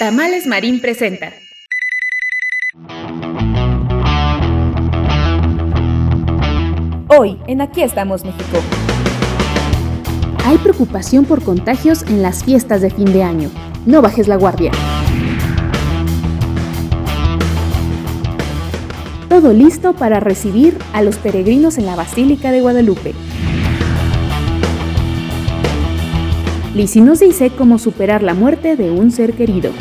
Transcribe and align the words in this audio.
Tamales 0.00 0.46
Marín 0.46 0.80
presenta. 0.80 1.30
Hoy, 7.08 7.36
en 7.46 7.60
Aquí 7.60 7.82
estamos 7.82 8.24
México. 8.24 8.60
Hay 10.46 10.56
preocupación 10.56 11.26
por 11.26 11.44
contagios 11.44 12.04
en 12.04 12.22
las 12.22 12.44
fiestas 12.44 12.80
de 12.80 12.88
fin 12.88 13.12
de 13.12 13.22
año. 13.22 13.50
No 13.84 14.00
bajes 14.00 14.26
la 14.26 14.36
guardia. 14.36 14.72
Todo 19.28 19.52
listo 19.52 19.92
para 19.92 20.18
recibir 20.18 20.78
a 20.94 21.02
los 21.02 21.18
peregrinos 21.18 21.76
en 21.76 21.84
la 21.84 21.94
Basílica 21.94 22.52
de 22.52 22.62
Guadalupe. 22.62 23.12
Lizzie 26.74 27.02
nos 27.02 27.20
dice 27.20 27.50
cómo 27.50 27.78
superar 27.78 28.22
la 28.22 28.32
muerte 28.32 28.76
de 28.76 28.90
un 28.90 29.10
ser 29.10 29.34
querido. 29.34 29.72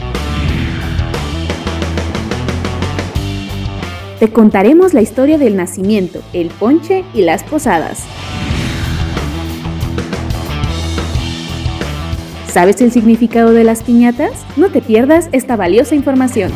Te 4.19 4.29
contaremos 4.33 4.93
la 4.93 5.01
historia 5.01 5.37
del 5.37 5.55
nacimiento, 5.55 6.19
el 6.33 6.49
ponche 6.49 7.05
y 7.13 7.21
las 7.21 7.41
posadas. 7.45 8.03
¿Sabes 12.51 12.81
el 12.81 12.91
significado 12.91 13.53
de 13.53 13.63
las 13.63 13.81
piñatas? 13.81 14.45
No 14.57 14.71
te 14.71 14.81
pierdas 14.81 15.29
esta 15.31 15.55
valiosa 15.55 15.95
información. 15.95 16.51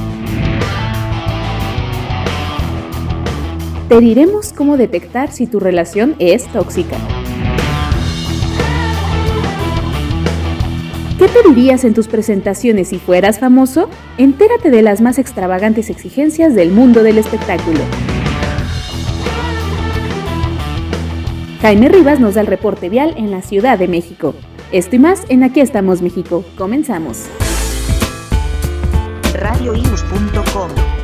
Te 3.87 3.97
diremos 4.01 4.51
cómo 4.51 4.75
detectar 4.75 5.31
si 5.31 5.47
tu 5.47 5.61
relación 5.61 6.17
es 6.19 6.51
tóxica. 6.51 6.97
¿Qué 11.23 11.29
pedirías 11.29 11.85
en 11.85 11.93
tus 11.93 12.09
presentaciones 12.09 12.89
si 12.89 12.99
fueras 12.99 13.39
famoso? 13.39 13.89
Entérate 14.17 14.69
de 14.69 14.81
las 14.81 14.99
más 14.99 15.17
extravagantes 15.17 15.89
exigencias 15.89 16.53
del 16.53 16.71
mundo 16.71 17.01
del 17.01 17.17
espectáculo. 17.17 17.79
Jaime 21.61 21.87
Rivas 21.87 22.19
nos 22.19 22.33
da 22.33 22.41
el 22.41 22.47
reporte 22.47 22.89
vial 22.89 23.13
en 23.15 23.31
la 23.31 23.41
Ciudad 23.41 23.79
de 23.79 23.87
México. 23.87 24.35
Esto 24.73 24.97
y 24.97 24.99
más 24.99 25.23
en 25.29 25.43
Aquí 25.43 25.61
estamos 25.61 26.01
México. 26.01 26.43
Comenzamos. 26.57 27.23
radioius.com 29.33 31.02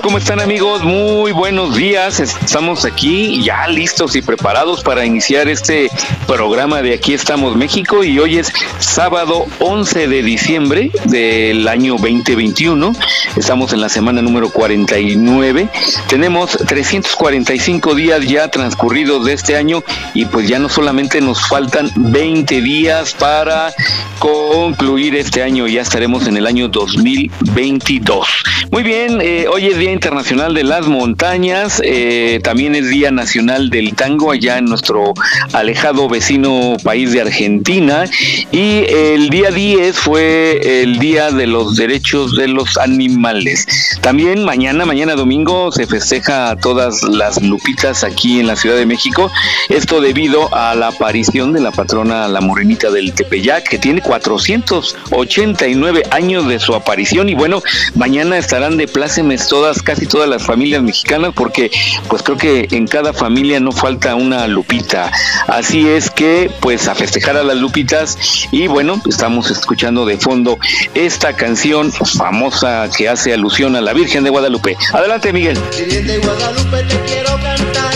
¿cómo 0.00 0.16
están 0.16 0.40
amigos? 0.40 0.82
Muy 0.82 1.32
buenos 1.32 1.76
días. 1.76 2.18
Estamos 2.18 2.84
aquí 2.84 3.42
ya 3.42 3.66
listos 3.68 4.16
y 4.16 4.22
preparados 4.22 4.82
para 4.82 5.04
iniciar 5.04 5.48
este 5.48 5.90
programa 6.26 6.80
de 6.80 6.94
Aquí 6.94 7.12
estamos 7.12 7.56
México 7.56 8.02
y 8.02 8.18
hoy 8.18 8.38
es 8.38 8.52
sábado 8.78 9.46
11 9.58 10.08
de 10.08 10.22
diciembre 10.22 10.90
del 11.06 11.68
año 11.68 11.94
2021. 11.94 12.94
Estamos 13.36 13.72
en 13.72 13.80
la 13.80 13.88
semana 13.88 14.22
número 14.22 14.50
49. 14.50 15.68
Tenemos 16.08 16.56
345 16.56 17.94
días 17.94 18.26
ya 18.26 18.48
transcurridos 18.48 19.26
de 19.26 19.34
este 19.34 19.56
año 19.56 19.82
y 20.14 20.24
pues 20.24 20.48
ya 20.48 20.58
no 20.58 20.68
solamente 20.68 21.20
nos 21.20 21.46
faltan 21.48 21.90
20 21.96 22.62
días 22.62 23.14
para 23.14 23.74
concluir 24.18 25.16
este 25.16 25.42
año, 25.42 25.66
ya 25.66 25.82
estaremos 25.82 26.28
en 26.28 26.36
el 26.36 26.46
año 26.46 26.68
2022. 26.68 28.28
Muy 28.70 28.84
bien, 28.84 29.20
eh, 29.20 29.46
hoy 29.48 29.66
es 29.66 29.76
Día 29.82 29.90
Internacional 29.90 30.54
de 30.54 30.62
las 30.62 30.86
Montañas, 30.86 31.82
eh, 31.84 32.38
también 32.44 32.76
es 32.76 32.88
Día 32.88 33.10
Nacional 33.10 33.68
del 33.68 33.96
Tango 33.96 34.30
allá 34.30 34.58
en 34.58 34.66
nuestro 34.66 35.12
alejado 35.52 36.08
vecino 36.08 36.76
país 36.84 37.10
de 37.10 37.20
Argentina. 37.20 38.04
Y 38.52 38.84
el 38.88 39.28
día 39.28 39.50
10 39.50 39.98
fue 39.98 40.82
el 40.82 41.00
Día 41.00 41.32
de 41.32 41.48
los 41.48 41.74
Derechos 41.74 42.36
de 42.36 42.46
los 42.46 42.78
Animales. 42.78 43.66
También 44.02 44.44
mañana, 44.44 44.86
mañana 44.86 45.16
domingo, 45.16 45.72
se 45.72 45.88
festeja 45.88 46.50
a 46.50 46.56
todas 46.56 47.02
las 47.02 47.42
lupitas 47.42 48.04
aquí 48.04 48.38
en 48.38 48.46
la 48.46 48.54
Ciudad 48.54 48.76
de 48.76 48.86
México, 48.86 49.32
esto 49.68 50.00
debido 50.00 50.48
a 50.54 50.76
la 50.76 50.86
aparición 50.88 51.52
de 51.52 51.58
la 51.58 51.72
patrona 51.72 52.28
La 52.28 52.40
Morenita 52.40 52.88
del 52.88 53.14
Tepeyac, 53.14 53.68
que 53.68 53.78
tiene 53.78 54.00
489 54.00 56.04
años 56.12 56.46
de 56.46 56.60
su 56.60 56.72
aparición. 56.72 57.28
Y 57.28 57.34
bueno, 57.34 57.64
mañana 57.96 58.38
estarán 58.38 58.76
de 58.76 58.86
plácemes 58.86 59.48
casi 59.82 60.06
todas 60.06 60.28
las 60.28 60.42
familias 60.42 60.82
mexicanas 60.82 61.32
porque 61.34 61.70
pues 62.08 62.22
creo 62.22 62.36
que 62.36 62.68
en 62.72 62.86
cada 62.86 63.12
familia 63.12 63.60
no 63.60 63.70
falta 63.72 64.14
una 64.14 64.46
lupita. 64.48 65.10
Así 65.46 65.88
es 65.88 66.10
que 66.10 66.50
pues 66.60 66.88
a 66.88 66.94
festejar 66.94 67.36
a 67.36 67.44
las 67.44 67.56
lupitas 67.56 68.18
y 68.50 68.66
bueno, 68.66 69.00
estamos 69.08 69.50
escuchando 69.50 70.04
de 70.04 70.18
fondo 70.18 70.58
esta 70.94 71.34
canción 71.34 71.92
famosa 71.92 72.88
que 72.96 73.08
hace 73.08 73.32
alusión 73.32 73.76
a 73.76 73.80
la 73.80 73.92
Virgen 73.92 74.24
de 74.24 74.30
Guadalupe. 74.30 74.76
Adelante 74.92 75.32
Miguel. 75.32 75.58
Virgen 75.78 76.06
de 76.06 76.18
Guadalupe 76.18 76.82
te 76.82 77.00
quiero 77.06 77.30
cantar 77.40 77.91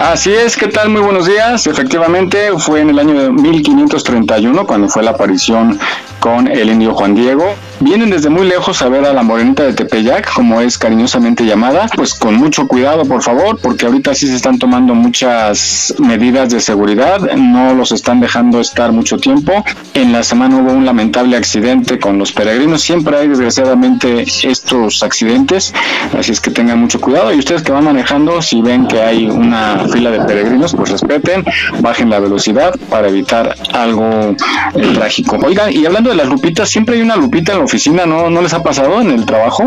Así 0.00 0.32
es, 0.32 0.56
¿qué 0.56 0.66
tal? 0.68 0.88
Muy 0.88 1.02
buenos 1.02 1.26
días. 1.26 1.66
Efectivamente, 1.66 2.52
fue 2.56 2.80
en 2.80 2.88
el 2.88 2.98
año 2.98 3.20
de 3.20 3.30
1531 3.30 4.66
cuando 4.66 4.88
fue 4.88 5.02
la 5.02 5.10
aparición 5.10 5.78
con 6.20 6.46
el 6.46 6.70
indio 6.70 6.94
Juan 6.94 7.14
Diego. 7.14 7.54
Vienen 7.80 8.10
desde 8.10 8.28
muy 8.28 8.46
lejos 8.46 8.82
a 8.82 8.88
ver 8.90 9.06
a 9.06 9.14
la 9.14 9.22
morenita 9.22 9.62
de 9.62 9.72
Tepeyac, 9.72 10.34
como 10.34 10.60
es 10.60 10.76
cariñosamente 10.76 11.44
llamada. 11.44 11.86
Pues 11.96 12.12
con 12.12 12.34
mucho 12.34 12.68
cuidado, 12.68 13.04
por 13.06 13.22
favor, 13.22 13.58
porque 13.60 13.86
ahorita 13.86 14.14
sí 14.14 14.26
se 14.26 14.36
están 14.36 14.58
tomando 14.58 14.94
muchas 14.94 15.94
medidas 15.98 16.50
de 16.50 16.60
seguridad. 16.60 17.20
No 17.36 17.74
los 17.74 17.90
están 17.92 18.20
dejando 18.20 18.60
estar 18.60 18.92
mucho 18.92 19.16
tiempo. 19.16 19.64
En 19.94 20.12
la 20.12 20.22
semana 20.22 20.58
hubo 20.58 20.72
un 20.72 20.84
lamentable 20.84 21.36
accidente 21.38 21.98
con 21.98 22.18
los 22.18 22.32
peregrinos. 22.32 22.82
Siempre 22.82 23.16
hay, 23.16 23.28
desgraciadamente, 23.28 24.26
estos 24.42 25.02
accidentes. 25.02 25.72
Así 26.18 26.32
es 26.32 26.40
que 26.40 26.50
tengan 26.50 26.78
mucho 26.78 27.00
cuidado. 27.00 27.32
Y 27.32 27.38
ustedes 27.38 27.62
que 27.62 27.72
van 27.72 27.84
manejando, 27.84 28.42
si 28.42 28.60
ven 28.60 28.86
que 28.86 29.00
hay 29.00 29.26
una 29.26 29.86
fila 29.90 30.10
de 30.10 30.20
peregrinos, 30.20 30.74
pues 30.74 30.90
respeten, 30.90 31.44
bajen 31.80 32.10
la 32.10 32.20
velocidad 32.20 32.78
para 32.90 33.08
evitar 33.08 33.56
algo 33.72 34.36
eh, 34.74 34.92
trágico. 34.94 35.38
Oigan, 35.42 35.72
y 35.72 35.86
hablando 35.86 36.09
de 36.10 36.16
las 36.16 36.28
lupitas, 36.28 36.68
siempre 36.68 36.96
hay 36.96 37.02
una 37.02 37.16
lupita 37.16 37.52
en 37.52 37.58
la 37.58 37.64
oficina, 37.64 38.06
¿no? 38.06 38.30
¿No 38.30 38.42
les 38.42 38.52
ha 38.52 38.62
pasado 38.62 39.00
en 39.00 39.10
el 39.10 39.24
trabajo? 39.24 39.64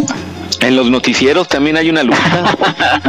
En 0.63 0.77
los 0.77 0.89
noticieros 0.89 1.49
también 1.49 1.75
hay 1.75 1.89
una 1.89 2.03
Lupita. 2.03 2.55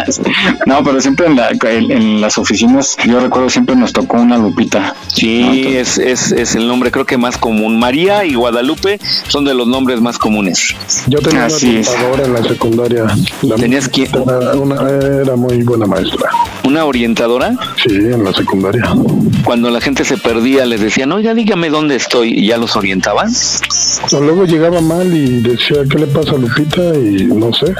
no, 0.66 0.82
pero 0.82 1.00
siempre 1.00 1.26
en, 1.26 1.36
la, 1.36 1.50
en, 1.50 1.90
en, 1.90 2.20
las 2.20 2.36
oficinas, 2.36 2.96
yo 3.06 3.20
recuerdo 3.20 3.48
siempre 3.48 3.76
nos 3.76 3.92
tocó 3.92 4.16
una 4.16 4.36
Lupita. 4.38 4.96
Sí, 5.06 5.62
¿no? 5.64 5.70
es, 5.78 5.98
es, 5.98 6.32
es, 6.32 6.56
el 6.56 6.66
nombre 6.66 6.90
creo 6.90 7.06
que 7.06 7.16
más 7.16 7.38
común. 7.38 7.78
María 7.78 8.24
y 8.24 8.34
Guadalupe 8.34 8.98
son 9.28 9.44
de 9.44 9.54
los 9.54 9.68
nombres 9.68 10.00
más 10.00 10.18
comunes. 10.18 10.74
Yo 11.06 11.20
tenía 11.20 11.44
Así 11.44 11.66
una 11.66 11.90
orientadora 11.90 12.24
en 12.24 12.32
la 12.32 12.42
secundaria. 12.42 13.04
La 13.42 13.54
¿Tenías 13.54 13.88
quién? 13.88 14.08
Era, 14.12 14.54
una, 14.54 14.90
era 14.90 15.36
muy 15.36 15.62
buena 15.62 15.86
maestra. 15.86 16.30
¿Una 16.64 16.84
orientadora? 16.84 17.54
Sí, 17.86 17.94
en 17.94 18.24
la 18.24 18.32
secundaria. 18.32 18.82
Cuando 19.44 19.70
la 19.70 19.80
gente 19.80 20.04
se 20.04 20.16
perdía, 20.16 20.66
les 20.66 20.80
decían, 20.80 21.12
oiga, 21.12 21.34
dígame 21.34 21.70
dónde 21.70 21.94
estoy, 21.94 22.32
y 22.36 22.46
ya 22.46 22.56
los 22.56 22.74
O 24.12 24.20
luego 24.20 24.44
llegaba 24.44 24.80
mal 24.80 25.12
y 25.14 25.40
decía, 25.40 25.78
¿qué 25.90 25.98
le 25.98 26.06
pasa 26.06 26.30
a 26.32 26.38
Lupita? 26.38 26.80
Y 26.94 27.24
no 27.24 27.52
sé. 27.52 27.66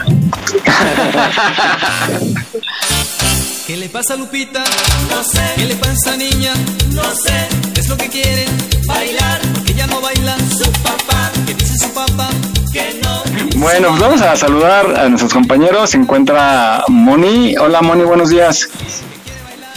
¿Qué 3.67 3.76
le 3.76 3.88
pasa 3.88 4.14
a 4.14 4.17
Lupita? 4.17 4.62
No 5.11 5.23
sé. 5.25 5.41
¿Qué 5.56 5.64
le 5.67 5.75
pasa 5.76 6.12
a 6.12 6.17
niña? 6.17 6.52
No 6.93 7.02
sé. 7.02 7.49
Es 7.76 7.88
lo 7.88 7.96
que 7.96 8.08
quiere 8.08 8.46
bailar, 8.87 9.41
porque 9.55 9.73
ella 9.73 9.87
no 9.87 10.00
baila. 10.00 10.37
Su 10.58 10.70
papá, 10.82 11.31
que 11.46 11.55
dice 11.55 11.79
su 11.79 11.91
papá 11.93 12.29
que 12.73 13.00
no. 13.02 13.23
Bueno, 13.56 13.88
pues 13.88 14.00
vamos 14.00 14.20
a 14.20 14.37
saludar 14.37 14.99
a 14.99 15.08
nuestros 15.08 15.32
compañeros. 15.32 15.91
Se 15.91 15.96
encuentra 15.96 16.85
Moni. 16.88 17.56
Hola 17.56 17.82
Moni, 17.82 18.05
buenos 18.05 18.31
días. 18.31 18.69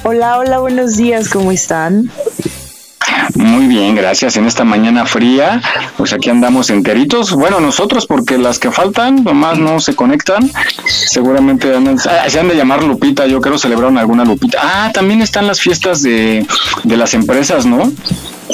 Hola, 0.04 0.38
hola, 0.40 0.60
buenos 0.60 0.98
días, 0.98 1.30
¿cómo 1.30 1.52
están? 1.52 2.12
Muy 3.36 3.68
bien, 3.68 3.95
gracias. 3.95 4.38
En 4.38 4.45
esta 4.45 4.63
mañana 4.63 5.06
fría, 5.06 5.62
pues 5.98 6.13
aquí 6.13 6.30
andamos 6.30 6.69
enteritos. 6.69 7.33
Bueno, 7.33 7.59
nosotros, 7.59 8.06
porque 8.07 8.38
las 8.38 8.59
que 8.59 8.71
faltan, 8.71 9.24
nomás 9.24 9.59
no 9.59 9.80
se 9.80 9.95
conectan. 9.95 10.50
Seguramente 10.86 11.75
andan, 11.75 11.98
se 12.00 12.39
han 12.39 12.48
de 12.48 12.56
llamar 12.56 12.83
Lupita. 12.83 13.27
Yo 13.27 13.42
creo 13.42 13.57
celebraron 13.57 13.98
alguna 13.98 14.25
Lupita. 14.25 14.59
Ah, 14.62 14.92
también 14.94 15.21
están 15.21 15.48
las 15.48 15.59
fiestas 15.59 16.01
de, 16.01 16.45
de 16.83 16.98
las 16.98 17.13
empresas, 17.13 17.65
¿no? 17.65 17.92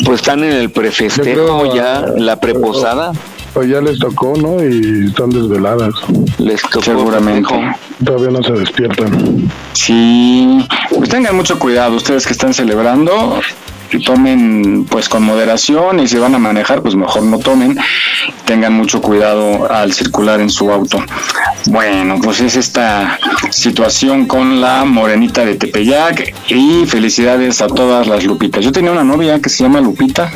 Pues 0.06 0.22
están 0.22 0.44
en 0.44 0.52
el 0.52 0.72
prefestejo 0.72 1.74
ya, 1.74 2.06
la 2.18 2.40
preposada. 2.40 3.14
Pues 3.54 3.70
ya 3.70 3.82
les 3.82 4.00
tocó, 4.00 4.34
¿no? 4.36 4.64
Y 4.64 5.10
están 5.10 5.30
desveladas. 5.30 5.94
Les 6.40 6.60
tocó. 6.64 6.82
Seguramente. 6.82 7.54
Todavía 8.04 8.32
no 8.32 8.42
se 8.42 8.54
despiertan. 8.54 9.52
Sí, 9.74 10.66
pues 10.90 11.10
tengan 11.10 11.36
mucho 11.36 11.60
cuidado 11.60 11.96
ustedes 11.96 12.26
que 12.26 12.34
están 12.34 12.54
celebrando 12.56 13.40
tomen 14.00 14.86
pues 14.90 15.10
con 15.10 15.24
moderación 15.24 16.00
y 16.00 16.08
si 16.08 16.18
van 16.18 16.36
a 16.36 16.40
manejar 16.40 16.82
pues 16.82 16.96
mejor 16.96 17.24
no 17.24 17.40
tomen. 17.40 17.78
Tengan 18.46 18.74
mucho 18.74 19.02
cuidado 19.02 19.72
al 19.72 19.94
circular 19.94 20.42
en 20.42 20.50
su 20.50 20.72
auto. 20.72 21.04
Bueno 21.68 22.20
pues 22.22 22.42
es 22.42 22.56
esta 22.56 23.20
situación 23.50 24.26
con 24.26 24.62
la 24.62 24.86
morenita 24.86 25.46
de 25.46 25.56
Tepeyac 25.56 26.34
y 26.48 26.86
felicidades 26.86 27.62
a 27.62 27.68
todas 27.68 28.08
las 28.08 28.24
Lupitas. 28.24 28.64
Yo 28.64 28.72
tenía 28.72 28.92
una 28.92 29.04
novia 29.04 29.40
que 29.40 29.50
se 29.50 29.64
llama 29.64 29.82
Lupita 29.82 30.32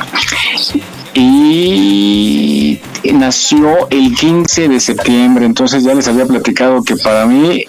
y 1.14 2.80
nació 3.12 3.88
el 3.90 4.14
15 4.14 4.68
de 4.68 4.78
septiembre 4.78 5.44
entonces 5.44 5.82
ya 5.82 5.94
les 5.94 6.06
había 6.06 6.26
platicado 6.26 6.84
que 6.84 6.96
para 6.96 7.26
mí 7.26 7.64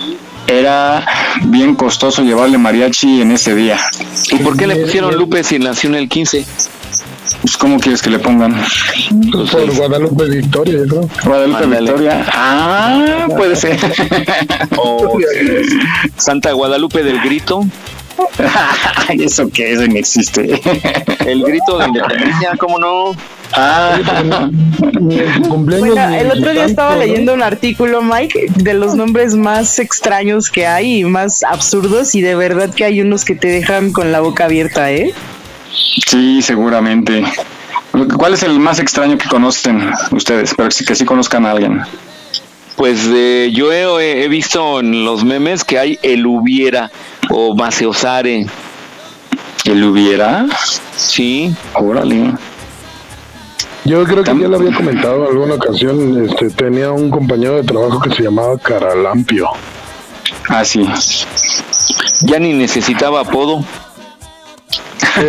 era 0.59 1.05
bien 1.45 1.75
costoso 1.75 2.21
llevarle 2.21 2.57
mariachi 2.57 3.21
en 3.21 3.31
ese 3.31 3.55
día. 3.55 3.79
¿Y 4.31 4.37
por 4.37 4.57
qué 4.57 4.67
le 4.67 4.75
pusieron 4.75 5.15
Lupe 5.15 5.43
si 5.43 5.59
nació 5.59 5.89
en 5.89 5.95
el 5.95 6.09
15? 6.09 6.45
Pues, 7.41 7.57
¿Cómo 7.57 7.79
quieres 7.79 8.01
que 8.01 8.09
le 8.09 8.19
pongan? 8.19 8.55
Pues 9.31 9.49
por 9.51 9.75
Guadalupe 9.75 10.25
Victoria, 10.25 10.79
yo 10.79 10.87
creo. 10.87 11.09
Guadalupe 11.23 11.63
Ándale. 11.63 11.91
Victoria. 11.91 12.25
Ah, 12.33 13.27
puede 13.35 13.55
ser. 13.55 13.79
o 14.77 15.17
Santa 16.17 16.51
Guadalupe 16.51 17.03
del 17.03 17.19
Grito. 17.21 17.65
¿Eso 19.09 19.49
qué? 19.49 19.73
Eso 19.73 19.87
no 19.87 19.95
existe. 19.95 20.61
El 21.25 21.43
grito 21.43 21.77
de 21.77 21.87
independencia, 21.87 22.57
¿cómo 22.57 22.77
no? 22.77 23.11
Ah, 23.53 23.99
bueno, 25.49 26.11
el 26.15 26.31
otro 26.31 26.51
día 26.51 26.65
estaba 26.65 26.95
leyendo 26.95 27.33
un 27.33 27.41
artículo, 27.41 28.01
Mike, 28.01 28.51
de 28.55 28.73
los 28.73 28.95
nombres 28.95 29.35
más 29.35 29.79
extraños 29.79 30.49
que 30.49 30.67
hay 30.67 30.99
y 30.99 31.03
más 31.03 31.43
absurdos 31.43 32.13
y 32.15 32.21
de 32.21 32.35
verdad 32.35 32.73
que 32.73 32.85
hay 32.85 33.01
unos 33.01 33.25
que 33.25 33.35
te 33.35 33.47
dejan 33.47 33.91
con 33.91 34.11
la 34.11 34.19
boca 34.19 34.45
abierta, 34.45 34.91
¿eh? 34.91 35.13
Sí, 36.07 36.41
seguramente. 36.41 37.23
¿Cuál 38.17 38.35
es 38.35 38.43
el 38.43 38.59
más 38.59 38.79
extraño 38.79 39.17
que 39.17 39.27
conocen 39.27 39.91
ustedes? 40.11 40.53
Pero 40.55 40.69
que 40.69 40.95
sí 40.95 41.05
conozcan 41.05 41.45
a 41.45 41.51
alguien. 41.51 41.81
Pues 42.75 43.09
eh, 43.11 43.51
yo 43.53 43.73
he, 43.73 44.23
he, 44.23 44.27
visto 44.29 44.79
en 44.79 45.03
los 45.03 45.25
memes 45.25 45.63
que 45.63 45.79
hay 45.79 45.99
el 46.01 46.25
hubiera 46.25 46.91
o 47.29 47.55
Maceosare. 47.55 48.45
¿El 49.65 49.83
hubiera? 49.83 50.45
Sí. 50.95 51.53
Órale. 51.73 52.33
Yo 53.89 54.03
creo 54.03 54.23
que 54.23 54.37
ya 54.37 54.47
lo 54.47 54.57
había 54.57 54.71
comentado 54.71 55.23
en 55.23 55.31
alguna 55.31 55.55
ocasión. 55.55 56.23
Este, 56.23 56.51
tenía 56.51 56.91
un 56.91 57.09
compañero 57.09 57.55
de 57.55 57.63
trabajo 57.63 57.99
que 57.99 58.13
se 58.13 58.21
llamaba 58.21 58.55
Caralampio. 58.59 59.49
Ah, 60.47 60.63
sí. 60.63 60.87
Ya 62.21 62.37
ni 62.37 62.53
necesitaba 62.53 63.21
apodo. 63.21 63.65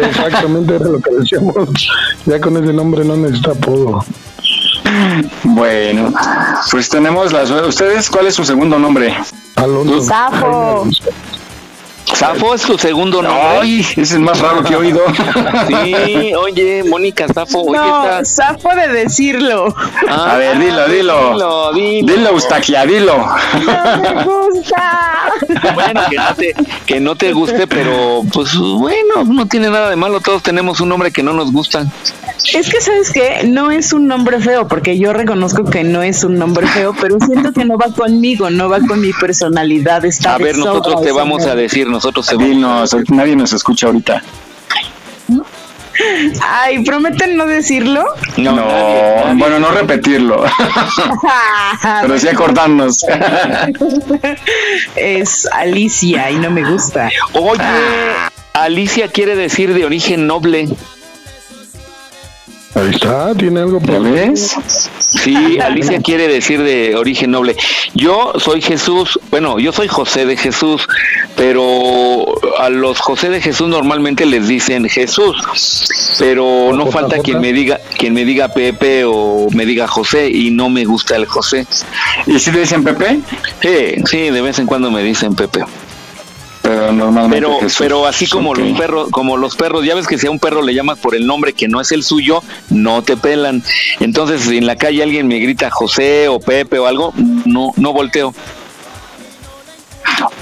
Exactamente 0.03 0.77
era 0.77 0.89
lo 0.89 1.01
que 1.01 1.11
decíamos. 1.11 1.89
Ya 2.27 2.39
con 2.39 2.63
ese 2.63 2.75
nombre 2.75 3.03
no 3.03 3.17
necesita 3.17 3.53
apodo. 3.53 4.05
Bueno, 5.43 6.13
pues 6.71 6.91
tenemos 6.91 7.33
las. 7.33 7.51
¿Ustedes 7.51 8.11
cuál 8.11 8.27
es 8.27 8.35
su 8.35 8.45
segundo 8.45 8.79
nombre? 8.79 9.17
Alonso. 9.57 10.03
Safo. 10.03 10.87
Safo 12.05 12.55
es 12.55 12.63
tu 12.63 12.77
segundo 12.77 13.23
nombre. 13.23 13.41
Ay, 13.61 13.81
ese 13.81 14.01
es 14.03 14.19
más 14.19 14.39
raro 14.41 14.63
que 14.63 14.75
he 14.75 14.77
oído. 14.77 15.01
Sí, 15.69 16.35
oye, 16.35 16.83
Mónica 16.85 17.27
Safo, 17.33 17.63
oye, 17.63 17.79
No, 17.79 18.05
estás. 18.05 18.29
Safo 18.35 18.69
de 18.75 18.89
decirlo. 18.89 19.75
Ah, 20.09 20.33
A 20.33 20.37
ver, 20.37 20.59
dilo, 20.59 20.89
dilo. 20.89 21.33
Dilo, 21.33 21.73
dilo. 21.73 22.13
Dilo, 22.15 22.31
Eustaquia, 22.31 22.85
dilo. 22.85 23.17
No 23.17 24.03
me 24.03 24.25
gusta. 24.25 25.31
Bueno, 25.75 26.01
que 26.11 26.17
no, 26.17 26.35
te, 26.35 26.55
que 26.87 27.01
no 27.01 27.17
te 27.17 27.33
guste, 27.33 27.67
pero 27.67 28.23
pues 28.33 28.57
bueno, 28.57 29.25
no 29.27 29.47
tiene 29.47 29.71
nada 29.71 29.91
de 29.91 29.97
malo. 29.97 30.21
Todos 30.21 30.43
tenemos 30.43 30.81
un 30.81 30.89
nombre 30.89 31.11
que 31.13 31.23
no 31.23 31.33
nos 31.33 31.53
gusta. 31.53 31.87
Es 32.55 32.71
que, 32.71 32.81
¿sabes 32.81 33.11
qué? 33.11 33.43
No 33.47 33.71
es 33.71 33.93
un 33.93 34.07
nombre 34.09 34.41
feo, 34.41 34.67
porque 34.67 34.99
yo 34.99 35.13
reconozco 35.13 35.65
que 35.65 35.85
no 35.85 36.03
es 36.03 36.25
un 36.25 36.39
nombre 36.39 36.67
feo, 36.67 36.95
pero 36.99 37.19
siento 37.21 37.53
que 37.53 37.65
no 37.65 37.77
va 37.77 37.93
conmigo, 37.95 38.49
no 38.51 38.69
va 38.69 38.81
con 38.81 39.01
mi 39.01 39.13
personalidad. 39.13 40.05
Está 40.05 40.35
A 40.35 40.39
ver, 40.39 40.57
nosotros 40.57 41.03
te 41.03 41.13
vamos 41.13 41.45
a 41.47 41.55
decir, 41.55 41.87
nosotros 41.91 42.27
vamos 42.27 42.45
Dinos, 42.49 42.97
nadie 43.11 43.37
nos 43.37 43.53
escucha 43.53 43.87
ahorita. 43.89 44.23
Ay, 46.43 46.83
¿prometen 46.83 47.37
no 47.37 47.45
decirlo? 47.47 48.03
No, 48.39 48.53
No, 48.53 48.57
nadie, 48.63 49.17
nadie. 49.25 49.39
bueno, 49.39 49.61
no 49.61 49.71
repetirlo, 49.71 50.45
pero 52.03 52.19
sí 52.19 52.27
acordarnos. 52.29 53.05
es 54.97 55.47
Alicia 55.53 56.31
y 56.31 56.37
no 56.37 56.51
me 56.51 56.65
gusta. 56.69 57.11
Oye, 57.35 57.63
Alicia 58.55 59.09
quiere 59.09 59.37
decir 59.37 59.75
de 59.75 59.85
origen 59.85 60.27
noble. 60.27 60.69
Ahí 62.75 62.91
está, 62.91 63.35
tiene 63.35 63.61
algo 63.61 63.81
¿Ya 63.81 63.87
por 63.87 64.11
ves? 64.13 64.57
Sí, 64.99 65.59
Alicia 65.63 66.01
quiere 66.01 66.29
decir 66.29 66.63
de 66.63 66.95
origen 66.95 67.33
noble. 67.33 67.57
Yo 67.95 68.33
soy 68.39 68.63
Jesús, 68.63 69.19
bueno, 69.31 69.59
yo 69.59 69.73
soy 69.73 69.89
José 69.89 70.25
de 70.25 70.37
Jesús, 70.37 70.87
pero 71.37 72.27
a 72.59 72.71
los 72.71 73.01
José 73.01 73.29
de 73.29 73.41
Jesús 73.41 73.69
normalmente 73.69 74.25
les 74.25 74.47
dicen 74.47 74.89
Jesús, 74.89 75.37
pero 76.19 76.71
no 76.73 76.87
falta 76.87 77.19
quien 77.19 77.41
me 77.41 77.53
diga, 77.53 77.81
quien 77.99 78.15
me 78.15 78.25
diga 78.25 78.49
Pepe 78.49 79.03
o 79.05 79.49
me 79.53 79.67
diga 79.67 79.89
José 79.89 80.31
y 80.31 80.51
no 80.51 80.69
me 80.69 80.85
gusta 80.85 81.17
el 81.17 81.27
José. 81.27 81.67
¿Y 82.27 82.39
si 82.39 82.53
te 82.53 82.61
dicen 82.61 82.85
Pepe? 82.85 83.21
Sí, 83.63 84.03
sí, 84.07 84.31
de 84.31 84.41
vez 84.41 84.61
en 84.61 84.67
cuando 84.67 84.93
me 84.93 85.03
dicen 85.03 85.35
Pepe. 85.35 85.65
Pero 86.71 86.93
normalmente 86.93 87.37
Pero, 87.47 87.61
Jesús. 87.61 87.79
pero 87.79 88.07
así 88.07 88.29
como 88.29 88.55
los 88.55 88.79
perros, 88.79 89.09
como 89.11 89.37
los 89.37 89.57
perros, 89.57 89.85
ya 89.85 89.97
ves 89.97 90.07
que 90.07 90.19
si 90.19 90.29
a 90.29 90.31
un 90.31 90.39
perro 90.39 90.63
le 90.63 90.73
llamas 90.73 90.99
por 90.99 91.17
el 91.17 91.27
nombre 91.27 91.53
que 91.53 91.67
no 91.67 91.81
es 91.81 91.91
el 91.91 92.05
suyo, 92.05 92.45
no 92.69 93.03
te 93.03 93.17
pelan. 93.17 93.63
Entonces, 93.99 94.43
si 94.43 94.59
en 94.59 94.67
la 94.67 94.77
calle 94.77 95.03
alguien 95.03 95.27
me 95.27 95.39
grita 95.41 95.69
José 95.71 96.29
o 96.29 96.39
Pepe 96.39 96.79
o 96.79 96.87
algo, 96.87 97.13
no, 97.45 97.73
no 97.77 97.93
volteo. 97.93 98.33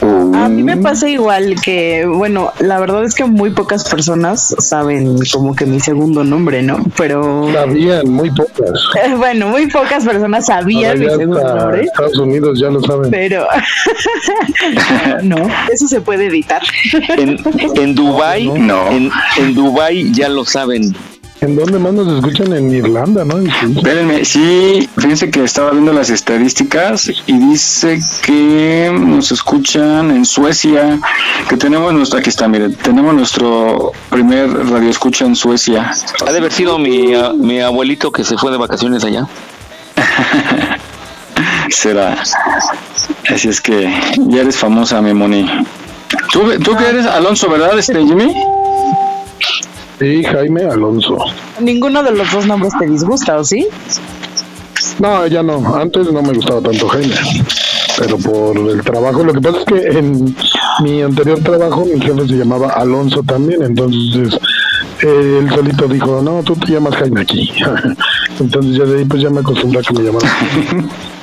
A 0.03 0.49
mí 0.49 0.63
me 0.63 0.77
pasa 0.77 1.09
igual 1.09 1.57
que, 1.63 2.07
bueno, 2.07 2.53
la 2.61 2.79
verdad 2.79 3.05
es 3.05 3.15
que 3.15 3.25
muy 3.25 3.51
pocas 3.51 3.85
personas 3.89 4.55
saben 4.59 5.19
como 5.33 5.55
que 5.55 5.67
mi 5.67 5.81
segundo 5.81 6.25
nombre, 6.25 6.63
¿no? 6.63 6.79
Pero 6.97 7.51
Sabían, 7.53 8.09
muy 8.09 8.31
pocas. 8.31 8.71
bueno, 9.19 9.49
muy 9.49 9.67
pocas 9.67 10.05
personas 10.05 10.47
sabían 10.47 10.99
mi 10.99 11.07
segundo 11.07 11.43
nombre. 11.55 11.83
Estados 11.83 12.19
Unidos 12.19 12.59
ya 12.61 12.71
lo 12.71 12.81
saben. 12.83 13.11
Pero 13.11 13.47
no, 15.23 15.37
eso 15.73 15.89
se 15.89 16.01
puede 16.01 16.27
editar. 16.27 16.63
En, 17.17 17.39
en 17.77 17.95
Dubai, 17.95 18.47
No. 18.49 18.91
en, 18.91 19.11
en 19.39 19.55
Dubai 19.55 20.11
ya 20.13 20.29
lo 20.29 20.45
saben. 20.45 20.95
¿En 21.41 21.55
dónde 21.55 21.79
más 21.79 21.93
nos 21.93 22.13
escuchan? 22.13 22.53
En 22.53 22.75
Irlanda, 22.75 23.25
¿no? 23.25 23.39
Espérenme, 23.39 24.25
sí, 24.25 24.89
fíjense 24.97 25.31
que 25.31 25.45
estaba 25.45 25.71
viendo 25.71 25.93
las 25.93 26.11
estadísticas 26.11 27.09
y 27.27 27.33
dice 27.39 28.01
que 28.23 28.91
nos 28.93 29.31
escuchan 29.31 30.11
en 30.11 30.25
Suecia, 30.25 30.99
que 31.49 31.57
tenemos 31.57 31.93
nuestro, 31.93 32.19
aquí 32.19 32.31
está, 32.31 32.49
miren, 32.49 32.75
tenemos 32.75 33.15
nuestro 33.15 33.93
primer 34.11 34.51
radio 34.69 34.91
escucha 34.91 35.27
en 35.27 35.37
Suecia. 35.37 35.93
Ha 36.27 36.33
de 36.33 36.39
haber 36.39 36.53
sido 36.53 36.77
mi, 36.77 37.13
mi 37.37 37.61
abuelito 37.61 38.11
que 38.11 38.25
se 38.25 38.37
fue 38.37 38.51
de 38.51 38.57
vacaciones 38.57 39.05
allá. 39.05 39.29
Será. 41.71 42.21
Así 43.33 43.49
es 43.49 43.61
que 43.61 43.93
ya 44.17 44.41
eres 44.41 44.57
famosa, 44.57 45.01
mi 45.01 45.15
Moni. 45.15 45.49
¿Tú, 46.33 46.59
tú 46.65 46.77
que 46.77 46.89
eres 46.89 47.07
Alonso, 47.07 47.49
verdad, 47.49 47.79
este 47.79 47.95
Jimmy? 47.95 48.35
Sí, 49.99 50.23
Jaime 50.23 50.63
Alonso. 50.63 51.19
Ninguno 51.61 52.03
de 52.03 52.13
los 52.13 52.31
dos 52.31 52.47
nombres 52.47 52.73
te 52.79 52.87
disgusta, 52.87 53.39
¿o 53.39 53.45
sí? 53.45 53.67
No, 55.01 55.27
ya 55.27 55.43
no. 55.43 55.77
Antes 55.77 56.11
no 56.13 56.23
me 56.23 56.33
gustaba 56.33 56.61
tanto 56.61 56.89
Jaime. 56.89 57.15
Pero 57.99 58.17
por 58.19 58.57
el 58.57 58.83
trabajo, 58.83 59.25
lo 59.25 59.33
que 59.33 59.41
pasa 59.41 59.59
es 59.59 59.65
que 59.65 59.99
en 59.99 60.37
mi 60.83 61.03
anterior 61.03 61.41
trabajo 61.41 61.85
mi 61.85 62.01
jefe 62.01 62.29
se 62.29 62.35
llamaba 62.35 62.69
Alonso 62.69 63.23
también, 63.25 63.63
entonces 63.63 64.39
él 65.01 65.49
solito 65.53 65.89
dijo, 65.89 66.23
no, 66.23 66.43
tú 66.45 66.55
te 66.55 66.73
llamas 66.73 66.95
Jaime 66.95 67.23
aquí. 67.23 67.51
entonces 68.39 68.77
ya 68.77 68.85
de 68.85 68.99
ahí 68.99 69.05
pues 69.05 69.23
ya 69.23 69.31
me 69.31 69.41
acostumbré 69.41 69.81
a 69.81 69.83
que 69.83 69.95
me 69.95 70.03
llamaran. 70.05 70.31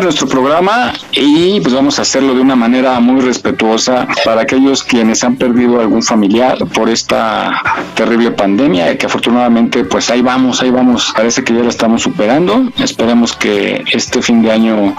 nuestro 0.00 0.26
programa 0.26 0.92
y 1.22 1.60
pues 1.60 1.74
vamos 1.74 1.98
a 1.98 2.02
hacerlo 2.02 2.34
de 2.34 2.40
una 2.40 2.56
manera 2.56 2.98
muy 2.98 3.20
respetuosa 3.20 4.08
para 4.24 4.40
aquellos 4.40 4.82
quienes 4.82 5.22
han 5.22 5.36
perdido 5.36 5.78
algún 5.78 6.02
familiar 6.02 6.56
por 6.72 6.88
esta 6.88 7.62
terrible 7.94 8.30
pandemia 8.30 8.96
que 8.96 9.04
afortunadamente 9.04 9.84
pues 9.84 10.10
ahí 10.10 10.22
vamos, 10.22 10.62
ahí 10.62 10.70
vamos, 10.70 11.12
parece 11.14 11.44
que 11.44 11.52
ya 11.52 11.62
la 11.62 11.68
estamos 11.68 12.02
superando. 12.02 12.72
Esperemos 12.78 13.36
que 13.36 13.84
este 13.92 14.22
fin 14.22 14.40
de 14.40 14.50
año 14.50 14.94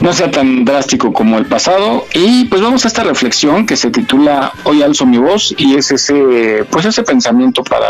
no 0.00 0.12
sea 0.14 0.30
tan 0.30 0.64
drástico 0.64 1.12
como 1.12 1.36
el 1.36 1.44
pasado 1.44 2.06
y 2.14 2.46
pues 2.46 2.62
vamos 2.62 2.86
a 2.86 2.88
esta 2.88 3.04
reflexión 3.04 3.66
que 3.66 3.76
se 3.76 3.90
titula 3.90 4.52
Hoy 4.64 4.82
alzo 4.82 5.04
mi 5.04 5.18
voz 5.18 5.54
y 5.58 5.74
es 5.74 5.90
ese 5.90 6.64
pues 6.70 6.86
ese 6.86 7.02
pensamiento 7.02 7.62
para 7.62 7.86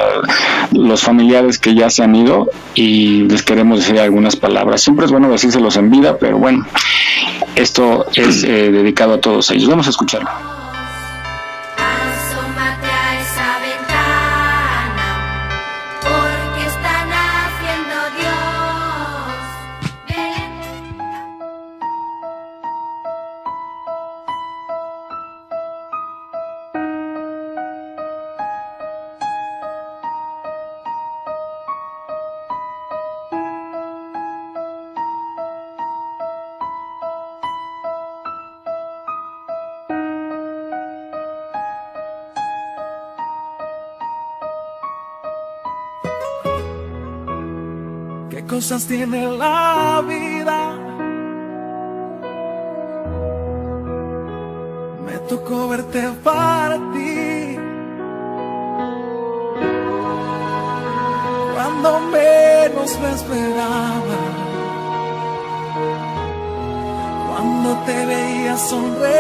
los 0.72 1.02
familiares 1.02 1.60
que 1.60 1.72
ya 1.72 1.88
se 1.88 2.02
han 2.02 2.16
ido 2.16 2.50
y 2.74 3.28
les 3.28 3.44
queremos 3.44 3.78
decir 3.78 4.00
algunas 4.00 4.34
palabras. 4.34 4.82
Siempre 4.82 5.06
es 5.06 5.12
bueno 5.12 5.30
decírselos 5.30 5.76
en 5.76 5.90
vida, 5.90 6.16
pero 6.18 6.38
bueno, 6.38 6.66
esto 7.56 8.06
es 8.14 8.44
eh, 8.44 8.70
dedicado 8.70 9.14
a 9.14 9.20
todos 9.20 9.50
ellos. 9.50 9.68
Vamos 9.68 9.86
a 9.86 9.90
escucharlo. 9.90 10.63
Cosas 48.74 48.88
tiene 48.88 49.26
la 49.38 50.02
vida. 50.06 50.58
Me 55.06 55.18
tocó 55.28 55.68
verte 55.68 56.10
partir. 56.24 57.60
Cuando 61.54 62.00
menos 62.00 62.98
me 63.00 63.10
esperaba. 63.18 64.20
Cuando 67.28 67.76
te 67.86 68.06
veía 68.06 68.56
sonreír. 68.56 69.14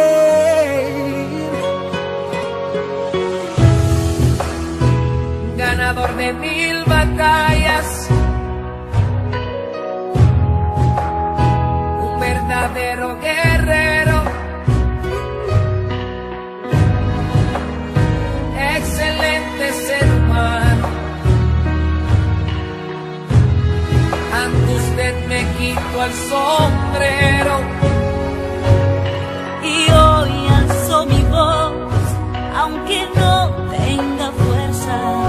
Ganador 5.56 6.16
de 6.16 6.32
mil 6.32 6.83
el 26.04 26.12
sombrero. 26.12 27.54
Y 29.62 29.90
hoy 29.90 30.48
alzo 30.48 31.06
mi 31.06 31.22
voz, 31.24 31.72
aunque 32.56 33.08
no 33.16 33.50
tenga 33.70 34.30
fuerzas. 34.32 35.23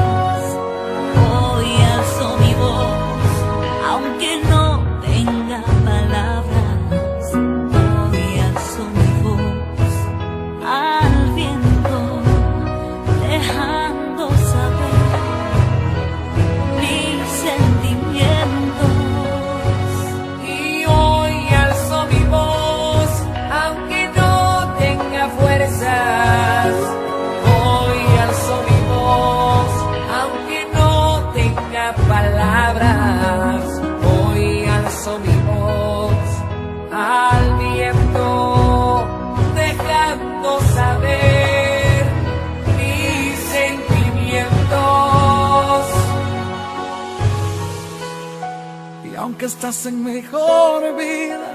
Que 49.38 49.46
estás 49.46 49.86
en 49.86 50.04
mejor 50.04 50.96
vida. 50.96 51.51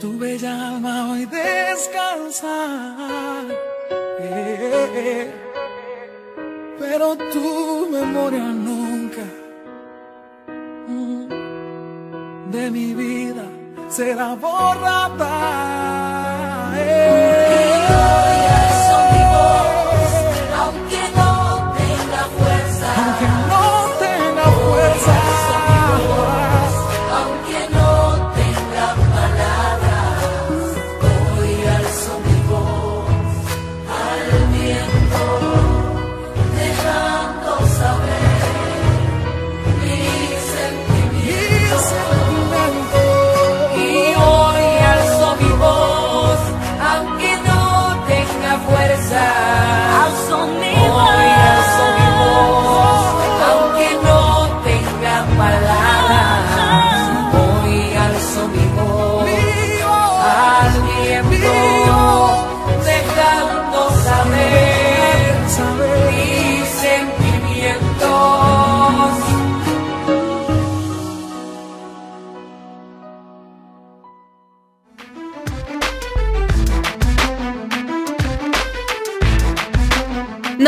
Tu 0.00 0.18
bella 0.18 0.68
alma 0.68 1.10
hoy 1.10 1.26
descansa. 1.26 2.56
pero 6.78 7.16
tu 7.16 7.88
memoria 7.90 8.44
nunca 8.44 9.24
de 12.54 12.70
mi 12.70 12.94
vida 12.94 13.44
será 13.88 14.34
borrada. 14.34 15.34
Aunque 16.70 17.33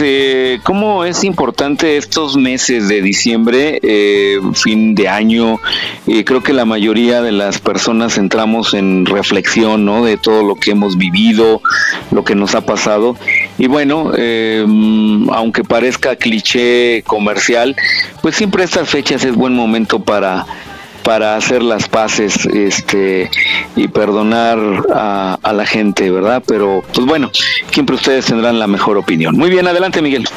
Eh, 0.00 0.60
cómo 0.62 1.04
es 1.04 1.24
importante 1.24 1.96
estos 1.96 2.36
meses 2.36 2.88
de 2.88 3.02
diciembre, 3.02 3.80
eh, 3.82 4.38
fin 4.54 4.94
de 4.94 5.08
año. 5.08 5.60
Eh, 6.06 6.24
creo 6.24 6.42
que 6.42 6.52
la 6.52 6.64
mayoría 6.64 7.22
de 7.22 7.32
las 7.32 7.58
personas 7.58 8.18
entramos 8.18 8.74
en 8.74 9.06
reflexión, 9.06 9.84
¿no? 9.84 10.04
De 10.04 10.16
todo 10.16 10.42
lo 10.42 10.54
que 10.54 10.70
hemos 10.70 10.96
vivido, 10.96 11.60
lo 12.10 12.24
que 12.24 12.34
nos 12.34 12.54
ha 12.54 12.62
pasado. 12.62 13.16
Y 13.58 13.66
bueno, 13.66 14.12
eh, 14.16 14.64
aunque 15.32 15.64
parezca 15.64 16.16
cliché 16.16 17.02
comercial, 17.06 17.76
pues 18.22 18.36
siempre 18.36 18.64
estas 18.64 18.88
fechas 18.88 19.24
es 19.24 19.34
buen 19.34 19.54
momento 19.54 20.00
para 20.00 20.46
para 21.02 21.36
hacer 21.36 21.62
las 21.62 21.88
paces 21.88 22.46
este 22.46 23.30
y 23.76 23.88
perdonar 23.88 24.58
a, 24.94 25.38
a, 25.42 25.52
la 25.52 25.66
gente, 25.66 26.10
¿verdad? 26.10 26.42
Pero 26.46 26.84
pues 26.94 27.06
bueno, 27.06 27.30
siempre 27.70 27.96
ustedes 27.96 28.26
tendrán 28.26 28.58
la 28.58 28.66
mejor 28.66 28.96
opinión. 28.96 29.36
Muy 29.36 29.50
bien, 29.50 29.66
adelante 29.66 30.02
Miguel. 30.02 30.28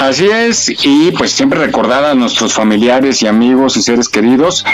Así 0.00 0.26
es, 0.26 0.72
y 0.84 1.10
pues 1.12 1.32
siempre 1.32 1.58
recordar 1.58 2.04
a 2.04 2.14
nuestros 2.14 2.52
familiares 2.52 3.22
y 3.22 3.26
amigos 3.26 3.76
y 3.76 3.82
seres 3.82 4.08
queridos 4.08 4.64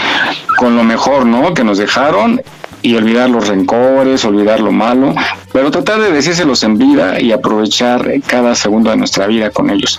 con 0.59 0.77
lo 0.77 0.85
mejor, 0.85 1.27
¿no? 1.27 1.55
Que 1.55 1.65
nos 1.65 1.79
dejaron 1.79 2.43
y 2.83 2.95
olvidar 2.97 3.31
los 3.31 3.49
rencores, 3.49 4.25
olvidar 4.25 4.61
lo 4.61 4.73
malo, 4.73 5.15
pero 5.53 5.71
tratar 5.71 6.01
de 6.01 6.13
decírselos 6.13 6.63
en 6.65 6.79
vida 6.79 7.21
y 7.21 7.33
aprovechar 7.33 8.11
cada 8.27 8.55
segundo 8.55 8.91
de 8.91 8.97
nuestra 8.97 9.27
vida 9.27 9.51
con 9.51 9.71
ellos 9.71 9.99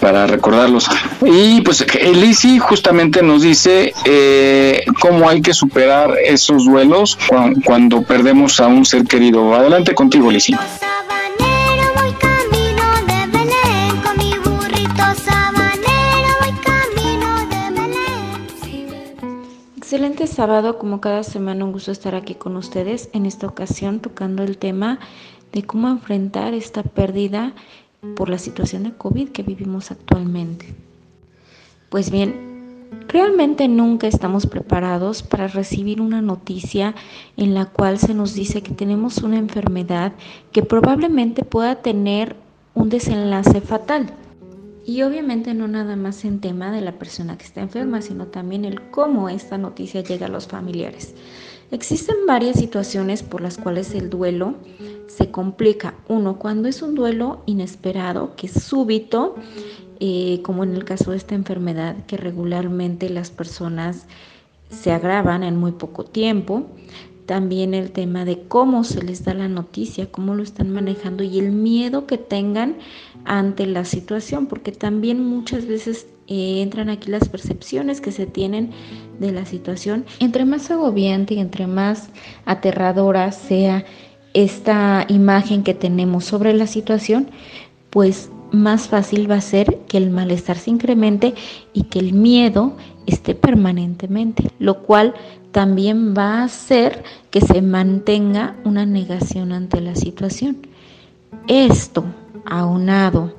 para 0.00 0.26
recordarlos. 0.26 0.88
Y 1.24 1.60
pues 1.62 1.84
Elisi 2.00 2.58
justamente 2.58 3.22
nos 3.22 3.42
dice 3.42 3.92
eh, 4.04 4.84
cómo 5.00 5.28
hay 5.28 5.42
que 5.42 5.54
superar 5.54 6.14
esos 6.24 6.64
duelos 6.64 7.18
cuando, 7.64 8.02
perdemos 8.02 8.60
a 8.60 8.66
un 8.66 8.84
ser 8.84 9.04
querido. 9.04 9.54
Adelante 9.54 9.94
contigo, 9.94 10.30
Elisi. 10.30 10.54
Excelente 19.94 20.26
sábado, 20.26 20.76
como 20.76 21.00
cada 21.00 21.22
semana 21.22 21.64
un 21.64 21.70
gusto 21.70 21.92
estar 21.92 22.16
aquí 22.16 22.34
con 22.34 22.56
ustedes, 22.56 23.08
en 23.12 23.26
esta 23.26 23.46
ocasión 23.46 24.00
tocando 24.00 24.42
el 24.42 24.58
tema 24.58 24.98
de 25.52 25.62
cómo 25.62 25.86
enfrentar 25.88 26.52
esta 26.52 26.82
pérdida 26.82 27.52
por 28.16 28.28
la 28.28 28.38
situación 28.38 28.82
de 28.82 28.92
COVID 28.92 29.28
que 29.28 29.44
vivimos 29.44 29.92
actualmente. 29.92 30.74
Pues 31.90 32.10
bien, 32.10 32.88
realmente 33.06 33.68
nunca 33.68 34.08
estamos 34.08 34.48
preparados 34.48 35.22
para 35.22 35.46
recibir 35.46 36.00
una 36.00 36.20
noticia 36.20 36.96
en 37.36 37.54
la 37.54 37.66
cual 37.66 37.98
se 38.00 38.14
nos 38.14 38.34
dice 38.34 38.64
que 38.64 38.72
tenemos 38.72 39.18
una 39.18 39.38
enfermedad 39.38 40.12
que 40.50 40.64
probablemente 40.64 41.44
pueda 41.44 41.82
tener 41.82 42.34
un 42.74 42.88
desenlace 42.88 43.60
fatal. 43.60 44.12
Y 44.86 45.02
obviamente 45.02 45.54
no 45.54 45.66
nada 45.66 45.96
más 45.96 46.24
en 46.24 46.40
tema 46.40 46.70
de 46.70 46.80
la 46.80 46.92
persona 46.92 47.38
que 47.38 47.44
está 47.44 47.62
enferma, 47.62 48.02
sino 48.02 48.26
también 48.26 48.64
el 48.64 48.90
cómo 48.90 49.28
esta 49.28 49.56
noticia 49.56 50.02
llega 50.02 50.26
a 50.26 50.30
los 50.30 50.46
familiares. 50.46 51.14
Existen 51.70 52.16
varias 52.26 52.58
situaciones 52.58 53.22
por 53.22 53.40
las 53.40 53.56
cuales 53.56 53.94
el 53.94 54.10
duelo 54.10 54.54
se 55.06 55.30
complica. 55.30 55.94
Uno, 56.08 56.38
cuando 56.38 56.68
es 56.68 56.82
un 56.82 56.94
duelo 56.94 57.42
inesperado, 57.46 58.36
que 58.36 58.46
es 58.46 58.62
súbito, 58.62 59.36
eh, 60.00 60.40
como 60.42 60.64
en 60.64 60.74
el 60.74 60.84
caso 60.84 61.12
de 61.12 61.16
esta 61.16 61.34
enfermedad, 61.34 61.96
que 62.06 62.18
regularmente 62.18 63.08
las 63.08 63.30
personas 63.30 64.06
se 64.68 64.92
agravan 64.92 65.42
en 65.42 65.56
muy 65.56 65.72
poco 65.72 66.04
tiempo 66.04 66.66
también 67.26 67.74
el 67.74 67.90
tema 67.90 68.24
de 68.24 68.42
cómo 68.48 68.84
se 68.84 69.02
les 69.02 69.24
da 69.24 69.34
la 69.34 69.48
noticia, 69.48 70.10
cómo 70.10 70.34
lo 70.34 70.42
están 70.42 70.70
manejando 70.70 71.22
y 71.22 71.38
el 71.38 71.52
miedo 71.52 72.06
que 72.06 72.18
tengan 72.18 72.76
ante 73.24 73.66
la 73.66 73.84
situación, 73.84 74.46
porque 74.46 74.72
también 74.72 75.24
muchas 75.24 75.66
veces 75.66 76.06
eh, 76.26 76.62
entran 76.62 76.88
aquí 76.88 77.10
las 77.10 77.28
percepciones 77.28 78.00
que 78.00 78.12
se 78.12 78.26
tienen 78.26 78.70
de 79.18 79.32
la 79.32 79.44
situación. 79.44 80.04
Entre 80.20 80.44
más 80.44 80.70
agobiante 80.70 81.34
y 81.34 81.38
entre 81.38 81.66
más 81.66 82.08
aterradora 82.46 83.30
sea 83.32 83.84
esta 84.32 85.06
imagen 85.08 85.62
que 85.62 85.74
tenemos 85.74 86.24
sobre 86.24 86.52
la 86.54 86.66
situación, 86.66 87.28
pues 87.90 88.30
más 88.50 88.88
fácil 88.88 89.30
va 89.30 89.36
a 89.36 89.40
ser 89.40 89.78
que 89.88 89.98
el 89.98 90.10
malestar 90.10 90.58
se 90.58 90.70
incremente 90.70 91.34
y 91.72 91.84
que 91.84 91.98
el 91.98 92.12
miedo 92.12 92.76
esté 93.06 93.34
permanentemente, 93.34 94.50
lo 94.58 94.82
cual 94.82 95.14
también 95.52 96.14
va 96.16 96.40
a 96.40 96.44
hacer 96.44 97.04
que 97.30 97.40
se 97.40 97.62
mantenga 97.62 98.56
una 98.64 98.86
negación 98.86 99.52
ante 99.52 99.80
la 99.80 99.94
situación. 99.94 100.56
Esto, 101.46 102.04
aunado 102.46 103.34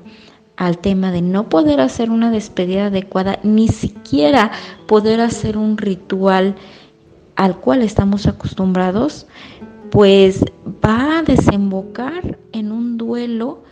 al 0.56 0.78
tema 0.78 1.12
de 1.12 1.22
no 1.22 1.48
poder 1.48 1.80
hacer 1.80 2.10
una 2.10 2.30
despedida 2.30 2.86
adecuada, 2.86 3.38
ni 3.42 3.68
siquiera 3.68 4.50
poder 4.86 5.20
hacer 5.20 5.56
un 5.58 5.76
ritual 5.76 6.56
al 7.36 7.56
cual 7.58 7.82
estamos 7.82 8.26
acostumbrados, 8.26 9.26
pues 9.90 10.44
va 10.84 11.18
a 11.18 11.22
desembocar 11.22 12.38
en 12.52 12.72
un 12.72 12.96
duelo 12.96 13.62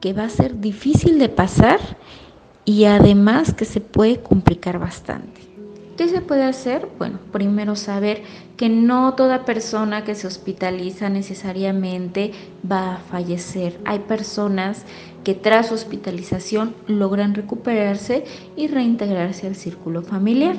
que 0.00 0.12
va 0.12 0.24
a 0.24 0.30
ser 0.30 0.60
difícil 0.60 1.18
de 1.18 1.28
pasar 1.28 1.80
y 2.64 2.84
además 2.84 3.52
que 3.52 3.64
se 3.64 3.80
puede 3.80 4.22
complicar 4.22 4.78
bastante. 4.78 5.47
¿Qué 5.98 6.08
se 6.08 6.20
puede 6.20 6.44
hacer? 6.44 6.86
Bueno, 6.96 7.18
primero 7.32 7.74
saber 7.74 8.22
que 8.56 8.68
no 8.68 9.14
toda 9.14 9.44
persona 9.44 10.04
que 10.04 10.14
se 10.14 10.28
hospitaliza 10.28 11.08
necesariamente 11.08 12.30
va 12.70 12.94
a 12.94 12.98
fallecer. 12.98 13.80
Hay 13.84 13.98
personas 13.98 14.84
que 15.24 15.34
tras 15.34 15.72
hospitalización 15.72 16.72
logran 16.86 17.34
recuperarse 17.34 18.22
y 18.56 18.68
reintegrarse 18.68 19.48
al 19.48 19.56
círculo 19.56 20.02
familiar. 20.02 20.54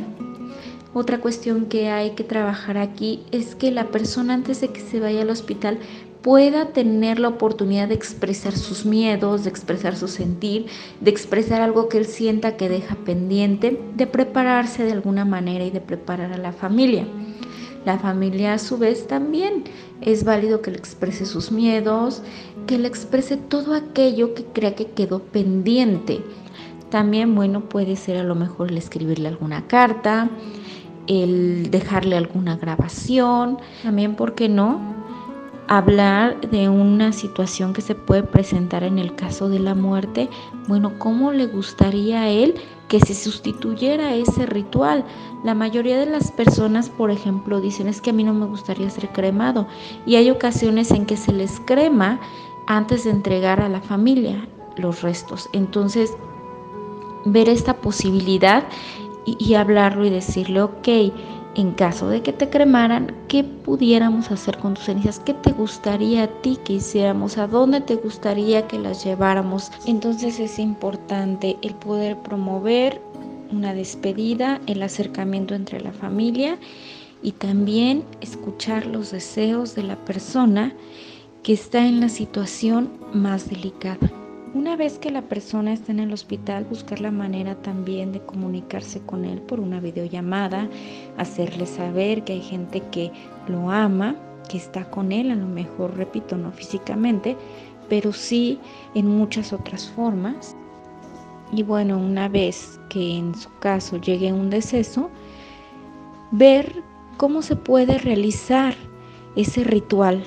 Otra 0.94 1.20
cuestión 1.20 1.68
que 1.68 1.90
hay 1.90 2.12
que 2.12 2.26
trabajar 2.26 2.78
aquí 2.78 3.24
es 3.32 3.56
que 3.56 3.72
la 3.72 3.86
persona 3.92 4.34
antes 4.34 4.60
de 4.60 4.68
que 4.74 4.82
se 4.82 5.00
vaya 5.00 5.22
al 5.22 5.30
hospital 5.30 5.80
pueda 6.22 6.74
tener 6.74 7.20
la 7.20 7.30
oportunidad 7.30 7.88
de 7.88 7.94
expresar 7.94 8.54
sus 8.58 8.86
miedos, 8.86 9.44
de 9.44 9.50
expresar 9.50 9.96
su 9.96 10.08
sentir, 10.08 10.66
de 11.00 11.12
expresar 11.12 11.62
algo 11.62 11.88
que 11.88 12.00
él 12.00 12.06
sienta 12.06 12.58
que 12.58 12.70
deja 12.70 12.96
pendiente, 12.96 13.80
de 13.96 14.08
prepararse 14.08 14.84
de 14.84 14.92
alguna 14.92 15.24
manera 15.26 15.64
y 15.64 15.72
de 15.72 15.82
preparar 15.82 16.34
a 16.34 16.38
la 16.38 16.52
familia. 16.52 17.06
La 17.86 17.98
familia 17.98 18.54
a 18.54 18.60
su 18.60 18.78
vez 18.78 19.08
también 19.08 19.64
es 20.02 20.26
válido 20.26 20.62
que 20.62 20.72
le 20.72 20.78
exprese 20.78 21.26
sus 21.26 21.52
miedos, 21.52 22.22
que 22.68 22.78
le 22.78 22.88
exprese 22.88 23.38
todo 23.38 23.74
aquello 23.74 24.34
que 24.34 24.44
crea 24.44 24.76
que 24.76 24.88
quedó 24.88 25.20
pendiente. 25.20 26.22
También, 26.90 27.34
bueno, 27.36 27.62
puede 27.62 27.96
ser 27.96 28.18
a 28.18 28.24
lo 28.24 28.36
mejor 28.36 28.72
el 28.72 28.78
escribirle 28.78 29.30
alguna 29.30 29.68
carta, 29.68 30.30
el 31.08 31.72
dejarle 31.72 32.18
alguna 32.18 32.58
grabación, 32.58 33.58
también, 33.84 34.16
¿por 34.16 34.36
qué 34.36 34.50
no? 34.50 35.00
Hablar 35.70 36.42
de 36.50 36.68
una 36.68 37.14
situación 37.14 37.74
que 37.74 37.82
se 37.82 37.94
puede 37.94 38.24
presentar 38.24 38.84
en 38.84 38.98
el 38.98 39.16
caso 39.16 39.50
de 39.50 39.60
la 39.60 39.76
muerte, 39.76 40.28
bueno, 40.68 40.98
¿cómo 40.98 41.32
le 41.32 41.46
gustaría 41.46 42.24
a 42.24 42.30
él 42.30 42.56
que 42.88 43.00
se 43.00 43.14
sustituyera 43.14 44.16
ese 44.16 44.48
ritual? 44.48 45.06
La 45.44 45.54
mayoría 45.54 46.00
de 46.00 46.08
las 46.08 46.32
personas, 46.32 46.90
por 46.90 47.12
ejemplo, 47.12 47.62
dicen 47.62 47.88
es 47.88 48.02
que 48.02 48.10
a 48.10 48.14
mí 48.14 48.24
no 48.24 48.34
me 48.34 48.48
gustaría 48.48 48.90
ser 48.90 49.10
cremado 49.10 49.68
y 50.08 50.16
hay 50.16 50.32
ocasiones 50.32 50.90
en 50.90 51.06
que 51.06 51.16
se 51.16 51.32
les 51.32 51.60
crema 51.60 52.20
antes 52.66 53.04
de 53.04 53.12
entregar 53.12 53.62
a 53.62 53.70
la 53.70 53.82
familia 53.82 54.48
los 54.76 55.04
restos. 55.04 55.50
Entonces, 55.54 56.18
ver 57.26 57.48
esta 57.48 57.76
posibilidad 57.78 58.64
y, 59.26 59.54
hablarlo 59.54 60.04
y 60.04 60.10
decirle, 60.10 60.64
ok, 60.64 60.88
en 61.60 61.74
caso 61.74 62.08
de 62.08 62.22
que 62.22 62.32
te 62.32 62.50
cremaran, 62.50 63.14
¿qué 63.28 63.44
pudiéramos 63.44 64.32
hacer 64.32 64.58
con 64.60 64.76
tus 64.76 64.86
cenizas? 64.86 65.20
¿Qué 65.20 65.34
te 65.34 65.52
gustaría 65.52 66.24
a 66.24 66.28
ti 66.28 66.58
que 66.64 66.74
hiciéramos? 66.74 67.38
¿A 67.38 67.48
dónde 67.48 67.82
te 67.82 67.96
gustaría 67.96 68.66
que 68.66 68.80
las 68.80 69.04
lleváramos? 69.04 69.70
Entonces 69.86 70.40
es 70.40 70.58
importante 70.58 71.58
el 71.62 71.76
poder 71.76 72.18
promover 72.20 73.02
una 73.52 73.74
despedida, 73.74 74.62
el 74.68 74.82
acercamiento 74.82 75.54
entre 75.54 75.82
la 75.82 75.92
familia 75.92 76.58
y 77.22 77.34
también 77.34 78.06
escuchar 78.22 78.86
los 78.86 79.12
deseos 79.12 79.76
de 79.76 79.84
la 79.84 79.98
persona 79.98 80.74
que 81.44 81.52
está 81.52 81.86
en 81.86 82.00
la 82.00 82.08
situación 82.08 82.90
más 83.12 83.50
delicada. 83.50 84.10
Una 84.56 84.76
vez 84.76 84.98
que 84.98 85.12
la 85.12 85.22
persona 85.22 85.74
está 85.74 85.92
en 85.92 86.00
el 86.00 86.12
hospital, 86.12 86.66
buscar 86.66 87.02
la 87.02 87.12
manera 87.12 87.54
también 87.62 88.12
de 88.12 88.20
comunicarse 88.20 89.00
con 89.02 89.24
él 89.24 89.42
por 89.42 89.60
una 89.60 89.80
videollamada, 89.80 90.68
hacerle 91.18 91.68
saber 91.68 92.24
que 92.24 92.34
hay 92.34 92.42
gente 92.42 92.82
que 92.92 93.12
lo 93.48 93.70
ama, 93.70 94.16
que 94.50 94.58
está 94.58 94.90
con 94.90 95.12
él, 95.12 95.30
a 95.30 95.36
lo 95.36 95.46
mejor, 95.46 95.96
repito, 95.96 96.36
no 96.36 96.52
físicamente, 96.52 97.38
pero 97.90 98.12
sí 98.12 98.58
en 98.96 99.06
muchas 99.06 99.54
otras 99.54 99.88
formas. 99.88 100.56
Y 101.52 101.62
bueno, 101.62 102.00
una 102.00 102.28
vez 102.28 102.80
que 102.90 103.18
en 103.18 103.36
su 103.36 103.50
caso 103.60 103.98
llegue 103.98 104.34
un 104.34 104.50
deceso, 104.50 105.12
ver 106.32 106.84
cómo 107.18 107.44
se 107.44 107.56
puede 107.56 108.00
realizar 108.00 108.74
ese 109.36 109.64
ritual 109.64 110.24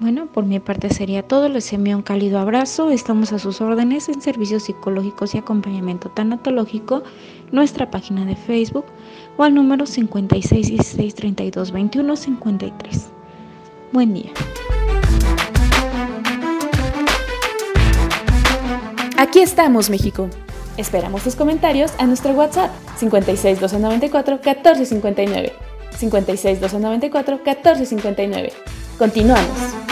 bueno, 0.00 0.26
por 0.26 0.44
mi 0.44 0.60
parte 0.60 0.90
sería 0.90 1.22
todo. 1.22 1.48
Les 1.48 1.72
envío 1.72 1.96
un 1.96 2.02
cálido 2.02 2.38
abrazo. 2.38 2.90
Estamos 2.90 3.32
a 3.32 3.38
sus 3.38 3.60
órdenes 3.60 4.08
en 4.08 4.20
servicios 4.20 4.64
psicológicos 4.64 5.34
y 5.34 5.38
acompañamiento 5.38 6.10
tanatológico, 6.10 7.02
nuestra 7.52 7.90
página 7.90 8.24
de 8.24 8.36
Facebook 8.36 8.86
o 9.36 9.44
al 9.44 9.54
número 9.54 9.84
5616322153. 9.84 12.72
Buen 13.92 14.14
día. 14.14 14.30
Aquí 19.18 19.40
estamos, 19.40 19.88
México. 19.88 20.28
Esperamos 20.76 21.22
tus 21.22 21.36
comentarios 21.36 21.92
a 21.98 22.06
nuestro 22.06 22.32
WhatsApp 22.32 22.72
56 22.96 23.60
294 23.60 24.40
1459. 24.42 25.52
56 25.96 26.60
294 26.60 27.36
1459. 27.36 28.81
Continuamos. 28.98 29.91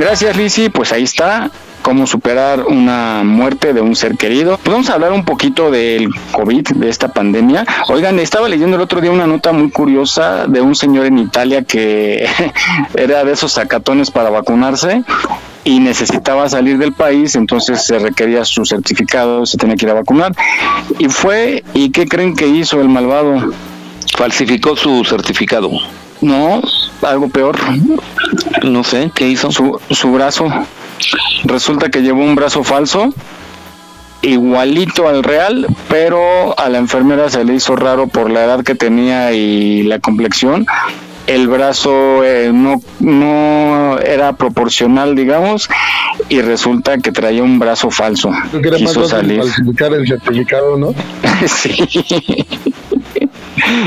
Gracias 0.00 0.34
Lizzy, 0.34 0.70
pues 0.70 0.92
ahí 0.92 1.02
está 1.02 1.50
cómo 1.82 2.06
superar 2.06 2.64
una 2.64 3.20
muerte 3.22 3.74
de 3.74 3.82
un 3.82 3.94
ser 3.94 4.16
querido. 4.16 4.56
Pues 4.56 4.72
vamos 4.72 4.88
a 4.88 4.94
hablar 4.94 5.12
un 5.12 5.26
poquito 5.26 5.70
del 5.70 6.08
COVID, 6.32 6.68
de 6.68 6.88
esta 6.88 7.08
pandemia. 7.08 7.66
Oigan, 7.88 8.18
estaba 8.18 8.48
leyendo 8.48 8.76
el 8.76 8.82
otro 8.82 9.02
día 9.02 9.10
una 9.10 9.26
nota 9.26 9.52
muy 9.52 9.70
curiosa 9.70 10.46
de 10.46 10.62
un 10.62 10.74
señor 10.74 11.04
en 11.04 11.18
Italia 11.18 11.64
que 11.64 12.26
era 12.94 13.24
de 13.24 13.32
esos 13.32 13.52
sacatones 13.52 14.10
para 14.10 14.30
vacunarse 14.30 15.02
y 15.64 15.80
necesitaba 15.80 16.48
salir 16.48 16.78
del 16.78 16.94
país, 16.94 17.34
entonces 17.34 17.84
se 17.84 17.98
requería 17.98 18.46
su 18.46 18.64
certificado, 18.64 19.44
se 19.44 19.58
tenía 19.58 19.76
que 19.76 19.84
ir 19.84 19.90
a 19.90 19.94
vacunar. 19.94 20.32
Y 20.98 21.10
fue, 21.10 21.62
¿y 21.74 21.90
qué 21.90 22.06
creen 22.06 22.34
que 22.34 22.46
hizo 22.46 22.80
el 22.80 22.88
malvado? 22.88 23.52
Falsificó 24.16 24.76
su 24.76 25.04
certificado. 25.04 25.70
No, 26.20 26.60
algo 27.02 27.28
peor. 27.28 27.56
No 28.62 28.84
sé, 28.84 29.10
¿qué 29.14 29.28
hizo? 29.28 29.50
Su, 29.50 29.80
su 29.90 30.12
brazo. 30.12 30.48
Resulta 31.44 31.88
que 31.88 32.02
llevó 32.02 32.22
un 32.22 32.34
brazo 32.34 32.62
falso, 32.62 33.12
igualito 34.22 35.08
al 35.08 35.22
real, 35.22 35.66
pero 35.88 36.58
a 36.58 36.68
la 36.68 36.78
enfermera 36.78 37.30
se 37.30 37.44
le 37.44 37.54
hizo 37.54 37.76
raro 37.76 38.06
por 38.06 38.30
la 38.30 38.44
edad 38.44 38.62
que 38.62 38.74
tenía 38.74 39.32
y 39.32 39.82
la 39.82 39.98
complexión. 39.98 40.66
El 41.26 41.48
brazo 41.48 42.24
eh, 42.24 42.50
no, 42.52 42.82
no 42.98 43.98
era 44.00 44.32
proporcional, 44.32 45.14
digamos, 45.14 45.68
y 46.28 46.40
resulta 46.40 46.98
que 46.98 47.12
traía 47.12 47.42
un 47.42 47.58
brazo 47.58 47.90
falso. 47.90 48.32
Quiso 48.76 49.06
salir. 49.06 49.38
falsificar 49.40 49.92
el 49.92 50.06
certificado, 50.06 50.76
¿no? 50.76 50.94
sí. 51.46 51.88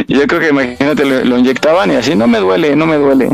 Yo 0.08 0.28
creo 0.28 0.39
que 0.39 0.49
imagínate, 0.49 1.06
lo, 1.06 1.23
lo, 1.23 1.38
inyectaban 1.38 1.91
y 1.91 1.95
así, 1.95 2.15
no 2.15 2.28
me 2.28 2.39
duele, 2.39 2.76
no 2.76 2.86
me 2.86 2.97
duele. 2.97 3.30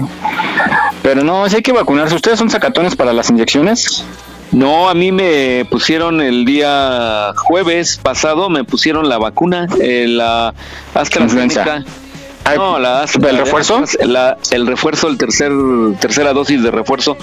Pero 1.01 1.23
no, 1.23 1.47
si 1.49 1.57
hay 1.57 1.61
que 1.61 1.71
vacunarse. 1.71 2.15
¿Ustedes 2.15 2.39
son 2.39 2.49
sacatones 2.49 2.95
para 2.95 3.13
las 3.13 3.29
inyecciones? 3.29 4.03
No, 4.51 4.89
a 4.89 4.95
mí 4.95 5.11
me 5.11 5.65
pusieron 5.69 6.21
el 6.21 6.45
día 6.45 7.33
jueves 7.35 7.99
pasado, 8.01 8.49
me 8.49 8.63
pusieron 8.63 9.07
la 9.07 9.17
vacuna, 9.17 9.67
eh, 9.79 10.05
la 10.07 10.53
AstraZeneca. 10.93 11.83
No, 12.55 12.79
la, 12.79 13.05
¿El 13.05 13.37
refuerzo? 13.37 13.83
La, 14.05 14.37
el 14.51 14.65
refuerzo, 14.65 15.07
el 15.07 15.17
tercer 15.17 15.51
tercera 15.99 16.33
dosis 16.33 16.63
de 16.63 16.71
refuerzo. 16.71 17.15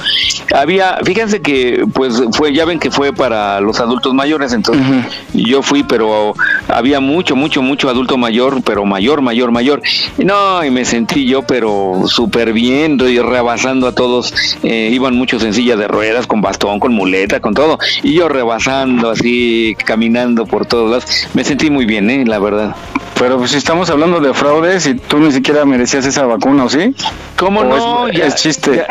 Había, 0.55 0.99
fíjense 1.05 1.43
que 1.43 1.85
pues 1.93 2.23
fue, 2.33 2.55
ya 2.55 2.65
ven 2.65 2.79
que 2.79 2.91
fue 2.91 3.13
para 3.13 3.61
los 3.61 3.81
adultos 3.81 4.15
mayores, 4.15 4.53
entonces 4.53 4.85
yo 5.33 5.63
fui, 5.63 5.83
pero 5.83 6.35
había 6.69 7.01
mucho, 7.01 7.35
mucho, 7.35 7.61
mucho 7.61 7.89
adulto 7.89 8.17
mayor, 8.17 8.63
pero 8.63 8.85
mayor, 8.85 9.21
mayor, 9.21 9.51
mayor. 9.51 9.83
no, 10.19 10.65
y 10.65 10.71
me 10.71 10.85
sentí 10.85 11.27
yo, 11.27 11.43
pero 11.43 12.03
súper 12.07 12.53
bien, 12.53 12.99
y 13.01 13.19
rebasando 13.19 13.89
a 13.89 13.93
todos. 13.93 14.33
Eh, 14.63 14.91
iban 14.93 15.15
muchos 15.15 15.43
en 15.45 15.53
silla 15.53 15.77
de 15.77 15.89
ruedas, 15.89 16.27
con 16.27 16.41
bastón, 16.41 16.81
con 16.81 16.93
muleta, 16.93 17.41
con 17.41 17.55
todo. 17.55 17.79
Y 18.03 18.15
yo 18.15 18.29
rebasando 18.29 19.11
así, 19.11 19.77
caminando 19.85 20.47
por 20.47 20.67
todos 20.67 20.91
lados. 20.91 21.29
Me 21.35 21.45
sentí 21.45 21.71
muy 21.71 21.85
bien, 21.85 22.09
eh, 22.11 22.25
la 22.27 22.39
verdad. 22.39 22.75
Pero 23.19 23.39
pues, 23.39 23.53
si 23.53 23.57
estamos 23.57 23.89
hablando 23.89 24.21
de 24.21 24.35
fraudes 24.35 24.87
y 24.87 24.95
tú 25.09 25.19
ni 25.19 25.33
siquiera 25.33 25.65
merecías 25.65 26.05
esa 26.07 26.27
vacuna, 26.27 26.65
¿o 26.65 26.69
sí? 26.69 26.95
¿Cómo 27.37 27.65
no? 27.65 28.09
Es, 28.09 28.19
ya, 28.19 28.27
es 28.27 28.35
chiste. 28.37 28.77
Ya, 28.77 28.87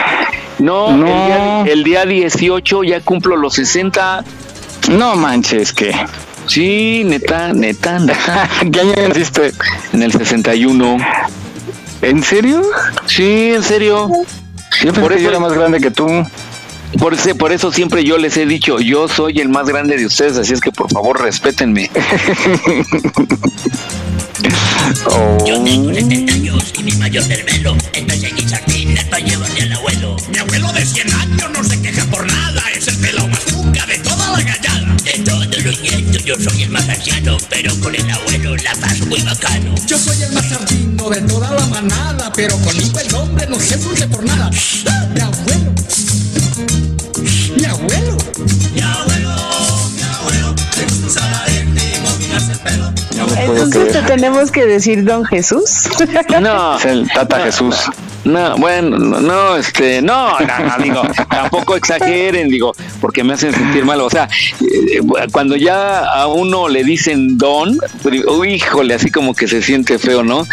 no, 0.59 0.95
no. 0.95 1.65
El, 1.65 1.83
día, 1.83 2.03
el, 2.03 2.09
día, 2.11 2.27
18 2.27 2.83
ya 2.83 3.01
cumplo 3.01 3.35
los 3.35 3.55
60. 3.55 4.23
No 4.91 5.15
manches, 5.15 5.73
que. 5.73 5.93
Sí, 6.47 7.03
neta, 7.05 7.53
neta, 7.53 7.99
neta. 7.99 8.49
¿Qué 8.71 8.79
año 8.79 8.93
naciste? 9.07 9.51
En 9.93 10.03
el 10.03 10.11
61. 10.11 10.97
¿En 12.01 12.23
serio? 12.23 12.61
Sí, 13.07 13.53
en 13.53 13.63
serio. 13.63 14.11
Yo 14.83 14.93
por 14.93 15.13
eso 15.13 15.29
era 15.29 15.39
más 15.39 15.53
grande 15.53 15.79
que 15.79 15.91
tú. 15.91 16.07
Por, 16.99 17.13
ese, 17.13 17.35
por 17.35 17.51
eso 17.51 17.71
siempre 17.71 18.03
yo 18.03 18.17
les 18.17 18.37
he 18.37 18.45
dicho, 18.45 18.79
yo 18.79 19.07
soy 19.07 19.39
el 19.39 19.49
más 19.49 19.67
grande 19.67 19.97
de 19.97 20.05
ustedes, 20.05 20.37
así 20.37 20.53
es 20.53 20.61
que 20.61 20.71
por 20.71 20.91
favor 20.91 21.21
respétenme. 21.21 21.89
oh. 25.07 25.45
Yo 25.45 25.61
tengo 25.63 25.93
70 25.93 26.33
años 26.33 26.73
y 26.77 26.83
mi 26.83 26.91
mayor 26.93 27.23
cervelo 27.23 27.75
está 27.93 28.13
en 28.13 28.49
sardines 28.49 29.03
para 29.05 29.23
llevarle 29.23 29.61
al 29.63 29.73
abuelo. 29.73 30.15
Mi 30.31 30.37
abuelo 30.37 30.71
de 30.71 30.85
100 30.85 31.13
años 31.13 31.49
no 31.53 31.63
se 31.63 31.81
queja 31.81 32.05
por 32.05 32.25
nada, 32.25 32.63
es 32.75 32.87
el 32.87 32.97
pelado 32.97 33.27
más 33.27 33.51
nunca 33.51 33.85
de 33.85 33.97
toda 33.99 34.31
la 34.31 34.41
gallada. 34.41 34.95
De 35.03 35.19
todos 35.23 35.63
los 35.63 35.81
nietos 35.81 36.23
yo 36.23 36.35
soy 36.39 36.63
el 36.63 36.69
más 36.69 36.87
anciano, 36.87 37.37
pero 37.49 37.77
con 37.81 37.93
el 37.93 38.09
abuelo 38.09 38.55
la 38.55 38.73
paso 38.75 39.05
muy 39.05 39.21
bacano. 39.21 39.75
Yo 39.85 39.97
soy 39.97 40.23
el 40.23 40.31
más 40.31 40.47
sardino 40.49 41.09
de 41.09 41.21
toda 41.21 41.51
la 41.51 41.65
manada, 41.67 42.31
pero 42.35 42.57
conmigo 42.59 42.99
el 42.99 43.15
hombre 43.15 43.47
no 43.47 43.59
se 43.59 43.77
dulce 43.77 44.07
por 44.07 44.23
nada. 44.23 44.49
Mi 45.13 45.21
abuelo 45.21 45.75
mi 47.55 47.65
abuelo. 47.65 48.17
Mi 48.73 48.81
abuelo, 48.81 49.35
mi 49.95 50.01
abuelo, 50.01 50.55
le 50.77 50.85
gusta 50.85 51.21
Entonces 53.37 53.91
te 53.91 54.01
tenemos 54.01 54.51
que 54.51 54.65
decir 54.65 55.03
don 55.03 55.25
Jesús. 55.25 55.89
No, 56.41 56.77
es 56.77 56.85
el 56.85 57.09
Tata 57.09 57.39
Jesús. 57.39 57.75
No, 58.25 58.57
bueno, 58.57 58.97
no, 58.97 59.55
este, 59.55 60.01
no, 60.01 60.39
no, 60.39 60.47
no, 60.47 60.83
digo, 60.83 61.01
tampoco 61.29 61.75
exageren, 61.75 62.49
digo, 62.49 62.73
porque 62.99 63.23
me 63.23 63.33
hacen 63.33 63.53
sentir 63.53 63.85
mal. 63.85 64.01
O 64.01 64.09
sea, 64.09 64.27
eh, 64.61 64.99
cuando 65.31 65.55
ya 65.55 65.99
a 65.99 66.25
uno 66.25 66.67
le 66.67 66.83
dicen 66.83 67.37
don, 67.37 67.77
uy, 68.27 68.53
híjole, 68.53 68.95
así 68.95 69.11
como 69.11 69.35
que 69.35 69.47
se 69.47 69.61
siente 69.61 69.99
feo, 69.99 70.23
¿no? 70.23 70.43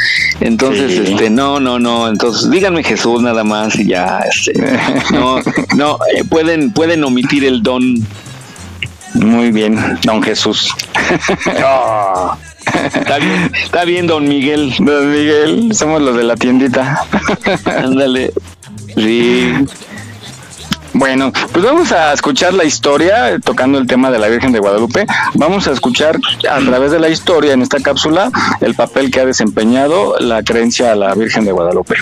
Entonces, 0.41 0.93
sí. 0.93 1.13
este, 1.13 1.31
no, 1.31 1.61
no, 1.61 1.79
no, 1.79 2.09
entonces 2.09 2.51
díganme 2.51 2.85
Jesús 2.85 3.23
nada 3.23 3.43
más 3.43 3.75
y 3.79 3.87
ya, 3.87 4.19
este, 4.19 4.53
no, 5.11 5.41
no, 5.75 5.99
eh, 6.15 6.25
pueden, 6.25 6.73
pueden 6.73 7.03
omitir 7.05 7.45
el 7.45 7.63
don. 7.63 8.07
Muy 9.15 9.51
bien, 9.51 9.79
don 10.05 10.23
Jesús. 10.23 10.75
Oh. 11.65 12.37
Está 12.95 13.19
bien, 13.19 13.53
está 13.55 13.85
bien, 13.85 14.07
don 14.07 14.29
Miguel. 14.29 14.75
Don 14.79 15.11
Miguel, 15.11 15.75
somos 15.75 16.03
los 16.03 16.17
de 16.17 16.25
la 16.25 16.37
tiendita. 16.37 17.05
Ándale. 17.65 18.33
Sí. 18.95 19.53
Bueno, 20.95 21.33
pues 21.53 21.65
vamos 21.65 21.91
a 21.91 22.13
escuchar 22.13 22.53
la 22.53 22.65
historia, 22.65 23.39
tocando 23.43 23.79
el 23.79 23.87
tema 23.87 24.11
de 24.11 24.19
la 24.19 24.29
Virgen 24.29 24.53
de 24.53 24.59
Guadalupe. 24.59 25.07
Vamos 25.35 25.67
a 25.67 25.73
escuchar 25.73 26.19
a 26.49 26.59
través 26.59 26.91
de 26.91 27.01
la 27.01 27.09
historia 27.09 27.55
en 27.55 27.63
esta 27.63 27.81
cápsula 27.81 28.31
el 28.61 28.75
papel 28.75 29.11
que 29.11 29.21
ha 29.21 29.25
desempeñado 29.25 30.17
la 30.21 30.43
creencia 30.43 30.93
a 30.93 30.95
la 30.95 31.15
Virgen 31.15 31.45
de 31.45 31.53
Guadalupe. 31.53 31.95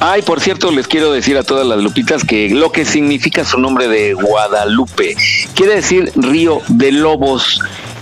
Ay, 0.00 0.22
por 0.22 0.40
cierto, 0.40 0.72
les 0.72 0.88
quiero 0.88 1.12
decir 1.12 1.36
a 1.36 1.42
todas 1.42 1.66
las 1.66 1.78
lupitas 1.78 2.24
que 2.24 2.48
lo 2.50 2.72
que 2.72 2.84
significa 2.84 3.44
su 3.44 3.60
nombre 3.60 3.86
de 3.86 4.14
Guadalupe 4.14 5.14
quiere 5.54 5.76
decir 5.76 6.10
río 6.16 6.62
de 6.68 6.90
lobos. 6.90 7.60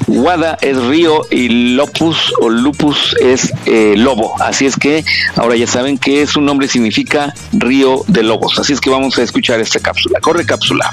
Guada 0.09 0.57
es 0.62 0.77
río 0.85 1.21
y 1.31 1.75
Lopus 1.75 2.33
o 2.40 2.49
Lupus 2.49 3.14
es 3.21 3.53
eh, 3.66 3.94
lobo. 3.97 4.35
Así 4.40 4.64
es 4.64 4.75
que 4.75 5.05
ahora 5.37 5.55
ya 5.55 5.66
saben 5.66 5.99
que 5.99 6.27
su 6.27 6.40
nombre 6.40 6.66
significa 6.66 7.35
río 7.53 8.05
de 8.09 8.23
lobos. 8.23 8.59
Así 8.59 8.73
es 8.73 8.81
que 8.81 8.88
vamos 8.88 9.18
a 9.18 9.23
escuchar 9.23 9.61
esta 9.61 9.81
cápsula. 9.81 10.18
Corre 10.21 10.47
cápsula. 10.47 10.90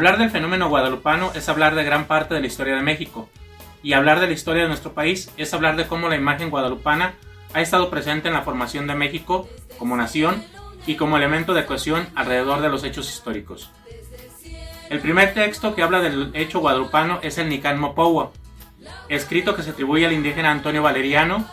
Hablar 0.00 0.16
del 0.16 0.30
fenómeno 0.30 0.70
guadalupano 0.70 1.30
es 1.34 1.50
hablar 1.50 1.74
de 1.74 1.84
gran 1.84 2.06
parte 2.06 2.32
de 2.32 2.40
la 2.40 2.46
historia 2.46 2.74
de 2.74 2.80
México, 2.80 3.28
y 3.82 3.92
hablar 3.92 4.18
de 4.18 4.28
la 4.28 4.32
historia 4.32 4.62
de 4.62 4.68
nuestro 4.68 4.94
país 4.94 5.30
es 5.36 5.52
hablar 5.52 5.76
de 5.76 5.86
cómo 5.86 6.08
la 6.08 6.16
imagen 6.16 6.48
guadalupana 6.48 7.16
ha 7.52 7.60
estado 7.60 7.90
presente 7.90 8.28
en 8.28 8.32
la 8.32 8.40
formación 8.40 8.86
de 8.86 8.94
México 8.94 9.46
como 9.78 9.98
nación 9.98 10.42
y 10.86 10.94
como 10.94 11.18
elemento 11.18 11.52
de 11.52 11.66
cohesión 11.66 12.08
alrededor 12.14 12.62
de 12.62 12.70
los 12.70 12.82
hechos 12.82 13.10
históricos. 13.10 13.72
El 14.88 15.00
primer 15.00 15.34
texto 15.34 15.74
que 15.74 15.82
habla 15.82 16.00
del 16.00 16.30
hecho 16.32 16.60
guadalupano 16.60 17.18
es 17.20 17.36
el 17.36 17.50
Nican 17.50 17.78
Mopowa, 17.78 18.30
escrito 19.10 19.54
que 19.54 19.62
se 19.62 19.72
atribuye 19.72 20.06
al 20.06 20.14
indígena 20.14 20.50
Antonio 20.50 20.82
Valeriano 20.82 21.44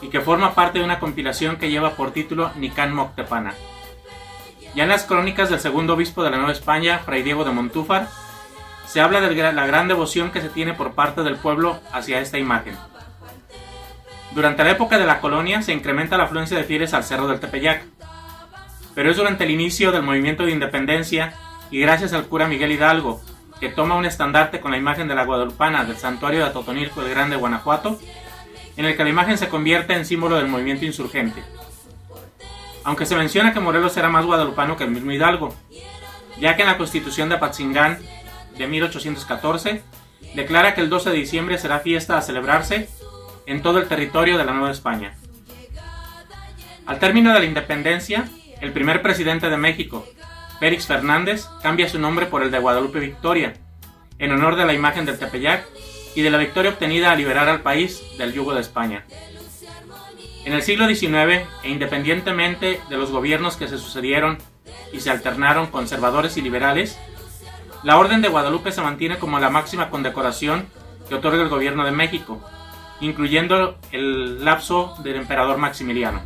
y 0.00 0.08
que 0.08 0.22
forma 0.22 0.54
parte 0.54 0.78
de 0.78 0.86
una 0.86 1.00
compilación 1.00 1.56
que 1.56 1.68
lleva 1.68 1.96
por 1.96 2.12
título 2.12 2.50
Nican 2.56 2.94
Moctepana. 2.94 3.52
Ya 4.74 4.84
en 4.84 4.88
las 4.88 5.04
crónicas 5.04 5.50
del 5.50 5.58
segundo 5.58 5.94
obispo 5.94 6.22
de 6.22 6.30
la 6.30 6.36
Nueva 6.36 6.52
España, 6.52 7.00
Fray 7.00 7.22
Diego 7.22 7.44
de 7.44 7.50
Montúfar, 7.50 8.08
se 8.86 9.00
habla 9.00 9.20
de 9.20 9.52
la 9.52 9.66
gran 9.66 9.88
devoción 9.88 10.30
que 10.30 10.40
se 10.40 10.48
tiene 10.48 10.74
por 10.74 10.92
parte 10.92 11.22
del 11.22 11.36
pueblo 11.36 11.80
hacia 11.92 12.20
esta 12.20 12.38
imagen. 12.38 12.76
Durante 14.32 14.62
la 14.62 14.70
época 14.70 14.98
de 14.98 15.06
la 15.06 15.20
colonia 15.20 15.62
se 15.62 15.72
incrementa 15.72 16.16
la 16.16 16.24
afluencia 16.24 16.56
de 16.56 16.64
fieles 16.64 16.94
al 16.94 17.02
Cerro 17.02 17.26
del 17.26 17.40
Tepeyac, 17.40 17.82
pero 18.94 19.10
es 19.10 19.16
durante 19.16 19.44
el 19.44 19.50
inicio 19.50 19.90
del 19.90 20.04
movimiento 20.04 20.44
de 20.44 20.52
independencia 20.52 21.34
y 21.72 21.80
gracias 21.80 22.12
al 22.12 22.26
cura 22.26 22.46
Miguel 22.46 22.72
Hidalgo, 22.72 23.20
que 23.58 23.70
toma 23.70 23.96
un 23.96 24.06
estandarte 24.06 24.60
con 24.60 24.70
la 24.70 24.78
imagen 24.78 25.08
de 25.08 25.16
la 25.16 25.24
Guadalupana 25.24 25.84
del 25.84 25.96
santuario 25.96 26.40
de 26.40 26.46
Atotonilco 26.46 27.02
el 27.02 27.10
Grande, 27.10 27.36
Guanajuato, 27.36 27.98
en 28.76 28.84
el 28.84 28.96
que 28.96 29.04
la 29.04 29.10
imagen 29.10 29.36
se 29.36 29.48
convierte 29.48 29.94
en 29.94 30.06
símbolo 30.06 30.36
del 30.36 30.46
movimiento 30.46 30.84
insurgente 30.84 31.42
aunque 32.84 33.06
se 33.06 33.16
menciona 33.16 33.52
que 33.52 33.60
Morelos 33.60 33.96
era 33.96 34.08
más 34.08 34.24
guadalupano 34.24 34.76
que 34.76 34.84
el 34.84 34.90
mismo 34.90 35.12
Hidalgo, 35.12 35.54
ya 36.38 36.56
que 36.56 36.62
en 36.62 36.68
la 36.68 36.78
constitución 36.78 37.28
de 37.28 37.36
Apatzingán 37.36 37.98
de 38.56 38.66
1814 38.66 39.82
declara 40.34 40.74
que 40.74 40.80
el 40.80 40.90
12 40.90 41.10
de 41.10 41.16
diciembre 41.16 41.58
será 41.58 41.80
fiesta 41.80 42.16
a 42.16 42.22
celebrarse 42.22 42.88
en 43.46 43.62
todo 43.62 43.78
el 43.78 43.88
territorio 43.88 44.38
de 44.38 44.44
la 44.44 44.52
Nueva 44.52 44.70
España. 44.70 45.16
Al 46.86 46.98
término 46.98 47.32
de 47.32 47.40
la 47.40 47.46
independencia, 47.46 48.24
el 48.60 48.72
primer 48.72 49.02
presidente 49.02 49.48
de 49.48 49.56
México, 49.56 50.06
Félix 50.58 50.86
Fernández, 50.86 51.46
cambia 51.62 51.88
su 51.88 51.98
nombre 51.98 52.26
por 52.26 52.42
el 52.42 52.50
de 52.50 52.58
Guadalupe 52.58 53.00
Victoria, 53.00 53.54
en 54.18 54.32
honor 54.32 54.56
de 54.56 54.66
la 54.66 54.74
imagen 54.74 55.06
del 55.06 55.18
Tepeyac 55.18 55.66
y 56.14 56.22
de 56.22 56.30
la 56.30 56.38
victoria 56.38 56.70
obtenida 56.70 57.10
al 57.10 57.18
liberar 57.18 57.48
al 57.48 57.62
país 57.62 58.02
del 58.18 58.32
yugo 58.32 58.54
de 58.54 58.60
España. 58.60 59.04
En 60.44 60.54
el 60.54 60.62
siglo 60.62 60.88
XIX, 60.88 61.46
e 61.62 61.68
independientemente 61.68 62.80
de 62.88 62.96
los 62.96 63.10
gobiernos 63.10 63.56
que 63.56 63.68
se 63.68 63.78
sucedieron 63.78 64.38
y 64.92 65.00
se 65.00 65.10
alternaron 65.10 65.66
conservadores 65.66 66.36
y 66.38 66.42
liberales, 66.42 66.98
la 67.82 67.98
Orden 67.98 68.22
de 68.22 68.28
Guadalupe 68.28 68.72
se 68.72 68.80
mantiene 68.80 69.18
como 69.18 69.38
la 69.38 69.50
máxima 69.50 69.90
condecoración 69.90 70.66
que 71.08 71.14
otorga 71.14 71.42
el 71.42 71.48
gobierno 71.48 71.84
de 71.84 71.92
México, 71.92 72.42
incluyendo 73.00 73.78
el 73.92 74.44
lapso 74.44 74.96
del 75.02 75.16
emperador 75.16 75.58
Maximiliano. 75.58 76.22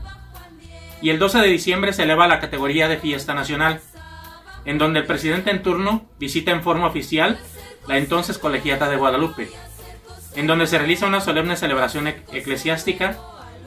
Y 1.02 1.10
el 1.10 1.18
12 1.18 1.38
de 1.38 1.48
diciembre 1.48 1.92
se 1.92 2.04
eleva 2.04 2.24
a 2.24 2.28
la 2.28 2.40
categoría 2.40 2.88
de 2.88 2.98
fiesta 2.98 3.34
nacional, 3.34 3.80
en 4.64 4.78
donde 4.78 5.00
el 5.00 5.06
presidente 5.06 5.50
en 5.50 5.62
turno 5.62 6.06
visita 6.18 6.52
en 6.52 6.62
forma 6.62 6.86
oficial 6.86 7.38
la 7.88 7.98
entonces 7.98 8.38
colegiata 8.38 8.88
de 8.88 8.96
Guadalupe, 8.96 9.50
en 10.36 10.46
donde 10.46 10.66
se 10.66 10.78
realiza 10.78 11.06
una 11.06 11.20
solemne 11.20 11.56
celebración 11.56 12.06
eclesiástica 12.06 13.18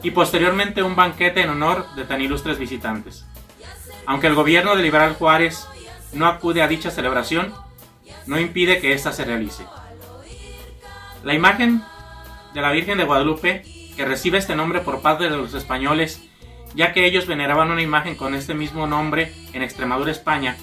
y 0.02 0.10
posteriormente 0.10 0.82
un 0.82 0.96
banquete 0.96 1.42
en 1.42 1.50
honor 1.50 1.86
de 1.94 2.04
tan 2.04 2.20
ilustres 2.20 2.58
visitantes. 2.58 3.26
Aunque 4.06 4.26
el 4.26 4.34
gobierno 4.34 4.76
de 4.76 4.82
Liberal 4.82 5.14
Juárez 5.14 5.66
no 6.12 6.26
acude 6.26 6.62
a 6.62 6.68
dicha 6.68 6.90
celebración, 6.90 7.52
no 8.26 8.38
impide 8.38 8.80
que 8.80 8.92
ésta 8.92 9.12
se 9.12 9.24
realice. 9.24 9.64
La 11.24 11.34
imagen 11.34 11.82
de 12.54 12.60
la 12.60 12.72
Virgen 12.72 12.98
de 12.98 13.04
Guadalupe, 13.04 13.64
que 13.96 14.04
recibe 14.04 14.38
este 14.38 14.56
nombre 14.56 14.80
por 14.80 15.02
parte 15.02 15.24
de 15.24 15.36
los 15.36 15.54
españoles, 15.54 16.22
ya 16.74 16.92
que 16.92 17.06
ellos 17.06 17.26
veneraban 17.26 17.70
una 17.70 17.82
imagen 17.82 18.14
con 18.14 18.34
este 18.34 18.54
mismo 18.54 18.86
nombre 18.86 19.34
en 19.52 19.62
Extremadura, 19.62 20.12
España, 20.12 20.56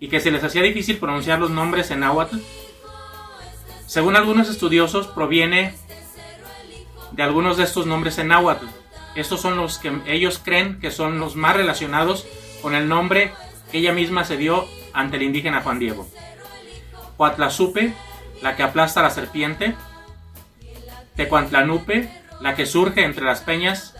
y 0.00 0.08
que 0.08 0.20
se 0.20 0.30
les 0.30 0.42
hacía 0.42 0.62
difícil 0.62 0.98
pronunciar 0.98 1.38
los 1.38 1.50
nombres 1.50 1.90
en 1.90 2.00
náhuatl, 2.00 2.38
según 3.86 4.16
algunos 4.16 4.48
estudiosos 4.48 5.06
proviene 5.06 5.74
de 7.14 7.22
algunos 7.22 7.56
de 7.56 7.64
estos 7.64 7.86
nombres 7.86 8.18
en 8.18 8.28
náhuatl. 8.28 8.66
Estos 9.14 9.40
son 9.40 9.56
los 9.56 9.78
que 9.78 9.92
ellos 10.06 10.40
creen 10.42 10.80
que 10.80 10.90
son 10.90 11.20
los 11.20 11.36
más 11.36 11.56
relacionados 11.56 12.26
con 12.60 12.74
el 12.74 12.88
nombre 12.88 13.32
que 13.70 13.78
ella 13.78 13.92
misma 13.92 14.24
se 14.24 14.36
dio 14.36 14.66
ante 14.92 15.16
el 15.16 15.22
indígena 15.22 15.62
Juan 15.62 15.78
Diego. 15.78 16.08
Huatlazupe, 17.16 17.94
la 18.42 18.56
que 18.56 18.64
aplasta 18.64 19.00
a 19.00 19.04
la 19.04 19.10
serpiente. 19.10 19.76
Tecuantlanupe, 21.14 22.10
la 22.40 22.56
que 22.56 22.66
surge 22.66 23.04
entre 23.04 23.24
las 23.24 23.40
peñas. 23.40 23.94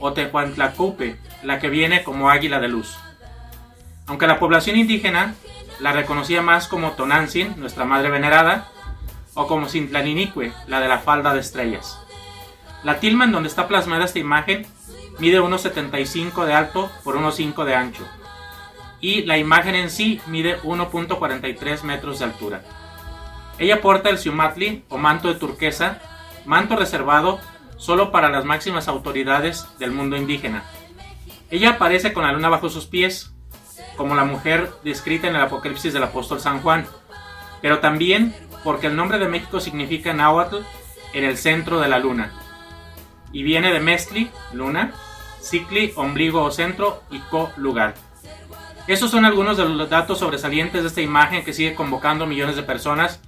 O 0.00 0.12
Tecuantlacupe, 0.12 1.18
la 1.42 1.58
que 1.58 1.68
viene 1.68 2.04
como 2.04 2.30
águila 2.30 2.60
de 2.60 2.68
luz. 2.68 2.96
Aunque 4.06 4.28
la 4.28 4.38
población 4.38 4.76
indígena 4.76 5.34
la 5.80 5.92
reconocía 5.92 6.42
más 6.42 6.68
como 6.68 6.92
Tonantzin, 6.92 7.58
nuestra 7.58 7.84
madre 7.84 8.10
venerada, 8.10 8.68
o 9.38 9.46
como 9.46 9.68
Cintlaninique, 9.68 10.52
la 10.66 10.80
de 10.80 10.88
la 10.88 10.98
falda 10.98 11.32
de 11.32 11.38
estrellas. 11.38 11.96
La 12.82 12.98
tilma 12.98 13.24
en 13.24 13.30
donde 13.30 13.48
está 13.48 13.68
plasmada 13.68 14.04
esta 14.04 14.18
imagen 14.18 14.66
mide 15.20 15.40
1,75 15.40 16.44
de 16.44 16.54
alto 16.54 16.90
por 17.04 17.16
1,5 17.16 17.64
de 17.64 17.74
ancho 17.76 18.04
y 19.00 19.22
la 19.22 19.38
imagen 19.38 19.76
en 19.76 19.90
sí 19.90 20.20
mide 20.26 20.60
1.43 20.62 21.82
metros 21.84 22.18
de 22.18 22.24
altura. 22.24 22.62
Ella 23.60 23.80
porta 23.80 24.10
el 24.10 24.18
siumatli 24.18 24.84
o 24.88 24.98
manto 24.98 25.28
de 25.28 25.38
turquesa, 25.38 26.00
manto 26.44 26.74
reservado 26.74 27.38
solo 27.76 28.10
para 28.10 28.30
las 28.30 28.44
máximas 28.44 28.88
autoridades 28.88 29.68
del 29.78 29.92
mundo 29.92 30.16
indígena. 30.16 30.64
Ella 31.48 31.70
aparece 31.70 32.12
con 32.12 32.24
la 32.24 32.32
luna 32.32 32.48
bajo 32.48 32.70
sus 32.70 32.86
pies, 32.86 33.32
como 33.96 34.16
la 34.16 34.24
mujer 34.24 34.68
descrita 34.82 35.28
en 35.28 35.36
el 35.36 35.42
Apocalipsis 35.42 35.92
del 35.92 36.02
apóstol 36.02 36.40
San 36.40 36.60
Juan, 36.60 36.86
pero 37.62 37.78
también 37.78 38.34
porque 38.64 38.88
el 38.88 38.96
nombre 38.96 39.18
de 39.18 39.28
México 39.28 39.60
significa 39.60 40.12
náhuatl 40.12 40.58
en 41.12 41.24
el 41.24 41.36
centro 41.36 41.80
de 41.80 41.88
la 41.88 41.98
luna. 41.98 42.32
Y 43.32 43.42
viene 43.42 43.72
de 43.72 43.80
Mestli, 43.80 44.30
luna, 44.52 44.92
Cicli, 45.40 45.92
ombligo 45.96 46.42
o 46.42 46.50
centro, 46.50 47.02
y 47.10 47.18
Co, 47.18 47.50
lugar. 47.56 47.94
Estos 48.86 49.10
son 49.10 49.24
algunos 49.24 49.56
de 49.56 49.68
los 49.68 49.90
datos 49.90 50.18
sobresalientes 50.18 50.82
de 50.82 50.88
esta 50.88 51.00
imagen 51.02 51.44
que 51.44 51.52
sigue 51.52 51.74
convocando 51.74 52.26
millones 52.26 52.56
de 52.56 52.62
personas, 52.62 53.20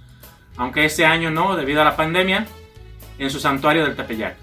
aunque 0.56 0.84
este 0.84 1.04
año 1.04 1.30
no, 1.30 1.54
debido 1.56 1.82
a 1.82 1.84
la 1.84 1.96
pandemia, 1.96 2.46
en 3.18 3.30
su 3.30 3.38
santuario 3.38 3.84
del 3.84 3.94
Tepeyac. 3.94 4.36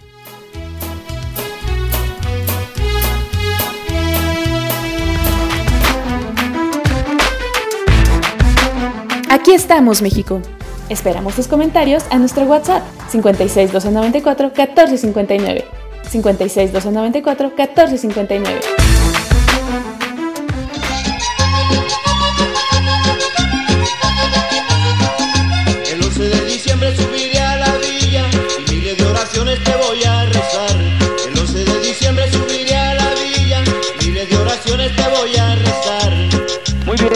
Aquí 9.30 9.54
estamos, 9.54 10.02
México. 10.02 10.42
Esperamos 10.90 11.36
tus 11.36 11.48
comentarios 11.48 12.06
a 12.10 12.18
nuestro 12.18 12.46
WhatsApp 12.46 12.84
56 13.10 13.74
294 13.74 14.52
1459. 14.56 15.66
56 16.10 16.72
294 16.72 17.50
1459. 17.50 18.77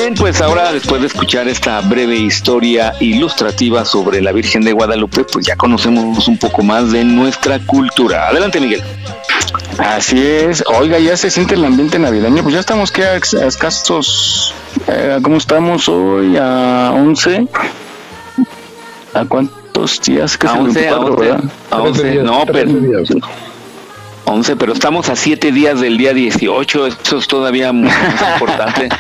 Bien, 0.01 0.15
pues 0.15 0.41
ahora 0.41 0.73
después 0.73 0.99
de 1.01 1.05
escuchar 1.05 1.47
esta 1.47 1.79
breve 1.81 2.15
historia 2.15 2.95
ilustrativa 2.99 3.85
sobre 3.85 4.19
la 4.19 4.31
Virgen 4.31 4.63
de 4.63 4.73
Guadalupe, 4.73 5.25
pues 5.25 5.45
ya 5.45 5.55
conocemos 5.55 6.27
un 6.27 6.39
poco 6.39 6.63
más 6.63 6.91
de 6.91 7.03
nuestra 7.03 7.59
cultura. 7.59 8.29
Adelante, 8.29 8.59
Miguel. 8.59 8.81
Así 9.77 10.19
es. 10.19 10.63
Oiga, 10.65 10.97
ya 10.97 11.15
se 11.15 11.29
siente 11.29 11.53
el 11.53 11.63
ambiente 11.63 11.99
navideño. 11.99 12.41
Pues 12.41 12.55
ya 12.55 12.61
estamos 12.61 12.91
que 12.91 13.03
a, 13.03 13.17
escasos. 13.17 14.55
Eh, 14.87 15.19
¿Cómo 15.21 15.37
estamos 15.37 15.87
hoy? 15.87 16.35
A 16.35 16.93
11. 16.95 17.47
¿A 19.13 19.25
cuántos 19.25 20.01
días? 20.01 20.35
Que 20.35 20.47
a 20.47 20.53
11, 20.53 20.89
a 20.89 20.97
11, 20.97 21.31
a 21.69 21.77
11. 21.77 22.15
no, 22.23 22.43
pero. 22.51 22.71
11, 24.25 24.55
pero 24.55 24.73
estamos 24.73 25.09
a 25.09 25.15
7 25.15 25.51
días 25.51 25.79
del 25.79 25.99
día 25.99 26.15
18. 26.15 26.87
Eso 26.87 27.17
es 27.19 27.27
todavía 27.27 27.71
muy 27.71 27.91
importante. 28.39 28.89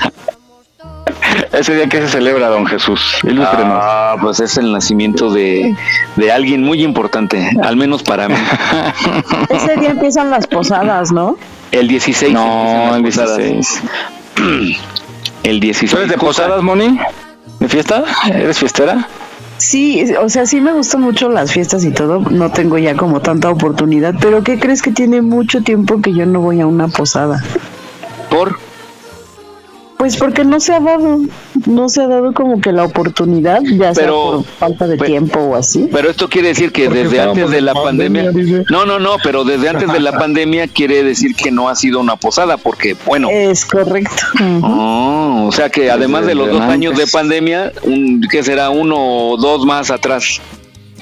Ese 1.51 1.75
día 1.75 1.87
que 1.87 2.01
se 2.01 2.07
celebra, 2.07 2.47
don 2.47 2.65
Jesús. 2.65 3.19
Ah, 3.39 4.15
pues 4.21 4.39
es 4.39 4.57
el 4.57 4.71
nacimiento 4.71 5.31
de, 5.31 5.75
de, 6.15 6.31
alguien 6.31 6.63
muy 6.63 6.83
importante, 6.83 7.51
al 7.63 7.75
menos 7.75 8.03
para 8.03 8.27
mí. 8.27 8.35
Ese 9.49 9.77
día 9.77 9.91
empiezan 9.91 10.29
las 10.29 10.47
posadas, 10.47 11.11
¿no? 11.11 11.37
El 11.71 11.87
16. 11.87 12.33
No, 12.33 12.95
el 12.95 13.03
16. 13.03 13.81
el 15.43 15.59
16. 15.59 15.93
eres 15.93 16.09
de 16.09 16.17
posadas, 16.17 16.61
Moni? 16.61 16.99
¿De 17.59 17.69
fiesta? 17.69 18.03
¿Eres 18.27 18.57
fiestera? 18.57 19.07
Sí, 19.57 20.03
o 20.19 20.27
sea, 20.27 20.47
sí 20.47 20.59
me 20.59 20.73
gustan 20.73 21.01
mucho 21.01 21.29
las 21.29 21.51
fiestas 21.51 21.85
y 21.85 21.91
todo. 21.91 22.19
No 22.19 22.51
tengo 22.51 22.79
ya 22.79 22.95
como 22.95 23.21
tanta 23.21 23.49
oportunidad, 23.51 24.15
pero 24.19 24.43
¿qué 24.43 24.59
crees 24.59 24.81
que 24.81 24.91
tiene 24.91 25.21
mucho 25.21 25.61
tiempo 25.61 26.01
que 26.01 26.13
yo 26.13 26.25
no 26.25 26.41
voy 26.41 26.61
a 26.61 26.65
una 26.65 26.87
posada? 26.87 27.43
¿Por? 28.31 28.57
Pues 30.01 30.17
porque 30.17 30.43
no 30.43 30.59
se 30.59 30.73
ha 30.73 30.79
dado, 30.79 31.19
no 31.67 31.87
se 31.87 32.01
ha 32.01 32.07
dado 32.07 32.33
como 32.33 32.59
que 32.59 32.71
la 32.71 32.85
oportunidad, 32.85 33.61
ya 33.61 33.93
sea 33.93 34.07
por 34.07 34.43
falta 34.43 34.87
de 34.87 34.97
tiempo 34.97 35.39
o 35.39 35.55
así. 35.55 35.89
Pero 35.91 36.09
esto 36.09 36.27
quiere 36.27 36.47
decir 36.47 36.71
que 36.71 36.89
desde 36.89 37.21
antes 37.21 37.51
de 37.51 37.61
la 37.61 37.75
pandemia, 37.75 38.31
no, 38.71 38.83
no, 38.87 38.97
no, 38.97 39.17
pero 39.23 39.43
desde 39.43 39.69
antes 39.69 39.93
de 39.93 39.99
la 39.99 40.13
pandemia 40.17 40.67
quiere 40.67 41.03
decir 41.03 41.35
que 41.35 41.51
no 41.51 41.69
ha 41.69 41.75
sido 41.75 41.99
una 41.99 42.15
posada, 42.15 42.57
porque 42.57 42.95
bueno. 43.05 43.29
Es 43.29 43.63
correcto. 43.63 44.23
Oh, 44.63 45.45
o 45.47 45.51
sea 45.51 45.69
que 45.69 45.91
además 45.91 46.25
de 46.25 46.33
los 46.33 46.49
dos 46.49 46.61
años 46.61 46.97
de 46.97 47.05
pandemia, 47.05 47.71
un, 47.83 48.25
¿qué 48.27 48.41
será? 48.41 48.71
Uno 48.71 48.95
o 48.97 49.37
dos 49.37 49.67
más 49.67 49.91
atrás. 49.91 50.41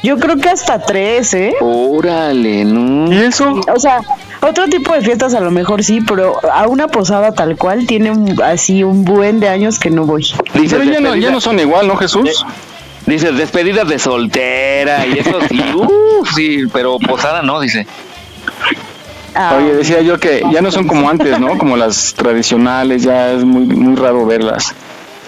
Yo 0.04 0.18
creo 0.18 0.36
que 0.36 0.50
hasta 0.50 0.78
tres, 0.78 1.34
¿eh? 1.34 1.54
Órale, 1.62 2.66
¿no? 2.66 3.10
¿Y 3.10 3.18
eso? 3.18 3.62
O 3.74 3.80
sea, 3.80 4.02
otro 4.42 4.68
tipo 4.68 4.94
de 4.94 5.02
fiestas 5.02 5.34
a 5.34 5.40
lo 5.40 5.52
mejor 5.52 5.84
sí, 5.84 6.02
pero 6.02 6.40
a 6.52 6.68
una 6.68 6.88
posada 6.88 7.34
tal 7.34 7.58
cual 7.58 7.86
tiene 7.86 8.36
así 8.44 8.84
un 8.84 9.04
buen 9.06 9.40
de 9.40 9.50
años 9.50 9.80
que 9.80 9.90
no 9.90 10.06
voy. 10.06 10.26
pero 10.54 10.84
ya 10.84 11.00
no, 11.00 11.16
ya 11.16 11.32
no 11.32 11.42
son 11.42 11.60
igual, 11.60 11.88
¿no, 11.88 11.96
Jesús? 11.96 12.46
Dice, 13.06 13.32
despedidas 13.32 13.88
de 13.88 13.98
soltera 13.98 15.06
y 15.08 15.20
eso 15.20 15.40
sí, 15.50 15.62
sí, 16.36 16.60
pero 16.72 17.00
posada 17.00 17.42
no, 17.42 17.60
dice. 17.60 17.88
Ah. 19.36 19.56
Oye, 19.58 19.76
decía 19.76 20.02
yo 20.02 20.20
que 20.20 20.44
ya 20.52 20.62
no 20.62 20.72
son 20.72 20.88
como 20.88 21.10
antes, 21.10 21.40
¿no? 21.40 21.58
Como 21.58 21.78
las 21.78 22.14
tradicionales, 22.14 23.04
ya 23.04 23.32
es 23.32 23.44
muy, 23.44 23.66
muy 23.66 23.96
raro 23.96 24.26
verlas 24.26 24.74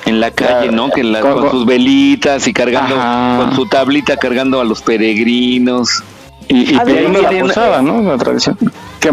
en 0.05 0.19
la 0.19 0.31
calle, 0.31 0.71
¿no? 0.71 0.89
Que 0.89 1.01
con, 1.21 1.49
sus 1.51 1.65
velitas 1.65 2.47
y 2.47 2.53
cargando, 2.53 2.95
con 2.95 3.55
su 3.55 3.65
tablita 3.67 4.17
cargando 4.17 4.59
a 4.59 4.63
los 4.63 4.81
peregrinos. 4.81 6.03
Y, 6.51 6.71
y 6.71 6.73
la 6.73 7.41
posada, 7.41 7.81
¿no? 7.81 8.01
La 8.01 8.17
tradición. 8.17 8.57
Qué 8.99 9.09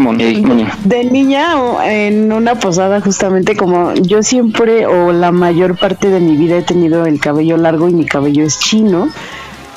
De 0.85 1.05
niña 1.05 1.55
en 1.87 2.33
una 2.33 2.57
posada 2.57 3.01
justamente 3.01 3.57
como 3.57 3.95
yo 3.95 4.23
siempre 4.23 4.87
o 4.87 5.13
la 5.13 5.33
mayor 5.33 5.79
parte 5.79 6.11
de 6.11 6.21
mi 6.21 6.37
vida 6.37 6.59
he 6.59 6.63
tenido 6.63 7.07
el 7.07 7.21
cabello 7.21 7.57
largo 7.57 7.89
y 7.89 7.95
mi 7.95 8.05
cabello 8.05 8.45
es 8.45 8.59
chino. 8.59 9.09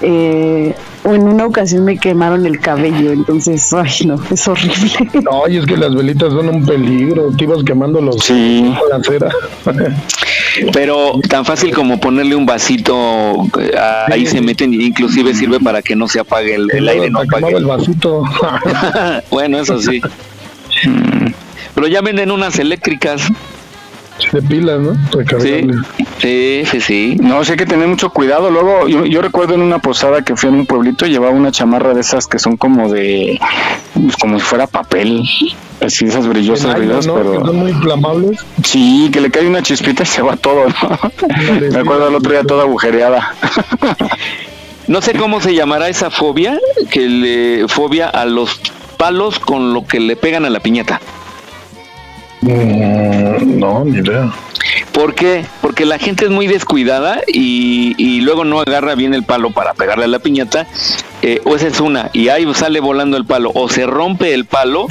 Eh, 0.01 0.75
o 1.03 1.13
en 1.13 1.23
una 1.23 1.45
ocasión 1.45 1.83
me 1.85 1.97
quemaron 1.97 2.45
el 2.45 2.59
cabello, 2.59 3.11
entonces, 3.11 3.73
ay, 3.73 4.05
no, 4.05 4.15
es 4.31 4.47
horrible. 4.47 5.09
Ay, 5.45 5.57
es 5.57 5.65
que 5.65 5.77
las 5.77 5.95
velitas 5.95 6.31
son 6.31 6.49
un 6.49 6.65
peligro, 6.65 7.31
te 7.37 7.45
ibas 7.45 7.63
quemando 7.63 8.01
los 8.01 8.23
sí. 8.23 8.73
la 8.89 9.03
cera. 9.03 9.29
Pero 10.73 11.19
tan 11.29 11.45
fácil 11.45 11.73
como 11.73 11.99
ponerle 11.99 12.35
un 12.35 12.45
vasito, 12.45 13.47
eh, 13.59 13.71
ahí 14.11 14.25
se 14.25 14.41
meten, 14.41 14.73
inclusive 14.73 15.33
sirve 15.33 15.59
para 15.59 15.81
que 15.81 15.95
no 15.95 16.07
se 16.07 16.19
apague 16.19 16.55
el, 16.55 16.87
aire, 16.87 17.09
no 17.09 17.21
apague. 17.21 17.55
el 17.55 17.65
vasito. 17.65 18.23
bueno, 19.31 19.59
eso 19.59 19.79
sí. 19.79 20.01
Pero 21.75 21.87
ya 21.87 22.01
venden 22.01 22.31
unas 22.31 22.59
eléctricas 22.59 23.21
de 24.31 24.41
pilas, 24.41 24.79
¿no? 24.79 24.93
Sí, 26.19 26.65
sí, 26.65 26.81
sí, 26.81 27.17
No, 27.19 27.43
sí 27.43 27.51
hay 27.51 27.57
que 27.57 27.65
tener 27.65 27.87
mucho 27.87 28.09
cuidado. 28.09 28.49
Luego, 28.49 28.87
yo, 28.87 29.21
recuerdo 29.21 29.55
en 29.55 29.61
una 29.61 29.79
posada 29.79 30.23
que 30.23 30.35
fui 30.35 30.49
en 30.49 30.55
un 30.55 30.65
pueblito, 30.65 31.05
llevaba 31.05 31.33
una 31.33 31.51
chamarra 31.51 31.93
de 31.93 32.01
esas 32.01 32.27
que 32.27 32.39
son 32.39 32.57
como 32.57 32.91
de, 32.91 33.39
pues, 33.93 34.15
como 34.17 34.39
si 34.39 34.45
fuera 34.45 34.67
papel, 34.67 35.23
así 35.81 36.05
esas 36.05 36.27
brillosas, 36.27 36.75
brillosas, 36.75 37.11
pero... 37.15 37.45
son 37.45 37.55
muy 37.55 37.71
inflamables. 37.71 38.39
Sí, 38.63 39.09
que 39.11 39.21
le 39.21 39.31
cae 39.31 39.47
una 39.47 39.61
chispita 39.61 40.03
y 40.03 40.05
se 40.05 40.21
va 40.21 40.37
todo, 40.37 40.65
¿no? 40.67 41.11
Me 41.71 41.79
acuerdo 41.79 42.09
el 42.09 42.15
otro 42.15 42.31
día 42.31 42.43
toda 42.43 42.63
agujereada. 42.63 43.33
no 44.87 45.01
sé 45.01 45.13
cómo 45.13 45.41
se 45.41 45.55
llamará 45.55 45.89
esa 45.89 46.09
fobia, 46.09 46.59
que 46.89 47.07
le 47.07 47.67
fobia 47.67 48.09
a 48.09 48.25
los 48.25 48.59
palos 48.97 49.39
con 49.39 49.73
lo 49.73 49.85
que 49.87 49.99
le 49.99 50.15
pegan 50.15 50.45
a 50.45 50.49
la 50.49 50.59
piñata. 50.59 51.01
Mm, 52.41 53.59
no, 53.59 53.85
ni 53.85 53.99
idea. 53.99 54.31
¿Por 54.91 55.15
qué? 55.15 55.45
Porque 55.61 55.85
la 55.85 55.99
gente 55.99 56.25
es 56.25 56.31
muy 56.31 56.47
descuidada 56.47 57.21
y, 57.27 58.21
luego 58.21 58.45
no 58.45 58.59
agarra 58.59 58.95
bien 58.95 59.13
el 59.13 59.23
palo 59.23 59.51
para 59.51 59.73
pegarle 59.73 60.05
a 60.05 60.07
la 60.07 60.19
piñata. 60.19 60.67
Eh, 61.21 61.39
o 61.45 61.55
esa 61.55 61.67
es 61.67 61.79
una, 61.79 62.09
y 62.13 62.29
ahí 62.29 62.51
sale 62.53 62.79
volando 62.79 63.15
el 63.17 63.25
palo. 63.25 63.51
O 63.53 63.69
se 63.69 63.85
rompe 63.85 64.33
el 64.33 64.45
palo 64.45 64.87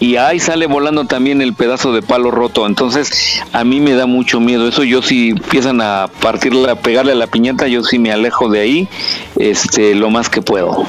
y 0.00 0.16
ahí 0.16 0.40
sale 0.40 0.66
volando 0.66 1.06
también 1.06 1.42
el 1.42 1.54
pedazo 1.54 1.92
de 1.92 2.02
palo 2.02 2.30
roto. 2.30 2.66
Entonces, 2.66 3.42
a 3.52 3.64
mí 3.64 3.80
me 3.80 3.92
da 3.94 4.06
mucho 4.06 4.40
miedo. 4.40 4.66
Eso 4.66 4.82
yo 4.82 5.02
si 5.02 5.30
empiezan 5.30 5.80
a 5.80 6.08
partirle, 6.20 6.70
a 6.70 6.76
pegarle 6.76 7.12
a 7.12 7.16
la 7.16 7.26
piñata, 7.26 7.68
yo 7.68 7.82
sí 7.84 7.98
me 7.98 8.12
alejo 8.12 8.48
de 8.48 8.60
ahí 8.60 8.88
este, 9.36 9.94
lo 9.94 10.10
más 10.10 10.28
que 10.28 10.42
puedo. 10.42 10.84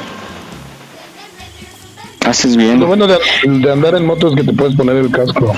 Haces 2.25 2.57
bien. 2.57 2.79
Lo 2.79 2.87
bueno 2.87 3.05
de, 3.05 3.17
de 3.43 3.71
andar 3.71 3.95
en 3.95 4.05
moto 4.05 4.29
es 4.29 4.35
que 4.35 4.43
te 4.43 4.53
puedes 4.53 4.75
poner 4.75 4.95
el 4.95 5.11
casco. 5.11 5.53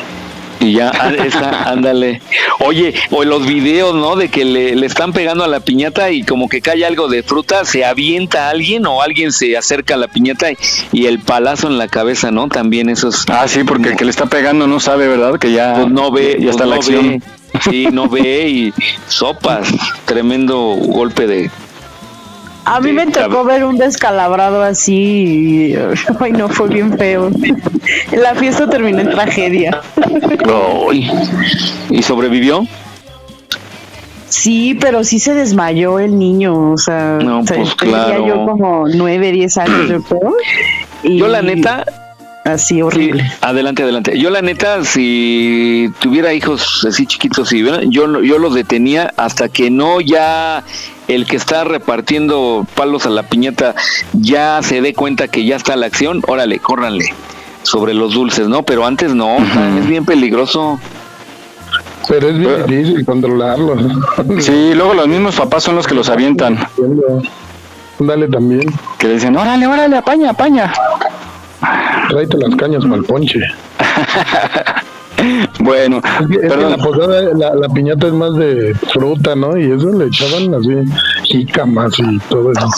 Y 0.59 0.73
ya, 0.73 0.91
ah, 0.93 1.11
está, 1.11 1.69
ándale. 1.69 2.21
Oye, 2.59 2.93
o 3.11 3.23
los 3.23 3.45
videos, 3.45 3.95
¿no? 3.95 4.15
De 4.15 4.29
que 4.29 4.45
le, 4.45 4.85
están 4.85 5.13
pegando 5.13 5.43
a 5.43 5.47
la 5.47 5.59
piñata 5.59 6.11
y 6.11 6.23
como 6.23 6.49
que 6.49 6.61
cae 6.61 6.85
algo 6.85 7.07
de 7.07 7.23
fruta, 7.23 7.65
se 7.65 7.85
avienta 7.85 8.49
alguien 8.49 8.85
o 8.85 9.01
alguien 9.01 9.31
se 9.31 9.57
acerca 9.57 9.93
a 9.95 9.97
la 9.97 10.07
piñata 10.07 10.47
y, 10.91 11.05
el 11.07 11.19
palazo 11.19 11.67
en 11.67 11.77
la 11.77 11.87
cabeza, 11.87 12.31
¿no? 12.31 12.49
También 12.49 12.89
eso 12.89 13.09
es. 13.09 13.23
Ah, 13.29 13.47
sí, 13.47 13.63
porque 13.63 13.89
el 13.89 13.95
que 13.95 14.03
le 14.03 14.11
está 14.11 14.25
pegando 14.25 14.67
no 14.67 14.79
sabe, 14.79 15.07
¿verdad? 15.07 15.39
Que 15.39 15.51
ya. 15.51 15.75
Pues 15.75 15.89
no 15.89 16.11
ve, 16.11 16.37
ya 16.39 16.49
está 16.49 16.65
pues 16.65 16.69
la 16.69 16.75
acción. 16.75 17.23
Sí, 17.61 17.87
no 17.91 18.09
ve 18.09 18.49
y 18.49 18.73
sopas. 19.07 19.69
Tremendo 20.05 20.57
golpe 20.57 21.27
de, 21.27 21.49
a 22.67 22.81
mí 22.81 22.91
me 22.91 23.07
tocó 23.07 23.45
ver 23.45 23.63
un 23.63 23.77
descalabrado 23.77 24.61
así 24.61 25.71
y 25.71 25.75
ay 26.19 26.33
no 26.33 26.49
fue 26.49 26.67
bien 26.67 26.97
feo. 26.97 27.31
La 28.11 28.35
fiesta 28.35 28.69
terminó 28.69 28.99
en 28.99 29.09
tragedia. 29.09 29.81
¿Y 31.89 32.03
sobrevivió? 32.03 32.67
Sí, 34.27 34.77
pero 34.79 35.05
sí 35.05 35.19
se 35.19 35.33
desmayó 35.33 35.99
el 35.99 36.19
niño, 36.19 36.71
o 36.71 36.77
sea, 36.77 37.17
no, 37.21 37.45
pues 37.45 37.73
claro. 37.75 38.27
yo 38.27 38.45
como 38.45 38.85
nueve, 38.85 39.31
diez 39.31 39.57
años, 39.57 39.87
yo 39.87 40.01
creo. 40.03 40.35
yo 41.03 41.27
la 41.29 41.41
neta, 41.41 41.85
así 42.43 42.81
horrible. 42.81 43.23
adelante, 43.39 43.83
adelante. 43.83 44.19
Yo 44.19 44.29
la 44.29 44.41
neta, 44.41 44.83
si 44.83 45.89
tuviera 45.99 46.33
hijos 46.33 46.85
así 46.85 47.05
chiquitos, 47.05 47.51
yo, 47.51 48.21
yo 48.21 48.37
los 48.37 48.53
detenía 48.53 49.13
hasta 49.15 49.47
que 49.47 49.71
no 49.71 50.01
ya 50.01 50.65
el 51.07 51.25
que 51.25 51.35
está 51.35 51.63
repartiendo 51.63 52.65
palos 52.75 53.05
a 53.05 53.09
la 53.09 53.23
piñata 53.23 53.75
ya 54.13 54.61
se 54.61 54.81
dé 54.81 54.93
cuenta 54.93 55.27
que 55.27 55.45
ya 55.45 55.55
está 55.55 55.75
la 55.75 55.85
acción, 55.85 56.21
órale, 56.27 56.59
córranle 56.59 57.13
sobre 57.63 57.93
los 57.93 58.13
dulces, 58.13 58.47
¿no? 58.47 58.63
Pero 58.63 58.85
antes 58.85 59.13
no, 59.13 59.37
es 59.37 59.87
bien 59.87 60.05
peligroso. 60.05 60.79
Pero 62.07 62.29
es 62.29 62.37
bien 62.37 62.65
difícil 62.65 63.05
controlarlo. 63.05 63.75
Sí, 64.39 64.71
luego 64.73 64.93
los 64.93 65.07
mismos 65.07 65.35
papás 65.35 65.63
son 65.63 65.75
los 65.75 65.85
que 65.85 65.93
los 65.93 66.09
avientan. 66.09 66.57
Dale 67.99 68.27
también. 68.27 68.61
Que 68.97 69.09
dicen, 69.09 69.35
órale, 69.35 69.67
órale, 69.67 69.97
apaña, 69.97 70.29
apaña. 70.29 70.71
Tráete 72.09 72.37
las 72.37 72.55
cañas 72.55 72.83
para 72.83 72.95
el 72.95 73.03
ponche. 73.03 73.39
bueno, 75.59 76.01
pero 76.29 76.69
la 76.69 76.77
posada, 76.77 77.21
la, 77.33 77.69
piñata 77.69 78.07
es 78.07 78.13
más 78.13 78.35
de 78.35 78.75
fruta, 78.93 79.35
¿no? 79.35 79.57
Y 79.57 79.71
eso 79.71 79.91
le 79.91 80.05
echaban 80.05 80.53
así 80.53 80.75
jicamas 81.23 81.93
y 81.99 82.19
todo 82.29 82.51
eso. 82.51 82.69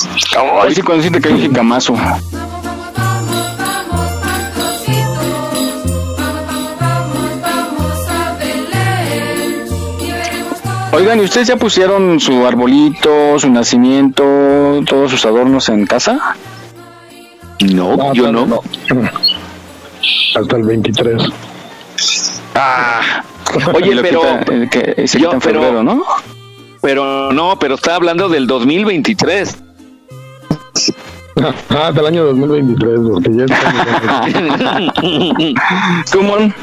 Ay, 0.62 0.76
sí, 0.76 0.82
cuando 0.82 1.02
siente 1.02 1.22
que 1.22 1.30
hay 1.30 1.42
jicamazo. 1.42 1.96
Oigan, 10.92 11.20
¿y 11.20 11.24
ustedes 11.24 11.48
ya 11.48 11.56
pusieron 11.56 12.20
su 12.20 12.46
arbolito, 12.46 13.38
su 13.38 13.50
nacimiento, 13.50 14.24
todos 14.88 15.12
sus 15.12 15.26
adornos 15.26 15.70
en 15.70 15.86
casa? 15.86 16.36
No, 17.62 18.14
yo 18.14 18.32
no. 18.32 18.62
Hasta 20.36 20.58
el 20.58 20.64
23. 20.64 21.24
Ah, 22.62 23.24
oye, 23.74 23.96
pero 24.02 24.22
que 24.70 25.08
se 25.08 25.20
yo, 25.20 25.32
en 25.32 25.42
febrero, 25.42 25.82
¿no? 25.82 26.04
Pero 26.82 27.32
no, 27.32 27.58
pero 27.58 27.76
está 27.76 27.96
hablando 27.96 28.28
del 28.30 28.48
2023. 28.48 29.58
Ah, 31.70 31.94
del 31.94 32.06
año 32.06 32.26
2023, 32.26 33.00
porque 33.14 33.34
ya 33.34 33.46
está. 33.46 34.26
¿Tú, 36.12 36.22
Moni? 36.22 36.54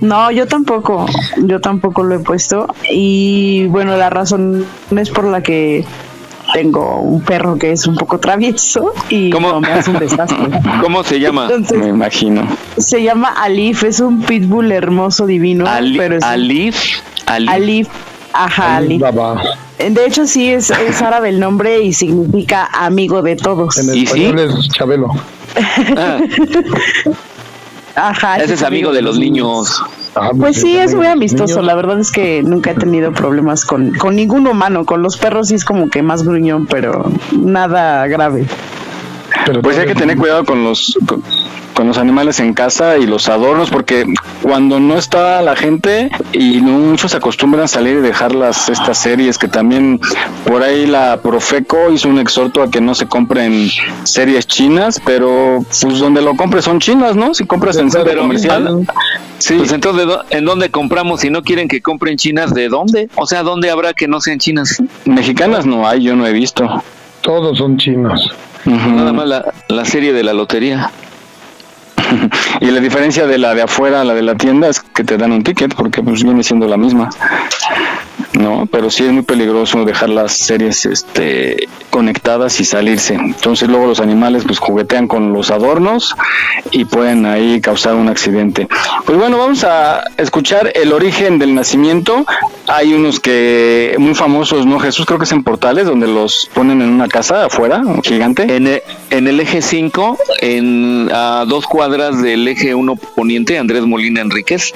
No, 0.00 0.30
yo 0.30 0.46
tampoco, 0.46 1.04
yo 1.36 1.60
tampoco 1.60 2.02
lo 2.02 2.14
he 2.14 2.18
puesto 2.20 2.66
y 2.90 3.66
bueno, 3.66 3.98
la 3.98 4.08
razón 4.08 4.64
es 4.96 5.10
por 5.10 5.24
la 5.24 5.42
que 5.42 5.84
tengo 6.52 7.00
un 7.00 7.20
perro 7.22 7.56
que 7.56 7.72
es 7.72 7.86
un 7.86 7.96
poco 7.96 8.18
travieso 8.18 8.92
y 9.08 9.30
¿Cómo? 9.30 9.60
me 9.60 9.68
hace 9.72 9.90
un 9.90 9.98
desastre. 9.98 10.38
¿Cómo 10.80 11.02
se 11.04 11.20
llama? 11.20 11.48
me 11.74 11.88
imagino. 11.88 12.46
Se 12.76 13.02
llama 13.02 13.28
Alif, 13.28 13.84
es 13.84 14.00
un 14.00 14.22
pitbull 14.22 14.72
hermoso, 14.72 15.26
divino. 15.26 15.64
pero 15.96 16.16
es 16.16 16.24
Alif, 16.24 17.00
Alif. 17.26 17.50
Alif. 17.50 17.88
Ajá, 18.32 18.76
Alif. 18.76 19.02
De 19.78 20.06
hecho, 20.06 20.26
sí, 20.26 20.50
es, 20.50 20.70
es, 20.70 21.02
árabe 21.02 21.30
el 21.30 21.40
nombre 21.40 21.82
y 21.82 21.92
significa 21.92 22.66
amigo 22.72 23.20
de 23.22 23.36
todos. 23.36 23.76
En 23.78 23.94
¿Y 23.94 24.04
español 24.04 24.38
es 24.38 24.68
Chabelo. 24.68 25.08
Ah. 25.96 26.18
Ajá. 27.94 28.36
Ese 28.38 28.54
es 28.54 28.62
amigo 28.62 28.90
de 28.92 29.02
los 29.02 29.18
niños. 29.18 29.82
Ah, 30.14 30.32
pues 30.38 30.60
sí, 30.60 30.76
es 30.76 30.94
muy 30.94 31.06
amistoso. 31.06 31.62
La 31.62 31.74
verdad 31.74 31.98
es 31.98 32.10
que 32.10 32.42
nunca 32.42 32.72
he 32.72 32.74
tenido 32.74 33.12
problemas 33.12 33.64
con, 33.64 33.92
con 33.94 34.14
ningún 34.16 34.46
humano. 34.46 34.84
Con 34.84 35.02
los 35.02 35.16
perros 35.16 35.48
sí 35.48 35.54
es 35.54 35.64
como 35.64 35.88
que 35.88 36.02
más 36.02 36.22
gruñón, 36.22 36.66
pero 36.66 37.10
nada 37.32 38.06
grave. 38.06 38.46
Pero 39.46 39.62
pues 39.62 39.78
hay 39.78 39.86
que 39.86 39.94
tener 39.94 40.16
cuidado 40.16 40.44
con 40.44 40.64
los 40.64 40.98
con, 41.74 41.86
los 41.86 41.98
animales 41.98 42.38
en 42.38 42.54
casa 42.54 42.96
y 42.98 43.06
los 43.06 43.28
adornos 43.28 43.70
porque 43.70 44.06
cuando 44.40 44.78
no 44.78 44.96
está 44.96 45.42
la 45.42 45.56
gente 45.56 46.10
y 46.32 46.60
muchos 46.60 47.10
se 47.10 47.16
acostumbran 47.16 47.64
a 47.64 47.68
salir 47.68 47.96
y 47.96 48.00
dejar 48.00 48.36
las 48.36 48.68
estas 48.68 48.98
series 48.98 49.36
que 49.36 49.48
también 49.48 49.98
por 50.46 50.62
ahí 50.62 50.86
la 50.86 51.20
Profeco 51.20 51.90
hizo 51.90 52.08
un 52.08 52.20
exhorto 52.20 52.62
a 52.62 52.70
que 52.70 52.80
no 52.80 52.94
se 52.94 53.06
compren 53.06 53.68
series 54.04 54.46
chinas, 54.46 55.00
pero 55.04 55.64
pues 55.80 55.98
donde 55.98 56.22
lo 56.22 56.36
compres 56.36 56.66
son 56.66 56.78
chinas, 56.78 57.16
¿no? 57.16 57.34
Si 57.34 57.44
compras 57.46 57.76
en 57.78 57.90
centro 57.90 58.16
comercial. 58.16 58.86
Sí. 59.38 59.54
Pues 59.56 59.72
entonces, 59.72 60.06
¿en 60.30 60.44
dónde 60.44 60.70
compramos? 60.70 61.20
Si 61.20 61.30
no 61.30 61.42
quieren 61.42 61.66
que 61.66 61.82
compren 61.82 62.16
chinas, 62.16 62.54
¿de 62.54 62.68
dónde? 62.68 63.08
O 63.16 63.26
sea, 63.26 63.42
¿dónde 63.42 63.70
habrá 63.70 63.92
que 63.92 64.06
no 64.06 64.20
sean 64.20 64.38
chinas? 64.38 64.80
Mexicanas 65.04 65.66
no 65.66 65.88
hay, 65.88 66.04
yo 66.04 66.14
no 66.14 66.24
he 66.26 66.32
visto. 66.32 66.68
Todos 67.22 67.58
son 67.58 67.76
chinos. 67.76 68.32
Nada 68.64 69.12
más 69.12 69.26
la, 69.26 69.52
la 69.68 69.84
serie 69.84 70.12
de 70.12 70.22
la 70.22 70.32
lotería. 70.32 70.90
y 72.60 72.70
la 72.70 72.80
diferencia 72.80 73.26
de 73.26 73.38
la 73.38 73.54
de 73.54 73.62
afuera 73.62 74.00
a 74.00 74.04
la 74.04 74.14
de 74.14 74.22
la 74.22 74.34
tienda 74.34 74.68
es 74.68 74.80
que 74.80 75.04
te 75.04 75.16
dan 75.16 75.32
un 75.32 75.42
ticket 75.42 75.74
porque 75.74 76.02
pues 76.02 76.22
viene 76.22 76.42
siendo 76.42 76.66
la 76.66 76.76
misma. 76.76 77.10
No, 78.32 78.66
pero 78.70 78.90
sí 78.90 79.04
es 79.04 79.12
muy 79.12 79.22
peligroso 79.22 79.84
dejar 79.84 80.08
las 80.08 80.32
series 80.32 80.86
este 80.86 81.68
conectadas 81.90 82.58
y 82.60 82.64
salirse. 82.64 83.14
Entonces 83.14 83.68
luego 83.68 83.86
los 83.86 84.00
animales 84.00 84.44
pues 84.46 84.58
juguetean 84.58 85.06
con 85.06 85.32
los 85.32 85.50
adornos 85.50 86.14
y 86.70 86.86
pueden 86.86 87.26
ahí 87.26 87.60
causar 87.60 87.94
un 87.94 88.08
accidente. 88.08 88.66
Pues 89.04 89.18
bueno, 89.18 89.36
vamos 89.36 89.62
a 89.64 90.02
escuchar 90.16 90.72
el 90.74 90.92
origen 90.92 91.38
del 91.38 91.54
nacimiento. 91.54 92.24
Hay 92.66 92.94
unos 92.94 93.20
que 93.20 93.94
muy 93.98 94.14
famosos, 94.14 94.64
¿no? 94.64 94.78
Jesús 94.80 95.04
creo 95.04 95.18
que 95.18 95.24
es 95.24 95.32
en 95.32 95.44
Portales 95.44 95.86
donde 95.86 96.06
los 96.06 96.48
ponen 96.54 96.80
en 96.80 96.88
una 96.88 97.08
casa 97.08 97.46
afuera, 97.46 97.82
gigante. 98.02 98.56
En 98.56 98.66
el, 98.66 98.82
en 99.10 99.28
el 99.28 99.40
eje 99.40 99.60
5, 99.60 100.18
en 100.40 101.10
a 101.12 101.44
dos 101.46 101.66
cuadras 101.66 102.22
del 102.22 102.48
eje 102.48 102.74
1 102.74 102.96
poniente, 102.96 103.58
Andrés 103.58 103.82
Molina 103.82 104.22
Enríquez, 104.22 104.72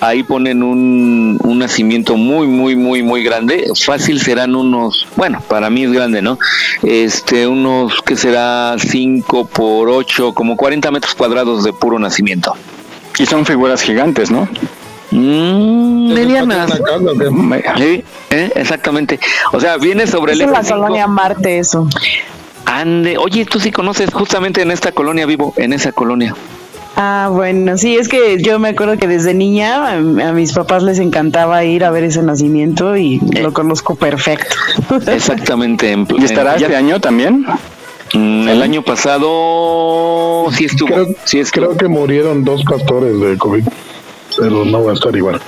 ahí 0.00 0.22
ponen 0.22 0.62
un, 0.62 1.38
un 1.42 1.58
nacimiento 1.58 2.16
muy 2.16 2.46
muy 2.46 2.73
muy 2.76 3.02
muy 3.02 3.22
grande. 3.22 3.70
Fácil 3.84 4.20
serán 4.20 4.54
unos, 4.54 5.06
bueno, 5.16 5.42
para 5.48 5.70
mí 5.70 5.84
es 5.84 5.92
grande, 5.92 6.22
¿no? 6.22 6.38
este, 6.82 7.46
unos 7.46 8.00
que 8.02 8.16
será 8.16 8.76
5 8.78 9.46
por 9.46 9.88
8, 9.88 10.34
como 10.34 10.56
40 10.56 10.90
metros 10.90 11.14
cuadrados 11.14 11.64
de 11.64 11.72
puro 11.72 11.98
nacimiento. 11.98 12.54
Y 13.18 13.26
son 13.26 13.46
figuras 13.46 13.82
gigantes, 13.82 14.30
¿no? 14.30 14.48
Mm, 15.10 16.12
medianas. 16.12 16.70
Sí, 17.76 18.04
¿eh? 18.30 18.52
exactamente. 18.54 19.20
O 19.52 19.60
sea, 19.60 19.76
viene 19.76 20.06
sobre 20.06 20.32
el. 20.32 20.40
Es 20.42 20.50
la 20.50 20.62
colonia 20.62 21.06
Marte, 21.06 21.58
eso. 21.58 21.88
Ande, 22.66 23.18
oye, 23.18 23.44
tú 23.44 23.60
sí 23.60 23.70
conoces 23.70 24.12
justamente 24.12 24.62
en 24.62 24.70
esta 24.70 24.90
colonia 24.90 25.26
vivo, 25.26 25.54
en 25.56 25.72
esa 25.72 25.92
colonia. 25.92 26.34
Ah, 26.96 27.28
bueno, 27.32 27.76
sí, 27.76 27.96
es 27.96 28.08
que 28.08 28.40
yo 28.40 28.58
me 28.58 28.68
acuerdo 28.68 28.96
que 28.96 29.08
desde 29.08 29.34
niña 29.34 29.94
a, 29.94 30.00
mis 30.00 30.52
papás 30.52 30.82
les 30.82 31.00
encantaba 31.00 31.64
ir 31.64 31.84
a 31.84 31.90
ver 31.90 32.04
ese 32.04 32.22
nacimiento 32.22 32.96
y 32.96 33.20
eh. 33.34 33.42
lo 33.42 33.52
conozco 33.52 33.96
perfecto. 33.96 34.56
Exactamente. 35.06 35.96
¿Y 36.18 36.24
estará 36.24 36.54
este 36.54 36.76
año 36.76 37.00
también? 37.00 37.46
Mm, 38.12 38.48
el 38.48 38.62
año 38.62 38.82
pasado 38.82 40.46
sí 40.52 40.66
estuvo. 40.66 40.94
Creo, 40.94 41.06
sí 41.24 41.42
creo 41.50 41.76
que 41.76 41.88
murieron 41.88 42.44
dos 42.44 42.62
pastores 42.64 43.18
de 43.18 43.36
COVID, 43.38 43.64
pero 44.38 44.64
no 44.64 44.84
va 44.84 44.92
a 44.92 44.94
estar 44.94 45.14
igual. 45.14 45.40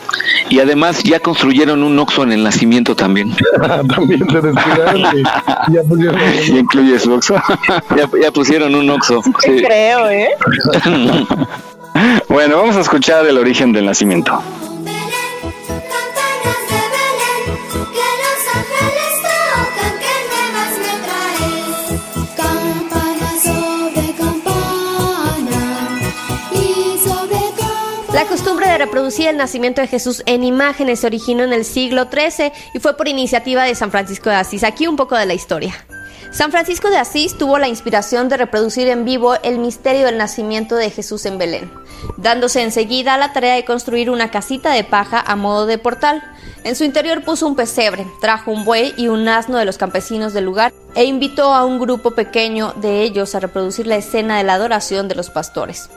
Y 0.49 0.61
además 0.61 1.03
ya 1.03 1.21
construyeron 1.21 1.83
un 1.83 1.99
Oxxo 1.99 2.23
en 2.23 2.33
el 2.33 2.43
nacimiento 2.43 2.95
también. 2.95 3.35
también 3.95 4.29
se 4.31 4.41
descuidaron 4.41 5.01
y 5.17 5.23
ya 5.73 5.83
pusieron 5.83 6.21
¿Y 6.47 6.59
incluye 6.59 6.99
su 6.99 7.13
Oxxo? 7.13 7.35
ya, 7.97 8.09
ya, 8.21 8.31
pusieron 8.31 8.75
un 8.75 8.89
Oxxo. 8.91 9.23
Sí. 9.41 9.63
Creo, 9.65 10.09
¿eh? 10.09 10.29
bueno, 12.29 12.57
vamos 12.59 12.77
a 12.77 12.81
escuchar 12.81 13.27
el 13.27 13.39
origen 13.39 13.73
del 13.73 13.87
nacimiento. 13.87 14.41
La 28.17 28.25
costumbre 28.25 28.67
de 28.67 28.79
reproducir 28.79 29.29
el 29.29 29.37
nacimiento 29.37 29.83
de 29.83 29.89
Jesús 29.89 30.23
en 30.25 30.43
imágenes 30.43 31.01
se 31.01 31.07
originó 31.07 31.45
en 31.45 31.53
el 31.53 31.67
siglo 31.67 32.09
XIII 32.11 32.51
y 32.73 32.79
fue 32.79 32.97
por 32.97 33.09
iniciativa 33.09 33.65
de 33.65 33.75
San 33.75 33.91
Francisco 33.91 34.31
de 34.31 34.37
Asís. 34.37 34.65
Aquí 34.65 34.87
un 34.87 34.97
poco 34.97 35.17
de 35.17 35.27
la 35.27 35.35
historia. 35.35 35.75
San 36.31 36.51
Francisco 36.51 36.89
de 36.89 36.97
Asís 36.97 37.37
tuvo 37.37 37.59
la 37.59 37.69
inspiración 37.69 38.31
de 38.31 38.39
reproducir 38.39 38.89
en 38.89 39.05
vivo 39.05 39.35
el 39.43 39.59
misterio 39.59 40.07
del 40.07 40.17
nacimiento 40.17 40.77
de 40.77 40.89
Jesús 40.89 41.27
en 41.27 41.37
Belén, 41.37 41.71
dándose 42.17 42.63
enseguida 42.63 43.13
a 43.13 43.19
la 43.19 43.35
tarea 43.35 43.55
de 43.55 43.67
construir 43.67 44.09
una 44.09 44.31
casita 44.31 44.73
de 44.73 44.83
paja 44.83 45.21
a 45.21 45.37
modo 45.37 45.67
de 45.67 45.77
portal. 45.77 46.23
En 46.65 46.75
su 46.75 46.85
interior 46.85 47.23
puso 47.23 47.47
un 47.47 47.55
pesebre, 47.55 48.07
trajo 48.23 48.51
un 48.51 48.65
buey 48.65 48.95
y 48.97 49.09
un 49.09 49.29
asno 49.29 49.59
de 49.59 49.67
los 49.67 49.77
campesinos 49.77 50.33
del 50.33 50.47
lugar 50.47 50.73
e 50.95 51.05
invitó 51.05 51.53
a 51.53 51.67
un 51.67 51.79
grupo 51.79 52.13
pequeño 52.13 52.73
de 52.77 53.03
ellos 53.03 53.35
a 53.35 53.41
reproducir 53.41 53.87
la 53.87 53.97
escena 53.97 54.39
de 54.39 54.45
la 54.45 54.55
adoración 54.55 55.07
de 55.07 55.17
los 55.17 55.29
pastores. 55.29 55.91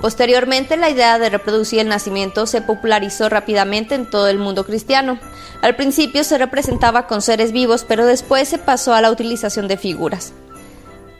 Posteriormente, 0.00 0.76
la 0.76 0.90
idea 0.90 1.18
de 1.18 1.28
reproducir 1.28 1.80
el 1.80 1.88
nacimiento 1.88 2.46
se 2.46 2.62
popularizó 2.62 3.28
rápidamente 3.28 3.96
en 3.96 4.08
todo 4.08 4.28
el 4.28 4.38
mundo 4.38 4.64
cristiano. 4.64 5.18
Al 5.60 5.74
principio 5.74 6.22
se 6.22 6.38
representaba 6.38 7.08
con 7.08 7.20
seres 7.20 7.50
vivos, 7.50 7.84
pero 7.86 8.06
después 8.06 8.48
se 8.48 8.58
pasó 8.58 8.94
a 8.94 9.00
la 9.00 9.10
utilización 9.10 9.66
de 9.66 9.76
figuras. 9.76 10.32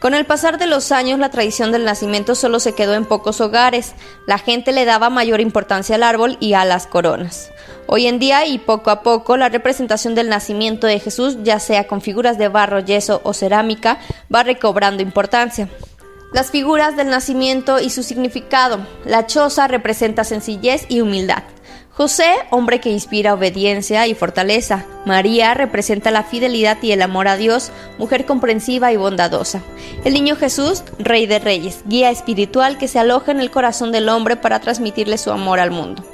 Con 0.01 0.14
el 0.14 0.26
pasar 0.26 0.59
de 0.59 0.68
los 0.68 0.93
años, 0.93 1.18
la 1.18 1.31
tradición 1.31 1.72
del 1.72 1.85
nacimiento 1.85 2.37
solo 2.37 2.61
se 2.61 2.72
quedó 2.72 2.95
en 2.95 3.05
pocos 3.05 3.41
hogares. 3.41 3.95
La 4.29 4.39
gente 4.39 4.70
le 4.70 4.85
daba 4.85 5.11
mayor 5.11 5.41
importancia 5.41 5.97
al 5.97 6.05
árbol 6.05 6.37
y 6.39 6.53
a 6.53 6.64
las 6.64 6.87
coronas. 6.87 7.51
Hoy 7.89 8.07
en 8.07 8.20
día 8.20 8.47
y 8.47 8.59
poco 8.59 8.91
a 8.91 9.03
poco, 9.03 9.37
la 9.37 9.49
representación 9.49 10.14
del 10.14 10.29
nacimiento 10.29 10.87
de 10.87 11.01
Jesús, 11.01 11.39
ya 11.43 11.59
sea 11.59 11.89
con 11.89 12.01
figuras 12.01 12.39
de 12.39 12.47
barro, 12.47 12.79
yeso 12.79 13.20
o 13.24 13.35
cerámica, 13.35 13.99
va 14.33 14.45
recobrando 14.45 15.03
importancia. 15.03 15.68
Las 16.33 16.51
figuras 16.51 16.95
del 16.95 17.09
nacimiento 17.09 17.81
y 17.81 17.89
su 17.89 18.03
significado. 18.03 18.87
La 19.07 19.26
choza 19.26 19.66
representa 19.66 20.24
sencillez 20.24 20.85
y 20.91 21.01
humildad. 21.01 21.43
José, 21.91 22.35
hombre 22.51 22.81
que 22.81 22.91
inspira 22.91 23.33
obediencia 23.33 24.07
y 24.07 24.14
fortaleza. 24.14 24.85
María 25.07 25.55
representa 25.55 26.11
la 26.11 26.22
fidelidad 26.22 26.76
y 26.83 26.93
el 26.93 27.01
amor 27.01 27.29
a 27.29 27.37
Dios, 27.37 27.72
mujer 27.97 28.26
comprensiva 28.26 28.93
y 28.93 28.97
bondadosa. 28.97 29.62
El 30.05 30.12
niño 30.12 30.37
Jesús, 30.37 30.85
rey 30.99 31.26
de 31.26 31.39
reyes, 31.39 31.81
guía 31.87 32.11
espiritual 32.11 32.76
que 32.76 32.89
se 32.89 32.99
aloja 32.99 33.33
en 33.33 33.41
el 33.41 33.51
corazón 33.51 33.91
del 33.91 34.11
hombre 34.11 34.37
para 34.37 34.61
transmitirle 34.61 35.16
su 35.16 35.33
amor 35.33 35.61
al 35.61 35.70
mundo. 35.70 36.05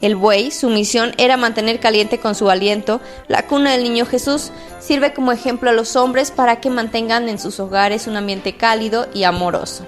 El 0.00 0.16
buey, 0.16 0.50
su 0.50 0.70
misión 0.70 1.12
era 1.18 1.36
mantener 1.36 1.78
caliente 1.78 2.18
con 2.18 2.34
su 2.34 2.48
aliento 2.48 3.00
la 3.28 3.46
cuna 3.46 3.72
del 3.72 3.84
niño 3.84 4.06
Jesús, 4.06 4.50
sirve 4.78 5.12
como 5.12 5.30
ejemplo 5.30 5.68
a 5.68 5.74
los 5.74 5.94
hombres 5.94 6.30
para 6.30 6.60
que 6.60 6.70
mantengan 6.70 7.28
en 7.28 7.38
sus 7.38 7.60
hogares 7.60 8.06
un 8.06 8.16
ambiente 8.16 8.56
cálido 8.56 9.08
y 9.12 9.24
amoroso. 9.24 9.84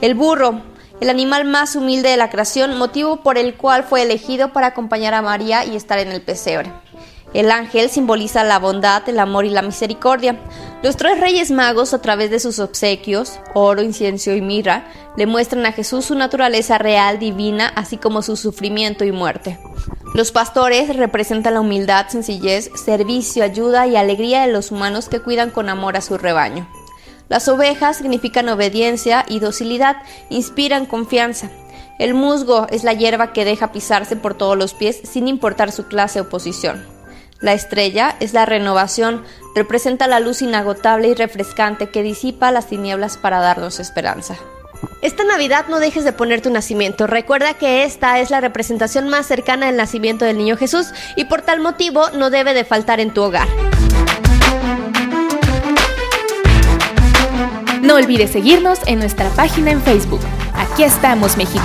El 0.00 0.14
burro, 0.14 0.62
el 1.00 1.10
animal 1.10 1.44
más 1.44 1.76
humilde 1.76 2.08
de 2.08 2.16
la 2.16 2.30
creación, 2.30 2.78
motivo 2.78 3.22
por 3.22 3.36
el 3.36 3.54
cual 3.54 3.84
fue 3.84 4.02
elegido 4.02 4.52
para 4.54 4.68
acompañar 4.68 5.12
a 5.12 5.20
María 5.20 5.66
y 5.66 5.76
estar 5.76 5.98
en 5.98 6.12
el 6.12 6.22
pesebre. 6.22 6.72
El 7.32 7.50
ángel 7.52 7.90
simboliza 7.90 8.42
la 8.42 8.58
bondad, 8.58 9.08
el 9.08 9.20
amor 9.20 9.44
y 9.44 9.50
la 9.50 9.62
misericordia. 9.62 10.40
Los 10.82 10.96
tres 10.96 11.20
reyes 11.20 11.50
magos, 11.50 11.94
a 11.94 12.02
través 12.02 12.30
de 12.30 12.40
sus 12.40 12.58
obsequios, 12.58 13.38
oro, 13.54 13.82
incienso 13.82 14.32
y 14.32 14.40
mirra, 14.40 14.84
le 15.16 15.26
muestran 15.26 15.64
a 15.66 15.72
Jesús 15.72 16.06
su 16.06 16.16
naturaleza 16.16 16.78
real, 16.78 17.18
divina, 17.20 17.68
así 17.76 17.98
como 17.98 18.22
su 18.22 18.36
sufrimiento 18.36 19.04
y 19.04 19.12
muerte. 19.12 19.58
Los 20.12 20.32
pastores 20.32 20.96
representan 20.96 21.54
la 21.54 21.60
humildad, 21.60 22.08
sencillez, 22.08 22.68
servicio, 22.74 23.44
ayuda 23.44 23.86
y 23.86 23.94
alegría 23.94 24.42
de 24.42 24.52
los 24.52 24.72
humanos 24.72 25.08
que 25.08 25.20
cuidan 25.20 25.50
con 25.50 25.68
amor 25.68 25.96
a 25.96 26.00
su 26.00 26.18
rebaño. 26.18 26.68
Las 27.28 27.46
ovejas 27.46 27.98
significan 27.98 28.48
obediencia 28.48 29.24
y 29.28 29.38
docilidad, 29.38 29.98
inspiran 30.30 30.84
confianza. 30.84 31.48
El 32.00 32.14
musgo 32.14 32.66
es 32.70 32.82
la 32.82 32.92
hierba 32.92 33.32
que 33.32 33.44
deja 33.44 33.70
pisarse 33.70 34.16
por 34.16 34.34
todos 34.34 34.58
los 34.58 34.74
pies 34.74 35.00
sin 35.04 35.28
importar 35.28 35.70
su 35.70 35.86
clase 35.86 36.20
o 36.20 36.28
posición. 36.28 36.99
La 37.40 37.54
estrella 37.54 38.16
es 38.20 38.34
la 38.34 38.44
renovación, 38.44 39.24
representa 39.54 40.06
la 40.06 40.20
luz 40.20 40.42
inagotable 40.42 41.08
y 41.08 41.14
refrescante 41.14 41.88
que 41.88 42.02
disipa 42.02 42.50
las 42.50 42.66
tinieblas 42.66 43.16
para 43.16 43.40
darnos 43.40 43.80
esperanza. 43.80 44.36
Esta 45.00 45.24
Navidad 45.24 45.66
no 45.68 45.80
dejes 45.80 46.04
de 46.04 46.12
poner 46.12 46.42
tu 46.42 46.50
nacimiento. 46.50 47.06
Recuerda 47.06 47.54
que 47.54 47.84
esta 47.84 48.18
es 48.20 48.30
la 48.30 48.42
representación 48.42 49.08
más 49.08 49.26
cercana 49.26 49.66
del 49.66 49.76
nacimiento 49.76 50.26
del 50.26 50.36
niño 50.36 50.58
Jesús 50.58 50.88
y 51.16 51.24
por 51.24 51.40
tal 51.40 51.60
motivo 51.60 52.10
no 52.10 52.28
debe 52.28 52.52
de 52.52 52.64
faltar 52.64 53.00
en 53.00 53.14
tu 53.14 53.22
hogar. 53.22 53.48
No 57.80 57.94
olvides 57.94 58.30
seguirnos 58.30 58.80
en 58.86 58.98
nuestra 58.98 59.30
página 59.30 59.70
en 59.70 59.80
Facebook. 59.82 60.20
Aquí 60.54 60.82
estamos, 60.82 61.38
México. 61.38 61.64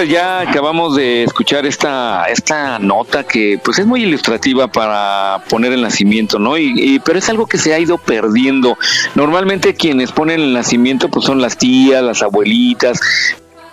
Pues 0.00 0.08
ya 0.08 0.40
acabamos 0.40 0.96
de 0.96 1.24
escuchar 1.24 1.66
esta, 1.66 2.24
esta 2.24 2.78
nota 2.78 3.22
que 3.22 3.60
pues 3.62 3.78
es 3.78 3.84
muy 3.84 4.02
ilustrativa 4.02 4.66
para 4.66 5.44
poner 5.50 5.74
el 5.74 5.82
nacimiento, 5.82 6.38
¿no? 6.38 6.56
Y, 6.56 7.02
pero 7.04 7.18
es 7.18 7.28
algo 7.28 7.46
que 7.46 7.58
se 7.58 7.74
ha 7.74 7.78
ido 7.78 7.98
perdiendo. 7.98 8.78
Normalmente 9.14 9.74
quienes 9.74 10.10
ponen 10.10 10.40
el 10.40 10.54
nacimiento 10.54 11.10
pues 11.10 11.26
son 11.26 11.42
las 11.42 11.58
tías, 11.58 12.02
las 12.02 12.22
abuelitas, 12.22 12.98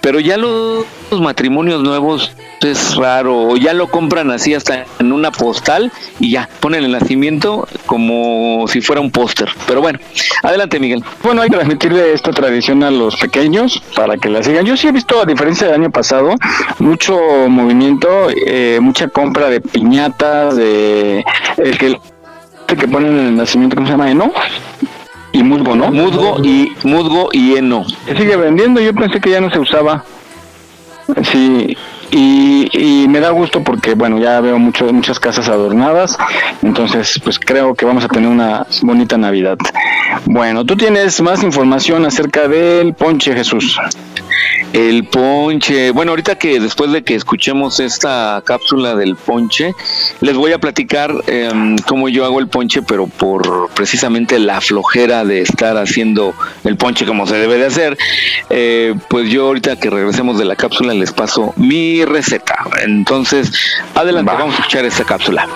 pero 0.02 0.20
ya 0.20 0.36
los, 0.36 0.86
matrimonios 1.12 1.82
nuevos 1.82 2.32
es 2.62 2.96
raro, 2.96 3.56
ya 3.56 3.74
lo 3.74 3.88
compran 3.88 4.32
así 4.32 4.54
hasta 4.54 4.86
en 5.00 5.12
una 5.12 5.32
postal 5.32 5.92
y 6.20 6.32
ya 6.32 6.50
ponen 6.60 6.84
el 6.84 6.92
nacimiento 6.92 7.68
como 7.86 8.66
si 8.68 8.82
fuera 8.82 9.02
un 9.02 9.12
póster. 9.12 9.50
Pero 9.68 9.82
bueno, 9.82 10.00
adelante 10.44 10.80
Miguel. 10.80 11.04
Bueno, 11.24 11.42
hay 11.42 11.50
que 11.50 11.56
transmitirle 11.56 12.14
esta 12.14 12.32
tradición 12.32 12.84
a 12.84 12.92
los 12.92 13.16
pequeños 13.16 13.82
para 13.96 14.18
que 14.18 14.30
la 14.30 14.44
sigan. 14.44 14.66
Yo 14.66 14.76
sí 14.76 14.88
he 14.88 14.92
visto, 14.92 15.22
a 15.22 15.26
diferencia 15.26 15.68
del 15.68 15.82
año 15.82 15.92
pasado, 15.92 16.36
mucho 16.80 17.18
movimiento, 17.48 18.28
eh, 18.46 18.80
mucha 18.82 19.08
compra 19.08 19.50
de 19.50 19.62
piñatas, 19.62 20.56
de 20.56 21.24
el 21.58 21.78
que, 21.78 21.88
el 22.68 22.78
que 22.78 22.88
ponen 22.88 23.18
el 23.18 23.36
nacimiento, 23.36 23.76
¿cómo 23.76 23.88
se 23.88 23.94
llama? 23.94 24.14
¿No? 24.14 24.32
y 25.34 25.44
musgo, 25.44 25.76
¿no? 25.76 25.92
Musgo 25.92 26.44
y 26.44 26.72
musgo 26.84 27.30
y 27.32 27.56
heno. 27.56 27.86
Se 28.08 28.16
sigue 28.16 28.36
vendiendo, 28.36 28.82
yo 28.82 28.94
pensé 28.94 29.20
que 29.20 29.30
ya 29.30 29.40
no 29.40 29.52
se 29.52 29.60
usaba. 29.60 30.04
Sí, 31.32 31.78
y, 32.12 33.06
me 33.08 33.20
da 33.20 33.32
gusto 33.32 33.64
porque, 33.64 33.94
bueno, 33.94 34.20
ya 34.20 34.40
veo 34.42 34.60
mucho, 34.60 34.92
muchas 34.94 35.20
casas 35.20 35.48
adornadas, 35.48 36.18
entonces 36.62 37.20
pues 37.24 37.40
creo 37.40 37.74
que 37.76 37.86
vamos 37.86 38.04
a 38.04 38.08
tener 38.08 38.30
una 38.30 38.66
bonita 38.82 39.18
Navidad. 39.18 39.58
Bueno, 40.26 40.66
tú 40.66 40.76
tienes 40.76 41.22
más 41.22 41.44
información 41.44 42.06
acerca 42.06 42.48
del 42.48 42.94
ponche 42.94 43.34
Jesús. 43.34 43.80
El 44.74 45.06
ponche. 45.06 45.92
Bueno, 45.92 46.12
ahorita 46.12 46.36
que 46.36 46.60
después 46.60 46.92
de 46.92 47.04
que 47.04 47.16
escuchemos 47.16 47.80
esta 47.80 48.42
cápsula 48.46 48.96
del 48.96 49.16
ponche, 49.16 49.74
les 50.22 50.36
voy 50.36 50.52
a 50.52 50.60
platicar 50.60 51.14
em, 51.28 51.78
cómo 51.88 52.10
yo 52.10 52.26
hago 52.26 52.40
el 52.40 52.48
ponche, 52.48 52.82
pero 52.82 53.08
por 53.08 53.70
precisamente 53.74 54.40
la 54.40 54.60
flojera 54.60 55.24
de 55.24 55.42
estar 55.42 55.78
haciendo 55.78 56.34
el 56.64 56.76
ponche 56.76 57.06
como 57.06 57.26
se 57.26 57.38
debe 57.38 57.58
de 57.58 57.66
hacer. 57.66 57.98
Eh, 58.50 58.94
pues 59.10 59.30
yo 59.30 59.48
ahorita 59.48 59.78
que 59.78 59.90
regresemos 59.90 60.38
de 60.38 60.46
la 60.46 60.56
cápsula 60.56 60.94
les 60.94 61.12
paso 61.12 61.54
mi 61.56 61.97
receta. 62.06 62.66
Entonces, 62.84 63.52
adelante, 63.96 64.32
vamos 64.32 64.56
a 64.56 64.58
escuchar 64.60 64.86
esta 64.86 65.04
cápsula. 65.04 65.48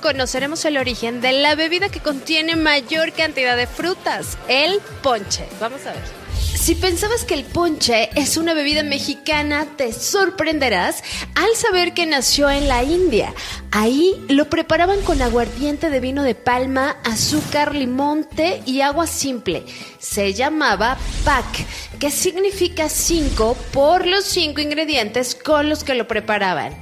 conoceremos 0.00 0.64
el 0.64 0.78
origen 0.78 1.20
de 1.20 1.32
la 1.32 1.54
bebida 1.54 1.88
que 1.88 2.00
contiene 2.00 2.56
mayor 2.56 3.12
cantidad 3.12 3.56
de 3.56 3.66
frutas, 3.66 4.38
el 4.48 4.80
ponche. 5.02 5.46
Vamos 5.60 5.84
a 5.86 5.92
ver. 5.92 6.25
Si 6.54 6.74
pensabas 6.74 7.24
que 7.24 7.34
el 7.34 7.44
ponche 7.44 8.10
es 8.14 8.36
una 8.36 8.54
bebida 8.54 8.82
mexicana, 8.82 9.66
te 9.76 9.92
sorprenderás 9.92 11.02
al 11.34 11.54
saber 11.54 11.94
que 11.94 12.06
nació 12.06 12.50
en 12.50 12.66
la 12.68 12.82
India. 12.82 13.32
Ahí 13.70 14.14
lo 14.28 14.48
preparaban 14.48 15.00
con 15.02 15.20
aguardiente 15.22 15.90
de 15.90 16.00
vino 16.00 16.22
de 16.22 16.34
palma, 16.34 16.96
azúcar, 17.04 17.74
limón, 17.74 18.24
té 18.24 18.62
y 18.64 18.80
agua 18.80 19.06
simple. 19.06 19.64
Se 19.98 20.34
llamaba 20.34 20.96
pak, 21.24 21.66
que 21.98 22.10
significa 22.10 22.88
cinco 22.88 23.56
por 23.72 24.06
los 24.06 24.24
cinco 24.24 24.60
ingredientes 24.60 25.34
con 25.34 25.68
los 25.68 25.84
que 25.84 25.94
lo 25.94 26.08
preparaban. 26.08 26.74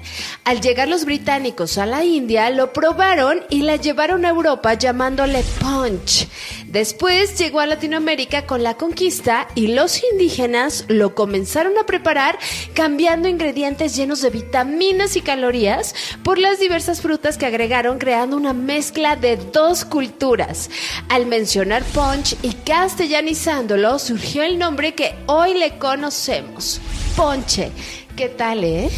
Al 0.44 0.60
llegar 0.60 0.88
los 0.88 1.04
británicos 1.04 1.78
a 1.78 1.86
la 1.86 2.04
India, 2.04 2.48
lo 2.50 2.72
probaron 2.72 3.40
y 3.50 3.62
la 3.62 3.76
llevaron 3.76 4.24
a 4.24 4.30
Europa 4.30 4.74
llamándole 4.74 5.42
punch. 5.60 6.28
Después 6.66 7.38
llegó 7.38 7.60
a 7.60 7.66
Latinoamérica 7.66 8.46
con 8.46 8.62
la 8.62 8.74
conquista 8.74 9.48
y 9.54 9.68
los 9.68 10.02
indígenas 10.12 10.84
lo 10.88 11.14
comenzaron 11.14 11.78
a 11.78 11.86
preparar 11.86 12.38
cambiando 12.74 13.28
ingredientes 13.28 13.96
llenos 13.96 14.22
de 14.22 14.30
vitaminas 14.30 15.16
y 15.16 15.20
calorías 15.20 15.94
por 16.22 16.38
las 16.38 16.58
diversas 16.58 17.00
frutas 17.00 17.38
que 17.38 17.46
agregaron 17.46 17.98
creando 17.98 18.36
una 18.36 18.52
mezcla 18.52 19.16
de 19.16 19.36
dos 19.36 19.84
culturas. 19.84 20.70
Al 21.08 21.26
mencionar 21.26 21.82
punch 21.84 22.36
y 22.42 22.52
castellanizándolo 22.52 23.98
surgió 23.98 24.42
el 24.42 24.58
nombre 24.58 24.94
que 24.94 25.14
hoy 25.26 25.54
le 25.54 25.78
conocemos, 25.78 26.80
ponche. 27.16 27.70
¿Qué 28.16 28.28
tal, 28.28 28.62
eh? 28.62 28.90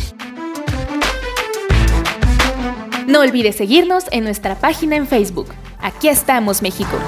No 3.06 3.20
olvides 3.20 3.56
seguirnos 3.56 4.04
en 4.10 4.24
nuestra 4.24 4.58
página 4.58 4.96
en 4.96 5.06
Facebook. 5.06 5.48
Aquí 5.78 6.08
estamos, 6.08 6.60
México. 6.60 6.98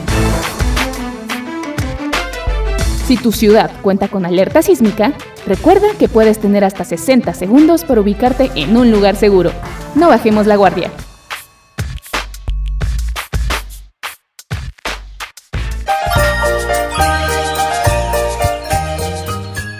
Si 3.09 3.16
tu 3.16 3.32
ciudad 3.32 3.70
cuenta 3.80 4.09
con 4.09 4.26
alerta 4.26 4.61
sísmica, 4.61 5.14
recuerda 5.46 5.86
que 5.98 6.11
puedes 6.11 6.38
tener 6.38 6.62
hasta 6.62 6.84
60 6.84 7.32
segundos 7.32 7.82
para 7.82 8.02
ubicarte 8.02 8.50
en 8.54 8.76
un 8.76 8.90
lugar 8.90 9.16
seguro. 9.16 9.50
No 9.94 10.09
bajemos 10.09 10.46
la 10.46 10.56
guardia. 10.56 10.90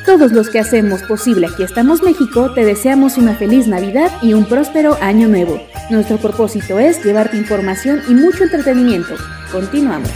Todos 0.07 0.33
los 0.33 0.49
que 0.49 0.59
hacemos 0.59 1.03
posible 1.03 1.49
Aquí 1.49 1.65
estamos 1.65 2.03
México, 2.03 2.55
te 2.55 2.65
deseamos 2.65 3.19
una 3.19 3.35
feliz 3.35 3.67
Navidad 3.67 4.11
y 4.23 4.33
un 4.33 4.47
próspero 4.47 4.97
año 5.03 5.29
nuevo. 5.29 5.61
Nuestro 5.91 6.17
propósito 6.17 6.79
es 6.79 7.05
llevarte 7.05 7.37
información 7.37 8.01
y 8.09 8.15
mucho 8.15 8.45
entretenimiento. 8.45 9.17
Continuamos. 9.53 10.09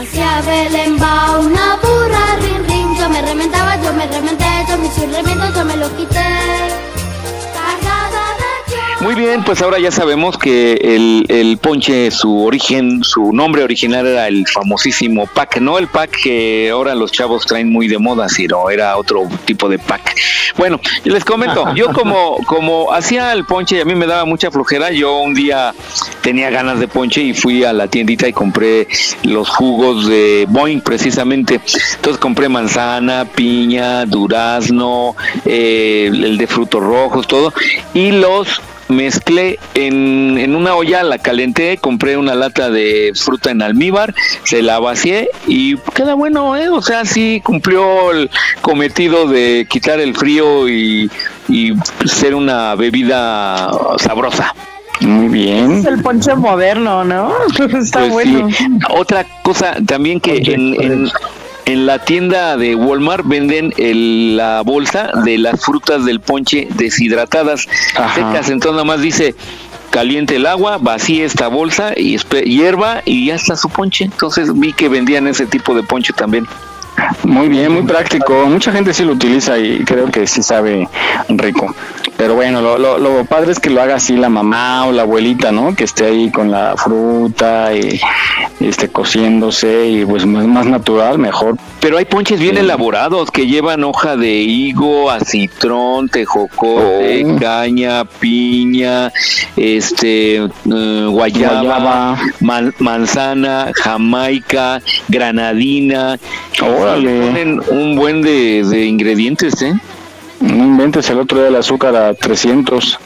Hacia 0.00 0.40
Belén 0.40 0.96
va 0.98 1.38
una 1.40 1.76
burra, 1.76 2.36
rin 2.40 2.66
rin, 2.66 2.96
yo 2.96 3.06
me 3.10 3.20
rementaba, 3.20 3.76
yo 3.82 3.92
me 3.92 4.06
rementé, 4.06 4.46
yo 4.66 4.78
me 4.78 4.86
hice 4.86 5.06
remiendo, 5.06 5.52
yo 5.54 5.62
me 5.66 5.76
lo 5.76 5.94
quité. 5.94 6.89
Muy 9.00 9.14
bien, 9.14 9.42
pues 9.44 9.62
ahora 9.62 9.78
ya 9.78 9.90
sabemos 9.90 10.36
que 10.36 10.74
el, 10.74 11.24
el, 11.28 11.56
ponche, 11.56 12.10
su 12.10 12.44
origen, 12.44 13.02
su 13.02 13.32
nombre 13.32 13.62
original 13.62 14.06
era 14.06 14.28
el 14.28 14.46
famosísimo 14.46 15.26
pack, 15.26 15.56
no 15.56 15.78
el 15.78 15.86
pack 15.86 16.10
que 16.22 16.68
ahora 16.70 16.94
los 16.94 17.10
chavos 17.10 17.46
traen 17.46 17.72
muy 17.72 17.88
de 17.88 17.98
moda, 17.98 18.28
sino 18.28 18.68
era 18.68 18.98
otro 18.98 19.26
tipo 19.46 19.70
de 19.70 19.78
pack. 19.78 20.14
Bueno, 20.58 20.78
les 21.04 21.24
comento, 21.24 21.74
yo 21.74 21.94
como, 21.94 22.36
como 22.46 22.92
hacía 22.92 23.32
el 23.32 23.46
ponche 23.46 23.78
y 23.78 23.80
a 23.80 23.86
mí 23.86 23.94
me 23.94 24.06
daba 24.06 24.26
mucha 24.26 24.50
flojera, 24.50 24.90
yo 24.90 25.20
un 25.20 25.32
día 25.32 25.74
tenía 26.20 26.50
ganas 26.50 26.78
de 26.78 26.86
ponche 26.86 27.22
y 27.22 27.32
fui 27.32 27.64
a 27.64 27.72
la 27.72 27.88
tiendita 27.88 28.28
y 28.28 28.34
compré 28.34 28.86
los 29.22 29.48
jugos 29.48 30.08
de 30.08 30.44
Boeing 30.50 30.82
precisamente. 30.82 31.58
Entonces 31.94 32.20
compré 32.20 32.50
manzana, 32.50 33.24
piña, 33.24 34.04
durazno, 34.04 35.16
eh, 35.46 36.10
el 36.12 36.36
de 36.36 36.46
frutos 36.46 36.82
rojos, 36.82 37.26
todo, 37.26 37.54
y 37.94 38.12
los 38.12 38.60
mezclé 38.90 39.58
en, 39.74 40.38
en, 40.38 40.54
una 40.54 40.74
olla, 40.74 41.02
la 41.02 41.18
calenté, 41.18 41.78
compré 41.78 42.16
una 42.16 42.34
lata 42.34 42.70
de 42.70 43.12
fruta 43.14 43.50
en 43.50 43.62
almíbar, 43.62 44.14
se 44.44 44.62
la 44.62 44.78
vacié 44.78 45.30
y 45.46 45.76
queda 45.94 46.14
bueno, 46.14 46.56
¿eh? 46.56 46.68
O 46.68 46.82
sea, 46.82 47.04
sí 47.04 47.40
cumplió 47.44 48.10
el 48.12 48.30
cometido 48.60 49.26
de 49.26 49.66
quitar 49.68 50.00
el 50.00 50.14
frío 50.14 50.68
y, 50.68 51.10
y 51.48 51.74
ser 52.06 52.34
una 52.34 52.74
bebida 52.74 53.70
sabrosa. 53.98 54.54
Muy 55.00 55.28
bien. 55.28 55.72
Es 55.72 55.86
el 55.86 56.02
ponche 56.02 56.34
moderno, 56.34 57.04
¿no? 57.04 57.32
Está 57.78 58.00
pues 58.00 58.10
bueno. 58.10 58.48
Otra 58.90 59.24
cosa 59.42 59.76
también 59.86 60.20
que 60.20 60.36
en, 60.36 60.80
en, 60.80 61.10
en 61.72 61.86
la 61.86 61.98
tienda 62.00 62.56
de 62.56 62.74
Walmart 62.74 63.24
venden 63.26 63.72
el, 63.76 64.36
la 64.36 64.62
bolsa 64.62 65.12
de 65.24 65.38
las 65.38 65.64
frutas 65.64 66.04
del 66.04 66.20
ponche 66.20 66.66
deshidratadas 66.74 67.68
secas. 68.14 68.50
Entonces 68.50 68.72
nada 68.72 68.84
más 68.84 69.00
dice 69.00 69.34
caliente 69.90 70.36
el 70.36 70.46
agua, 70.46 70.78
vacíe 70.80 71.24
esta 71.24 71.48
bolsa 71.48 71.92
y 71.96 72.16
hierba 72.44 73.02
y 73.04 73.26
ya 73.26 73.36
está 73.36 73.56
su 73.56 73.68
ponche. 73.68 74.04
Entonces 74.04 74.58
vi 74.58 74.72
que 74.72 74.88
vendían 74.88 75.26
ese 75.26 75.46
tipo 75.46 75.74
de 75.74 75.82
ponche 75.82 76.12
también. 76.12 76.46
Muy 77.24 77.48
bien, 77.48 77.72
muy 77.72 77.82
práctico. 77.82 78.46
Mucha 78.46 78.72
gente 78.72 78.92
sí 78.94 79.04
lo 79.04 79.12
utiliza 79.12 79.58
y 79.58 79.84
creo 79.84 80.10
que 80.10 80.26
sí 80.26 80.42
sabe 80.42 80.88
rico. 81.28 81.74
Pero 82.16 82.34
bueno, 82.34 82.60
lo, 82.60 82.76
lo, 82.76 82.98
lo, 82.98 83.24
padre 83.24 83.52
es 83.52 83.58
que 83.58 83.70
lo 83.70 83.80
haga 83.80 83.94
así 83.94 84.14
la 84.14 84.28
mamá 84.28 84.86
o 84.86 84.92
la 84.92 85.02
abuelita, 85.02 85.52
¿no? 85.52 85.74
Que 85.74 85.84
esté 85.84 86.04
ahí 86.04 86.30
con 86.30 86.50
la 86.50 86.76
fruta 86.76 87.72
y, 87.74 87.98
y 88.60 88.68
esté 88.68 88.88
cociéndose 88.88 89.88
y 89.88 90.04
pues 90.04 90.26
más, 90.26 90.46
más 90.46 90.66
natural, 90.66 91.18
mejor. 91.18 91.56
Pero 91.80 91.96
hay 91.96 92.04
ponches 92.04 92.38
bien 92.38 92.56
sí. 92.56 92.60
elaborados 92.60 93.30
que 93.30 93.46
llevan 93.46 93.84
hoja 93.84 94.16
de 94.16 94.34
higo, 94.34 95.10
acitrón, 95.10 96.10
tejocote, 96.10 97.24
oh. 97.24 97.38
caña, 97.38 98.04
piña, 98.04 99.10
este, 99.56 100.42
uh, 100.42 101.10
guayaba, 101.10 101.62
guayaba. 101.62 102.18
Man, 102.40 102.74
manzana, 102.80 103.72
jamaica, 103.74 104.82
granadina. 105.08 106.18
Órale. 106.92 107.20
Ponen 107.20 107.60
un 107.70 107.96
buen 107.96 108.22
de, 108.22 108.64
de 108.64 108.84
ingredientes, 108.86 109.60
¿eh? 109.62 109.74
No 110.40 110.64
inventes 110.64 111.08
el 111.10 111.18
otro 111.18 111.38
día 111.38 111.48
el 111.48 111.56
azúcar 111.56 111.94
a 111.94 112.14
300. 112.14 112.98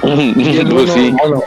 pues 0.00 0.92
sí. 0.92 1.14
Bueno, 1.18 1.42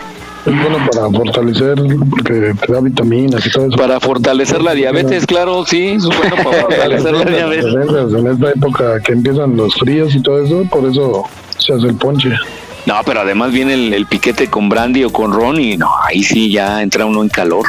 es 0.45 0.53
bueno 0.61 0.77
para 0.91 1.09
fortalecer, 1.09 1.75
porque 2.09 2.53
te 2.65 2.73
da 2.73 2.79
vitaminas 2.79 3.45
y 3.45 3.49
todo 3.49 3.67
eso. 3.67 3.77
Para 3.77 3.99
fortalecer 3.99 4.61
la 4.61 4.73
diabetes, 4.73 5.25
claro, 5.25 5.65
sí, 5.65 5.87
es 5.87 6.05
bueno 6.05 6.35
para 6.43 6.61
fortalecer 6.61 7.13
la 7.13 7.25
diabetes. 7.25 7.73
En 8.13 8.27
esta 8.27 8.51
época 8.51 8.99
que 9.01 9.13
empiezan 9.13 9.57
los 9.57 9.73
fríos 9.75 10.15
y 10.15 10.21
todo 10.21 10.43
eso, 10.43 10.63
por 10.69 10.85
eso 10.85 11.23
se 11.57 11.73
hace 11.73 11.87
el 11.87 11.95
ponche. 11.95 12.29
No, 12.85 12.95
pero 13.05 13.21
además 13.21 13.51
viene 13.51 13.73
el, 13.73 13.93
el 13.93 14.05
piquete 14.05 14.47
con 14.47 14.69
brandy 14.69 15.03
o 15.03 15.09
con 15.11 15.33
ron 15.33 15.59
y 15.59 15.75
no, 15.77 15.89
ahí 16.03 16.21
sí 16.21 16.51
ya 16.51 16.83
entra 16.83 17.05
uno 17.05 17.23
en 17.23 17.29
calor. 17.29 17.65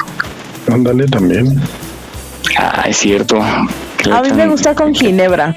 Ándale 0.70 1.06
también. 1.06 1.58
Ah, 2.58 2.84
es 2.86 2.96
cierto. 2.96 3.40
A 3.42 4.22
mí 4.22 4.32
me 4.32 4.46
gusta 4.48 4.74
con 4.74 4.94
ginebra 4.94 5.54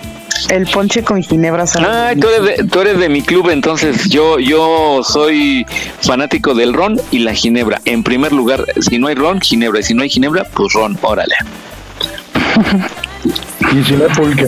el 0.49 0.67
ponche 0.67 1.03
con 1.03 1.21
ginebra 1.21 1.65
Ah, 1.79 2.11
tú 2.19 2.27
eres, 2.27 2.57
de, 2.57 2.63
tú 2.65 2.79
eres 2.79 2.97
de 2.97 3.09
mi 3.09 3.21
club, 3.21 3.49
entonces 3.49 4.09
yo 4.09 4.39
yo 4.39 5.01
soy 5.03 5.65
fanático 6.01 6.53
del 6.53 6.73
ron 6.73 6.99
y 7.11 7.19
la 7.19 7.33
ginebra. 7.33 7.81
En 7.85 8.03
primer 8.03 8.31
lugar, 8.31 8.65
si 8.79 8.97
no 8.97 9.07
hay 9.07 9.15
ron, 9.15 9.41
ginebra. 9.41 9.79
Y 9.79 9.83
si 9.83 9.93
no 9.93 10.03
hay 10.03 10.09
ginebra, 10.09 10.43
pues 10.53 10.73
ron, 10.73 10.97
órale. 11.01 11.35
y 13.73 13.83
si 13.83 13.93
no 13.93 14.05
hay 14.05 14.11
pulque. 14.11 14.47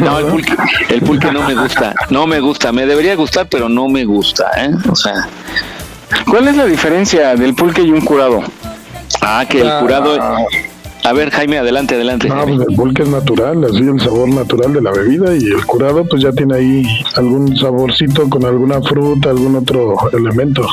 No, 0.00 0.18
el 0.18 0.26
pulque, 0.26 0.52
el 0.90 1.00
pulque 1.00 1.32
no 1.32 1.42
me 1.42 1.54
gusta. 1.54 1.94
No 2.10 2.26
me 2.26 2.40
gusta. 2.40 2.72
Me 2.72 2.86
debería 2.86 3.16
gustar, 3.16 3.48
pero 3.48 3.68
no 3.68 3.88
me 3.88 4.04
gusta, 4.04 4.50
¿eh? 4.56 4.70
O 4.88 4.96
sea. 4.96 5.28
¿Cuál 6.28 6.48
es 6.48 6.56
la 6.56 6.66
diferencia 6.66 7.34
del 7.34 7.54
pulque 7.54 7.82
y 7.82 7.90
un 7.90 8.00
curado? 8.00 8.42
Ah, 9.20 9.44
que 9.48 9.60
el 9.60 9.70
curado... 9.80 10.18
A 11.02 11.12
ver, 11.12 11.30
Jaime, 11.30 11.58
adelante, 11.58 11.94
adelante. 11.94 12.28
No, 12.28 12.44
pues 12.44 12.68
el 12.68 12.76
pulque 12.76 13.02
es 13.02 13.08
natural, 13.08 13.64
así 13.64 13.78
el 13.78 14.00
sabor 14.00 14.28
natural 14.28 14.72
de 14.74 14.82
la 14.82 14.92
bebida 14.92 15.34
y 15.34 15.44
el 15.44 15.64
curado 15.64 16.04
pues 16.04 16.22
ya 16.22 16.32
tiene 16.32 16.56
ahí 16.56 16.86
algún 17.16 17.56
saborcito 17.56 18.28
con 18.28 18.44
alguna 18.44 18.80
fruta, 18.82 19.30
algún 19.30 19.56
otro 19.56 19.96
elemento. 20.12 20.66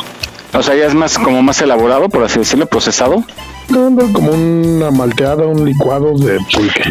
O 0.54 0.64
sea, 0.64 0.76
ya 0.76 0.86
es 0.86 0.94
más 0.94 1.18
como 1.18 1.42
más 1.44 1.62
elaborado, 1.62 2.10
por 2.10 2.24
así 2.24 2.40
decirlo, 2.40 2.66
procesado. 2.66 3.24
No, 3.70 3.90
no, 3.90 4.12
como 4.14 4.32
una 4.32 4.92
malteada, 4.92 5.46
un 5.46 5.66
licuado 5.66 6.18
de 6.18 6.40
pulque. 6.54 6.84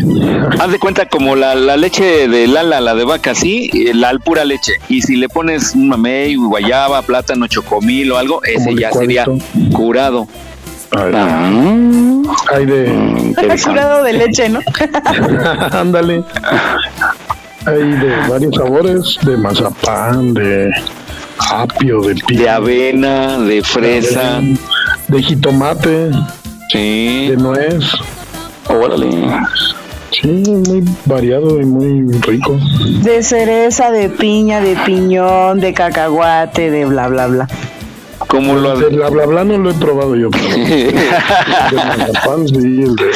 Haz 0.61 0.71
de 0.71 0.79
cuenta 0.79 1.09
como 1.09 1.35
la, 1.37 1.55
la 1.55 1.77
leche 1.77 2.29
de 2.29 2.47
lala, 2.47 2.81
la 2.81 2.95
de 2.95 3.05
vaca, 3.05 3.35
sí, 3.35 3.71
la 3.95 4.17
pura 4.19 4.45
leche. 4.45 4.75
Y 4.89 5.03
si 5.03 5.17
le 5.17 5.29
pones 5.29 5.75
un 5.75 5.89
mamey, 5.89 6.37
guayaba, 6.37 7.03
plátano, 7.03 7.47
chocomil 7.47 8.13
o 8.13 8.19
algo, 8.19 8.43
ese 8.45 8.75
ya 8.75 8.93
sería 8.93 9.27
curado. 9.73 10.29
Ah, 10.93 12.23
hay 12.53 12.67
de. 12.67 12.89
Mm, 12.89 13.35
curado 13.65 14.05
de 14.05 14.13
leche, 14.13 14.49
¿no? 14.49 14.61
Ándale. 15.73 16.23
hay 17.65 17.83
de 17.83 18.29
varios 18.29 18.55
sabores: 18.55 19.19
de 19.23 19.37
mazapán, 19.37 20.35
de 20.35 20.71
apio, 21.51 22.01
de 22.03 22.15
piña, 22.15 22.41
de 22.41 22.51
avena, 22.51 23.39
de 23.39 23.63
fresa, 23.63 24.41
de, 24.41 24.57
de 25.09 25.23
jitomate, 25.23 26.11
sí. 26.71 27.29
de 27.31 27.37
nuez. 27.37 27.85
Órale. 28.69 29.11
Sí, 30.11 30.29
muy 30.29 30.83
variado 31.05 31.61
y 31.61 31.65
muy 31.67 32.11
rico. 32.21 32.59
De 33.03 33.23
cereza, 33.23 33.91
de 33.91 34.09
piña, 34.09 34.61
de 34.61 34.75
piñón, 34.77 35.61
de 35.61 35.75
cacahuate, 35.75 36.71
de 36.71 36.87
bla, 36.87 37.09
bla, 37.09 37.27
bla. 37.27 37.49
¿Cómo 38.29 38.55
lo 38.55 38.73
El 38.73 38.81
de 38.81 38.89
bla 38.97 39.09
bla 39.11 39.27
bla 39.27 39.45
no 39.45 39.59
lo 39.59 39.71
he 39.71 39.75
probado 39.75 40.17
yo. 40.17 40.31
Pero 40.31 40.49
el 40.55 40.67
de 42.45 42.49
sí, 42.49 42.83
el 42.83 42.97
de... 42.97 43.11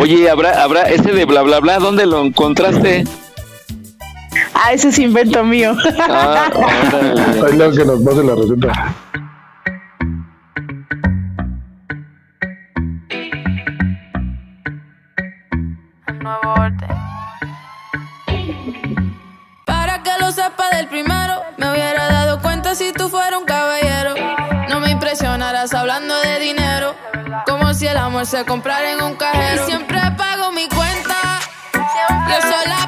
Oye, 0.00 0.30
¿habrá, 0.30 0.62
habrá 0.62 0.82
ese 0.82 1.12
de 1.12 1.24
bla 1.24 1.42
bla 1.42 1.60
bla? 1.60 1.78
¿Dónde 1.78 2.06
lo 2.06 2.22
encontraste? 2.24 3.04
Ah, 4.54 4.72
ese 4.72 4.88
es 4.88 4.98
invento 4.98 5.44
mío. 5.44 5.76
Ah, 6.00 6.50
Ahí 7.46 7.56
lo 7.56 7.72
que 7.72 7.84
nos 7.84 8.00
pase 8.02 8.22
la 8.24 8.34
receta. 8.34 8.94
Para 19.66 20.02
que 20.02 20.10
lo 20.20 20.30
sepa 20.32 20.68
del 20.76 20.88
primero, 20.88 21.42
me 21.58 21.70
hubiera 21.70 22.06
dado 22.08 22.40
cuenta 22.40 22.74
si 22.74 22.92
tú 22.92 23.08
fueras 23.08 23.38
un 23.40 23.44
caballero. 23.44 23.63
Hablando 25.84 26.18
de 26.18 26.38
dinero, 26.38 26.96
como 27.46 27.74
si 27.74 27.86
el 27.86 27.98
amor 27.98 28.24
se 28.24 28.42
comprara 28.46 28.92
en 28.92 29.02
un 29.02 29.16
cajero. 29.16 29.62
Y 29.62 29.66
siempre 29.66 30.00
pago 30.16 30.50
mi 30.50 30.66
cuenta, 30.66 31.14
yo 31.74 32.40
sola 32.40 32.83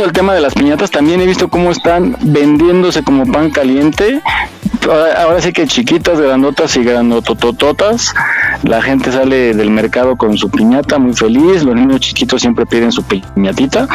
el 0.00 0.12
tema 0.12 0.34
de 0.34 0.40
las 0.40 0.54
piñatas, 0.54 0.90
también 0.90 1.20
he 1.20 1.26
visto 1.26 1.48
cómo 1.48 1.70
están 1.70 2.16
vendiéndose 2.22 3.02
como 3.02 3.30
pan 3.30 3.50
caliente. 3.50 4.20
Ahora, 4.88 5.22
ahora 5.22 5.40
sí 5.40 5.52
que 5.52 5.66
chiquitas, 5.66 6.20
grandotas 6.20 6.76
y 6.76 6.82
grandototototas. 6.82 8.14
La 8.62 8.82
gente 8.82 9.12
sale 9.12 9.54
del 9.54 9.70
mercado 9.70 10.16
con 10.16 10.36
su 10.36 10.50
piñata 10.50 10.98
muy 10.98 11.14
feliz. 11.14 11.62
Los 11.62 11.74
niños 11.74 12.00
chiquitos 12.00 12.40
siempre 12.40 12.66
piden 12.66 12.92
su 12.92 13.02
piñatita. 13.02 13.86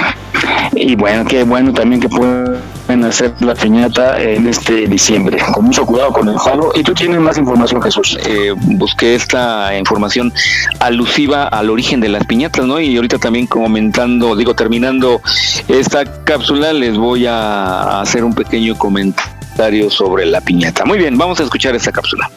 Y 0.73 0.95
bueno, 0.95 1.25
qué 1.25 1.43
bueno 1.43 1.73
también 1.73 2.01
que 2.01 2.09
pueden 2.09 2.56
en 2.89 3.03
hacer 3.03 3.33
la 3.39 3.53
piñata 3.55 4.21
en 4.21 4.47
este 4.47 4.87
diciembre. 4.87 5.37
Con 5.53 5.65
mucho 5.65 5.85
cuidado 5.85 6.11
con 6.13 6.27
el 6.29 6.37
jalo. 6.37 6.71
Y 6.75 6.83
tú 6.83 6.93
tienes 6.93 7.19
más 7.19 7.37
información, 7.37 7.81
Jesús. 7.81 8.17
Eh, 8.25 8.53
busqué 8.55 9.15
esta 9.15 9.77
información 9.77 10.33
alusiva 10.79 11.47
al 11.47 11.69
origen 11.69 11.99
de 11.99 12.09
las 12.09 12.25
piñatas, 12.25 12.65
¿no? 12.65 12.79
Y 12.79 12.95
ahorita 12.95 13.17
también 13.17 13.47
comentando, 13.47 14.35
digo, 14.35 14.55
terminando 14.55 15.21
esta 15.67 16.05
cápsula, 16.23 16.73
les 16.73 16.97
voy 16.97 17.25
a 17.25 18.01
hacer 18.01 18.23
un 18.23 18.33
pequeño 18.33 18.77
comentario 18.77 19.89
sobre 19.89 20.25
la 20.25 20.41
piñata. 20.41 20.85
Muy 20.85 20.97
bien, 20.97 21.17
vamos 21.17 21.39
a 21.39 21.43
escuchar 21.43 21.75
esta 21.75 21.91
cápsula. 21.91 22.29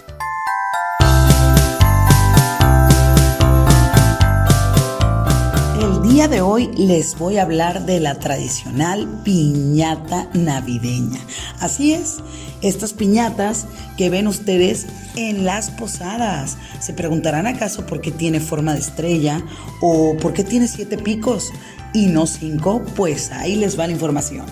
Día 6.10 6.26
de 6.26 6.40
hoy 6.40 6.68
les 6.76 7.16
voy 7.16 7.38
a 7.38 7.42
hablar 7.42 7.86
de 7.86 8.00
la 8.00 8.16
tradicional 8.16 9.06
piñata 9.22 10.28
navideña. 10.34 11.20
Así 11.60 11.92
es, 11.92 12.16
estas 12.62 12.94
piñatas 12.94 13.66
que 13.96 14.10
ven 14.10 14.26
ustedes 14.26 14.86
en 15.14 15.44
las 15.44 15.70
posadas. 15.70 16.56
Se 16.80 16.94
preguntarán 16.94 17.46
acaso 17.46 17.86
por 17.86 18.00
qué 18.00 18.10
tiene 18.10 18.40
forma 18.40 18.72
de 18.72 18.80
estrella 18.80 19.40
o 19.80 20.16
por 20.16 20.32
qué 20.32 20.42
tiene 20.42 20.66
siete 20.66 20.98
picos 20.98 21.52
y 21.94 22.06
no 22.06 22.26
cinco. 22.26 22.82
Pues 22.96 23.30
ahí 23.30 23.54
les 23.54 23.78
va 23.78 23.86
la 23.86 23.92
información. 23.92 24.46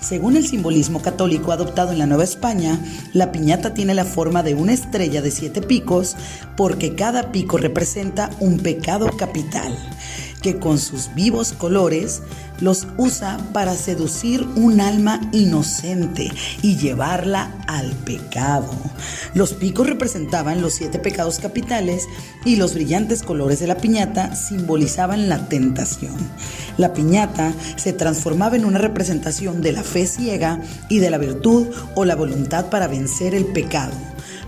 Según 0.00 0.36
el 0.36 0.46
simbolismo 0.46 1.00
católico 1.00 1.52
adoptado 1.52 1.92
en 1.92 1.98
la 1.98 2.06
Nueva 2.06 2.24
España, 2.24 2.76
la 3.12 3.30
piñata 3.30 3.72
tiene 3.72 3.94
la 3.94 4.04
forma 4.04 4.42
de 4.42 4.54
una 4.54 4.72
estrella 4.72 5.22
de 5.22 5.30
siete 5.30 5.62
picos 5.62 6.16
porque 6.56 6.96
cada 6.96 7.30
pico 7.30 7.56
representa 7.56 8.30
un 8.40 8.58
pecado 8.58 9.06
capital 9.16 9.78
que 10.44 10.58
con 10.58 10.78
sus 10.78 11.14
vivos 11.14 11.54
colores 11.54 12.20
los 12.60 12.86
usa 12.98 13.38
para 13.54 13.74
seducir 13.74 14.46
un 14.56 14.78
alma 14.82 15.18
inocente 15.32 16.30
y 16.60 16.76
llevarla 16.76 17.50
al 17.66 17.92
pecado. 17.92 18.70
Los 19.32 19.54
picos 19.54 19.86
representaban 19.86 20.60
los 20.60 20.74
siete 20.74 20.98
pecados 20.98 21.38
capitales 21.38 22.04
y 22.44 22.56
los 22.56 22.74
brillantes 22.74 23.22
colores 23.22 23.58
de 23.58 23.68
la 23.68 23.78
piñata 23.78 24.36
simbolizaban 24.36 25.30
la 25.30 25.48
tentación. 25.48 26.14
La 26.76 26.92
piñata 26.92 27.54
se 27.76 27.94
transformaba 27.94 28.56
en 28.56 28.66
una 28.66 28.78
representación 28.78 29.62
de 29.62 29.72
la 29.72 29.82
fe 29.82 30.06
ciega 30.06 30.60
y 30.90 30.98
de 30.98 31.08
la 31.08 31.16
virtud 31.16 31.68
o 31.94 32.04
la 32.04 32.16
voluntad 32.16 32.66
para 32.66 32.86
vencer 32.86 33.34
el 33.34 33.46
pecado. 33.46 33.94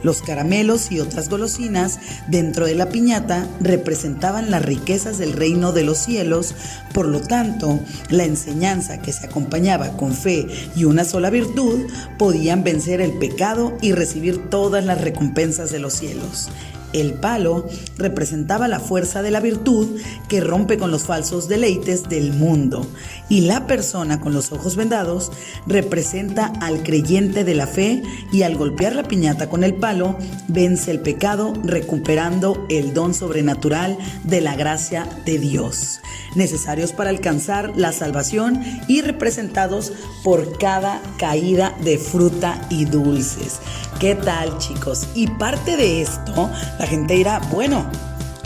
Los 0.02 0.22
caramelos 0.22 0.90
y 0.92 1.00
otras 1.00 1.28
golosinas 1.28 1.98
dentro 2.28 2.66
de 2.66 2.74
la 2.74 2.88
piñata 2.88 3.48
representaban 3.60 4.50
las 4.50 4.64
riquezas 4.64 5.18
del 5.18 5.32
reino 5.32 5.72
de 5.72 5.84
los 5.84 5.98
cielos, 5.98 6.54
por 6.92 7.06
lo 7.06 7.20
tanto, 7.20 7.80
la 8.10 8.24
enseñanza 8.24 9.00
que 9.00 9.12
se 9.12 9.26
acompañaba 9.26 9.96
con 9.96 10.14
fe 10.14 10.46
y 10.74 10.84
una 10.84 11.04
sola 11.04 11.30
virtud 11.30 11.86
podían 12.18 12.64
vencer 12.64 13.00
el 13.00 13.12
pecado 13.18 13.76
y 13.80 13.92
recibir 13.92 14.50
todas 14.50 14.84
las 14.84 15.00
recompensas 15.00 15.70
de 15.70 15.78
los 15.78 15.94
cielos. 15.94 16.48
El 16.96 17.12
palo 17.12 17.66
representaba 17.98 18.68
la 18.68 18.80
fuerza 18.80 19.20
de 19.20 19.30
la 19.30 19.40
virtud 19.40 20.00
que 20.30 20.40
rompe 20.40 20.78
con 20.78 20.90
los 20.90 21.02
falsos 21.02 21.46
deleites 21.46 22.08
del 22.08 22.32
mundo 22.32 22.86
y 23.28 23.42
la 23.42 23.66
persona 23.66 24.18
con 24.18 24.32
los 24.32 24.50
ojos 24.50 24.76
vendados 24.76 25.30
representa 25.66 26.46
al 26.62 26.82
creyente 26.82 27.44
de 27.44 27.54
la 27.54 27.66
fe 27.66 28.02
y 28.32 28.44
al 28.44 28.56
golpear 28.56 28.94
la 28.94 29.02
piñata 29.02 29.50
con 29.50 29.62
el 29.62 29.74
palo 29.74 30.16
vence 30.48 30.90
el 30.90 31.00
pecado 31.00 31.52
recuperando 31.64 32.66
el 32.70 32.94
don 32.94 33.12
sobrenatural 33.12 33.98
de 34.24 34.40
la 34.40 34.56
gracia 34.56 35.06
de 35.26 35.38
Dios, 35.38 36.00
necesarios 36.34 36.94
para 36.94 37.10
alcanzar 37.10 37.74
la 37.76 37.92
salvación 37.92 38.62
y 38.88 39.02
representados 39.02 39.92
por 40.24 40.56
cada 40.56 41.02
caída 41.18 41.76
de 41.84 41.98
fruta 41.98 42.66
y 42.70 42.86
dulces. 42.86 43.60
¿Qué 44.00 44.14
tal 44.14 44.58
chicos? 44.58 45.06
Y 45.14 45.26
parte 45.26 45.74
de 45.74 46.02
esto, 46.02 46.50
la 46.78 46.86
gente 46.86 47.14
dirá, 47.14 47.38
bueno, 47.50 47.90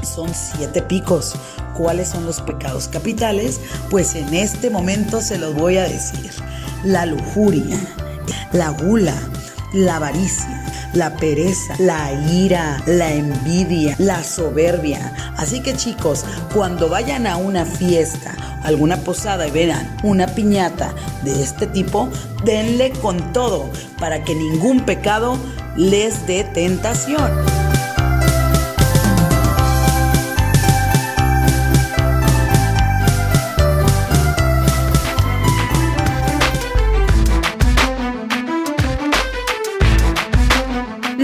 son 0.04 0.30
siete 0.32 0.80
picos. 0.80 1.34
¿Cuáles 1.76 2.08
son 2.10 2.24
los 2.24 2.40
pecados 2.40 2.86
capitales? 2.86 3.60
Pues 3.90 4.14
en 4.14 4.32
este 4.32 4.70
momento 4.70 5.20
se 5.20 5.38
los 5.38 5.54
voy 5.54 5.78
a 5.78 5.88
decir. 5.88 6.30
La 6.84 7.04
lujuria, 7.04 7.76
la 8.52 8.70
gula, 8.70 9.16
la 9.72 9.96
avaricia, 9.96 10.64
la 10.94 11.16
pereza, 11.16 11.74
la 11.78 12.12
ira, 12.12 12.82
la 12.86 13.12
envidia, 13.12 13.94
la 13.98 14.22
soberbia. 14.22 15.14
Así 15.36 15.62
que 15.62 15.74
chicos, 15.74 16.24
cuando 16.54 16.88
vayan 16.88 17.26
a 17.26 17.36
una 17.36 17.64
fiesta, 17.64 18.34
alguna 18.62 18.96
posada 18.98 19.46
y 19.46 19.50
vean 19.50 19.96
una 20.02 20.26
piñata 20.26 20.94
de 21.22 21.42
este 21.42 21.66
tipo, 21.66 22.08
denle 22.44 22.90
con 23.02 23.32
todo 23.32 23.70
para 23.98 24.24
que 24.24 24.34
ningún 24.34 24.80
pecado 24.80 25.38
les 25.76 26.26
dé 26.26 26.44
tentación. 26.44 27.59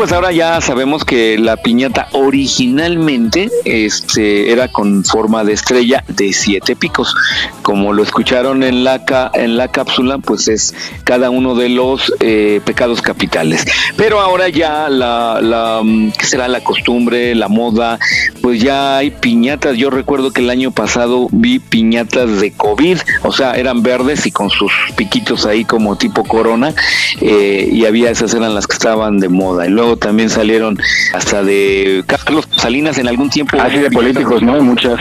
Pues 0.00 0.12
ahora 0.12 0.32
ya 0.32 0.58
sabemos 0.62 1.04
que 1.04 1.36
la 1.38 1.58
piñata 1.58 2.08
originalmente 2.12 3.50
este, 3.66 4.50
era 4.50 4.68
con 4.68 5.04
forma 5.04 5.44
de 5.44 5.52
estrella 5.52 6.02
de 6.08 6.32
siete 6.32 6.74
picos. 6.74 7.14
Como 7.60 7.92
lo 7.92 8.02
escucharon 8.02 8.62
en 8.62 8.82
la, 8.82 9.02
en 9.34 9.58
la 9.58 9.68
cápsula, 9.68 10.16
pues 10.16 10.48
es 10.48 10.74
cada 11.04 11.28
uno 11.28 11.54
de 11.54 11.68
los 11.68 12.14
eh, 12.20 12.62
pecados 12.64 13.02
capitales. 13.02 13.66
Pero 13.98 14.20
ahora 14.20 14.48
ya 14.48 14.88
la, 14.88 15.38
la, 15.42 15.82
¿qué 16.18 16.24
será 16.24 16.48
la 16.48 16.64
costumbre, 16.64 17.34
la 17.34 17.48
moda? 17.48 17.98
Pues 18.40 18.62
ya 18.62 18.96
hay 18.96 19.10
piñatas. 19.10 19.76
Yo 19.76 19.90
recuerdo 19.90 20.30
que 20.30 20.40
el 20.40 20.48
año 20.48 20.70
pasado 20.70 21.28
vi 21.30 21.58
piñatas 21.58 22.40
de 22.40 22.52
COVID, 22.52 22.96
o 23.22 23.32
sea, 23.32 23.52
eran 23.52 23.82
verdes 23.82 24.24
y 24.24 24.30
con 24.30 24.48
sus 24.48 24.72
piquitos 24.96 25.44
ahí 25.44 25.66
como 25.66 25.96
tipo 25.96 26.24
corona, 26.24 26.74
eh, 27.20 27.68
y 27.70 27.84
había 27.84 28.10
esas 28.10 28.32
eran 28.32 28.54
las 28.54 28.66
que 28.66 28.74
estaban 28.74 29.18
de 29.18 29.28
moda 29.28 29.66
luego 29.80 29.89
también 29.96 30.30
salieron 30.30 30.78
hasta 31.14 31.42
de 31.42 32.04
Carlos 32.06 32.48
Salinas 32.56 32.98
en 32.98 33.08
algún 33.08 33.30
tiempo. 33.30 33.56
Así 33.60 33.78
de 33.78 33.90
políticos, 33.90 34.42
¿no? 34.42 34.60
Muchas. 34.60 34.98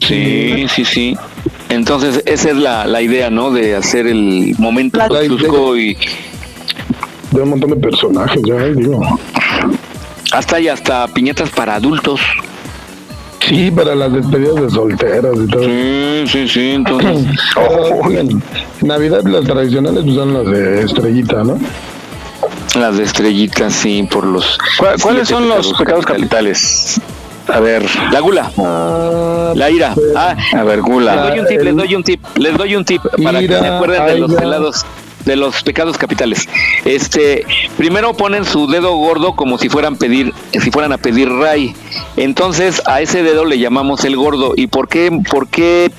Sí, 0.00 0.66
sí, 0.68 0.84
sí. 0.84 1.16
Entonces, 1.68 2.22
esa 2.26 2.50
es 2.50 2.56
la, 2.56 2.86
la 2.86 3.02
idea, 3.02 3.30
¿no? 3.30 3.50
De 3.50 3.76
hacer 3.76 4.06
el 4.06 4.54
momento 4.58 4.98
y... 5.76 5.96
De 7.30 7.42
un 7.42 7.50
montón 7.50 7.70
de 7.70 7.76
personajes, 7.76 8.42
ya 8.44 8.56
digo. 8.64 9.02
Hasta 10.32 10.60
y 10.60 10.68
hasta 10.68 11.06
piñetas 11.08 11.50
para 11.50 11.76
adultos. 11.76 12.20
Sí, 13.40 13.70
para 13.70 13.94
las 13.94 14.12
despedidas 14.12 14.56
de 14.56 14.70
solteros 14.70 15.38
y 15.44 15.46
todo. 15.46 15.62
Sí, 15.62 16.24
sí, 16.26 16.48
sí, 16.48 16.70
entonces... 16.72 17.26
Navidad 18.82 19.22
las 19.24 19.44
tradicionales 19.44 20.02
pues, 20.04 20.14
son 20.14 20.34
las 20.34 20.46
de 20.46 20.82
estrellita, 20.82 21.44
¿no? 21.44 21.58
Las 22.76 22.96
de 22.96 23.04
estrellitas, 23.04 23.72
sí, 23.72 24.06
por 24.10 24.24
los. 24.24 24.58
¿Cuáles 25.02 25.28
son 25.28 25.48
los 25.48 25.72
pecados 25.74 26.06
capitales? 26.06 27.00
A 27.48 27.58
ver, 27.58 27.84
la 28.12 28.20
gula, 28.20 28.50
ah, 28.58 29.52
la 29.56 29.70
ira. 29.70 29.94
Ah, 30.16 30.36
a 30.56 30.62
ver, 30.62 30.80
gula. 30.82 31.14
Les 31.16 31.22
doy 31.24 31.38
un 31.40 31.46
tip, 31.46 31.60
les 31.62 31.76
doy 31.76 31.94
un 31.94 32.04
tip, 32.04 32.20
les 32.36 32.56
doy 32.56 32.76
un 32.76 32.84
tip 32.84 33.02
para 33.24 33.40
que 33.40 33.48
se 33.48 33.66
acuerden 33.66 34.06
de 34.06 34.18
los 34.18 34.32
helados. 34.32 34.86
De 35.24 35.36
los 35.36 35.62
pecados 35.62 35.98
capitales. 35.98 36.48
Este, 36.84 37.44
primero 37.76 38.14
ponen 38.14 38.44
su 38.44 38.66
dedo 38.66 38.96
gordo 38.96 39.34
como 39.34 39.58
si 39.58 39.68
fueran 39.68 39.96
pedir, 39.96 40.32
si 40.52 40.70
fueran 40.70 40.92
a 40.92 40.98
pedir 40.98 41.28
ray. 41.28 41.74
Entonces 42.16 42.82
a 42.86 43.00
ese 43.00 43.22
dedo 43.22 43.44
le 43.44 43.58
llamamos 43.58 44.04
el 44.04 44.16
gordo. 44.16 44.54
¿Y 44.56 44.66
por 44.66 44.88
qué, 44.88 45.10
por 45.30 45.48
qué, 45.48 45.90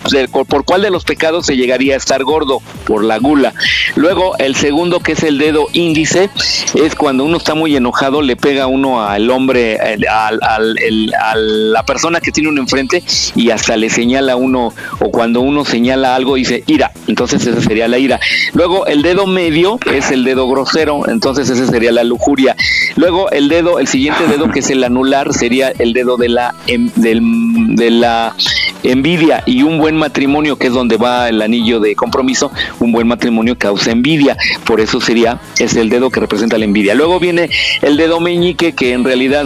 por 0.47 0.65
cuál 0.65 0.81
de 0.81 0.89
los 0.89 1.03
pecados 1.03 1.45
se 1.45 1.55
llegaría 1.55 1.93
a 1.93 1.97
estar 1.97 2.23
gordo? 2.23 2.61
Por 2.85 3.03
la 3.03 3.17
gula. 3.17 3.53
Luego 3.95 4.35
el 4.37 4.55
segundo 4.55 4.99
que 4.99 5.13
es 5.13 5.23
el 5.23 5.37
dedo 5.37 5.67
índice 5.73 6.29
es 6.73 6.95
cuando 6.95 7.25
uno 7.25 7.37
está 7.37 7.55
muy 7.55 7.75
enojado 7.75 8.21
le 8.21 8.35
pega 8.35 8.67
uno 8.67 9.03
al 9.03 9.29
hombre, 9.29 9.79
al, 9.79 10.39
a 10.41 11.35
la 11.35 11.83
persona 11.83 12.19
que 12.19 12.31
tiene 12.31 12.49
uno 12.49 12.61
enfrente 12.61 13.03
y 13.35 13.49
hasta 13.49 13.77
le 13.77 13.89
señala 13.89 14.35
uno 14.35 14.73
o 14.99 15.11
cuando 15.11 15.41
uno 15.41 15.65
señala 15.65 16.15
algo 16.15 16.35
dice 16.35 16.63
ira. 16.67 16.91
Entonces 17.07 17.45
esa 17.45 17.61
sería 17.61 17.87
la 17.87 17.97
ira. 17.97 18.19
Luego 18.53 18.85
el 18.87 19.01
dedo 19.01 19.10
medio 19.27 19.79
es 19.93 20.11
el 20.11 20.23
dedo 20.23 20.47
grosero, 20.47 21.07
entonces 21.07 21.49
ese 21.49 21.67
sería 21.67 21.91
la 21.91 22.03
lujuria. 22.03 22.55
Luego 22.95 23.29
el 23.31 23.49
dedo, 23.49 23.79
el 23.79 23.87
siguiente 23.87 24.25
dedo 24.27 24.49
que 24.49 24.59
es 24.59 24.69
el 24.69 24.83
anular 24.83 25.33
sería 25.33 25.69
el 25.77 25.93
dedo 25.93 26.17
de 26.17 26.29
la 26.29 26.55
em, 26.67 26.89
de 26.95 27.91
la 27.91 28.35
envidia 28.83 29.43
y 29.45 29.63
un 29.63 29.77
buen 29.77 29.95
matrimonio 29.95 30.57
que 30.57 30.67
es 30.67 30.73
donde 30.73 30.97
va 30.97 31.29
el 31.29 31.41
anillo 31.41 31.79
de 31.79 31.95
compromiso, 31.95 32.51
un 32.79 32.91
buen 32.91 33.07
matrimonio 33.07 33.57
causa 33.57 33.91
envidia, 33.91 34.37
por 34.65 34.81
eso 34.81 34.99
sería 34.99 35.39
es 35.59 35.75
el 35.75 35.89
dedo 35.89 36.09
que 36.09 36.19
representa 36.19 36.57
la 36.57 36.65
envidia. 36.65 36.95
Luego 36.95 37.19
viene 37.19 37.49
el 37.81 37.97
dedo 37.97 38.19
meñique 38.19 38.73
que 38.73 38.93
en 38.93 39.03
realidad 39.03 39.45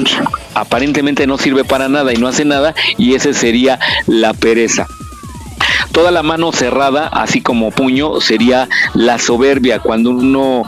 aparentemente 0.54 1.28
no 1.28 1.38
sirve 1.38 1.64
para 1.64 1.90
nada 1.90 2.14
y 2.14 2.18
no 2.18 2.28
hace 2.28 2.46
nada 2.46 2.74
y 2.98 3.16
ese 3.16 3.34
sería 3.34 3.80
la 4.08 4.34
pereza. 4.34 4.88
Toda 5.92 6.12
la 6.12 6.24
mano 6.24 6.52
cerrada, 6.52 7.08
así 7.08 7.42
como 7.42 7.72
puño, 7.72 8.22
sería 8.22 8.68
la 8.94 9.20
soberbia, 9.20 9.80
cuando 9.80 10.12
uno 10.12 10.64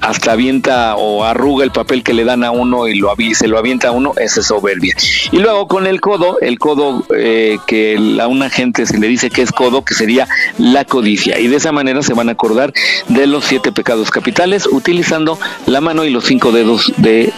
hasta 0.00 0.32
avienta 0.32 0.96
o 0.96 1.24
arruga 1.24 1.64
el 1.64 1.72
papel 1.72 2.02
que 2.02 2.14
le 2.14 2.24
dan 2.24 2.44
a 2.44 2.50
uno 2.50 2.86
y 2.86 2.98
lo, 2.98 3.12
se 3.34 3.48
lo 3.48 3.58
avienta 3.58 3.88
a 3.88 3.90
uno, 3.92 4.12
es 4.16 4.32
soberbia. 4.32 4.94
Y 5.32 5.38
luego 5.38 5.66
con 5.68 5.86
el 5.86 6.00
codo, 6.00 6.38
el 6.40 6.58
codo 6.58 7.04
eh, 7.16 7.58
que 7.66 8.18
a 8.20 8.26
una 8.26 8.50
gente 8.50 8.86
se 8.86 8.98
le 8.98 9.08
dice 9.08 9.30
que 9.30 9.42
es 9.42 9.52
codo, 9.52 9.84
que 9.84 9.94
sería 9.94 10.28
la 10.58 10.84
codicia. 10.84 11.38
Y 11.38 11.48
de 11.48 11.56
esa 11.56 11.72
manera 11.72 12.02
se 12.02 12.14
van 12.14 12.28
a 12.28 12.32
acordar 12.32 12.72
de 13.08 13.26
los 13.26 13.44
siete 13.44 13.72
pecados 13.72 14.10
capitales 14.10 14.66
utilizando 14.70 15.38
la 15.66 15.80
mano 15.80 16.04
y 16.04 16.10
los 16.10 16.24
cinco 16.24 16.52
dedos 16.52 16.92
de, 16.96 17.32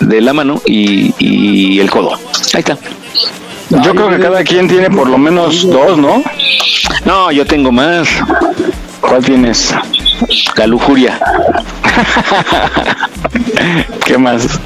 de 0.00 0.20
la 0.20 0.32
mano 0.32 0.60
y, 0.66 1.14
y 1.18 1.80
el 1.80 1.90
codo. 1.90 2.14
Ahí 2.54 2.60
está. 2.60 2.78
Yo 3.80 3.94
creo 3.94 4.10
que 4.10 4.18
cada 4.18 4.44
quien 4.44 4.68
tiene 4.68 4.90
por 4.90 5.08
lo 5.08 5.16
menos 5.16 5.68
dos, 5.68 5.96
¿no? 5.96 6.22
No, 7.04 7.32
yo 7.32 7.46
tengo 7.46 7.72
más. 7.72 8.08
¿Cuál 9.00 9.24
tienes? 9.24 9.74
La 10.56 10.66
lujuria. 10.66 11.18
¿Qué 14.04 14.18
más? 14.18 14.60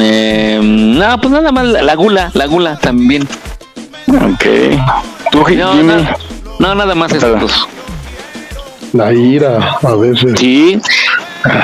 Eh, 0.00 0.60
no, 0.62 1.20
pues 1.20 1.32
nada 1.32 1.52
más 1.52 1.66
la 1.66 1.94
gula, 1.94 2.30
la 2.34 2.46
gula 2.46 2.76
también. 2.76 3.22
Ok. 4.08 4.44
¿Tú, 5.30 5.44
no, 5.56 5.74
no, 6.58 6.74
nada 6.74 6.94
más 6.94 7.12
estos. 7.12 7.68
La 8.92 9.12
ira, 9.12 9.78
a 9.82 9.94
veces. 9.94 10.38
Sí, 10.38 10.80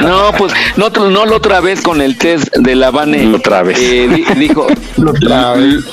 no, 0.03 0.33
pues 0.37 0.53
no, 0.77 0.91
no 0.91 1.27
la 1.27 1.37
otra 1.37 1.61
vez 1.61 1.81
con 1.81 2.01
el 2.01 2.17
test 2.19 2.55
de 2.57 2.75
la 2.75 2.91
Vane. 2.91 3.35
Otra 3.35 3.63
vez. 3.63 3.79
Eh, 3.81 4.25
dijo. 4.37 4.67
la 4.97 5.11
otra 5.11 5.55
vez. 5.55 5.85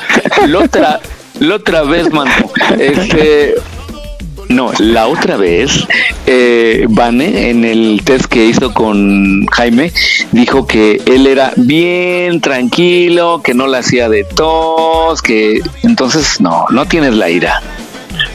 La 0.48 0.60
otra, 0.60 1.00
la 1.40 1.56
otra 1.56 1.84
vez, 1.84 2.12
mano. 2.12 2.32
Este. 2.80 3.56
No, 4.50 4.72
la 4.80 5.08
otra 5.08 5.36
vez, 5.36 5.86
eh, 6.26 6.86
Vane, 6.90 7.50
en 7.50 7.66
el 7.66 8.02
test 8.06 8.28
que 8.28 8.46
hizo 8.46 8.74
con 8.74 9.46
Jaime, 9.48 9.92
dijo 10.32 10.66
que 10.66 11.02
él 11.06 11.28
era 11.28 11.52
bien 11.58 12.40
tranquilo, 12.40 13.42
que 13.44 13.54
no 13.54 13.68
la 13.68 13.80
hacía 13.80 14.08
de 14.08 14.24
tos, 14.24 15.22
que 15.22 15.60
entonces 15.84 16.40
no, 16.40 16.66
no 16.70 16.86
tienes 16.86 17.14
la 17.16 17.30
ira. 17.30 17.62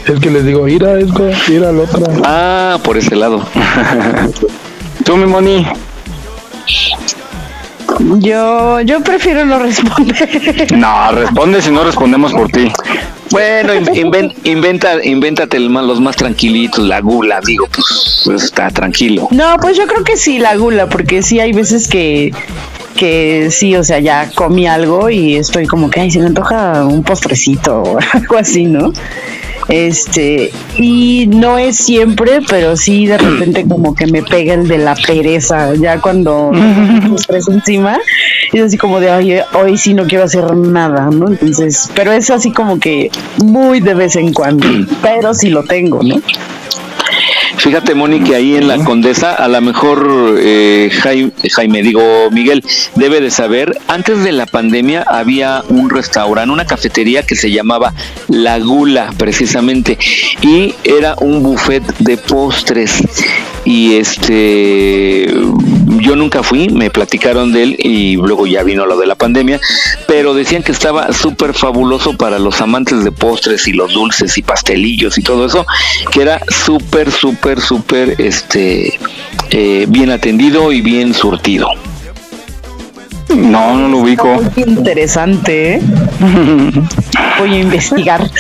Es 0.07 0.21
que 0.21 0.31
les 0.31 0.45
digo, 0.45 0.69
ira, 0.69 0.99
es 0.99 1.09
ira 1.49 1.73
la 1.73 1.83
otra. 1.83 2.13
Ah, 2.25 2.79
por 2.85 2.99
ese 2.99 3.17
lado. 3.17 3.47
Tú, 5.05 5.17
mi 5.17 5.27
Moni. 5.27 5.67
Yo, 8.19 8.81
yo 8.81 9.01
prefiero 9.01 9.45
no 9.45 9.59
responder. 9.59 10.73
No, 10.77 11.13
responde 11.13 11.63
si 11.63 11.71
no 11.71 11.85
respondemos 11.85 12.33
por 12.33 12.49
ti. 12.51 12.71
Bueno, 13.31 13.73
inventa, 14.45 15.03
invéntate 15.03 15.59
los 15.59 16.01
más 16.01 16.17
tranquilitos, 16.17 16.87
la 16.87 17.01
gula, 17.01 17.41
digo, 17.45 17.67
pues, 17.73 18.23
pues, 18.25 18.45
está 18.45 18.69
tranquilo. 18.71 19.29
No, 19.31 19.57
pues 19.61 19.77
yo 19.77 19.87
creo 19.87 20.05
que 20.05 20.17
sí, 20.17 20.39
la 20.39 20.57
gula, 20.57 20.89
porque 20.89 21.23
sí 21.23 21.41
hay 21.41 21.53
veces 21.53 21.89
que, 21.89 22.33
que 22.97 23.49
sí, 23.51 23.75
o 23.75 23.85
sea, 23.85 24.01
ya 24.01 24.31
comí 24.35 24.67
algo 24.67 25.09
y 25.09 25.37
estoy 25.37 25.67
como 25.67 25.89
que, 25.89 26.01
ay, 26.01 26.11
se 26.11 26.19
me 26.19 26.27
antoja 26.27 26.85
un 26.85 27.03
postrecito 27.03 27.83
o 27.83 27.99
algo 28.13 28.37
así, 28.37 28.67
¿no? 28.67 28.93
Este, 29.69 30.53
y 30.77 31.27
no 31.29 31.59
es 31.59 31.77
siempre, 31.77 32.41
pero 32.49 32.77
sí 32.77 33.07
de 33.07 33.19
repente 33.19 33.65
como 33.69 33.95
que 33.95 34.07
me 34.07 34.23
pega 34.23 34.55
el 34.55 34.69
de 34.69 34.79
la 34.79 34.95
pereza, 34.95 35.75
ya 35.75 36.01
cuando 36.01 36.51
estrés 37.17 37.49
encima, 37.49 37.99
y 38.53 38.59
es 38.59 38.65
así 38.65 38.77
como 38.77 39.01
de, 39.01 39.11
oye, 39.11 39.45
hoy 39.55 39.79
sí 39.79 39.95
no 39.95 40.05
quiero 40.05 40.25
hacer 40.25 40.55
nada, 40.57 41.11
¿no? 41.11 41.29
Entonces, 41.29 41.91
pero 41.95 42.13
es 42.13 42.31
así 42.31 42.53
como 42.53 42.79
que 42.79 43.11
muy 43.39 43.81
de 43.81 43.95
vez 43.95 44.17
en 44.17 44.33
cuando, 44.33 44.67
pero 45.03 45.35
sí 45.35 45.49
lo 45.49 45.63
tengo, 45.65 46.03
¿no? 46.03 46.17
Fíjate, 47.63 47.95
Moni, 47.95 48.19
que 48.19 48.35
ahí 48.35 48.57
en 48.57 48.67
la 48.67 48.83
Condesa, 48.83 49.37
a 49.37 49.47
lo 49.47 49.61
mejor 49.61 50.37
eh, 50.41 50.91
Jaime, 50.91 51.83
digo 51.85 52.03
Miguel, 52.33 52.65
debe 52.97 53.21
de 53.21 53.31
saber, 53.31 53.79
antes 53.87 54.25
de 54.25 54.33
la 54.33 54.47
pandemia 54.47 55.05
había 55.07 55.63
un 55.69 55.89
restaurante, 55.89 56.53
una 56.53 56.67
cafetería 56.67 57.23
que 57.23 57.37
se 57.37 57.53
llamaba 57.53 57.95
La 58.27 58.59
Gula, 58.59 59.15
precisamente, 59.17 59.97
y 60.41 60.75
era 60.83 61.15
un 61.21 61.45
buffet 61.45 61.85
de 62.01 62.17
postres. 62.17 63.01
Y 63.65 63.95
este, 63.95 65.33
yo 66.01 66.17
nunca 66.17 66.43
fui, 66.43 66.69
me 66.69 66.91
platicaron 66.91 67.53
de 67.53 67.63
él 67.63 67.77
y 67.79 68.17
luego 68.17 68.47
ya 68.47 68.63
vino 68.63 68.87
lo 68.87 68.97
de 68.99 69.07
la 69.07 69.15
pandemia, 69.15 69.61
pero 70.07 70.35
decían 70.35 70.63
que 70.63 70.73
estaba 70.73 71.13
súper 71.13 71.55
fabuloso 71.55 72.17
para 72.17 72.39
los 72.39 72.61
amantes 72.61 73.05
de 73.05 73.13
postres 73.13 73.69
y 73.69 73.73
los 73.73 73.93
dulces 73.93 74.37
y 74.37 74.43
pastelillos 74.43 75.17
y 75.19 75.23
todo 75.23 75.47
eso, 75.47 75.65
que 76.11 76.23
era 76.23 76.41
súper, 76.49 77.11
súper 77.11 77.61
súper, 77.61 78.21
este, 78.21 78.99
eh, 79.51 79.87
bien 79.89 80.11
atendido 80.11 80.73
y 80.73 80.81
bien 80.81 81.15
surtido. 81.15 81.69
No, 83.29 83.77
no 83.77 83.89
lo 83.89 83.99
ubico. 83.99 84.43
interesante, 84.57 85.75
¿eh? 85.75 85.83
Voy 87.39 87.55
a 87.55 87.59
investigar. 87.59 88.31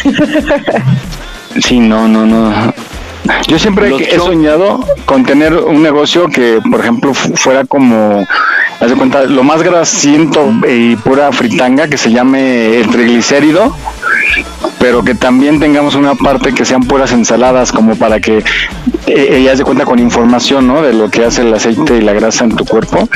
sí, 1.60 1.78
no, 1.78 2.08
no, 2.08 2.26
no. 2.26 2.74
Yo 3.46 3.58
siempre 3.58 3.90
he 3.98 4.18
soñado 4.18 4.84
con 5.04 5.24
tener 5.24 5.54
un 5.54 5.82
negocio 5.82 6.28
que, 6.28 6.60
por 6.70 6.80
ejemplo, 6.80 7.14
fuera 7.14 7.64
como, 7.64 8.26
haz 8.80 8.90
de 8.90 8.96
cuenta, 8.96 9.24
lo 9.24 9.44
más 9.44 9.62
grasiento 9.62 10.52
y 10.68 10.96
pura 10.96 11.30
fritanga 11.32 11.88
que 11.88 11.98
se 11.98 12.10
llame 12.10 12.78
el 12.78 12.88
triglicérido 12.88 13.74
pero 14.82 15.04
que 15.04 15.14
también 15.14 15.60
tengamos 15.60 15.94
una 15.94 16.16
parte 16.16 16.52
que 16.52 16.64
sean 16.64 16.82
puras 16.82 17.12
ensaladas, 17.12 17.70
como 17.70 17.94
para 17.94 18.18
que 18.18 18.42
ella 19.06 19.56
se 19.56 19.64
cuenta 19.64 19.84
con 19.84 19.98
información, 19.98 20.66
¿no? 20.66 20.82
De 20.82 20.92
lo 20.92 21.10
que 21.10 21.24
hace 21.24 21.42
el 21.42 21.52
aceite 21.52 21.96
y 21.96 22.00
la 22.00 22.12
grasa 22.12 22.44
en 22.44 22.56
tu 22.56 22.64
cuerpo, 22.64 23.08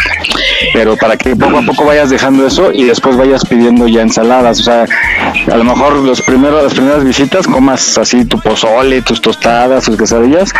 pero 0.72 0.96
para 0.96 1.16
que 1.16 1.36
poco 1.36 1.58
a 1.58 1.62
poco 1.62 1.84
vayas 1.84 2.10
dejando 2.10 2.46
eso 2.46 2.72
y 2.72 2.84
después 2.84 3.16
vayas 3.16 3.44
pidiendo 3.44 3.86
ya 3.86 4.02
ensaladas, 4.02 4.60
o 4.60 4.62
sea, 4.64 4.86
a 5.50 5.56
lo 5.56 5.64
mejor 5.64 5.96
los 5.96 6.22
primeros, 6.22 6.62
las 6.62 6.74
primeras 6.74 7.04
visitas 7.04 7.46
comas 7.46 7.98
así 7.98 8.24
tu 8.24 8.40
pozole, 8.40 9.02
tus 9.02 9.20
tostadas, 9.20 9.84
tus 9.84 9.96
quesadillas, 9.96 10.52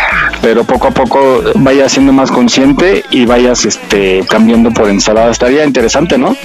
pero 0.43 0.64
poco 0.64 0.89
a 0.89 0.91
poco 0.91 1.43
vayas 1.57 1.93
siendo 1.93 2.12
más 2.12 2.31
consciente 2.31 3.05
y 3.11 3.27
vayas 3.27 3.64
este 3.64 4.24
cambiando 4.29 4.70
por 4.70 4.89
ensalada. 4.89 5.31
Estaría 5.31 5.64
interesante, 5.64 6.18
¿no? 6.18 6.37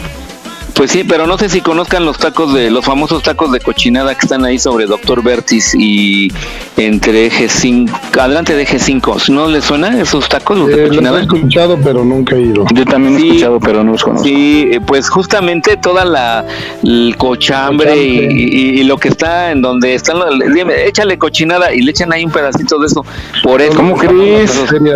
Pues 0.74 0.91
sí, 0.91 1.03
pero 1.07 1.28
no 1.28 1.38
sé 1.38 1.49
si 1.49 1.61
conozcan 1.61 2.05
los 2.05 2.17
tacos 2.17 2.53
de 2.53 2.72
los 2.72 2.84
famosos 2.84 3.22
tacos 3.22 3.51
de 3.51 3.59
cochinada 3.59 4.15
que 4.15 4.22
están 4.22 4.45
ahí 4.45 4.57
sobre 4.57 4.86
Doctor 4.86 5.24
Vertis 5.24 5.76
y 5.78 6.32
entre 6.78 7.28
Eje 7.28 7.49
5, 7.49 7.93
adelante 8.19 8.55
de 8.55 8.63
Eje 8.63 8.80
5. 8.80 9.17
¿No 9.30 9.47
les 9.47 9.65
suena 9.65 10.01
esos 10.01 10.28
tacos 10.30 10.57
los 10.57 10.67
de 10.67 10.86
eh, 10.86 10.88
cochinada? 10.88 11.19
he 11.19 11.24
escuchado, 11.24 11.78
pero 11.84 12.03
nunca 12.03 12.36
he 12.36 12.41
ido. 12.41 12.65
Yo 12.74 12.86
también 12.86 13.17
he 13.17 13.28
escuchado, 13.28 13.59
pero 13.59 13.84
no 13.84 13.91
los 13.91 14.03
conozco. 14.03 14.26
Sí, 14.26 14.69
eh, 14.72 14.80
pues 14.86 15.09
justamente 15.09 15.78
toda 15.78 16.05
la 16.05 16.45
el 16.84 17.15
cochambre, 17.17 17.95
Y, 17.95 18.84
lo 18.84 18.97
que 18.97 19.09
está 19.09 19.51
en 19.51 19.61
donde 19.61 19.93
están, 19.93 20.17
dime, 20.53 20.88
échale 20.88 21.17
cochinada 21.17 21.74
y 21.74 21.82
le 21.82 21.91
echan 21.91 22.11
ahí 22.11 22.26
un 22.26 22.32
pedacito 22.32 22.80
de 22.80 22.88
eso. 22.88 23.05
Por 23.43 23.61
eso. 23.61 23.76
¿Cómo 23.76 23.95
crees? 23.95 24.51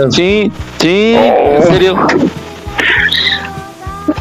Sí, 0.09 0.51
sí, 0.79 1.13
en 1.15 1.61
oh. 1.61 1.63
serio. 1.67 2.07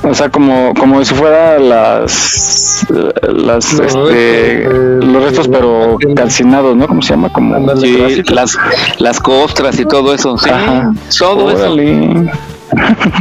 O 0.03 0.15
sea, 0.15 0.31
como, 0.31 0.73
como 0.75 1.05
si 1.05 1.15
fuera 1.15 1.59
las, 1.59 2.87
las 3.23 3.73
los, 3.73 3.81
este, 3.81 4.69
restos, 4.69 5.05
los 5.05 5.25
restos, 5.25 5.49
pero 5.49 5.99
calcinados, 6.15 6.77
¿no? 6.77 6.87
¿Cómo 6.87 7.03
se 7.03 7.11
llama? 7.11 7.29
Como 7.31 7.77
sí, 7.77 8.23
las, 8.31 8.57
las 8.99 9.21
costras 9.21 9.79
y 9.79 9.85
todo 9.85 10.15
eso. 10.15 10.39
Sí, 10.39 10.51
Ajá. 10.51 10.93
todo 11.19 11.47
Órale. 11.47 12.05
eso. 12.05 12.39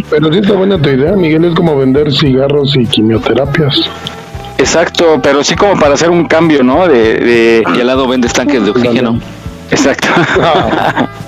Pero 0.09 0.32
sí 0.32 0.39
está 0.39 0.53
buena 0.53 0.82
tu 0.82 0.89
idea, 0.89 1.14
Miguel, 1.14 1.45
es 1.45 1.55
como 1.55 1.78
vender 1.78 2.11
cigarros 2.11 2.76
y 2.76 2.86
quimioterapias. 2.86 3.89
Exacto, 4.57 5.20
pero 5.22 5.43
sí 5.43 5.55
como 5.55 5.78
para 5.78 5.95
hacer 5.95 6.09
un 6.09 6.26
cambio, 6.26 6.64
¿no? 6.64 6.88
De, 6.88 7.16
de... 7.16 7.64
Y 7.76 7.82
al 7.82 7.88
lado 7.88 8.07
vendes 8.07 8.32
tanques 8.34 8.64
de 8.64 8.72
oxígeno. 8.72 9.20
Exacto. 9.70 10.07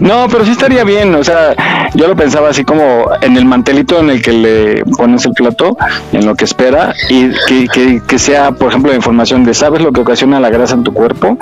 No, 0.00 0.26
pero 0.28 0.44
sí 0.44 0.50
estaría 0.50 0.84
bien, 0.84 1.14
o 1.14 1.24
sea, 1.24 1.54
yo 1.94 2.08
lo 2.08 2.16
pensaba 2.16 2.50
así 2.50 2.64
como 2.64 3.06
en 3.20 3.36
el 3.36 3.44
mantelito 3.44 3.98
en 4.00 4.10
el 4.10 4.22
que 4.22 4.32
le 4.32 4.84
pones 4.96 5.24
el 5.24 5.32
plato, 5.32 5.76
en 6.12 6.26
lo 6.26 6.34
que 6.34 6.44
espera, 6.44 6.92
y 7.08 7.30
que, 7.46 8.02
que, 8.06 8.18
sea, 8.18 8.52
por 8.52 8.68
ejemplo, 8.68 8.90
la 8.90 8.96
información 8.96 9.44
de 9.44 9.54
sabes 9.54 9.82
lo 9.82 9.92
que 9.92 10.00
ocasiona 10.00 10.40
la 10.40 10.50
grasa 10.50 10.74
en 10.74 10.84
tu 10.84 10.92
cuerpo, 10.92 11.38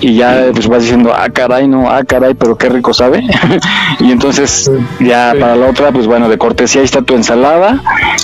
y 0.00 0.16
ya 0.16 0.46
pues 0.52 0.68
vas 0.68 0.82
diciendo, 0.82 1.12
ah, 1.14 1.28
caray, 1.30 1.68
no, 1.68 1.88
ah, 1.88 2.02
caray, 2.04 2.34
pero 2.34 2.56
qué 2.56 2.68
rico 2.68 2.92
sabe. 2.92 3.24
y 4.00 4.12
entonces 4.12 4.70
ya 5.00 5.34
para 5.38 5.56
la 5.56 5.66
otra, 5.66 5.92
pues 5.92 6.06
bueno, 6.06 6.28
de 6.28 6.38
cortesía 6.38 6.80
ahí 6.80 6.84
está 6.84 7.02
tu 7.02 7.14
ensalada, 7.14 7.80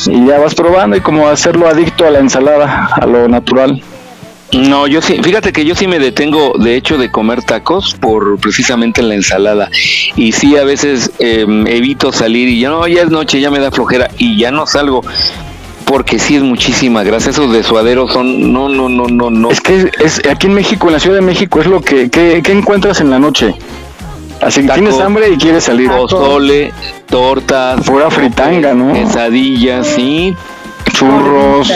y 0.06 0.26
ya 0.26 0.38
vas 0.38 0.54
probando 0.54 0.96
y 0.96 1.00
como 1.00 1.28
hacerlo 1.28 1.68
adicto 1.68 2.06
a 2.06 2.10
la 2.10 2.18
ensalada, 2.18 2.90
a 2.92 3.06
lo 3.06 3.28
natural. 3.28 3.82
No, 4.52 4.86
yo 4.86 5.00
sí, 5.00 5.20
fíjate 5.22 5.52
que 5.52 5.64
yo 5.64 5.74
sí 5.74 5.86
me 5.86 5.98
detengo, 5.98 6.54
de 6.58 6.74
hecho, 6.74 6.98
de 6.98 7.10
comer 7.10 7.42
tacos 7.42 7.94
por 7.94 8.38
precisamente 8.40 9.02
la 9.02 9.14
ensalada. 9.14 9.70
Y 10.16 10.32
sí, 10.32 10.56
a 10.56 10.64
veces 10.64 11.12
em, 11.18 11.66
evito 11.66 12.12
salir 12.12 12.48
y 12.48 12.60
ya 12.60 12.70
no, 12.70 12.86
ya 12.88 13.02
es 13.02 13.10
noche, 13.10 13.40
ya 13.40 13.50
me 13.50 13.60
da 13.60 13.70
flojera 13.70 14.10
y 14.18 14.36
ya 14.38 14.50
no 14.50 14.66
salgo. 14.66 15.04
Porque 15.84 16.18
sí 16.18 16.36
es 16.36 16.42
muchísima 16.42 17.02
grasa, 17.02 17.30
esos 17.30 17.52
de 17.52 17.62
suaderos 17.62 18.12
son, 18.12 18.52
no, 18.52 18.68
no, 18.68 18.88
no, 18.88 19.06
no, 19.06 19.30
no. 19.30 19.50
Es 19.50 19.60
que 19.60 19.90
es, 20.00 20.20
aquí 20.28 20.46
en 20.46 20.54
México, 20.54 20.86
en 20.88 20.94
la 20.94 21.00
Ciudad 21.00 21.16
de 21.16 21.22
México, 21.22 21.60
es 21.60 21.66
lo 21.66 21.80
que, 21.80 22.10
que, 22.10 22.42
encuentras 22.46 23.00
en 23.00 23.10
la 23.10 23.18
noche. 23.18 23.54
Así 24.40 24.62
que 24.62 24.72
tienes 24.72 24.98
hambre 24.98 25.28
y 25.30 25.36
quieres 25.36 25.64
salir. 25.64 25.90
Pozole, 25.90 26.72
tortas. 27.06 27.84
Pura 27.84 28.10
fritanga, 28.10 28.72
¿no? 28.72 28.92
Quesadillas, 28.92 29.86
sí. 29.86 30.34
Churros. 30.92 31.70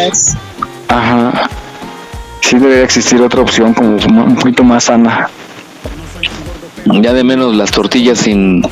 Ajá 0.88 1.48
sí 2.44 2.58
debería 2.58 2.84
existir 2.84 3.22
otra 3.22 3.40
opción 3.40 3.72
como 3.72 3.96
un 3.96 4.36
poquito 4.36 4.62
más 4.62 4.84
sana. 4.84 5.30
Ya 7.00 7.14
de 7.14 7.24
menos 7.24 7.56
las 7.56 7.70
tortillas 7.70 8.18
sin 8.18 8.62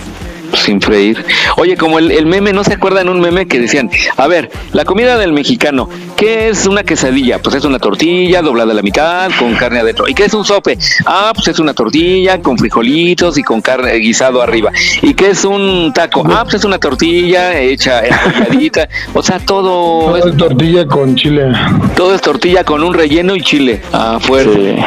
sin 0.55 0.80
freír. 0.80 1.24
Oye, 1.57 1.76
como 1.76 1.98
el, 1.98 2.26
meme, 2.26 2.53
¿no 2.53 2.64
se 2.64 2.74
acuerdan 2.74 3.09
un 3.09 3.20
meme 3.20 3.46
que 3.46 3.61
decían, 3.61 3.90
a 4.16 4.26
ver, 4.26 4.50
la 4.72 4.84
comida 4.84 5.18
del 5.18 5.32
mexicano, 5.32 5.88
¿qué 6.16 6.48
es 6.48 6.66
una 6.66 6.82
quesadilla? 6.82 7.40
Pues 7.40 7.57
es 7.57 7.64
una 7.64 7.78
tortilla 7.78 8.42
doblada 8.42 8.72
a 8.72 8.74
la 8.74 8.82
mitad 8.82 9.30
con 9.38 9.55
carne 9.55 9.80
adentro. 9.80 10.09
¿Y 10.09 10.14
qué 10.14 10.24
es 10.24 10.34
un 10.34 10.44
sope? 10.44 10.78
Ah, 11.07 11.32
pues 11.34 11.48
es 11.48 11.59
una 11.59 11.74
tortilla 11.74 12.40
con 12.40 12.59
frijolitos 12.59 13.38
y 13.38 13.42
con 13.42 13.61
carne 13.61 13.94
guisado 13.94 14.42
arriba. 14.42 14.70
¿Y 15.03 15.14
qué 15.14 15.30
es 15.30 15.44
un 15.44 15.92
taco? 15.94 16.22
Ah, 16.26 16.42
pues 16.44 16.57
es 16.57 16.64
una 16.64 16.78
tortilla 16.78 17.59
hecha 17.59 18.03
enrolladita. 18.07 18.88
O 19.14 19.22
sea, 19.22 19.38
todo... 19.38 20.12
Todo 20.12 20.16
es 20.16 20.36
tortilla 20.36 20.86
con 20.86 21.14
chile. 21.16 21.53
Todo 21.96 22.14
es 22.14 22.20
tortilla 22.20 22.64
con 22.64 22.82
un 22.82 22.94
relleno 22.94 23.36
y 23.36 23.40
chile. 23.40 23.80
Ah, 23.92 24.18
fuerte. 24.20 24.84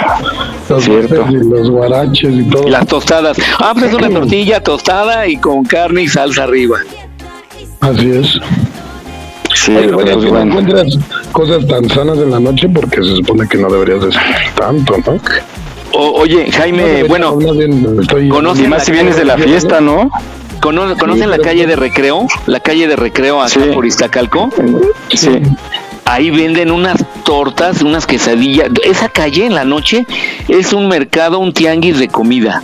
Los, 0.70 0.84
Cierto. 0.84 1.26
los 1.30 1.70
guaraches 1.70 2.34
y 2.34 2.44
todo. 2.44 2.68
Las 2.68 2.88
tostadas. 2.88 3.38
Ah, 3.60 3.72
pues 3.74 3.86
es 3.86 3.94
una 3.94 4.10
tortilla 4.10 4.62
tostada 4.62 5.28
y 5.28 5.38
con 5.38 5.55
con 5.56 5.64
carne 5.64 6.04
y 6.04 6.08
salsa 6.10 6.44
arriba. 6.44 6.80
Así 7.80 8.12
es. 8.12 8.40
Sí, 9.54 9.74
pues 9.94 10.10
encuentras 10.10 10.98
cosas 11.32 11.66
tan 11.66 11.90
sanas 11.90 12.18
en 12.18 12.32
la 12.32 12.42
noche 12.42 12.68
porque 12.68 12.98
se 12.98 13.16
supone 13.16 13.48
que 13.48 13.58
no 13.58 13.70
deberías 13.70 14.02
de 14.02 14.10
tanto, 14.56 14.98
¿no? 15.06 15.20
oye, 15.98 16.52
Jaime, 16.52 17.04
bueno, 17.04 17.38
conocen 18.30 18.70
más 18.70 18.84
si 18.84 18.92
vienes 18.92 19.16
de 19.16 19.24
la 19.24 19.38
fiesta, 19.38 19.80
¿no? 19.80 20.12
¿Conocen 20.60 21.30
la 21.30 21.38
calle 21.38 21.66
de 21.66 21.78
Recreo? 21.78 22.28
La 22.48 22.60
calle 22.60 22.88
de 22.88 22.98
Recreo 22.98 23.42
acá 23.42 23.62
por 23.74 23.86
Iztacalco. 23.86 24.50
Sí. 25.14 25.42
Ahí 26.04 26.32
venden 26.32 26.70
unas 26.70 27.04
tortas, 27.24 27.82
unas 27.82 28.06
quesadillas. 28.06 28.70
Esa 28.84 29.08
calle 29.08 29.46
en 29.46 29.56
la 29.56 29.64
noche 29.64 30.06
es 30.50 30.74
un 30.74 30.90
mercado, 30.90 31.40
un 31.40 31.54
tianguis 31.54 31.98
de 31.98 32.10
comida. 32.10 32.62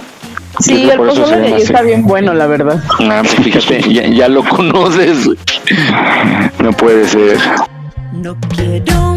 Sí, 0.61 0.89
el 0.89 0.97
pozole 0.97 1.37
de 1.37 1.47
ahí 1.47 1.61
está 1.61 1.81
bien 1.81 2.03
bueno, 2.03 2.33
la 2.33 2.47
verdad. 2.47 2.81
Ah, 2.99 3.21
pues 3.23 3.35
fíjate, 3.43 3.81
ya, 3.91 4.07
ya 4.07 4.27
lo 4.27 4.43
conoces. 4.43 5.27
No 6.59 6.71
puede 6.73 7.07
ser. 7.07 7.37
No 8.11 8.35
quiero 8.55 9.15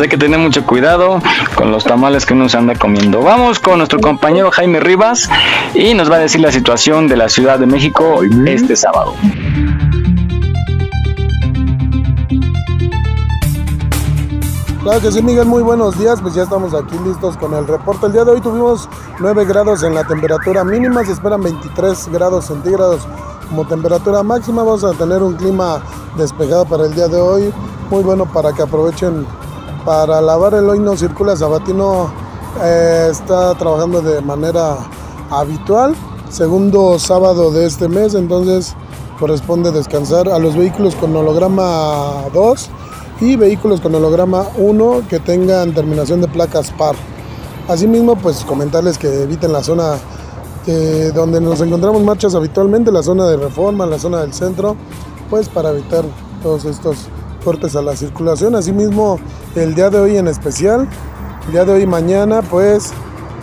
hay 0.00 0.08
que 0.08 0.18
tener 0.18 0.38
mucho 0.38 0.64
cuidado 0.64 1.20
con 1.54 1.70
los 1.70 1.84
tamales 1.84 2.26
que 2.26 2.34
uno 2.34 2.48
se 2.48 2.56
anda 2.56 2.74
comiendo. 2.74 3.22
Vamos 3.22 3.60
con 3.60 3.78
nuestro 3.78 4.00
compañero 4.00 4.50
Jaime 4.50 4.80
Rivas 4.80 5.28
y 5.74 5.94
nos 5.94 6.10
va 6.10 6.16
a 6.16 6.18
decir 6.20 6.40
la 6.40 6.52
situación 6.52 7.08
de 7.08 7.16
la 7.16 7.28
Ciudad 7.28 7.58
de 7.58 7.66
México 7.66 8.20
este 8.46 8.76
sábado. 8.76 9.14
Claro 14.82 15.00
que 15.00 15.12
sí, 15.12 15.22
Miguel, 15.22 15.46
muy 15.46 15.62
buenos 15.62 15.98
días. 15.98 16.20
Pues 16.20 16.34
ya 16.34 16.42
estamos 16.42 16.74
aquí 16.74 16.94
listos 17.06 17.36
con 17.38 17.54
el 17.54 17.66
reporte. 17.66 18.06
El 18.06 18.12
día 18.12 18.24
de 18.24 18.32
hoy 18.32 18.40
tuvimos 18.40 18.88
9 19.18 19.46
grados 19.46 19.82
en 19.82 19.94
la 19.94 20.04
temperatura 20.04 20.62
mínima, 20.62 21.04
se 21.04 21.12
esperan 21.12 21.42
23 21.42 22.08
grados 22.12 22.46
centígrados 22.46 23.06
como 23.48 23.66
temperatura 23.66 24.22
máxima. 24.22 24.62
Vamos 24.62 24.84
a 24.84 24.92
tener 24.92 25.22
un 25.22 25.36
clima 25.36 25.80
despejado 26.18 26.66
para 26.66 26.84
el 26.84 26.94
día 26.94 27.08
de 27.08 27.18
hoy, 27.18 27.52
muy 27.90 28.02
bueno 28.02 28.26
para 28.26 28.52
que 28.52 28.62
aprovechen 28.62 29.26
para 29.84 30.20
lavar 30.20 30.54
el 30.54 30.68
hoy 30.68 30.78
no 30.78 30.96
circula. 30.96 31.36
Sabatino 31.36 32.12
eh, 32.62 33.08
está 33.10 33.54
trabajando 33.54 34.00
de 34.00 34.20
manera 34.20 34.78
habitual, 35.30 35.94
segundo 36.30 36.98
sábado 36.98 37.50
de 37.50 37.66
este 37.66 37.88
mes, 37.88 38.14
entonces 38.14 38.74
corresponde 39.18 39.70
descansar 39.72 40.28
a 40.28 40.38
los 40.38 40.56
vehículos 40.56 40.94
con 40.94 41.14
holograma 41.14 42.24
2 42.32 42.70
y 43.20 43.36
vehículos 43.36 43.80
con 43.80 43.94
holograma 43.94 44.46
1 44.56 45.02
que 45.08 45.20
tengan 45.20 45.72
terminación 45.72 46.20
de 46.20 46.28
placas 46.28 46.70
par. 46.72 46.94
Asimismo, 47.68 48.16
pues 48.16 48.44
comentarles 48.44 48.98
que 48.98 49.22
eviten 49.22 49.52
la 49.52 49.62
zona 49.62 49.96
eh, 50.66 51.12
donde 51.14 51.40
nos 51.40 51.60
encontramos 51.60 52.02
marchas 52.02 52.34
habitualmente, 52.34 52.90
la 52.90 53.02
zona 53.02 53.26
de 53.26 53.36
reforma, 53.36 53.86
la 53.86 53.98
zona 53.98 54.20
del 54.20 54.32
centro, 54.32 54.76
pues 55.30 55.48
para 55.48 55.70
evitar 55.70 56.04
todos 56.42 56.64
estos 56.64 57.08
cortes 57.44 57.76
a 57.76 57.82
la 57.82 57.94
circulación. 57.94 58.54
Asimismo, 58.54 59.20
el 59.54 59.74
día 59.74 59.90
de 59.90 60.00
hoy 60.00 60.16
en 60.16 60.26
especial, 60.26 60.88
el 61.46 61.52
día 61.52 61.64
de 61.64 61.72
hoy 61.72 61.86
mañana, 61.86 62.42
pues 62.42 62.92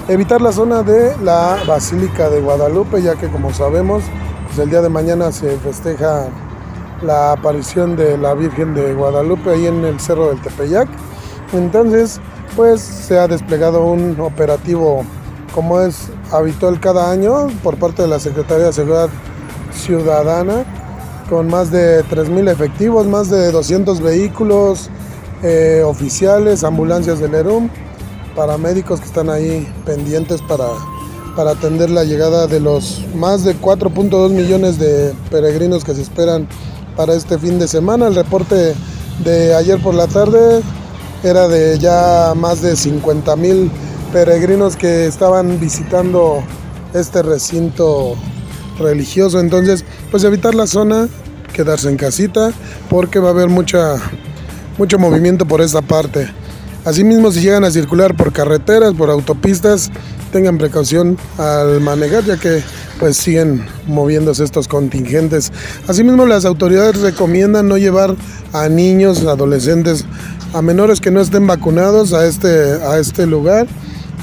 evitar 0.07 0.41
la 0.41 0.51
zona 0.51 0.83
de 0.83 1.15
la 1.23 1.57
Basílica 1.67 2.29
de 2.29 2.41
Guadalupe, 2.41 3.01
ya 3.01 3.15
que 3.15 3.29
como 3.29 3.53
sabemos, 3.53 4.03
pues 4.47 4.59
el 4.59 4.69
día 4.71 4.81
de 4.81 4.89
mañana 4.89 5.31
se 5.31 5.57
festeja 5.59 6.27
la 7.03 7.33
aparición 7.33 7.95
de 7.95 8.17
la 8.17 8.33
Virgen 8.33 8.73
de 8.73 8.93
Guadalupe 8.93 9.51
ahí 9.51 9.67
en 9.67 9.85
el 9.85 9.99
Cerro 9.99 10.29
del 10.29 10.41
Tepeyac. 10.41 10.89
Entonces, 11.53 12.19
pues 12.55 12.81
se 12.81 13.19
ha 13.19 13.27
desplegado 13.27 13.85
un 13.85 14.19
operativo 14.19 15.03
como 15.53 15.81
es 15.81 16.09
habitual 16.31 16.79
cada 16.79 17.11
año 17.11 17.47
por 17.63 17.77
parte 17.77 18.01
de 18.01 18.07
la 18.07 18.19
Secretaría 18.19 18.67
de 18.67 18.73
Seguridad 18.73 19.09
Ciudadana 19.73 20.65
con 21.31 21.47
más 21.47 21.71
de 21.71 22.03
3.000 22.03 22.51
efectivos, 22.51 23.07
más 23.07 23.29
de 23.29 23.53
200 23.53 24.01
vehículos 24.01 24.89
eh, 25.43 25.81
oficiales, 25.85 26.65
ambulancias 26.65 27.21
del 27.21 27.33
ERUM, 27.33 27.69
paramédicos 28.35 28.99
que 28.99 29.05
están 29.05 29.29
ahí 29.29 29.65
pendientes 29.85 30.41
para, 30.41 30.65
para 31.37 31.51
atender 31.51 31.89
la 31.89 32.03
llegada 32.03 32.47
de 32.47 32.59
los 32.59 33.05
más 33.15 33.45
de 33.45 33.55
4.2 33.55 34.29
millones 34.29 34.77
de 34.77 35.13
peregrinos 35.29 35.85
que 35.85 35.95
se 35.95 36.01
esperan 36.01 36.49
para 36.97 37.13
este 37.13 37.39
fin 37.39 37.59
de 37.59 37.69
semana. 37.69 38.07
El 38.07 38.15
reporte 38.15 38.75
de 39.23 39.55
ayer 39.55 39.81
por 39.81 39.95
la 39.95 40.07
tarde 40.07 40.61
era 41.23 41.47
de 41.47 41.79
ya 41.79 42.33
más 42.35 42.61
de 42.61 42.75
50 42.75 43.37
mil 43.37 43.71
peregrinos 44.11 44.75
que 44.75 45.05
estaban 45.05 45.61
visitando 45.61 46.43
este 46.93 47.21
recinto 47.21 48.17
religioso. 48.77 49.39
Entonces, 49.39 49.85
pues 50.09 50.25
evitar 50.25 50.55
la 50.55 50.67
zona, 50.67 51.07
quedarse 51.51 51.89
en 51.89 51.97
casita, 51.97 52.51
porque 52.89 53.19
va 53.19 53.29
a 53.29 53.31
haber 53.31 53.49
mucha, 53.49 53.95
mucho 54.77 54.97
movimiento 54.97 55.45
por 55.45 55.61
esta 55.61 55.81
parte. 55.81 56.29
Asimismo, 56.83 57.31
si 57.31 57.41
llegan 57.41 57.63
a 57.63 57.71
circular 57.71 58.15
por 58.15 58.33
carreteras, 58.33 58.93
por 58.93 59.09
autopistas, 59.09 59.91
tengan 60.31 60.57
precaución 60.57 61.17
al 61.37 61.79
manejar, 61.81 62.23
ya 62.23 62.37
que 62.37 62.63
pues 62.99 63.17
siguen 63.17 63.65
moviéndose 63.87 64.43
estos 64.43 64.67
contingentes. 64.67 65.51
Asimismo, 65.87 66.25
las 66.25 66.45
autoridades 66.45 67.01
recomiendan 67.01 67.67
no 67.67 67.77
llevar 67.77 68.15
a 68.53 68.69
niños, 68.69 69.25
adolescentes, 69.25 70.05
a 70.53 70.61
menores 70.61 70.99
que 71.01 71.11
no 71.11 71.21
estén 71.21 71.47
vacunados 71.47 72.13
a 72.13 72.25
este, 72.25 72.49
a 72.83 72.99
este 72.99 73.25
lugar 73.25 73.67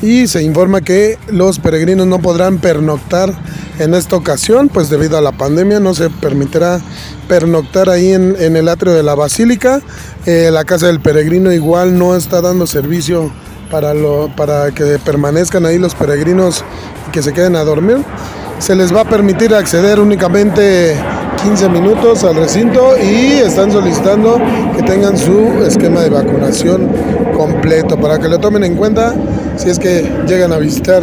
y 0.03 0.27
se 0.27 0.43
informa 0.43 0.81
que 0.81 1.19
los 1.29 1.59
peregrinos 1.59 2.07
no 2.07 2.21
podrán 2.21 2.59
pernoctar 2.59 3.33
en 3.79 3.95
esta 3.95 4.17
ocasión, 4.17 4.69
pues 4.69 4.91
debido 4.91 5.19
a 5.19 5.21
la 5.21 5.33
pandemia 5.33 5.81
no 5.81 5.95
se 5.95 6.11
permitirá 6.11 6.81
pernoctar 7.29 7.89
ahí 7.91 8.13
en, 8.13 8.57
el 8.57 8.69
atrio 8.69 8.93
de 8.93 9.03
la 9.03 9.15
basílica. 9.15 9.81
Eh, 10.27 10.51
la 10.53 10.65
casa 10.65 10.87
del 10.87 11.01
peregrino 11.01 11.53
igual 11.53 11.99
no 11.99 12.17
está 12.17 12.41
dando 12.41 12.67
servicio 12.67 13.31
para, 13.71 13.95
lo, 13.95 14.35
para 14.37 14.71
que 14.73 14.99
permanezcan 15.05 15.67
ahí 15.67 15.79
los 15.79 15.95
peregrinos 15.95 16.65
y 17.09 17.11
que 17.13 17.23
se 17.23 17.33
queden 17.33 17.57
a 17.57 17.65
dormir. 17.65 17.99
Se 18.59 18.75
les 18.75 18.95
va 18.95 19.03
a 19.03 19.09
permitir 19.09 19.55
acceder 19.55 20.01
únicamente 20.01 20.97
15 21.43 21.69
minutos 21.69 22.25
al 22.25 22.37
recinto 22.37 22.97
y 22.99 23.39
están 23.39 23.71
solicitando 23.71 24.39
que 24.77 24.83
tengan 24.83 25.17
su 25.17 25.63
esquema 25.65 26.01
de 26.01 26.11
vacunación 26.11 26.89
completo 27.37 27.97
para 27.99 28.19
que 28.19 28.29
lo 28.29 28.39
tomen 28.39 28.65
en 28.65 28.75
cuenta 28.75 29.15
si 29.57 29.71
es 29.71 29.79
que 29.79 30.11
llegan 30.27 30.53
a 30.53 30.59
visitar 30.59 31.03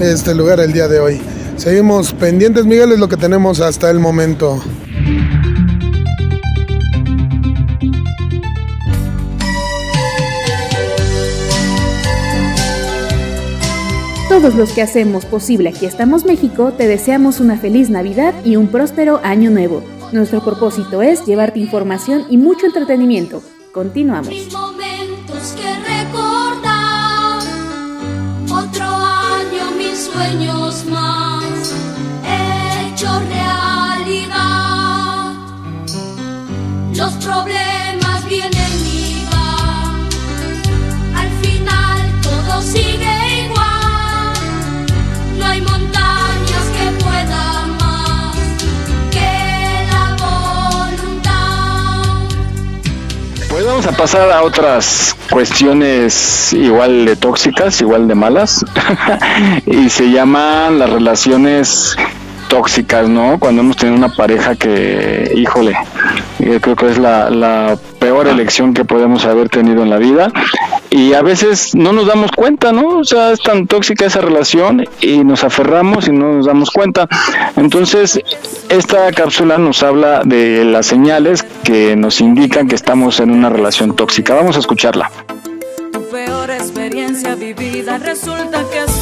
este 0.00 0.34
lugar 0.34 0.58
el 0.60 0.72
día 0.72 0.88
de 0.88 1.00
hoy. 1.00 1.20
Seguimos 1.56 2.12
pendientes, 2.12 2.64
Miguel, 2.64 2.92
es 2.92 2.98
lo 2.98 3.08
que 3.08 3.16
tenemos 3.16 3.60
hasta 3.60 3.90
el 3.90 4.00
momento. 4.00 4.60
Todos 14.42 14.56
los 14.56 14.72
que 14.72 14.82
hacemos 14.82 15.24
posible 15.24 15.68
Aquí 15.68 15.86
estamos 15.86 16.24
México, 16.24 16.72
te 16.72 16.88
deseamos 16.88 17.38
una 17.38 17.56
feliz 17.56 17.90
Navidad 17.90 18.34
y 18.44 18.56
un 18.56 18.66
próspero 18.66 19.20
año 19.22 19.52
nuevo. 19.52 19.84
Nuestro 20.10 20.42
propósito 20.42 21.00
es 21.00 21.24
llevarte 21.24 21.60
información 21.60 22.26
y 22.28 22.38
mucho 22.38 22.66
entretenimiento. 22.66 23.40
Continuamos. 23.70 24.30
Mis 24.30 24.52
momentos 24.52 25.54
que 25.54 25.76
recordar, 25.76 27.40
otro 28.50 28.84
año, 28.84 29.70
mis 29.78 30.06
sueños 30.06 30.86
más, 30.86 31.72
hecho 32.24 33.20
realidad. 33.20 35.34
Los 36.96 37.12
problemas 37.24 38.28
vienen 38.28 38.72
y 38.92 39.24
van, 39.30 40.08
al 41.14 41.30
final 41.40 42.20
todo 42.22 42.60
sigue 42.60 43.21
vamos 53.82 53.94
a 53.94 53.98
pasar 53.98 54.30
a 54.30 54.42
otras 54.42 55.16
cuestiones 55.28 56.52
igual 56.52 57.04
de 57.04 57.16
tóxicas, 57.16 57.80
igual 57.80 58.06
de 58.06 58.14
malas, 58.14 58.64
y 59.66 59.90
se 59.90 60.08
llaman 60.08 60.78
las 60.78 60.88
relaciones 60.88 61.96
tóxicas, 62.48 63.08
¿no? 63.08 63.40
Cuando 63.40 63.62
hemos 63.62 63.76
tenido 63.76 63.96
una 63.96 64.14
pareja 64.14 64.54
que, 64.54 65.32
híjole, 65.34 65.76
yo 66.52 66.60
creo 66.60 66.76
que 66.76 66.90
es 66.90 66.98
la, 66.98 67.30
la 67.30 67.78
peor 67.98 68.28
elección 68.28 68.74
que 68.74 68.84
podemos 68.84 69.24
haber 69.24 69.48
tenido 69.48 69.82
en 69.82 69.90
la 69.90 69.98
vida 69.98 70.30
y 70.90 71.14
a 71.14 71.22
veces 71.22 71.74
no 71.74 71.92
nos 71.92 72.06
damos 72.06 72.30
cuenta, 72.32 72.70
¿no? 72.70 72.98
O 72.98 73.04
sea, 73.04 73.32
es 73.32 73.42
tan 73.42 73.66
tóxica 73.66 74.04
esa 74.04 74.20
relación 74.20 74.84
y 75.00 75.24
nos 75.24 75.42
aferramos 75.42 76.06
y 76.06 76.12
no 76.12 76.34
nos 76.34 76.46
damos 76.46 76.70
cuenta. 76.70 77.08
Entonces, 77.56 78.20
esta 78.68 79.10
cápsula 79.12 79.56
nos 79.56 79.82
habla 79.82 80.22
de 80.24 80.66
las 80.66 80.86
señales 80.86 81.44
que 81.64 81.96
nos 81.96 82.20
indican 82.20 82.68
que 82.68 82.74
estamos 82.74 83.20
en 83.20 83.30
una 83.30 83.48
relación 83.48 83.96
tóxica. 83.96 84.34
Vamos 84.34 84.56
a 84.56 84.58
escucharla. 84.58 85.10
Tu 85.92 86.02
peor 86.10 86.50
experiencia 86.50 87.34
vivida 87.36 87.96
resulta 87.96 88.62
que 88.70 88.92
soy 88.92 89.01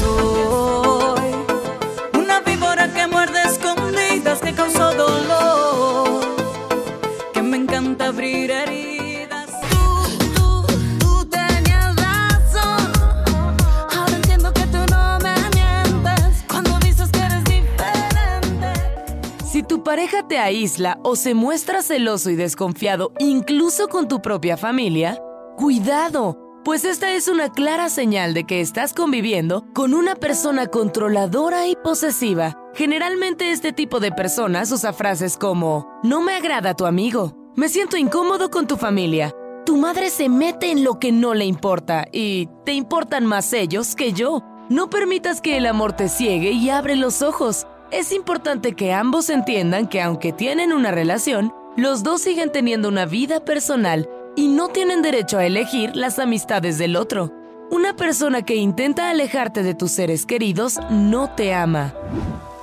pareja 20.10 20.28
te 20.28 20.38
aísla 20.38 20.98
o 21.02 21.14
se 21.16 21.34
muestra 21.34 21.82
celoso 21.82 22.30
y 22.30 22.36
desconfiado 22.36 23.12
incluso 23.18 23.88
con 23.88 24.08
tu 24.08 24.20
propia 24.20 24.56
familia, 24.56 25.22
cuidado, 25.56 26.36
pues 26.64 26.84
esta 26.84 27.14
es 27.14 27.28
una 27.28 27.50
clara 27.50 27.88
señal 27.88 28.34
de 28.34 28.44
que 28.44 28.60
estás 28.60 28.92
conviviendo 28.92 29.64
con 29.72 29.94
una 29.94 30.16
persona 30.16 30.66
controladora 30.66 31.68
y 31.68 31.76
posesiva. 31.76 32.56
Generalmente 32.74 33.52
este 33.52 33.72
tipo 33.72 34.00
de 34.00 34.10
personas 34.10 34.72
usa 34.72 34.92
frases 34.92 35.36
como, 35.36 35.88
no 36.02 36.22
me 36.22 36.34
agrada 36.34 36.74
tu 36.74 36.86
amigo, 36.86 37.52
me 37.56 37.68
siento 37.68 37.96
incómodo 37.96 38.50
con 38.50 38.66
tu 38.66 38.76
familia, 38.76 39.34
tu 39.64 39.76
madre 39.76 40.10
se 40.10 40.28
mete 40.28 40.70
en 40.72 40.82
lo 40.82 40.98
que 40.98 41.12
no 41.12 41.34
le 41.34 41.44
importa 41.44 42.06
y 42.12 42.48
te 42.64 42.72
importan 42.72 43.26
más 43.26 43.52
ellos 43.52 43.94
que 43.94 44.12
yo. 44.12 44.42
No 44.68 44.88
permitas 44.88 45.40
que 45.40 45.56
el 45.56 45.66
amor 45.66 45.94
te 45.94 46.08
ciegue 46.08 46.52
y 46.52 46.70
abre 46.70 46.94
los 46.94 47.22
ojos. 47.22 47.66
Es 47.92 48.12
importante 48.12 48.74
que 48.74 48.92
ambos 48.92 49.30
entiendan 49.30 49.88
que 49.88 50.00
aunque 50.00 50.32
tienen 50.32 50.72
una 50.72 50.92
relación, 50.92 51.52
los 51.76 52.04
dos 52.04 52.22
siguen 52.22 52.52
teniendo 52.52 52.86
una 52.88 53.04
vida 53.04 53.44
personal 53.44 54.08
y 54.36 54.46
no 54.46 54.68
tienen 54.68 55.02
derecho 55.02 55.38
a 55.38 55.44
elegir 55.44 55.96
las 55.96 56.20
amistades 56.20 56.78
del 56.78 56.94
otro. 56.94 57.32
Una 57.68 57.96
persona 57.96 58.42
que 58.42 58.54
intenta 58.54 59.10
alejarte 59.10 59.64
de 59.64 59.74
tus 59.74 59.90
seres 59.90 60.24
queridos 60.24 60.78
no 60.88 61.34
te 61.34 61.52
ama. 61.52 61.92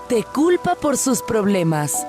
Te 0.07 0.23
culpa 0.23 0.75
por 0.75 0.95
sus 0.95 1.21
problemas. 1.21 2.07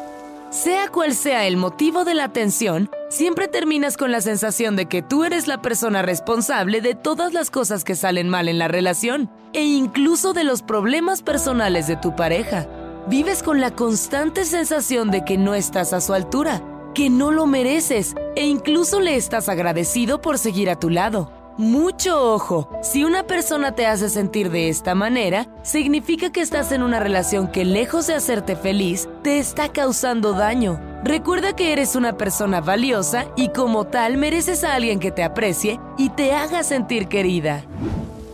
Sea 0.51 0.89
cual 0.89 1.13
sea 1.13 1.47
el 1.49 1.57
motivo 1.57 2.05
de 2.05 2.15
la 2.15 2.29
tensión, 2.29 2.89
siempre 3.11 3.49
terminas 3.49 3.97
con 3.97 4.13
la 4.13 4.21
sensación 4.21 4.77
de 4.77 4.87
que 4.87 5.03
tú 5.03 5.25
eres 5.25 5.49
la 5.49 5.61
persona 5.61 6.03
responsable 6.03 6.81
de 6.81 6.95
todas 6.95 7.33
las 7.33 7.51
cosas 7.51 7.83
que 7.83 7.97
salen 7.97 8.29
mal 8.29 8.49
en 8.49 8.59
la 8.59 8.69
relación 8.69 9.29
e 9.53 9.65
incluso 9.65 10.35
de 10.35 10.45
los 10.45 10.63
problemas 10.63 11.23
personales 11.23 11.89
de 11.89 11.97
tu 11.97 12.15
pareja. 12.15 12.69
Vives 13.09 13.43
con 13.43 13.59
la 13.59 13.71
constante 13.71 14.45
sensación 14.45 15.11
de 15.11 15.25
que 15.25 15.39
no 15.39 15.55
estás 15.55 15.95
a 15.95 16.03
su 16.03 16.13
altura, 16.13 16.63
que 16.95 17.09
no 17.09 17.31
lo 17.31 17.47
mereces 17.47 18.15
e 18.37 18.45
incluso 18.45 19.01
le 19.01 19.17
estás 19.17 19.49
agradecido 19.49 20.21
por 20.21 20.37
seguir 20.37 20.69
a 20.69 20.79
tu 20.79 20.91
lado. 20.91 21.33
Mucho 21.57 22.35
ojo, 22.35 22.69
si 22.83 23.05
una 23.05 23.27
persona 23.27 23.75
te 23.75 23.87
hace 23.87 24.11
sentir 24.11 24.51
de 24.51 24.69
esta 24.69 24.95
manera, 24.95 25.49
significa 25.63 26.31
que 26.31 26.43
estás 26.43 26.71
en 26.71 26.83
una 26.83 27.01
relación 27.01 27.51
que 27.51 27.65
lejos 27.65 28.09
de 28.09 28.15
hacerte 28.15 28.57
feliz, 28.57 29.09
te 29.23 29.39
está 29.39 29.71
causando 29.71 30.35
daño. 30.35 30.79
Recuerda 31.03 31.57
que 31.57 31.73
eres 31.73 31.97
una 31.97 32.19
persona 32.19 32.61
valiosa 32.61 33.29
y 33.37 33.49
como 33.55 33.87
tal 33.87 34.19
mereces 34.19 34.65
a 34.65 34.75
alguien 34.75 35.01
que 35.01 35.13
te 35.13 35.25
aprecie 35.25 35.81
y 35.97 36.11
te 36.11 36.35
haga 36.35 36.63
sentir 36.63 37.09
querida. 37.09 37.65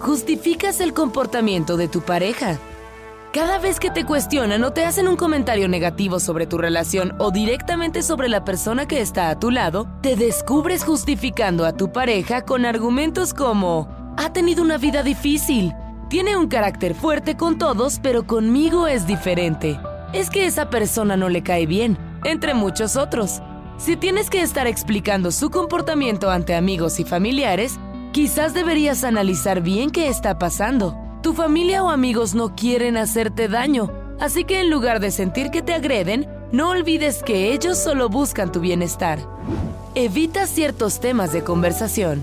Justificas 0.00 0.80
el 0.80 0.92
comportamiento 0.92 1.76
de 1.76 1.86
tu 1.86 2.00
pareja. 2.00 2.58
Cada 3.34 3.58
vez 3.58 3.80
que 3.80 3.90
te 3.90 4.04
cuestionan 4.04 4.62
o 4.62 4.72
te 4.72 4.84
hacen 4.84 5.08
un 5.08 5.16
comentario 5.16 5.66
negativo 5.66 6.20
sobre 6.20 6.46
tu 6.46 6.56
relación 6.56 7.16
o 7.18 7.32
directamente 7.32 8.04
sobre 8.04 8.28
la 8.28 8.44
persona 8.44 8.86
que 8.86 9.00
está 9.00 9.28
a 9.28 9.40
tu 9.40 9.50
lado, 9.50 9.88
te 10.02 10.14
descubres 10.14 10.84
justificando 10.84 11.66
a 11.66 11.72
tu 11.72 11.90
pareja 11.90 12.42
con 12.42 12.64
argumentos 12.64 13.34
como, 13.34 13.88
ha 14.16 14.32
tenido 14.32 14.62
una 14.62 14.78
vida 14.78 15.02
difícil, 15.02 15.72
tiene 16.08 16.36
un 16.36 16.46
carácter 16.46 16.94
fuerte 16.94 17.36
con 17.36 17.58
todos, 17.58 17.98
pero 18.00 18.24
conmigo 18.24 18.86
es 18.86 19.04
diferente. 19.04 19.80
Es 20.12 20.30
que 20.30 20.46
esa 20.46 20.70
persona 20.70 21.16
no 21.16 21.28
le 21.28 21.42
cae 21.42 21.66
bien, 21.66 21.98
entre 22.22 22.54
muchos 22.54 22.94
otros. 22.94 23.42
Si 23.78 23.96
tienes 23.96 24.30
que 24.30 24.42
estar 24.42 24.68
explicando 24.68 25.32
su 25.32 25.50
comportamiento 25.50 26.30
ante 26.30 26.54
amigos 26.54 27.00
y 27.00 27.04
familiares, 27.04 27.80
quizás 28.12 28.54
deberías 28.54 29.02
analizar 29.02 29.60
bien 29.60 29.90
qué 29.90 30.06
está 30.06 30.38
pasando. 30.38 31.03
Tu 31.24 31.32
familia 31.32 31.82
o 31.82 31.88
amigos 31.88 32.34
no 32.34 32.54
quieren 32.54 32.98
hacerte 32.98 33.48
daño, 33.48 33.90
así 34.20 34.44
que 34.44 34.60
en 34.60 34.68
lugar 34.68 35.00
de 35.00 35.10
sentir 35.10 35.50
que 35.50 35.62
te 35.62 35.72
agreden, 35.72 36.28
no 36.52 36.68
olvides 36.68 37.22
que 37.22 37.54
ellos 37.54 37.78
solo 37.78 38.10
buscan 38.10 38.52
tu 38.52 38.60
bienestar. 38.60 39.20
Evita 39.94 40.46
ciertos 40.46 41.00
temas 41.00 41.32
de 41.32 41.42
conversación. 41.42 42.20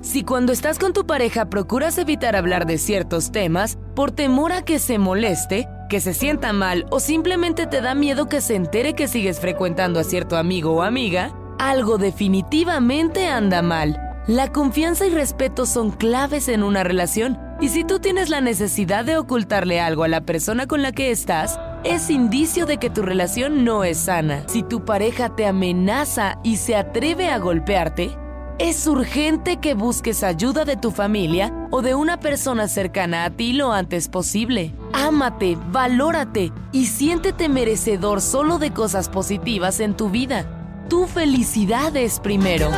Si 0.00 0.22
cuando 0.22 0.52
estás 0.52 0.78
con 0.78 0.92
tu 0.92 1.06
pareja 1.06 1.46
procuras 1.46 1.98
evitar 1.98 2.36
hablar 2.36 2.66
de 2.66 2.78
ciertos 2.78 3.32
temas 3.32 3.78
por 3.96 4.12
temor 4.12 4.52
a 4.52 4.62
que 4.62 4.78
se 4.78 4.98
moleste, 4.98 5.66
que 5.88 5.98
se 5.98 6.14
sienta 6.14 6.52
mal 6.52 6.86
o 6.90 7.00
simplemente 7.00 7.66
te 7.66 7.80
da 7.80 7.96
miedo 7.96 8.28
que 8.28 8.40
se 8.40 8.54
entere 8.54 8.94
que 8.94 9.08
sigues 9.08 9.40
frecuentando 9.40 9.98
a 9.98 10.04
cierto 10.04 10.36
amigo 10.36 10.70
o 10.70 10.82
amiga, 10.82 11.32
algo 11.58 11.98
definitivamente 11.98 13.26
anda 13.26 13.60
mal. 13.60 14.00
La 14.28 14.52
confianza 14.52 15.04
y 15.04 15.10
respeto 15.10 15.66
son 15.66 15.90
claves 15.90 16.46
en 16.46 16.62
una 16.62 16.84
relación 16.84 17.49
y 17.60 17.68
si 17.68 17.84
tú 17.84 17.98
tienes 17.98 18.30
la 18.30 18.40
necesidad 18.40 19.04
de 19.04 19.18
ocultarle 19.18 19.80
algo 19.80 20.04
a 20.04 20.08
la 20.08 20.22
persona 20.22 20.66
con 20.66 20.82
la 20.82 20.92
que 20.92 21.10
estás, 21.10 21.58
es 21.84 22.10
indicio 22.10 22.66
de 22.66 22.78
que 22.78 22.90
tu 22.90 23.02
relación 23.02 23.64
no 23.64 23.84
es 23.84 23.98
sana. 23.98 24.44
Si 24.48 24.62
tu 24.62 24.84
pareja 24.84 25.34
te 25.36 25.46
amenaza 25.46 26.38
y 26.42 26.56
se 26.56 26.76
atreve 26.76 27.28
a 27.28 27.38
golpearte, 27.38 28.16
es 28.58 28.86
urgente 28.86 29.56
que 29.56 29.74
busques 29.74 30.22
ayuda 30.22 30.64
de 30.64 30.76
tu 30.76 30.90
familia 30.90 31.68
o 31.70 31.80
de 31.80 31.94
una 31.94 32.20
persona 32.20 32.68
cercana 32.68 33.24
a 33.24 33.30
ti 33.30 33.54
lo 33.54 33.72
antes 33.72 34.08
posible. 34.08 34.74
Ámate, 34.92 35.56
valórate 35.70 36.52
y 36.72 36.86
siéntete 36.86 37.48
merecedor 37.48 38.20
solo 38.20 38.58
de 38.58 38.72
cosas 38.72 39.08
positivas 39.08 39.80
en 39.80 39.96
tu 39.96 40.10
vida. 40.10 40.44
Tu 40.88 41.06
felicidad 41.06 41.96
es 41.96 42.20
primero. 42.20 42.70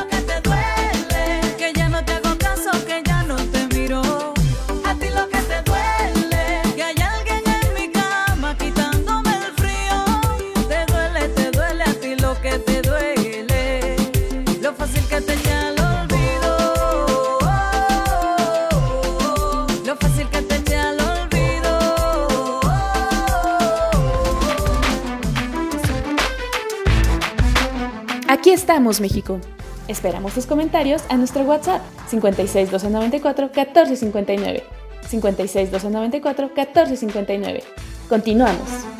Estamos, 28.72 29.02
México. 29.02 29.38
Esperamos 29.86 30.32
tus 30.32 30.46
comentarios 30.46 31.02
a 31.10 31.18
nuestro 31.18 31.42
WhatsApp 31.42 31.82
56 32.08 32.70
294 32.70 33.50
1459. 33.54 34.64
56 35.10 35.70
294 35.70 36.46
1459. 36.56 37.64
Continuamos. 38.08 38.91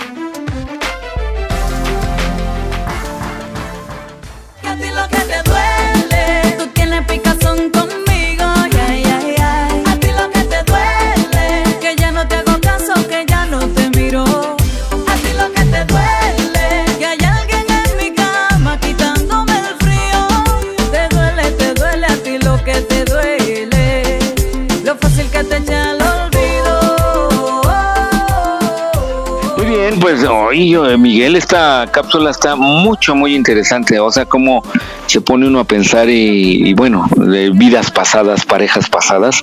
Muy 30.12 30.20
bien, 30.20 30.30
pues 30.30 30.41
oye, 30.52 30.98
Miguel, 30.98 31.36
esta 31.36 31.88
cápsula 31.90 32.30
está 32.30 32.56
mucho, 32.56 33.14
muy 33.14 33.34
interesante. 33.34 33.98
O 33.98 34.10
sea, 34.10 34.26
cómo 34.26 34.62
se 35.06 35.20
pone 35.20 35.46
uno 35.46 35.60
a 35.60 35.64
pensar 35.64 36.08
y, 36.08 36.68
y 36.68 36.74
bueno, 36.74 37.08
de 37.16 37.50
vidas 37.50 37.90
pasadas, 37.90 38.44
parejas 38.44 38.88
pasadas, 38.88 39.42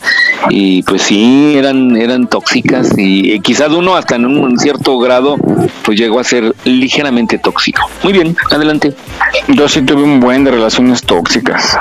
y 0.49 0.83
pues 0.83 1.03
sí, 1.03 1.53
eran, 1.55 1.97
eran 1.97 2.27
tóxicas 2.27 2.97
y, 2.97 3.33
y 3.33 3.39
quizás 3.39 3.69
uno 3.71 3.95
hasta 3.95 4.15
en 4.15 4.25
un 4.25 4.57
cierto 4.57 4.97
grado 4.99 5.35
pues 5.83 5.99
llegó 5.99 6.19
a 6.19 6.23
ser 6.23 6.55
ligeramente 6.63 7.37
tóxico. 7.39 7.81
Muy 8.03 8.13
bien, 8.13 8.35
adelante. 8.51 8.93
Yo 9.47 9.67
sí 9.67 9.81
tuve 9.81 10.03
un 10.03 10.19
buen 10.19 10.43
de 10.43 10.51
relaciones 10.51 11.01
tóxicas. 11.01 11.77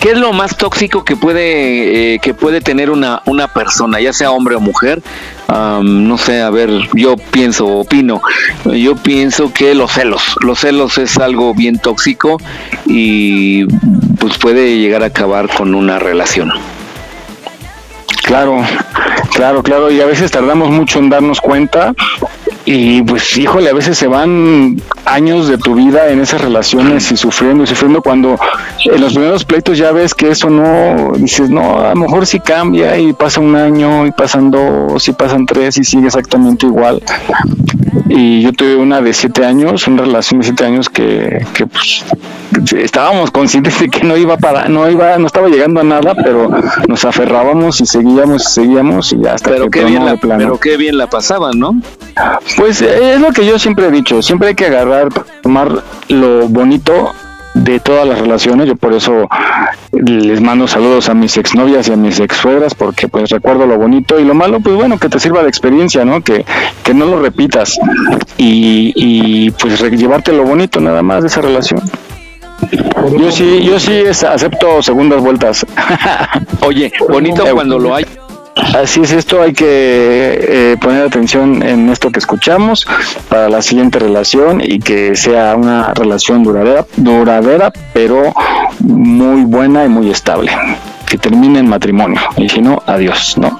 ¿Qué 0.00 0.10
es 0.10 0.18
lo 0.18 0.32
más 0.32 0.56
tóxico 0.56 1.04
que 1.04 1.14
puede 1.14 2.14
eh, 2.14 2.18
que 2.18 2.34
puede 2.34 2.60
tener 2.60 2.90
una 2.90 3.22
una 3.26 3.46
persona, 3.46 4.00
ya 4.00 4.12
sea 4.12 4.32
hombre 4.32 4.56
o 4.56 4.60
mujer? 4.60 5.00
No 5.48 6.18
sé, 6.18 6.42
a 6.42 6.50
ver, 6.50 6.70
yo 6.94 7.16
pienso, 7.16 7.66
opino, 7.66 8.20
yo 8.74 8.96
pienso 8.96 9.52
que 9.52 9.74
los 9.74 9.92
celos, 9.92 10.36
los 10.40 10.60
celos 10.60 10.98
es 10.98 11.18
algo 11.18 11.54
bien 11.54 11.78
tóxico 11.78 12.38
y 12.86 13.64
pues 14.16 14.38
puede 14.38 14.78
llegar 14.78 15.02
a 15.02 15.06
acabar 15.06 15.48
con 15.48 15.74
una 15.74 15.98
relación. 15.98 16.52
Claro, 18.24 18.64
claro, 19.34 19.62
claro, 19.62 19.90
y 19.90 20.00
a 20.00 20.06
veces 20.06 20.30
tardamos 20.30 20.70
mucho 20.70 20.98
en 20.98 21.10
darnos 21.10 21.40
cuenta 21.40 21.94
y 22.66 23.00
pues 23.02 23.38
híjole, 23.38 23.70
a 23.70 23.72
veces 23.72 23.96
se 23.96 24.08
van 24.08 24.82
años 25.04 25.46
de 25.46 25.56
tu 25.56 25.76
vida 25.76 26.10
en 26.10 26.20
esas 26.20 26.40
relaciones 26.40 27.12
y 27.12 27.16
sufriendo 27.16 27.62
y 27.62 27.66
sufriendo 27.68 28.02
cuando 28.02 28.36
en 28.84 29.00
los 29.00 29.12
primeros 29.14 29.44
pleitos 29.44 29.78
ya 29.78 29.92
ves 29.92 30.14
que 30.14 30.30
eso 30.30 30.50
no, 30.50 31.12
dices, 31.16 31.48
no, 31.48 31.78
a 31.78 31.90
lo 31.90 32.00
mejor 32.00 32.26
sí 32.26 32.40
cambia 32.40 32.98
y 32.98 33.12
pasa 33.12 33.40
un 33.40 33.54
año 33.54 34.04
y 34.04 34.10
pasan 34.10 34.50
dos 34.50 35.06
y 35.06 35.12
pasan 35.12 35.46
tres 35.46 35.78
y 35.78 35.84
sigue 35.84 36.06
exactamente 36.06 36.66
igual. 36.66 37.00
Y 38.08 38.42
yo 38.42 38.52
tuve 38.52 38.74
una 38.74 39.00
de 39.00 39.12
siete 39.12 39.44
años, 39.44 39.86
una 39.86 40.02
relación 40.02 40.40
de 40.40 40.46
siete 40.46 40.64
años 40.64 40.88
que, 40.88 41.46
que 41.54 41.66
pues 41.66 42.04
estábamos 42.76 43.30
conscientes 43.30 43.78
de 43.80 43.88
que 43.88 44.04
no 44.04 44.16
iba 44.16 44.36
para, 44.36 44.68
no 44.68 44.88
iba, 44.90 45.16
no 45.18 45.26
estaba 45.26 45.48
llegando 45.48 45.80
a 45.80 45.84
nada, 45.84 46.14
pero 46.14 46.50
nos 46.88 47.04
aferrábamos 47.04 47.80
y 47.80 47.86
seguíamos 47.86 48.42
y 48.42 48.52
seguíamos 48.52 49.12
y 49.12 49.22
ya 49.22 49.34
hasta 49.34 49.50
Pero 49.50 49.70
que 49.70 49.80
qué 49.80 49.84
bien 49.84 50.04
la, 50.04 50.16
plano. 50.16 50.38
pero 50.38 50.60
qué 50.60 50.76
bien 50.76 50.98
la 50.98 51.08
pasaban, 51.08 51.58
¿no? 51.58 51.80
Pues 52.56 52.80
eh, 52.82 53.14
es 53.14 53.20
lo 53.20 53.32
que 53.32 53.46
yo 53.46 53.58
siempre 53.58 53.86
he 53.86 53.90
dicho, 53.90 54.22
siempre 54.22 54.48
hay 54.48 54.54
que 54.54 54.66
agarrar, 54.66 55.08
tomar 55.42 55.82
lo 56.08 56.48
bonito 56.48 57.12
de 57.54 57.80
todas 57.80 58.06
las 58.06 58.18
relaciones, 58.20 58.66
yo 58.66 58.76
por 58.76 58.92
eso 58.92 59.28
les 59.92 60.40
mando 60.42 60.68
saludos 60.68 61.08
a 61.08 61.14
mis 61.14 61.36
exnovias 61.38 61.88
y 61.88 61.92
a 61.92 61.96
mis 61.96 62.20
exsuegras 62.20 62.74
porque 62.74 63.08
pues 63.08 63.30
recuerdo 63.30 63.66
lo 63.66 63.78
bonito 63.78 64.20
y 64.20 64.24
lo 64.24 64.34
malo, 64.34 64.60
pues 64.60 64.74
bueno, 64.76 64.98
que 64.98 65.08
te 65.08 65.18
sirva 65.18 65.42
de 65.42 65.48
experiencia, 65.48 66.04
¿no? 66.04 66.22
Que, 66.22 66.44
que 66.82 66.92
no 66.92 67.06
lo 67.06 67.20
repitas 67.20 67.78
y, 68.36 68.92
y 68.94 69.50
pues 69.52 69.80
llevarte 69.92 70.32
lo 70.32 70.44
bonito 70.44 70.80
nada 70.80 71.02
más 71.02 71.22
de 71.22 71.28
esa 71.28 71.40
relación. 71.40 71.80
Yo 73.18 73.30
sí, 73.30 73.62
yo 73.64 73.78
sí 73.78 73.92
es- 73.92 74.24
acepto 74.24 74.82
segundas 74.82 75.20
vueltas. 75.22 75.64
Oye, 76.60 76.92
bonito 77.08 77.44
cuando 77.54 77.78
lo 77.78 77.94
hay. 77.94 78.06
Así 78.56 79.00
es 79.02 79.12
esto, 79.12 79.42
hay 79.42 79.52
que 79.52 79.66
eh, 79.68 80.76
poner 80.80 81.02
atención 81.02 81.62
en 81.62 81.90
esto 81.90 82.10
que 82.10 82.18
escuchamos 82.18 82.86
para 83.28 83.50
la 83.50 83.60
siguiente 83.60 83.98
relación 83.98 84.62
y 84.62 84.78
que 84.78 85.14
sea 85.14 85.54
una 85.56 85.92
relación 85.92 86.42
duradera, 86.42 86.86
duradera, 86.96 87.70
pero 87.92 88.32
muy 88.80 89.42
buena 89.42 89.84
y 89.84 89.88
muy 89.88 90.10
estable. 90.10 90.50
Que 91.06 91.18
termine 91.18 91.58
en 91.58 91.68
matrimonio 91.68 92.20
y 92.36 92.48
si 92.48 92.60
no, 92.62 92.82
adiós, 92.86 93.36
¿no? 93.38 93.58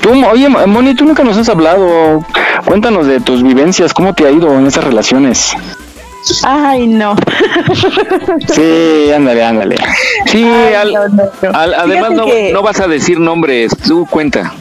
Tú, 0.00 0.10
oye, 0.26 0.48
Moni, 0.48 0.94
tú 0.94 1.04
nunca 1.04 1.24
nos 1.24 1.36
has 1.36 1.48
hablado. 1.48 2.24
Cuéntanos 2.64 3.06
de 3.06 3.20
tus 3.20 3.42
vivencias, 3.42 3.92
cómo 3.92 4.14
te 4.14 4.26
ha 4.26 4.30
ido 4.30 4.56
en 4.58 4.66
esas 4.66 4.84
relaciones. 4.84 5.56
Ay, 6.42 6.86
no. 6.86 7.14
Sí, 8.52 9.10
ándale, 9.14 9.44
ándale. 9.44 9.76
Sí, 10.26 10.44
al- 10.44 10.94
además 11.74 11.86
Fíjate 11.86 12.14
no, 12.14 12.24
que- 12.26 12.50
no 12.52 12.62
vas 12.62 12.80
a 12.80 12.88
decir 12.88 13.18
nombres, 13.20 13.72
tú 13.86 14.06
cuenta. 14.10 14.52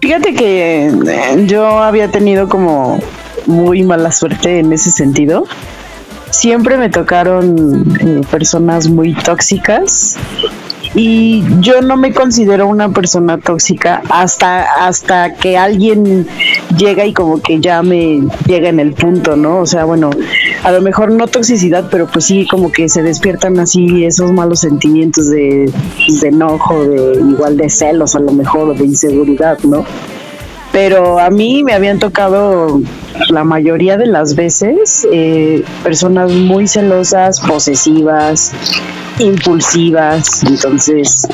Fíjate 0.00 0.34
que 0.34 0.86
eh, 0.88 1.44
yo 1.46 1.66
había 1.82 2.08
tenido 2.10 2.48
como 2.48 3.00
muy 3.46 3.82
mala 3.82 4.12
suerte 4.12 4.58
en 4.60 4.72
ese 4.72 4.90
sentido. 4.90 5.46
Siempre 6.30 6.76
me 6.76 6.90
tocaron 6.90 7.96
eh, 8.00 8.20
personas 8.30 8.88
muy 8.88 9.14
tóxicas 9.14 10.16
y 10.94 11.42
yo 11.60 11.80
no 11.82 11.96
me 11.96 12.12
considero 12.12 12.66
una 12.68 12.88
persona 12.90 13.38
tóxica 13.38 14.02
hasta 14.08 14.86
hasta 14.86 15.34
que 15.34 15.56
alguien 15.56 16.26
llega 16.76 17.04
y 17.04 17.12
como 17.12 17.40
que 17.40 17.60
ya 17.60 17.82
me 17.82 18.22
llega 18.46 18.68
en 18.68 18.78
el 18.78 18.92
punto, 18.92 19.36
¿no? 19.36 19.60
O 19.60 19.66
sea, 19.66 19.84
bueno, 19.84 20.10
a 20.62 20.70
lo 20.70 20.80
mejor 20.80 21.10
no 21.10 21.26
toxicidad, 21.26 21.88
pero 21.90 22.06
pues 22.06 22.26
sí 22.26 22.46
como 22.46 22.70
que 22.70 22.88
se 22.88 23.02
despiertan 23.02 23.58
así 23.58 24.04
esos 24.04 24.32
malos 24.32 24.60
sentimientos 24.60 25.30
de, 25.30 25.70
enojo, 26.22 26.84
de 26.84 27.20
igual 27.20 27.56
de 27.56 27.68
celos 27.68 28.14
a 28.14 28.20
lo 28.20 28.32
mejor, 28.32 28.70
o 28.70 28.74
de 28.74 28.84
inseguridad, 28.84 29.58
¿no? 29.64 29.84
Pero 30.74 31.20
a 31.20 31.30
mí 31.30 31.62
me 31.62 31.72
habían 31.72 32.00
tocado 32.00 32.80
la 33.28 33.44
mayoría 33.44 33.96
de 33.96 34.06
las 34.06 34.34
veces 34.34 35.06
eh, 35.12 35.62
personas 35.84 36.32
muy 36.32 36.66
celosas, 36.66 37.38
posesivas, 37.38 38.50
impulsivas, 39.20 40.42
entonces 40.42 41.28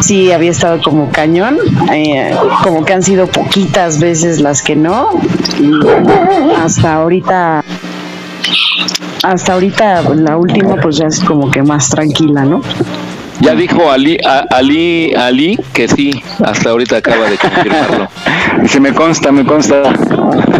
sí 0.00 0.30
había 0.30 0.50
estado 0.50 0.78
como 0.82 1.10
cañón, 1.10 1.56
eh, 1.90 2.36
como 2.62 2.84
que 2.84 2.92
han 2.92 3.02
sido 3.02 3.28
poquitas 3.28 3.98
veces 3.98 4.42
las 4.42 4.60
que 4.60 4.76
no, 4.76 5.18
y 5.58 5.70
hasta 6.62 6.96
ahorita, 6.96 7.64
hasta 9.22 9.52
ahorita 9.54 10.02
la 10.16 10.36
última 10.36 10.76
pues 10.76 10.98
ya 10.98 11.06
es 11.06 11.20
como 11.20 11.50
que 11.50 11.62
más 11.62 11.88
tranquila, 11.88 12.44
¿no? 12.44 12.60
Ya 13.40 13.54
dijo 13.54 13.90
Ali, 13.90 14.18
Ali, 14.50 15.14
Ali 15.14 15.58
que 15.72 15.88
sí, 15.88 16.22
hasta 16.44 16.70
ahorita 16.70 16.96
acaba 16.96 17.28
de 17.28 17.36
confirmarlo. 17.36 18.08
Dice, 18.62 18.80
me 18.80 18.92
consta, 18.92 19.30
me 19.30 19.44
consta. 19.44 19.82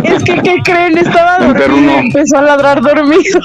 Es 0.03 0.23
que, 0.23 0.35
¿qué 0.43 0.57
creen? 0.63 0.99
Estaba 0.99 1.39
dormido 1.39 1.93
y 1.93 2.07
empezó 2.07 2.39
a 2.39 2.43
ladrar 2.43 2.83
dormido. 2.83 3.41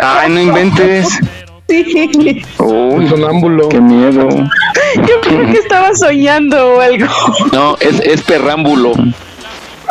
Ay, 0.00 0.30
no 0.30 0.40
inventes. 0.40 1.08
Sí. 1.66 2.44
Uy, 2.58 3.08
sonámbulo. 3.08 3.70
Qué 3.70 3.80
miedo. 3.80 4.28
Yo 4.28 5.20
creo 5.22 5.46
que 5.46 5.58
estaba 5.58 5.94
soñando 5.94 6.74
o 6.74 6.80
algo. 6.80 7.06
No, 7.54 7.78
es, 7.80 8.00
es 8.00 8.20
perrámbulo. 8.20 8.92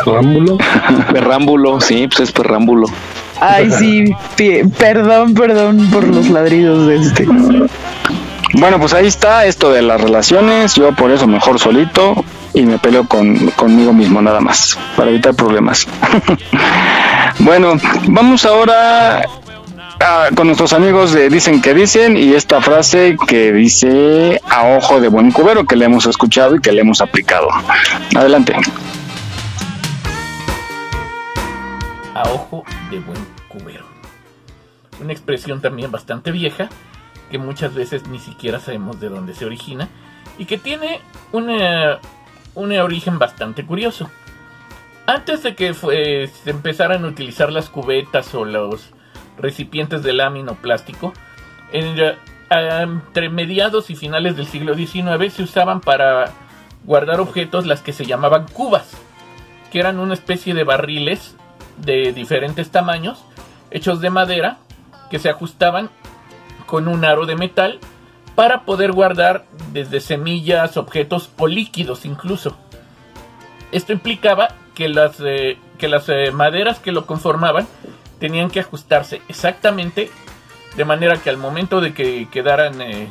¿Perrámbulo? 0.04 0.58
Perrámbulo, 1.12 1.80
sí, 1.80 2.06
pues 2.06 2.28
es 2.28 2.32
perrámbulo. 2.32 2.86
Ay, 3.40 3.70
sí, 3.72 4.04
perdón, 4.78 5.34
perdón 5.34 5.90
por 5.90 6.06
los 6.06 6.30
ladridos 6.30 6.86
de 6.86 6.96
este. 6.96 7.26
Bueno, 8.56 8.78
pues 8.78 8.94
ahí 8.94 9.06
está 9.06 9.46
esto 9.46 9.72
de 9.72 9.82
las 9.82 10.00
relaciones. 10.00 10.74
Yo 10.74 10.94
por 10.94 11.10
eso 11.10 11.26
mejor 11.26 11.58
solito 11.58 12.24
y 12.52 12.62
me 12.62 12.78
peleo 12.78 13.06
con, 13.08 13.50
conmigo 13.50 13.92
mismo 13.92 14.22
nada 14.22 14.40
más, 14.40 14.78
para 14.96 15.10
evitar 15.10 15.34
problemas. 15.34 15.88
bueno, 17.40 17.74
vamos 18.06 18.44
ahora 18.44 19.22
con 20.36 20.46
nuestros 20.46 20.72
amigos 20.72 21.12
de 21.12 21.30
Dicen 21.30 21.60
que 21.60 21.74
Dicen 21.74 22.16
y 22.16 22.34
esta 22.34 22.60
frase 22.60 23.16
que 23.26 23.52
dice 23.52 24.40
a 24.48 24.76
ojo 24.76 25.00
de 25.00 25.08
buen 25.08 25.32
cubero 25.32 25.64
que 25.64 25.74
le 25.74 25.86
hemos 25.86 26.06
escuchado 26.06 26.54
y 26.54 26.60
que 26.60 26.70
le 26.70 26.82
hemos 26.82 27.00
aplicado. 27.00 27.48
Adelante. 28.14 28.54
A 32.14 32.22
ojo 32.30 32.62
de 32.90 33.00
buen 33.00 33.26
cubero. 33.48 33.84
Una 35.00 35.12
expresión 35.12 35.60
también 35.60 35.90
bastante 35.90 36.30
vieja 36.30 36.68
que 37.34 37.38
muchas 37.38 37.74
veces 37.74 38.06
ni 38.06 38.20
siquiera 38.20 38.60
sabemos 38.60 39.00
de 39.00 39.08
dónde 39.08 39.34
se 39.34 39.44
origina 39.44 39.88
y 40.38 40.44
que 40.44 40.56
tiene 40.56 41.00
un 41.32 41.50
origen 42.78 43.18
bastante 43.18 43.66
curioso. 43.66 44.08
Antes 45.04 45.42
de 45.42 45.56
que 45.56 45.74
se 45.74 46.30
empezaran 46.48 47.04
a 47.04 47.08
utilizar 47.08 47.50
las 47.50 47.70
cubetas 47.70 48.32
o 48.36 48.44
los 48.44 48.90
recipientes 49.36 50.04
de 50.04 50.12
lámina 50.12 50.52
o 50.52 50.54
plástico, 50.54 51.12
entre 51.72 53.28
mediados 53.30 53.90
y 53.90 53.96
finales 53.96 54.36
del 54.36 54.46
siglo 54.46 54.76
XIX 54.76 55.32
se 55.34 55.42
usaban 55.42 55.80
para 55.80 56.30
guardar 56.84 57.18
objetos 57.18 57.66
las 57.66 57.82
que 57.82 57.92
se 57.92 58.04
llamaban 58.04 58.46
cubas, 58.46 58.92
que 59.72 59.80
eran 59.80 59.98
una 59.98 60.14
especie 60.14 60.54
de 60.54 60.62
barriles 60.62 61.34
de 61.78 62.12
diferentes 62.12 62.70
tamaños, 62.70 63.24
hechos 63.72 64.00
de 64.00 64.10
madera, 64.10 64.58
que 65.10 65.18
se 65.18 65.30
ajustaban 65.30 65.90
con 66.66 66.88
un 66.88 67.04
aro 67.04 67.26
de 67.26 67.36
metal 67.36 67.80
para 68.34 68.64
poder 68.64 68.92
guardar 68.92 69.44
desde 69.72 70.00
semillas, 70.00 70.76
objetos 70.76 71.30
o 71.38 71.46
líquidos 71.46 72.04
incluso. 72.04 72.56
Esto 73.72 73.92
implicaba 73.92 74.48
que 74.74 74.88
las, 74.88 75.20
eh, 75.20 75.58
que 75.78 75.88
las 75.88 76.08
eh, 76.08 76.30
maderas 76.32 76.78
que 76.78 76.92
lo 76.92 77.06
conformaban 77.06 77.66
tenían 78.18 78.50
que 78.50 78.60
ajustarse 78.60 79.22
exactamente 79.28 80.10
de 80.76 80.84
manera 80.84 81.16
que 81.16 81.30
al 81.30 81.36
momento 81.36 81.80
de 81.80 81.94
que 81.94 82.28
quedaran 82.30 82.80
eh, 82.80 83.08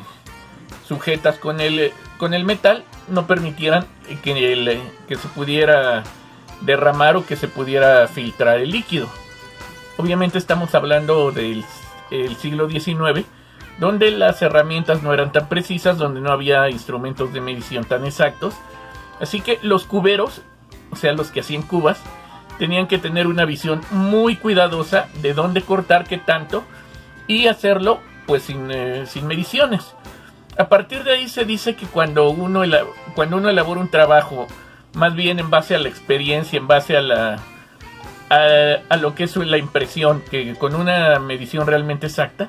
sujetas 0.88 1.38
con 1.38 1.62
el, 1.62 1.94
con 2.18 2.34
el 2.34 2.44
metal 2.44 2.84
no 3.08 3.28
permitieran 3.28 3.86
que, 4.24 4.82
que 5.08 5.16
se 5.16 5.28
pudiera 5.30 6.04
derramar 6.62 7.16
o 7.16 7.26
que 7.26 7.36
se 7.36 7.48
pudiera 7.48 8.08
filtrar 8.08 8.60
el 8.60 8.72
líquido. 8.72 9.08
Obviamente 9.98 10.38
estamos 10.38 10.76
hablando 10.76 11.32
del 11.32 11.64
siglo 12.40 12.70
XIX, 12.70 13.26
donde 13.80 14.12
las 14.12 14.42
herramientas 14.42 15.04
no 15.04 15.14
eran 15.14 15.32
tan 15.32 15.50
precisas, 15.50 15.98
donde 15.98 16.22
no 16.22 16.32
había 16.32 16.70
instrumentos 16.70 17.34
de 17.34 17.42
medición 17.42 17.86
tan 17.86 18.06
exactos. 18.06 18.56
Así 19.20 19.42
que 19.42 19.60
los 19.62 19.86
cuberos, 19.86 20.42
o 20.92 20.96
sea, 20.96 21.14
los 21.14 21.32
que 21.32 21.40
hacían 21.40 21.64
cubas, 21.64 22.02
tenían 22.58 22.88
que 22.88 22.98
tener 22.98 23.28
una 23.28 23.46
visión 23.46 23.82
muy 23.92 24.36
cuidadosa 24.36 25.08
de 25.22 25.34
dónde 25.34 25.62
cortar 25.62 26.06
qué 26.06 26.18
tanto 26.18 26.64
y 27.28 27.48
hacerlo 27.48 28.00
pues 28.26 28.44
sin, 28.44 28.70
eh, 28.72 29.06
sin 29.08 29.28
mediciones. 29.28 29.96
A 30.58 30.70
partir 30.70 31.04
de 31.04 31.14
ahí 31.14 31.28
se 31.28 31.46
dice 31.46 31.76
que 31.76 31.88
cuando 31.88 32.30
uno, 32.30 32.62
cuando 33.16 33.38
uno 33.38 33.50
elabora 33.50 33.82
un 33.82 33.90
trabajo, 33.90 34.48
más 34.94 35.16
bien 35.16 35.40
en 35.40 35.50
base 35.50 35.76
a 35.76 35.80
la 35.80 35.90
experiencia, 35.90 36.58
en 36.58 36.68
base 36.68 36.96
a 36.96 37.02
la 37.02 37.40
a, 38.30 38.78
a, 38.90 38.98
lo 38.98 39.16
que 39.16 39.24
es 39.24 39.36
la 39.36 39.58
impresión, 39.58 40.24
que 40.30 40.56
con 40.56 40.76
una 40.76 41.20
medición 41.20 41.68
realmente 41.68 42.08
exacta, 42.08 42.48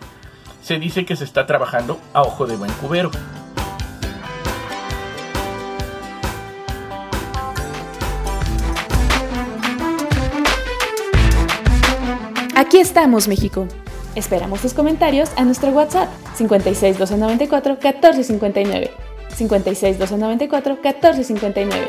se 0.65 0.79
dice 0.79 1.05
que 1.05 1.15
se 1.15 1.25
está 1.25 1.45
trabajando 1.45 2.01
a 2.15 2.23
ojo 2.23 2.47
de 2.47 2.57
buen 2.57 2.73
cubero. 2.73 3.11
Aquí 12.57 12.79
estamos, 12.79 13.29
México. 13.29 13.69
Esperamos 14.15 14.63
tus 14.63 14.73
comentarios 14.73 15.31
a 15.37 15.45
nuestro 15.45 15.69
WhatsApp 15.71 16.09
56 16.35 16.99
294 16.99 17.75
1459. 17.75 18.91
56 19.37 19.99
294 19.99 20.79
1459. 20.83 21.87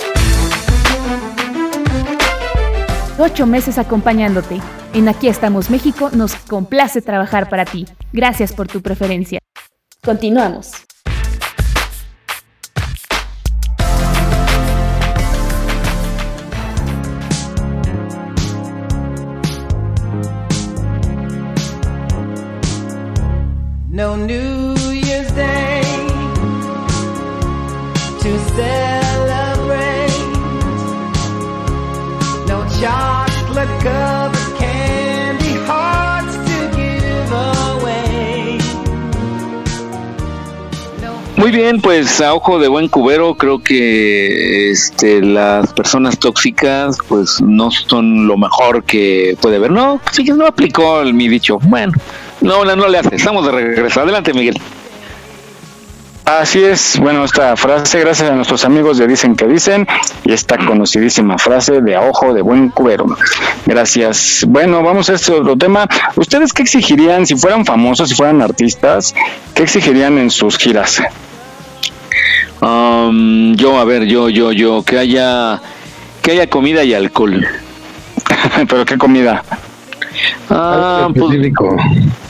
Ocho 3.20 3.46
meses 3.46 3.78
acompañándote. 3.78 4.60
En 4.96 5.10
Aquí 5.10 5.28
estamos 5.28 5.70
México 5.70 6.10
nos 6.14 6.36
complace 6.36 7.02
trabajar 7.02 7.50
para 7.50 7.66
ti. 7.66 7.86
Gracias 8.14 8.54
por 8.54 8.70
tu 8.70 8.82
preferencia. 8.82 9.40
Continuamos. 10.02 10.72
No 23.90 24.16
New 24.16 24.75
Muy 41.46 41.52
bien, 41.52 41.80
pues 41.80 42.22
a 42.22 42.34
ojo 42.34 42.58
de 42.58 42.68
buen 42.68 42.88
cubero 42.88 43.36
creo 43.36 43.62
que 43.62 44.72
este 44.72 45.22
las 45.22 45.74
personas 45.74 46.18
tóxicas 46.18 46.98
pues 47.08 47.40
no 47.40 47.70
son 47.70 48.26
lo 48.26 48.36
mejor 48.36 48.84
que 48.84 49.38
puede 49.40 49.58
haber. 49.58 49.70
No, 49.70 50.02
sí 50.12 50.26
que 50.26 50.34
no 50.34 50.48
aplicó 50.48 51.02
el, 51.02 51.14
mi 51.14 51.28
dicho. 51.28 51.60
Bueno, 51.62 51.94
no, 52.42 52.66
no, 52.66 52.76
no 52.76 52.88
le 52.88 52.98
hace. 52.98 53.16
Estamos 53.16 53.46
de 53.46 53.52
regreso. 53.52 54.02
Adelante, 54.02 54.34
Miguel. 54.34 54.60
Así 56.26 56.64
es, 56.64 56.98
bueno, 57.00 57.24
esta 57.24 57.56
frase, 57.56 58.00
gracias 58.00 58.32
a 58.32 58.34
nuestros 58.34 58.66
amigos 58.66 58.98
de 58.98 59.06
Dicen 59.06 59.36
que 59.36 59.46
Dicen, 59.46 59.88
y 60.24 60.34
esta 60.34 60.58
conocidísima 60.58 61.38
frase 61.38 61.82
de 61.82 61.96
a 61.96 62.02
ojo 62.02 62.34
de 62.34 62.42
buen 62.42 62.70
cubero. 62.70 63.06
Gracias. 63.68 64.44
Bueno, 64.48 64.82
vamos 64.82 65.12
a 65.12 65.14
este 65.14 65.32
otro 65.32 65.56
tema. 65.56 65.88
¿Ustedes 66.16 66.54
qué 66.54 66.64
exigirían 66.64 67.28
si 67.28 67.36
fueran 67.36 67.64
famosos, 67.64 68.10
si 68.10 68.16
fueran 68.16 68.42
artistas? 68.42 69.14
¿Qué 69.54 69.62
exigirían 69.62 70.18
en 70.18 70.32
sus 70.32 70.58
giras? 70.58 71.04
Um, 72.66 73.54
yo, 73.56 73.78
a 73.78 73.86
ver, 73.86 74.06
yo, 74.06 74.28
yo, 74.28 74.52
yo, 74.52 74.82
que 74.82 74.98
haya, 74.98 75.62
que 76.24 76.32
haya 76.32 76.50
comida 76.50 76.84
y 76.84 76.96
alcohol. 76.96 77.46
¿Pero 78.68 78.86
qué 78.86 78.98
comida? 78.98 79.44
Ah, 80.50 81.10
pues, 81.16 81.38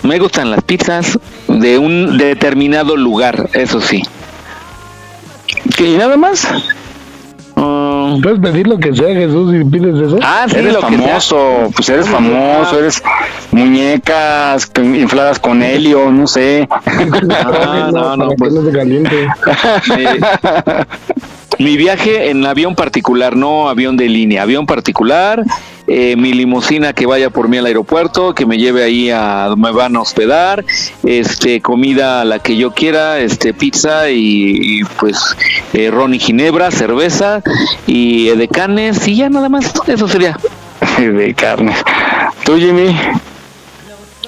me 0.04 0.20
gustan 0.20 0.52
las 0.52 0.62
pizzas 0.64 1.18
de 1.48 1.78
un 1.78 2.18
determinado 2.18 2.98
lugar, 2.98 3.50
eso 3.54 3.80
sí. 3.80 4.04
¿Y 5.78 5.96
nada 5.96 6.18
más? 6.18 6.46
Puedes 8.22 8.40
pedir 8.40 8.68
lo 8.68 8.78
que 8.78 8.94
sea, 8.94 9.14
Jesús, 9.14 9.54
y 9.54 9.64
pides 9.64 9.96
eso. 9.96 10.20
Ah, 10.22 10.46
sí, 10.48 10.58
eres 10.58 10.74
lo 10.74 10.82
famoso, 10.82 11.72
pues 11.76 11.90
eres 11.90 12.08
famoso, 12.08 12.80
eres 12.80 13.04
muñecas 13.52 14.72
infladas 14.78 15.40
con 15.40 15.62
helio, 15.62 16.12
no 16.12 16.28
sé. 16.28 16.68
Ah, 17.38 17.90
no, 17.92 18.18
no, 18.18 18.30
pues. 18.38 18.54
No 18.54 18.64
se 18.64 18.72
caliente. 18.72 19.28
Mi 21.60 21.78
viaje 21.78 22.30
en 22.30 22.46
avión 22.46 22.76
particular, 22.76 23.36
no 23.36 23.70
avión 23.70 23.98
de 23.98 24.10
línea, 24.10 24.44
avión 24.44 24.66
particular, 24.66 25.44
eh, 25.88 26.16
mi 26.18 26.34
limusina 26.34 26.94
que 26.94 27.06
vaya 27.06 27.30
por 27.30 27.48
mí 27.48 27.58
al 27.58 27.66
aeropuerto, 27.66 28.34
que 28.34 28.46
me 28.46 28.58
lleve 28.58 28.84
ahí 28.84 29.10
a 29.10 29.54
me 29.56 29.72
van 29.72 29.96
a 29.96 30.02
hospedar, 30.02 30.66
este 31.04 31.62
comida 31.62 32.22
a 32.22 32.26
la 32.26 32.40
que 32.40 32.58
yo 32.58 32.72
quiera, 32.72 33.20
este 33.20 33.54
pizza 33.54 34.10
y, 34.10 34.84
pues 35.00 35.18
eh, 35.74 35.92
ron 35.92 36.14
y 36.14 36.20
ginebra, 36.20 36.72
cerveza 36.72 37.42
y 37.88 38.30
eh, 38.30 38.36
de 38.36 38.48
carnes 38.48 39.08
y 39.08 39.18
ya 39.18 39.30
nada 39.30 39.50
más, 39.50 39.72
eso 39.88 40.08
sería. 40.08 40.38
de 40.98 41.34
carne. 41.34 41.74
¿Tú, 42.44 42.58
Jimmy? 42.58 42.96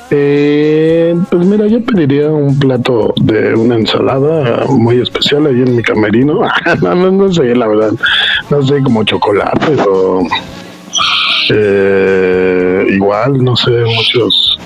Eh, 0.09 1.15
pues 1.29 1.45
mira, 1.45 1.67
yo 1.67 1.83
pediría 1.83 2.29
un 2.29 2.57
plato 2.57 3.13
de 3.17 3.53
una 3.55 3.75
ensalada 3.75 4.65
muy 4.69 5.01
especial 5.01 5.47
ahí 5.47 5.61
en 5.61 5.75
mi 5.75 5.83
camerino. 5.83 6.41
no, 6.81 6.95
no, 6.95 7.11
no 7.11 7.33
sé, 7.33 7.53
la 7.55 7.67
verdad. 7.67 7.91
No 8.49 8.61
sé, 8.63 8.81
como 8.83 9.03
chocolate 9.03 9.75
o 9.89 10.25
eh, 11.49 12.85
igual, 12.89 13.43
no 13.43 13.55
sé, 13.55 13.71
muchos 13.71 14.56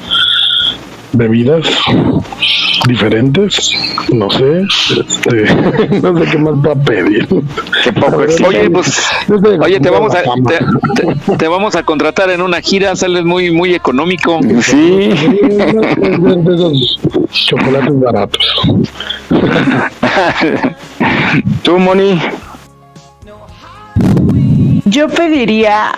bebidas 1.14 1.68
diferentes, 2.88 3.72
no 4.12 4.30
sé, 4.30 4.62
este, 5.00 6.00
no 6.02 6.18
sé 6.18 6.32
qué 6.32 6.38
más 6.38 6.54
va 6.56 6.72
a 6.72 6.76
pedir. 6.76 7.28
Qué 7.84 7.94
poco. 7.94 8.24
Oye, 8.48 8.70
pues, 8.70 9.02
oye, 9.62 9.80
te 9.80 9.90
vamos 9.90 10.14
a 10.16 10.24
te, 10.24 11.36
te, 11.38 11.48
vamos 11.48 11.76
a 11.76 11.84
contratar 11.84 12.30
en 12.30 12.42
una 12.42 12.62
gira, 12.62 12.96
sales 12.96 13.24
muy 13.24 13.52
muy 13.52 13.74
económico. 13.74 14.40
Sí. 14.62 14.74
De 14.78 16.54
esos 16.54 17.00
chocolates 17.32 18.00
baratos. 18.00 18.62
Tú, 21.64 21.78
Moni. 21.78 22.20
Yo 24.86 25.08
pediría 25.08 25.92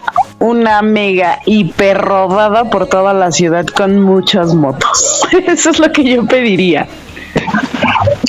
una 0.43 0.81
mega 0.81 1.39
hiper 1.45 1.97
rodada 1.97 2.65
por 2.65 2.87
toda 2.87 3.13
la 3.13 3.31
ciudad 3.31 3.65
con 3.65 4.01
muchas 4.01 4.53
motos. 4.53 5.21
Eso 5.47 5.69
es 5.69 5.79
lo 5.79 5.89
que 5.91 6.03
yo 6.03 6.25
pediría. 6.25 6.85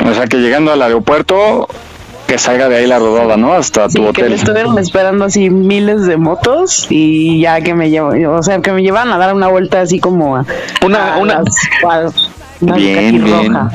O 0.09 0.15
sea 0.15 0.27
que 0.27 0.37
llegando 0.39 0.73
al 0.73 0.81
aeropuerto, 0.81 1.67
que 2.29 2.39
salga 2.39 2.69
de 2.69 2.77
ahí 2.77 2.87
la 2.87 2.99
rodada, 3.01 3.37
¿no? 3.37 3.53
Hasta 3.53 3.87
tu 3.89 3.91
Sí, 3.91 3.99
que 4.01 4.09
hotel. 4.09 4.29
me 4.31 4.35
estuvieron 4.37 4.79
esperando 4.79 5.25
así 5.25 5.51
miles 5.51 6.07
de 6.07 6.17
motos 6.17 6.87
y 6.89 7.41
ya 7.41 7.61
que 7.63 7.75
me 7.75 7.91
llevan, 7.91 8.25
o 8.27 8.43
sea, 8.45 8.61
que 8.61 8.71
me 8.73 8.83
llevan 8.83 9.13
a 9.13 9.19
dar 9.19 9.35
una 9.35 9.49
vuelta 9.49 9.81
así 9.81 9.99
como 9.99 10.37
a 10.37 10.45
una, 10.85 11.17
una, 11.19 11.43
una 12.61 12.77
Bien, 12.77 13.25
bien. 13.25 13.53
roja. 13.55 13.71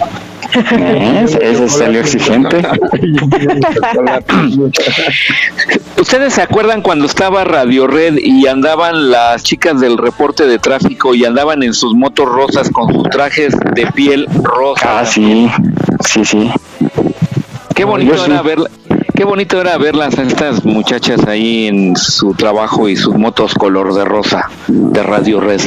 Ese, 1.23 1.51
ese 1.51 1.69
salió 1.69 1.99
exigente. 1.99 2.57
¿Ustedes 5.99 6.33
se 6.33 6.41
acuerdan 6.41 6.81
cuando 6.81 7.05
estaba 7.05 7.43
Radio 7.43 7.87
Red 7.87 8.17
y 8.17 8.47
andaban 8.47 9.11
las 9.11 9.43
chicas 9.43 9.79
del 9.79 9.97
reporte 9.97 10.47
de 10.47 10.57
tráfico 10.57 11.13
y 11.13 11.25
andaban 11.25 11.61
en 11.63 11.73
sus 11.73 11.93
motos 11.93 12.27
rosas 12.27 12.69
con 12.69 12.93
sus 12.93 13.09
trajes 13.09 13.53
de 13.75 13.85
piel 13.91 14.27
rosa? 14.43 14.99
Ah, 14.99 15.05
sí, 15.05 15.49
sí, 16.05 16.25
sí. 16.25 16.51
Qué 17.75 17.85
bonito 17.85 18.15
Yo 18.15 18.25
sí. 18.25 18.31
era 18.31 18.41
ver, 18.41 18.59
qué 19.15 19.23
bonito 19.23 19.59
era 19.61 19.77
verlas 19.77 20.17
a 20.17 20.23
estas 20.23 20.65
muchachas 20.65 21.25
ahí 21.27 21.67
en 21.67 21.95
su 21.95 22.33
trabajo 22.33 22.89
y 22.89 22.95
sus 22.95 23.15
motos 23.15 23.53
color 23.53 23.93
de 23.93 24.05
rosa 24.05 24.49
de 24.67 25.03
Radio 25.03 25.39
Red. 25.39 25.61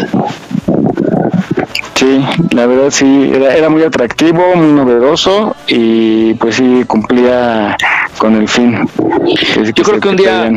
Sí, 1.95 2.25
la 2.51 2.67
verdad 2.67 2.91
sí, 2.91 3.31
era, 3.33 3.55
era 3.55 3.69
muy 3.69 3.83
atractivo, 3.83 4.57
muy 4.57 4.73
novedoso 4.73 5.55
y 5.69 6.35
pues 6.35 6.57
sí 6.57 6.85
cumplía 6.87 7.77
con 8.19 8.35
el 8.37 8.49
fin. 8.49 8.89
Yo 9.75 9.85
creo 9.85 10.01
que 10.01 10.09
un 10.09 10.17
día, 10.17 10.51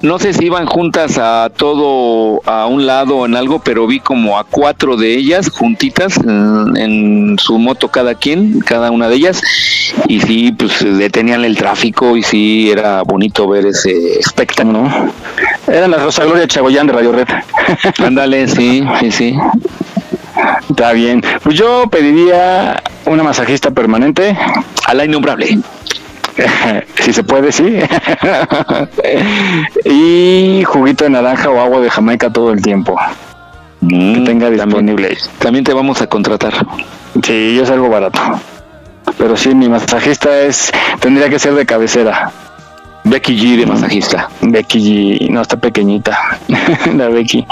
no 0.00 0.18
sé 0.18 0.32
si 0.32 0.46
iban 0.46 0.66
juntas 0.66 1.18
a 1.18 1.50
todo, 1.56 2.40
a 2.46 2.66
un 2.66 2.86
lado 2.86 3.18
o 3.18 3.26
en 3.26 3.34
algo, 3.36 3.60
pero 3.60 3.86
vi 3.86 4.00
como 4.00 4.38
a 4.38 4.44
cuatro 4.44 4.96
de 4.96 5.14
ellas 5.14 5.50
juntitas 5.50 6.16
en, 6.18 6.76
en 6.76 7.38
su 7.38 7.58
moto 7.58 7.88
cada 7.88 8.14
quien, 8.14 8.60
cada 8.60 8.90
una 8.90 9.08
de 9.08 9.16
ellas, 9.16 9.42
y 10.06 10.20
sí, 10.20 10.52
pues 10.52 10.84
detenían 10.98 11.44
el 11.44 11.56
tráfico 11.56 12.16
y 12.16 12.22
sí, 12.22 12.70
era 12.70 13.02
bonito 13.02 13.48
ver 13.48 13.66
ese 13.66 14.18
espectáculo. 14.18 14.52
Era 15.66 15.88
la 15.88 15.98
Rosa 15.98 16.24
Gloria 16.24 16.46
Chagoyán 16.46 16.86
de 16.86 16.92
Radio 16.92 17.12
Red. 17.12 17.28
Ándale, 18.04 18.46
sí, 18.48 18.84
sí, 19.00 19.10
sí. 19.10 19.36
Está 20.68 20.92
bien. 20.92 21.22
Pues 21.42 21.56
yo 21.56 21.86
pediría 21.90 22.82
una 23.06 23.22
masajista 23.22 23.70
permanente. 23.70 24.36
A 24.86 24.94
la 24.94 25.04
innombrable. 25.04 25.58
si 27.00 27.12
se 27.12 27.22
puede, 27.22 27.52
sí. 27.52 27.78
y 29.84 30.64
juguito 30.64 31.04
de 31.04 31.10
naranja 31.10 31.50
o 31.50 31.60
agua 31.60 31.80
de 31.80 31.90
Jamaica 31.90 32.30
todo 32.32 32.52
el 32.52 32.62
tiempo. 32.62 32.98
que 33.88 34.22
tenga 34.24 34.50
disponible. 34.50 35.10
Mm, 35.10 35.38
También 35.38 35.64
te 35.64 35.74
vamos 35.74 36.00
a 36.00 36.06
contratar. 36.06 36.54
Sí, 37.22 37.54
yo 37.56 37.64
es 37.64 37.70
algo 37.70 37.88
barato. 37.88 38.20
Pero 39.18 39.36
sí, 39.36 39.54
mi 39.54 39.68
masajista 39.68 40.40
es 40.40 40.72
tendría 41.00 41.28
que 41.28 41.38
ser 41.38 41.54
de 41.54 41.66
cabecera. 41.66 42.30
Becky 43.04 43.36
G 43.36 43.56
de 43.58 43.66
masajista. 43.66 44.28
Becky 44.40 45.18
G, 45.18 45.30
no 45.30 45.42
está 45.42 45.56
pequeñita. 45.56 46.16
la 46.96 47.08
Becky. 47.08 47.46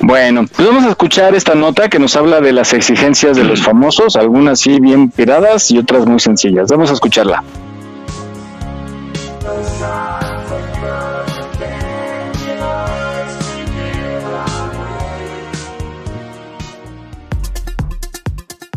Bueno, 0.00 0.44
pues 0.54 0.68
vamos 0.68 0.84
a 0.84 0.90
escuchar 0.90 1.34
esta 1.34 1.54
nota 1.54 1.88
que 1.88 1.98
nos 1.98 2.16
habla 2.16 2.40
de 2.40 2.52
las 2.52 2.72
exigencias 2.72 3.36
de 3.36 3.44
los 3.44 3.62
famosos, 3.62 4.16
algunas 4.16 4.60
sí 4.60 4.78
bien 4.80 5.10
piradas 5.10 5.70
y 5.70 5.78
otras 5.78 6.06
muy 6.06 6.20
sencillas. 6.20 6.68
Vamos 6.70 6.90
a 6.90 6.94
escucharla. 6.94 7.42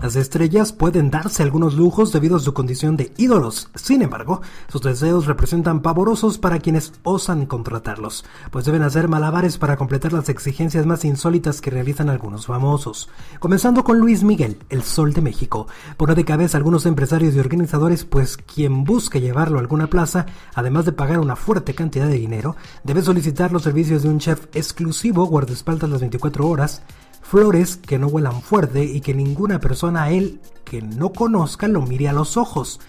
Las 0.02 0.16
estrellas 0.16 0.74
pueden 0.74 1.12
darse 1.12 1.44
algunos 1.44 1.76
lujos 1.76 2.12
debido 2.12 2.38
a 2.38 2.40
su 2.40 2.56
condición 2.56 2.98
de 2.98 3.14
ídolos. 3.18 3.70
Sin 3.76 4.02
embargo, 4.02 4.42
sus 4.68 4.82
deseos 4.82 5.28
representan 5.28 5.84
pavorosos 5.84 6.40
para 6.40 6.58
quienes 6.58 6.94
osan 7.04 7.46
contratarlos, 7.46 8.26
pues 8.50 8.66
deben 8.66 8.82
hacer 8.82 9.08
malabares 9.08 9.60
para 9.60 9.78
completar 9.78 10.12
las 10.12 10.28
exigencias 10.30 10.88
más 10.88 11.06
insólitas 11.06 11.62
que 11.62 11.70
realizan 11.70 12.10
algunos 12.10 12.48
famosos. 12.48 13.10
Comenzando 13.40 13.84
con 13.84 14.00
Luis 14.00 14.24
Miguel, 14.24 14.58
el 14.70 14.82
Sol 14.82 15.14
de 15.14 15.22
México. 15.22 15.68
Pone 15.98 16.16
de 16.16 16.26
cabeza 16.26 16.58
a 16.58 16.60
algunos 16.60 16.88
empresarios 16.88 17.36
y 17.36 17.40
organizadores, 17.40 18.04
pues 18.04 18.38
quien 18.38 18.84
busque 18.86 19.22
llevarlo 19.22 19.60
a 19.60 19.62
alguna 19.62 19.86
plaza, 19.86 20.26
además 20.56 20.86
de 20.86 20.94
pagar 20.94 21.20
una 21.20 21.36
fuerte 21.36 21.76
cantidad 21.76 22.08
de 22.08 22.16
dinero, 22.16 22.56
debe 22.84 23.04
solicitar 23.04 23.52
los 23.52 23.62
servicios 23.62 24.02
de 24.02 24.10
un 24.10 24.18
chef 24.18 24.48
exclusivo, 24.54 25.26
guardaespaldas 25.26 25.92
las 25.92 26.00
24 26.00 26.48
horas, 26.48 26.82
flores 27.32 27.78
que 27.78 27.98
no 27.98 28.08
huelan 28.08 28.42
fuerte 28.42 28.84
y 28.84 29.00
que 29.00 29.14
ninguna 29.14 29.62
persona 29.62 30.04
a 30.04 30.12
él 30.12 30.42
que 30.66 30.82
no 30.82 31.14
conozca 31.14 31.70
lo 31.70 31.82
mire 31.82 32.10
a 32.10 32.14
los 32.14 32.36
ojos. 32.36 32.82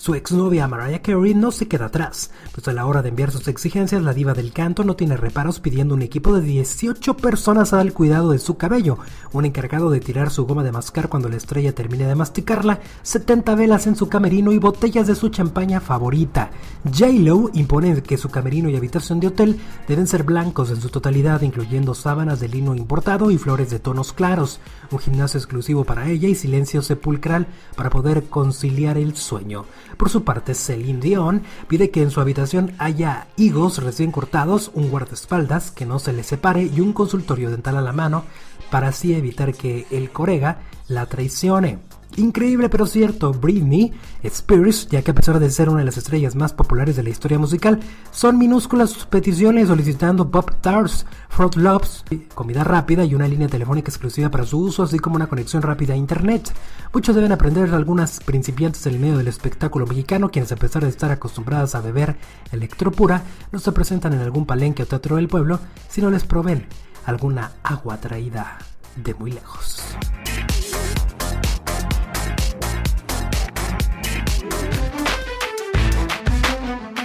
Su 0.00 0.14
exnovia 0.14 0.66
Mariah 0.66 1.02
Carey 1.02 1.34
no 1.34 1.50
se 1.50 1.68
queda 1.68 1.84
atrás, 1.84 2.30
pues 2.54 2.66
a 2.68 2.72
la 2.72 2.86
hora 2.86 3.02
de 3.02 3.10
enviar 3.10 3.30
sus 3.30 3.48
exigencias 3.48 4.00
la 4.00 4.14
diva 4.14 4.32
del 4.32 4.50
canto 4.50 4.82
no 4.82 4.96
tiene 4.96 5.14
reparos 5.14 5.60
pidiendo 5.60 5.94
un 5.94 6.00
equipo 6.00 6.32
de 6.32 6.40
18 6.40 7.18
personas 7.18 7.74
al 7.74 7.92
cuidado 7.92 8.30
de 8.30 8.38
su 8.38 8.56
cabello, 8.56 8.96
un 9.34 9.44
encargado 9.44 9.90
de 9.90 10.00
tirar 10.00 10.30
su 10.30 10.46
goma 10.46 10.64
de 10.64 10.72
mascar 10.72 11.10
cuando 11.10 11.28
la 11.28 11.36
estrella 11.36 11.74
termine 11.74 12.06
de 12.06 12.14
masticarla, 12.14 12.80
70 13.02 13.54
velas 13.56 13.86
en 13.86 13.94
su 13.94 14.08
camerino 14.08 14.52
y 14.52 14.58
botellas 14.58 15.06
de 15.06 15.14
su 15.14 15.28
champaña 15.28 15.80
favorita. 15.80 16.50
J-Lo 16.84 17.50
impone 17.52 18.02
que 18.02 18.16
su 18.16 18.30
camerino 18.30 18.70
y 18.70 18.76
habitación 18.76 19.20
de 19.20 19.26
hotel 19.26 19.60
deben 19.86 20.06
ser 20.06 20.22
blancos 20.22 20.70
en 20.70 20.80
su 20.80 20.88
totalidad, 20.88 21.42
incluyendo 21.42 21.92
sábanas 21.92 22.40
de 22.40 22.48
lino 22.48 22.74
importado 22.74 23.30
y 23.30 23.36
flores 23.36 23.68
de 23.68 23.80
tonos 23.80 24.14
claros, 24.14 24.60
un 24.90 24.98
gimnasio 24.98 25.36
exclusivo 25.36 25.84
para 25.84 26.08
ella 26.08 26.26
y 26.26 26.34
silencio 26.34 26.80
sepulcral 26.80 27.48
para 27.76 27.90
poder 27.90 28.30
conciliar 28.30 28.96
el 28.96 29.14
sueño. 29.14 29.66
Por 29.96 30.10
su 30.10 30.24
parte, 30.24 30.54
Celine 30.54 31.00
Dion 31.00 31.42
pide 31.68 31.90
que 31.90 32.02
en 32.02 32.10
su 32.10 32.20
habitación 32.20 32.72
haya 32.78 33.28
higos 33.36 33.82
recién 33.82 34.12
cortados, 34.12 34.70
un 34.74 34.90
guardaespaldas 34.90 35.70
que 35.70 35.86
no 35.86 35.98
se 35.98 36.12
le 36.12 36.22
separe 36.22 36.62
y 36.64 36.80
un 36.80 36.92
consultorio 36.92 37.50
dental 37.50 37.76
a 37.76 37.82
la 37.82 37.92
mano 37.92 38.24
para 38.70 38.88
así 38.88 39.14
evitar 39.14 39.54
que 39.54 39.86
el 39.90 40.10
corega 40.10 40.58
la 40.88 41.06
traicione. 41.06 41.78
Increíble 42.20 42.68
pero 42.68 42.84
cierto, 42.84 43.32
Britney 43.32 43.94
Spears, 44.22 44.88
ya 44.88 45.00
que 45.00 45.10
a 45.10 45.14
pesar 45.14 45.40
de 45.40 45.50
ser 45.50 45.70
una 45.70 45.78
de 45.78 45.86
las 45.86 45.96
estrellas 45.96 46.34
más 46.34 46.52
populares 46.52 46.94
de 46.96 47.02
la 47.02 47.08
historia 47.08 47.38
musical, 47.38 47.80
son 48.12 48.36
minúsculas 48.36 48.90
sus 48.90 49.06
peticiones 49.06 49.68
solicitando 49.68 50.30
Pop 50.30 50.50
Tarts, 50.60 51.06
Fruit 51.30 51.54
Loops, 51.54 52.04
comida 52.34 52.62
rápida 52.62 53.06
y 53.06 53.14
una 53.14 53.26
línea 53.26 53.48
telefónica 53.48 53.90
exclusiva 53.90 54.30
para 54.30 54.44
su 54.44 54.58
uso, 54.58 54.82
así 54.82 54.98
como 54.98 55.16
una 55.16 55.28
conexión 55.28 55.62
rápida 55.62 55.94
a 55.94 55.96
internet. 55.96 56.52
Muchos 56.92 57.16
deben 57.16 57.32
aprender 57.32 57.72
algunas 57.72 58.20
principiantes 58.20 58.84
del 58.84 59.00
medio 59.00 59.16
del 59.16 59.28
espectáculo 59.28 59.86
mexicano, 59.86 60.30
quienes 60.30 60.52
a 60.52 60.56
pesar 60.56 60.82
de 60.82 60.90
estar 60.90 61.10
acostumbradas 61.10 61.74
a 61.74 61.80
beber 61.80 62.16
electropura, 62.52 63.22
no 63.50 63.58
se 63.58 63.72
presentan 63.72 64.12
en 64.12 64.20
algún 64.20 64.44
palenque 64.44 64.82
o 64.82 64.86
teatro 64.86 65.16
del 65.16 65.28
pueblo, 65.28 65.58
sino 65.88 66.10
les 66.10 66.24
proveen 66.24 66.66
alguna 67.06 67.52
agua 67.62 67.96
traída 67.96 68.58
de 68.94 69.14
muy 69.14 69.32
lejos. 69.32 69.96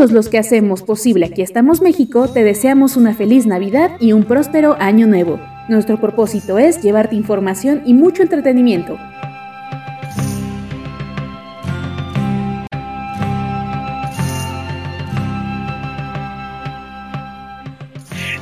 Todos 0.00 0.12
los 0.12 0.30
que 0.30 0.38
hacemos 0.38 0.82
posible 0.82 1.26
Aquí 1.26 1.42
estamos 1.42 1.82
México, 1.82 2.26
te 2.26 2.42
deseamos 2.42 2.96
una 2.96 3.14
feliz 3.14 3.44
Navidad 3.44 3.90
y 4.00 4.12
un 4.14 4.24
próspero 4.24 4.74
año 4.78 5.06
nuevo. 5.06 5.38
Nuestro 5.68 6.00
propósito 6.00 6.58
es 6.58 6.82
llevarte 6.82 7.16
información 7.16 7.82
y 7.84 7.92
mucho 7.92 8.22
entretenimiento. 8.22 8.96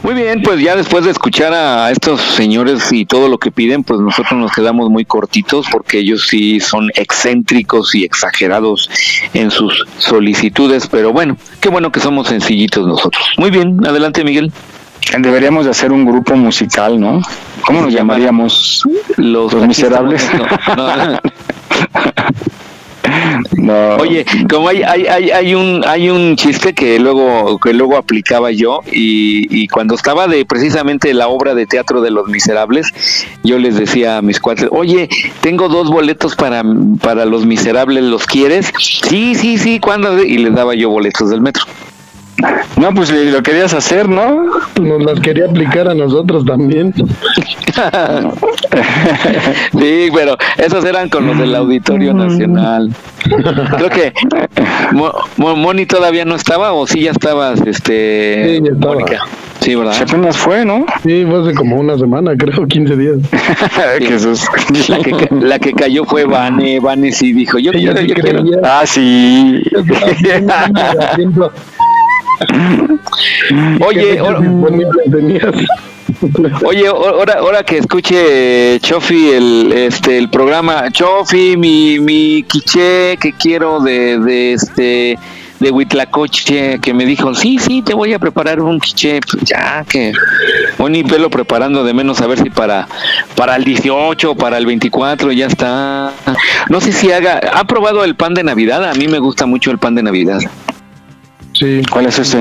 Muy 0.08 0.22
bien, 0.22 0.40
pues 0.40 0.58
ya 0.62 0.74
después 0.74 1.04
de 1.04 1.10
escuchar 1.10 1.52
a 1.52 1.90
estos 1.90 2.22
señores 2.22 2.90
y 2.92 3.04
todo 3.04 3.28
lo 3.28 3.36
que 3.36 3.50
piden, 3.50 3.84
pues 3.84 4.00
nosotros 4.00 4.40
nos 4.40 4.50
quedamos 4.52 4.88
muy 4.88 5.04
cortitos 5.04 5.66
porque 5.70 5.98
ellos 5.98 6.26
sí 6.26 6.60
son 6.60 6.88
excéntricos 6.94 7.94
y 7.94 8.04
exagerados 8.04 8.88
en 9.34 9.50
sus 9.50 9.84
solicitudes, 9.98 10.86
pero 10.86 11.12
bueno, 11.12 11.36
qué 11.60 11.68
bueno 11.68 11.92
que 11.92 12.00
somos 12.00 12.28
sencillitos 12.28 12.86
nosotros. 12.86 13.22
Muy 13.36 13.50
bien, 13.50 13.86
adelante 13.86 14.24
Miguel. 14.24 14.50
Deberíamos 15.18 15.66
de 15.66 15.72
hacer 15.72 15.92
un 15.92 16.06
grupo 16.06 16.34
musical, 16.36 16.98
¿no? 16.98 17.20
¿Cómo 17.66 17.82
nos 17.82 17.92
llamaríamos? 17.92 18.84
Los, 19.18 19.54
miserables. 19.56 20.26
Oye, 23.98 24.24
como 24.50 24.68
hay, 24.68 24.82
hay, 24.82 25.06
hay, 25.06 25.30
hay, 25.30 25.54
un 25.54 25.82
hay 25.86 26.10
un 26.10 26.36
chiste 26.36 26.72
que 26.72 26.98
luego 26.98 27.58
que 27.58 27.72
luego 27.72 27.96
aplicaba 27.96 28.50
yo 28.50 28.80
y, 28.90 29.68
cuando 29.68 29.94
estaba 29.94 30.26
de 30.26 30.44
precisamente 30.44 31.12
la 31.14 31.28
obra 31.28 31.54
de 31.54 31.66
teatro 31.66 32.00
de 32.00 32.10
Los 32.10 32.28
Miserables, 32.28 32.92
yo 33.42 33.58
les 33.58 33.76
decía 33.76 34.18
a 34.18 34.22
mis 34.22 34.40
cuates, 34.40 34.68
oye, 34.70 35.08
tengo 35.40 35.68
dos 35.68 35.90
boletos 35.90 36.36
para, 36.36 36.62
para 37.02 37.24
Los 37.24 37.46
Miserables, 37.46 38.04
¿los 38.04 38.26
quieres? 38.26 38.72
Sí, 38.78 39.34
sí, 39.34 39.58
sí, 39.58 39.78
¿cuándo? 39.78 40.22
Y 40.22 40.38
les 40.38 40.54
daba 40.54 40.74
yo 40.74 40.90
boletos 40.90 41.30
del 41.30 41.40
metro. 41.40 41.64
No, 42.76 42.94
pues 42.94 43.10
lo 43.10 43.42
querías 43.42 43.74
hacer, 43.74 44.08
¿no? 44.08 44.44
Nos 44.80 45.02
las 45.02 45.20
quería 45.20 45.46
aplicar 45.46 45.88
a 45.88 45.94
nosotros 45.94 46.44
también. 46.44 46.94
sí, 49.78 50.08
pero 50.14 50.36
esos 50.56 50.84
eran 50.84 51.08
con 51.08 51.26
los 51.26 51.38
del 51.38 51.54
Auditorio 51.54 52.14
Nacional. 52.14 52.92
Creo 53.24 53.90
que 53.90 54.12
Moni 55.36 55.86
todavía 55.86 56.24
no 56.24 56.36
estaba 56.36 56.72
o 56.72 56.86
sí 56.86 57.02
ya 57.02 57.10
estabas, 57.10 57.60
este. 57.66 58.58
Sí, 58.58 58.62
ya 58.64 58.72
estaba. 58.72 58.96
Sí, 59.60 59.74
¿verdad? 59.74 59.92
Se 59.92 60.04
apenas 60.04 60.36
fue, 60.36 60.64
¿no? 60.64 60.86
Sí, 61.02 61.26
fue 61.28 61.42
hace 61.42 61.54
como 61.54 61.76
una 61.76 61.98
semana, 61.98 62.36
creo, 62.36 62.66
15 62.66 62.96
días. 62.96 63.16
Jesús. 63.98 64.46
La, 64.88 64.98
que, 65.00 65.28
la 65.32 65.58
que 65.58 65.72
cayó 65.72 66.04
fue 66.04 66.24
Vane, 66.24 66.78
Vane 66.78 67.10
sí 67.10 67.32
dijo, 67.32 67.58
yo, 67.58 67.72
quiero, 67.72 68.00
yo 68.00 68.14
quiero. 68.14 68.44
Ah, 68.62 68.84
sí. 68.86 69.60
Oye, 73.80 74.20
Oye, 76.64 76.86
ahora, 76.86 77.34
ahora 77.34 77.62
que 77.62 77.78
escuche 77.78 78.80
Chofi 78.80 79.30
el 79.30 79.72
este 79.72 80.18
el 80.18 80.28
programa, 80.30 80.90
Chofi, 80.90 81.56
mi 81.56 81.98
mi 81.98 82.42
quiche 82.44 83.16
que 83.18 83.32
quiero 83.34 83.80
de, 83.80 84.18
de 84.18 84.52
este 84.54 85.18
de 85.60 85.70
Huitlacoche 85.70 86.78
que 86.80 86.94
me 86.94 87.04
dijo, 87.04 87.34
sí, 87.34 87.58
sí, 87.58 87.82
te 87.82 87.94
voy 87.94 88.12
a 88.14 88.18
preparar 88.18 88.60
un 88.60 88.80
quiche, 88.80 89.20
pues 89.20 89.44
ya 89.44 89.84
que 89.84 90.12
un 90.78 90.92
pelo 91.08 91.30
preparando 91.30 91.84
de 91.84 91.92
menos 91.92 92.20
a 92.20 92.26
ver 92.26 92.38
si 92.38 92.50
para 92.50 92.88
para 93.34 93.56
el 93.56 93.64
18 93.64 94.34
para 94.36 94.58
el 94.58 94.66
24 94.66 95.32
ya 95.32 95.46
está. 95.46 96.12
No 96.68 96.80
sé 96.80 96.92
si 96.92 97.12
haga, 97.12 97.40
¿ha 97.54 97.64
probado 97.64 98.04
el 98.04 98.14
pan 98.14 98.34
de 98.34 98.44
Navidad? 98.44 98.88
A 98.88 98.94
mí 98.94 99.08
me 99.08 99.18
gusta 99.18 99.46
mucho 99.46 99.70
el 99.70 99.78
pan 99.78 99.94
de 99.94 100.02
Navidad. 100.02 100.40
Sí. 101.58 101.82
¿Cuál 101.90 102.06
es 102.06 102.18
ese? 102.20 102.40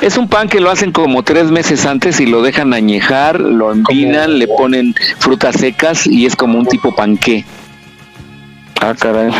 Es 0.00 0.16
un 0.16 0.26
pan 0.26 0.48
que 0.48 0.60
lo 0.60 0.70
hacen 0.70 0.90
como 0.90 1.22
tres 1.22 1.50
meses 1.50 1.84
antes 1.84 2.18
y 2.18 2.24
lo 2.24 2.40
dejan 2.40 2.72
añejar, 2.72 3.38
lo 3.40 3.72
empinan, 3.72 4.38
le 4.38 4.48
ponen 4.48 4.94
frutas 5.18 5.56
secas 5.56 6.06
y 6.06 6.24
es 6.24 6.34
como 6.34 6.58
un 6.58 6.64
tipo 6.64 6.94
panqué. 6.94 7.44
Ah, 8.80 8.94
caray. 8.98 9.30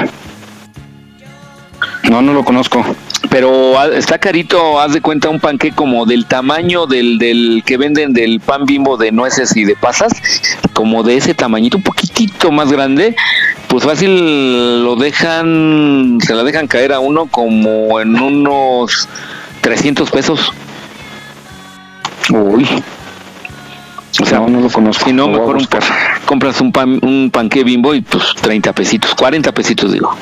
No, 2.10 2.20
no 2.20 2.34
lo 2.34 2.44
conozco. 2.44 2.84
Pero 3.30 3.82
está 3.92 4.18
carito, 4.18 4.80
haz 4.80 4.92
de 4.92 5.00
cuenta 5.00 5.28
un 5.28 5.40
panqué 5.40 5.72
como 5.72 6.06
del 6.06 6.26
tamaño 6.26 6.86
del, 6.86 7.18
del 7.18 7.62
que 7.66 7.76
venden 7.76 8.12
del 8.12 8.40
pan 8.40 8.64
bimbo 8.64 8.96
de 8.96 9.12
nueces 9.12 9.56
y 9.56 9.64
de 9.64 9.74
pasas, 9.76 10.12
como 10.72 11.02
de 11.02 11.16
ese 11.16 11.34
tamañito, 11.34 11.76
un 11.76 11.82
poquitito 11.82 12.52
más 12.52 12.70
grande, 12.70 13.16
pues 13.68 13.84
fácil 13.84 14.84
lo 14.84 14.96
dejan, 14.96 16.18
se 16.22 16.34
la 16.34 16.44
dejan 16.44 16.68
caer 16.68 16.92
a 16.92 17.00
uno 17.00 17.26
como 17.26 18.00
en 18.00 18.18
unos 18.18 19.08
300 19.60 20.10
pesos. 20.10 20.52
Uy. 22.30 22.68
O 24.20 24.26
sea, 24.26 24.40
no 24.40 24.60
lo 24.60 24.68
conozco. 24.68 25.04
Si 25.04 25.12
no, 25.12 25.28
mejor 25.28 25.56
un, 25.56 25.68
compras 26.24 26.60
un 26.60 26.72
pan, 26.72 26.98
un 27.02 27.30
panque 27.32 27.62
bimbo 27.62 27.94
y 27.94 28.00
pues 28.00 28.24
30 28.40 28.72
pesitos, 28.72 29.14
40 29.14 29.52
pesitos 29.52 29.92
digo. 29.92 30.16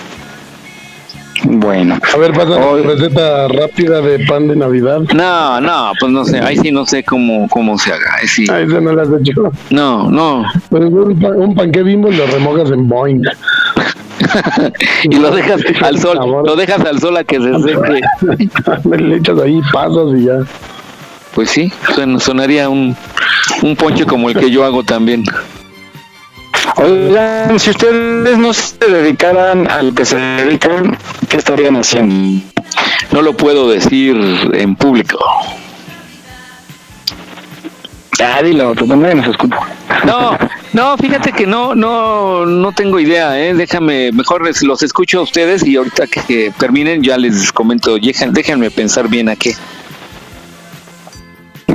Bueno. 1.44 1.98
A 2.14 2.16
ver, 2.18 2.32
pasa 2.32 2.58
receta 2.84 3.48
rápida 3.48 4.00
de 4.00 4.24
pan 4.26 4.48
de 4.48 4.56
Navidad. 4.56 5.00
No, 5.14 5.60
no, 5.60 5.92
pues 6.00 6.12
no 6.12 6.24
sé, 6.24 6.40
ahí 6.40 6.56
sí 6.56 6.70
no 6.70 6.86
sé 6.86 7.04
cómo, 7.04 7.48
cómo 7.48 7.78
se 7.78 7.92
haga. 7.92 8.16
Ahí 8.20 8.26
sí. 8.26 8.46
Ahí 8.50 8.68
se 8.68 8.80
no 8.80 8.92
las 8.92 9.08
hecho. 9.20 9.52
No, 9.70 10.10
no. 10.10 10.44
Pues 10.70 10.84
un, 10.84 11.18
pan, 11.20 11.54
panque 11.54 11.82
bimbo 11.82 12.10
lo 12.10 12.26
remojas 12.26 12.70
en 12.70 12.88
Boeing. 12.88 13.22
y 15.04 15.16
lo 15.16 15.30
dejas 15.30 15.60
al 15.82 15.98
sol, 15.98 16.18
lo 16.18 16.56
dejas 16.56 16.80
al 16.80 16.98
sol 17.00 17.16
a 17.16 17.24
que 17.24 17.38
se 17.38 17.52
seque. 17.62 18.00
Le 18.98 19.16
echas 19.16 19.38
ahí 19.38 19.60
pasos 19.72 20.14
y 20.16 20.24
ya. 20.24 20.38
Pues 21.34 21.50
sí, 21.50 21.70
sonaría 22.18 22.68
un, 22.70 22.96
un 23.62 23.76
ponche 23.76 24.06
como 24.06 24.30
el 24.30 24.36
que 24.36 24.50
yo 24.50 24.64
hago 24.64 24.82
también. 24.82 25.22
Oigan, 26.76 27.58
si 27.58 27.70
ustedes 27.70 28.36
no 28.36 28.52
se 28.52 28.76
dedicaran 28.86 29.70
al 29.70 29.94
que 29.94 30.04
se 30.04 30.16
dedican, 30.16 30.96
¿qué 31.28 31.38
estarían 31.38 31.76
haciendo? 31.76 32.44
No 33.12 33.22
lo 33.22 33.34
puedo 33.34 33.70
decir 33.70 34.14
en 34.52 34.76
público. 34.76 35.18
Ah, 38.22 38.42
dilo, 38.42 38.74
tú 38.74 38.86
también 38.86 39.18
nos 39.18 39.28
escucho. 39.28 39.56
No, 40.04 40.38
no, 40.72 40.96
fíjate 40.98 41.32
que 41.32 41.46
no, 41.46 41.74
no, 41.74 42.44
no 42.44 42.72
tengo 42.72 43.00
idea, 43.00 43.38
¿eh? 43.38 43.54
Déjame, 43.54 44.12
mejor 44.12 44.42
los 44.62 44.82
escucho 44.82 45.20
a 45.20 45.22
ustedes 45.22 45.66
y 45.66 45.76
ahorita 45.76 46.06
que, 46.06 46.52
terminen 46.58 47.02
ya 47.02 47.16
les 47.16 47.52
comento, 47.52 47.96
déjenme 47.98 48.70
pensar 48.70 49.08
bien 49.08 49.28
a 49.30 49.36
qué. 49.36 49.54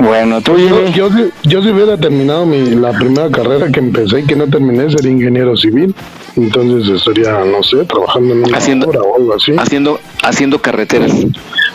Bueno, 0.02 0.40
tú 0.40 0.58
yo, 0.58 0.84
yo, 0.88 1.08
yo, 1.44 1.62
si 1.62 1.70
hubiera 1.70 1.96
terminado 1.96 2.44
mi, 2.44 2.70
la 2.70 2.90
primera 2.90 3.30
carrera 3.30 3.70
que 3.70 3.78
empecé 3.78 4.18
y 4.18 4.24
que 4.24 4.34
no 4.34 4.48
terminé, 4.48 4.90
sería 4.90 5.12
ingeniero 5.12 5.56
civil. 5.56 5.94
Entonces 6.34 6.96
estaría, 6.96 7.44
no 7.44 7.62
sé, 7.62 7.84
trabajando 7.84 8.34
en 8.34 8.42
una 8.42 8.58
haciendo, 8.58 8.88
obra 8.88 9.00
o 9.00 9.16
algo 9.16 9.34
así. 9.36 9.52
Haciendo, 9.56 10.00
haciendo 10.24 10.60
carreteras. 10.60 11.12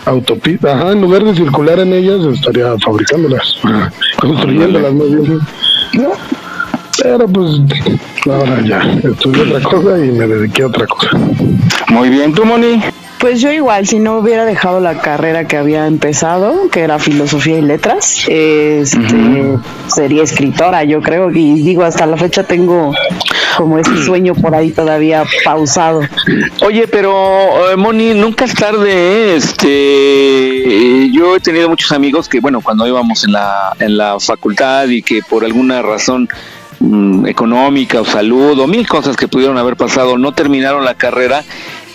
Autopistas, 0.04 0.76
ajá, 0.76 0.92
en 0.92 1.02
lugar 1.02 1.24
de 1.24 1.36
circular 1.36 1.80
en 1.80 1.94
ellas, 1.94 2.20
estaría 2.26 2.78
fabricándolas, 2.80 3.56
construyéndolas 4.20 4.94
más 4.94 5.10
bien. 5.10 5.40
Pero 7.02 7.28
pues 7.30 7.62
ahora 8.26 8.62
ya, 8.62 8.82
estudié 9.10 9.44
otra 9.44 9.62
cosa 9.62 10.06
y 10.06 10.12
me 10.12 10.28
dediqué 10.28 10.64
a 10.64 10.68
otra 10.68 10.86
cosa. 10.86 11.12
Muy 11.88 12.10
bien, 12.10 12.34
¿tú, 12.34 12.44
Moni? 12.44 12.82
Pues 13.20 13.42
yo 13.42 13.52
igual, 13.52 13.88
si 13.88 13.98
no 13.98 14.20
hubiera 14.20 14.46
dejado 14.46 14.80
la 14.80 15.00
carrera 15.00 15.48
que 15.48 15.58
había 15.58 15.88
empezado, 15.88 16.70
que 16.70 16.82
era 16.82 17.00
filosofía 17.00 17.58
y 17.58 17.62
letras, 17.62 18.26
este, 18.28 19.58
sería 19.88 20.22
escritora, 20.22 20.84
yo 20.84 21.02
creo, 21.02 21.32
y 21.32 21.62
digo, 21.64 21.84
hasta 21.84 22.06
la 22.06 22.16
fecha 22.16 22.44
tengo 22.44 22.94
como 23.58 23.80
ese 23.80 23.98
sueño 24.06 24.36
por 24.36 24.54
ahí 24.54 24.70
todavía 24.70 25.24
pausado. 25.44 26.02
Oye, 26.64 26.88
pero 26.88 27.72
eh, 27.72 27.76
Moni, 27.76 28.14
nunca 28.14 28.46
es 28.46 28.54
tarde, 28.54 28.92
¿eh? 28.92 29.36
este, 29.36 31.10
yo 31.12 31.36
he 31.36 31.40
tenido 31.40 31.70
muchos 31.70 31.92
amigos 31.92 32.30
que, 32.30 32.40
bueno, 32.40 32.62
cuando 32.62 32.86
íbamos 32.88 33.24
en 33.24 33.32
la, 33.32 33.76
en 33.80 33.98
la 33.98 34.20
facultad 34.20 34.88
y 34.90 35.02
que 35.02 35.22
por 35.28 35.44
alguna 35.44 35.82
razón 35.82 36.30
mm, 36.80 37.26
económica 37.26 38.00
o 38.00 38.06
salud 38.06 38.60
o 38.60 38.68
mil 38.68 38.88
cosas 38.88 39.18
que 39.18 39.28
pudieron 39.28 39.58
haber 39.58 39.76
pasado 39.76 40.20
no 40.20 40.34
terminaron 40.34 40.86
la 40.86 40.94
carrera 40.94 41.44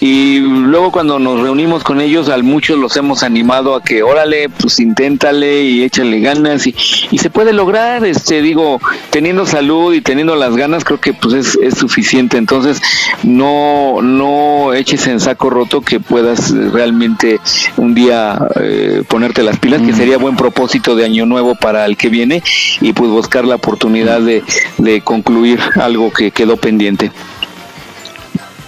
y 0.04 0.40
luego 0.40 0.90
cuando 0.90 1.20
nos 1.20 1.38
reunimos 1.38 1.84
con 1.84 2.00
ellos, 2.00 2.28
a 2.28 2.36
muchos 2.38 2.76
los 2.76 2.96
hemos 2.96 3.22
animado 3.22 3.76
a 3.76 3.84
que, 3.84 4.02
órale, 4.02 4.48
pues 4.48 4.80
inténtale 4.80 5.62
y 5.62 5.84
échale 5.84 6.18
ganas 6.18 6.66
y, 6.66 6.74
y 7.12 7.18
se 7.18 7.30
puede 7.30 7.52
lograr, 7.52 8.04
este, 8.04 8.42
digo, 8.42 8.80
teniendo 9.10 9.46
salud 9.46 9.94
y 9.94 10.00
teniendo 10.00 10.34
las 10.34 10.56
ganas, 10.56 10.82
creo 10.82 10.98
que 10.98 11.14
pues 11.14 11.34
es, 11.34 11.58
es 11.62 11.78
suficiente. 11.78 12.36
Entonces, 12.36 12.82
no, 13.22 14.02
no 14.02 14.74
eches 14.74 15.06
en 15.06 15.20
saco 15.20 15.50
roto 15.50 15.82
que 15.82 16.00
puedas 16.00 16.50
realmente 16.50 17.38
un 17.76 17.94
día 17.94 18.40
eh, 18.56 19.04
ponerte 19.06 19.44
las 19.44 19.60
pilas, 19.60 19.82
que 19.82 19.92
sería 19.92 20.18
buen 20.18 20.34
propósito 20.34 20.96
de 20.96 21.04
año 21.04 21.26
nuevo 21.26 21.54
para 21.54 21.86
el 21.86 21.96
que 21.96 22.08
viene 22.08 22.42
y 22.80 22.92
pues 22.92 23.08
buscar 23.08 23.44
la 23.44 23.54
oportunidad 23.54 24.20
de, 24.20 24.42
de 24.78 25.00
concluir 25.02 25.60
algo 25.76 26.12
que 26.12 26.32
quedó 26.32 26.56
pendiente. 26.56 27.12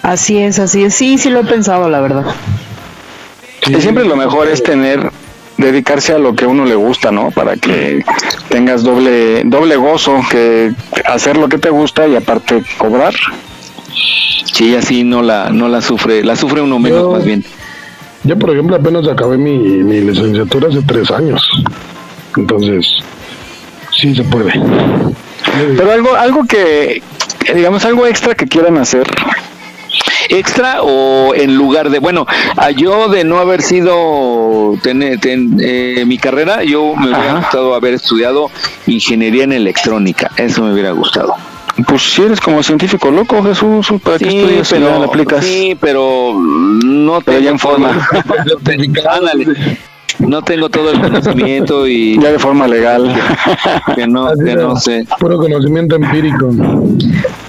Así 0.05 0.37
es, 0.37 0.59
así 0.59 0.85
es. 0.85 0.95
Sí, 0.95 1.17
sí 1.17 1.31
lo 1.31 1.41
he 1.41 1.45
pensado, 1.45 1.89
la 1.89 1.99
verdad. 1.99 2.27
Y 3.67 3.81
siempre 3.81 4.05
lo 4.05 4.17
mejor 4.17 4.49
es 4.49 4.63
tener 4.63 5.11
dedicarse 5.57 6.13
a 6.13 6.19
lo 6.19 6.35
que 6.35 6.45
a 6.45 6.49
uno 6.49 6.67
le 6.67 6.75
gusta, 6.75 7.11
¿no? 7.11 7.31
Para 7.31 7.57
que 7.57 8.05
tengas 8.51 8.83
doble 8.83 9.45
doble 9.45 9.77
gozo 9.77 10.21
que 10.31 10.73
hacer 11.07 11.39
lo 11.39 11.49
que 11.49 11.57
te 11.57 11.71
gusta 11.71 12.07
y 12.07 12.17
aparte 12.17 12.63
cobrar. 12.77 13.15
Sí, 14.45 14.77
así 14.77 15.05
no 15.05 15.23
la 15.23 15.49
no 15.49 15.69
la 15.69 15.81
sufre, 15.81 16.23
la 16.23 16.37
sufre 16.37 16.61
uno 16.61 16.79
menos 16.79 17.11
más 17.11 17.25
bien. 17.25 17.43
Yo, 18.25 18.39
por 18.39 18.51
ejemplo, 18.51 18.77
apenas 18.77 19.09
acabé 19.09 19.39
mi, 19.39 19.57
mi 19.57 20.03
licenciatura 20.03 20.69
hace 20.69 20.83
tres 20.83 21.11
años. 21.11 21.49
Entonces, 22.37 22.87
sí 23.91 24.15
se 24.15 24.25
puede. 24.25 24.53
Pero 25.79 25.91
algo 25.91 26.15
algo 26.15 26.45
que 26.45 27.03
digamos 27.55 27.87
algo 27.87 28.07
extra 28.07 28.35
que 28.35 28.47
quieran 28.47 28.77
hacer 28.77 29.07
extra 30.29 30.83
o 30.83 31.35
en 31.35 31.57
lugar 31.57 31.91
de, 31.91 31.99
bueno, 31.99 32.27
a 32.57 32.71
yo 32.71 33.09
de 33.09 33.25
no 33.25 33.39
haber 33.39 33.63
sido 33.63 34.75
ten, 34.83 35.19
ten, 35.21 35.57
eh, 35.61 36.05
mi 36.07 36.19
carrera, 36.19 36.65
yo 36.65 36.95
me 36.97 37.09
hubiera 37.09 37.35
gustado 37.35 37.75
haber 37.75 37.95
estudiado 37.95 38.51
ingeniería 38.87 39.45
en 39.45 39.53
electrónica, 39.53 40.31
eso 40.37 40.63
me 40.63 40.73
hubiera 40.73 40.91
gustado. 40.93 41.35
Pues 41.89 42.03
si 42.03 42.23
eres 42.23 42.41
como 42.41 42.63
científico 42.63 43.11
loco, 43.11 43.43
Jesús, 43.43 43.89
¿para 44.03 44.19
qué 44.19 44.29
estudias 44.29 44.71
pero, 44.71 44.99
no 44.99 45.05
aplicas? 45.05 45.45
Sí, 45.45 45.77
pero 45.81 46.35
no 46.41 47.21
ya 47.21 47.51
en 47.51 47.59
forma. 47.59 48.09
No 50.19 50.43
tengo 50.43 50.69
todo 50.69 50.91
el 50.91 51.01
conocimiento 51.01 51.87
y 51.87 52.19
ya 52.23 52.33
de 52.33 52.39
forma 52.39 52.67
legal 52.67 53.15
que 53.95 54.07
no, 54.07 54.29
que 54.35 54.55
no 54.55 54.77
sé. 54.77 55.07
Puro 55.19 55.39
conocimiento 55.39 55.97
empírico. 55.97 56.51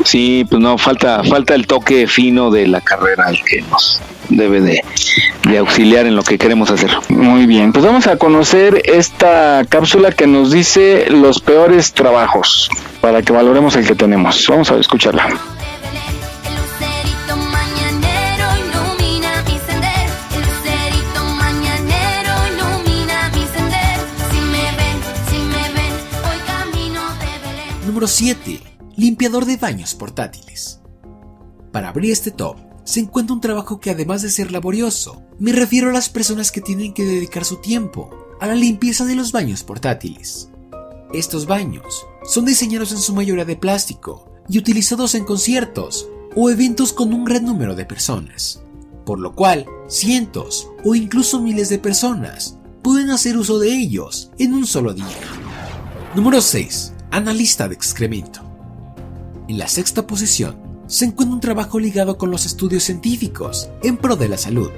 Sí, 0.04 0.46
pues 0.50 0.62
no, 0.62 0.78
falta, 0.78 1.24
falta 1.24 1.56
el 1.56 1.68
toque 1.68 2.08
fino 2.08 2.52
de 2.52 2.68
la 2.68 2.82
carrera 2.82 3.30
el 3.30 3.42
que 3.44 3.62
nos 3.64 4.02
debe 4.30 4.62
de, 4.62 4.82
de 5.44 5.58
auxiliar 5.58 6.06
en 6.06 6.16
lo 6.16 6.24
que 6.24 6.38
queremos 6.38 6.72
hacer. 6.72 6.92
Muy 7.10 7.46
bien, 7.46 7.72
pues 7.72 7.86
vamos 7.86 8.08
a 8.08 8.18
conocer 8.18 8.82
esta 8.86 9.64
cápsula 9.70 10.12
que 10.12 10.28
nos 10.28 10.52
dice 10.52 11.06
los 11.10 11.40
peores 11.40 11.94
trabajos 11.94 12.70
para 13.02 13.22
que 13.22 13.32
valoremos 13.32 13.76
el 13.76 13.86
que 13.86 13.96
tenemos. 13.96 14.46
Vamos 14.48 14.72
a 14.72 14.76
escucharla. 14.78 15.30
Número 27.96 28.10
7. 28.10 28.60
Limpiador 28.98 29.46
de 29.46 29.56
baños 29.56 29.96
portátiles. 29.96 30.82
Para 31.72 31.88
abrir 31.88 32.12
este 32.12 32.30
top, 32.30 32.58
se 32.84 33.00
encuentra 33.00 33.34
un 33.34 33.40
trabajo 33.40 33.80
que 33.80 33.90
además 33.90 34.22
de 34.22 34.30
ser 34.30 34.52
laborioso, 34.52 35.24
me 35.40 35.54
refiero 35.54 35.90
a 35.90 35.94
las 35.94 36.10
personas 36.10 36.52
que 36.52 36.60
tienen 36.60 36.94
que 36.94 37.06
dedicar 37.06 37.46
su 37.46 37.62
tiempo 37.62 38.10
a 38.42 38.48
la 38.48 38.56
limpieza 38.56 39.06
de 39.06 39.16
los 39.16 39.32
baños 39.32 39.64
portátiles. 39.64 40.50
Estos 41.14 41.46
baños 41.46 42.06
son 42.26 42.44
diseñados 42.44 42.92
en 42.92 42.98
su 42.98 43.16
mayoría 43.16 43.46
de 43.46 43.56
plástico 43.56 44.30
y 44.50 44.58
utilizados 44.58 45.16
en 45.16 45.24
conciertos 45.24 46.10
o 46.36 46.50
eventos 46.50 46.92
con 46.92 47.14
un 47.14 47.24
gran 47.24 47.46
número 47.46 47.76
de 47.76 47.86
personas, 47.86 48.62
por 49.06 49.22
lo 49.22 49.36
cual 49.36 49.68
cientos 49.88 50.68
o 50.84 50.96
incluso 50.96 51.42
miles 51.42 51.70
de 51.70 51.80
personas 51.80 52.58
pueden 52.84 53.10
hacer 53.10 53.38
uso 53.38 53.58
de 53.58 53.70
ellos 53.70 54.32
en 54.38 54.54
un 54.54 54.68
solo 54.68 54.94
día. 54.94 55.06
Número 56.14 56.42
6. 56.42 56.92
Analista 57.12 57.68
de 57.68 57.76
excremento. 57.76 58.42
En 59.48 59.58
la 59.58 59.68
sexta 59.68 60.06
posición 60.06 60.58
se 60.88 61.06
encuentra 61.06 61.36
un 61.36 61.40
trabajo 61.40 61.80
ligado 61.80 62.18
con 62.18 62.30
los 62.30 62.46
estudios 62.46 62.84
científicos 62.84 63.70
en 63.84 63.96
pro 63.98 64.16
de 64.16 64.28
la 64.28 64.38
salud, 64.38 64.70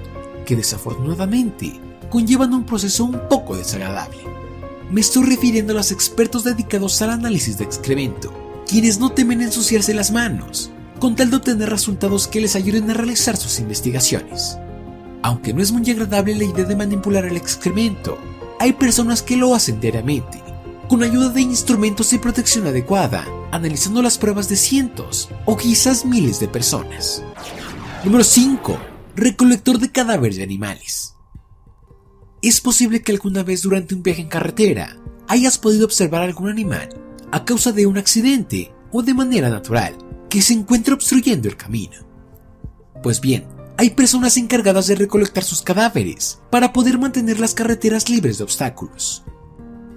que 0.46 0.56
desafortunadamente 0.56 1.80
conllevan 2.12 2.54
un 2.54 2.66
proceso 2.66 3.06
un 3.06 3.28
poco 3.28 3.56
desagradable. 3.56 4.20
Me 4.92 5.02
estoy 5.02 5.26
refiriendo 5.26 5.74
a 5.74 5.78
los 5.78 5.92
expertos 5.92 6.44
dedicados 6.44 7.02
al 7.02 7.10
análisis 7.10 7.58
de 7.58 7.64
excremento, 7.64 8.32
quienes 8.68 9.00
no 9.00 9.12
temen 9.12 9.42
ensuciarse 9.42 9.94
las 9.94 10.12
manos, 10.12 10.70
con 11.00 11.16
tal 11.16 11.32
de 11.32 11.38
obtener 11.38 11.70
resultados 11.70 12.28
que 12.28 12.42
les 12.42 12.56
ayuden 12.56 12.90
a 12.92 12.94
realizar 12.94 13.36
sus 13.36 13.60
investigaciones. 13.60 14.58
Aunque 15.24 15.54
no 15.54 15.62
es 15.62 15.72
muy 15.72 15.90
agradable 15.90 16.36
la 16.36 16.44
idea 16.44 16.66
de 16.66 16.76
manipular 16.76 17.26
el 17.26 17.38
excremento, 17.38 18.18
hay 18.60 18.74
personas 18.74 19.24
que 19.24 19.38
lo 19.38 19.56
hacen 19.56 19.80
diariamente, 19.80 20.42
con 20.88 21.04
ayuda 21.04 21.30
de 21.30 21.42
instrumentos 21.42 22.14
y 22.14 22.18
protección 22.18 22.66
adecuada, 22.68 23.28
analizando 23.52 24.02
las 24.02 24.18
pruebas 24.18 24.48
de 24.48 24.56
cientos 24.56 25.30
o 25.46 25.58
quizás 25.58 26.06
miles 26.06 26.40
de 26.40 26.48
personas. 26.48 27.24
Número 28.04 28.24
5. 28.24 28.78
Recolector 29.16 29.80
de 29.80 29.92
cadáveres 29.92 30.38
de 30.38 30.44
animales. 30.44 31.16
Es 32.42 32.62
posible 32.62 33.02
que 33.02 33.12
alguna 33.12 33.44
vez 33.44 33.64
durante 33.64 33.96
un 33.96 34.04
viaje 34.04 34.22
en 34.22 34.30
carretera 34.30 34.98
hayas 35.28 35.58
podido 35.58 35.86
observar 35.86 36.22
algún 36.22 36.50
animal 36.50 36.90
a 37.32 37.44
causa 37.44 37.72
de 37.72 37.86
un 37.86 37.98
accidente 37.98 38.72
o 38.92 39.04
de 39.04 39.14
manera 39.14 39.50
natural 39.50 39.98
que 40.30 40.42
se 40.42 40.54
encuentra 40.54 40.94
obstruyendo 40.94 41.50
el 41.50 41.58
camino. 41.58 41.98
Pues 43.04 43.20
bien, 43.20 43.46
hay 43.78 43.90
personas 43.92 44.38
encargadas 44.38 44.88
de 44.88 44.96
recolectar 44.96 45.44
sus 45.44 45.62
cadáveres 45.62 46.40
para 46.50 46.72
poder 46.72 46.98
mantener 46.98 47.40
las 47.40 47.54
carreteras 47.54 48.10
libres 48.10 48.38
de 48.38 48.44
obstáculos. 48.46 49.24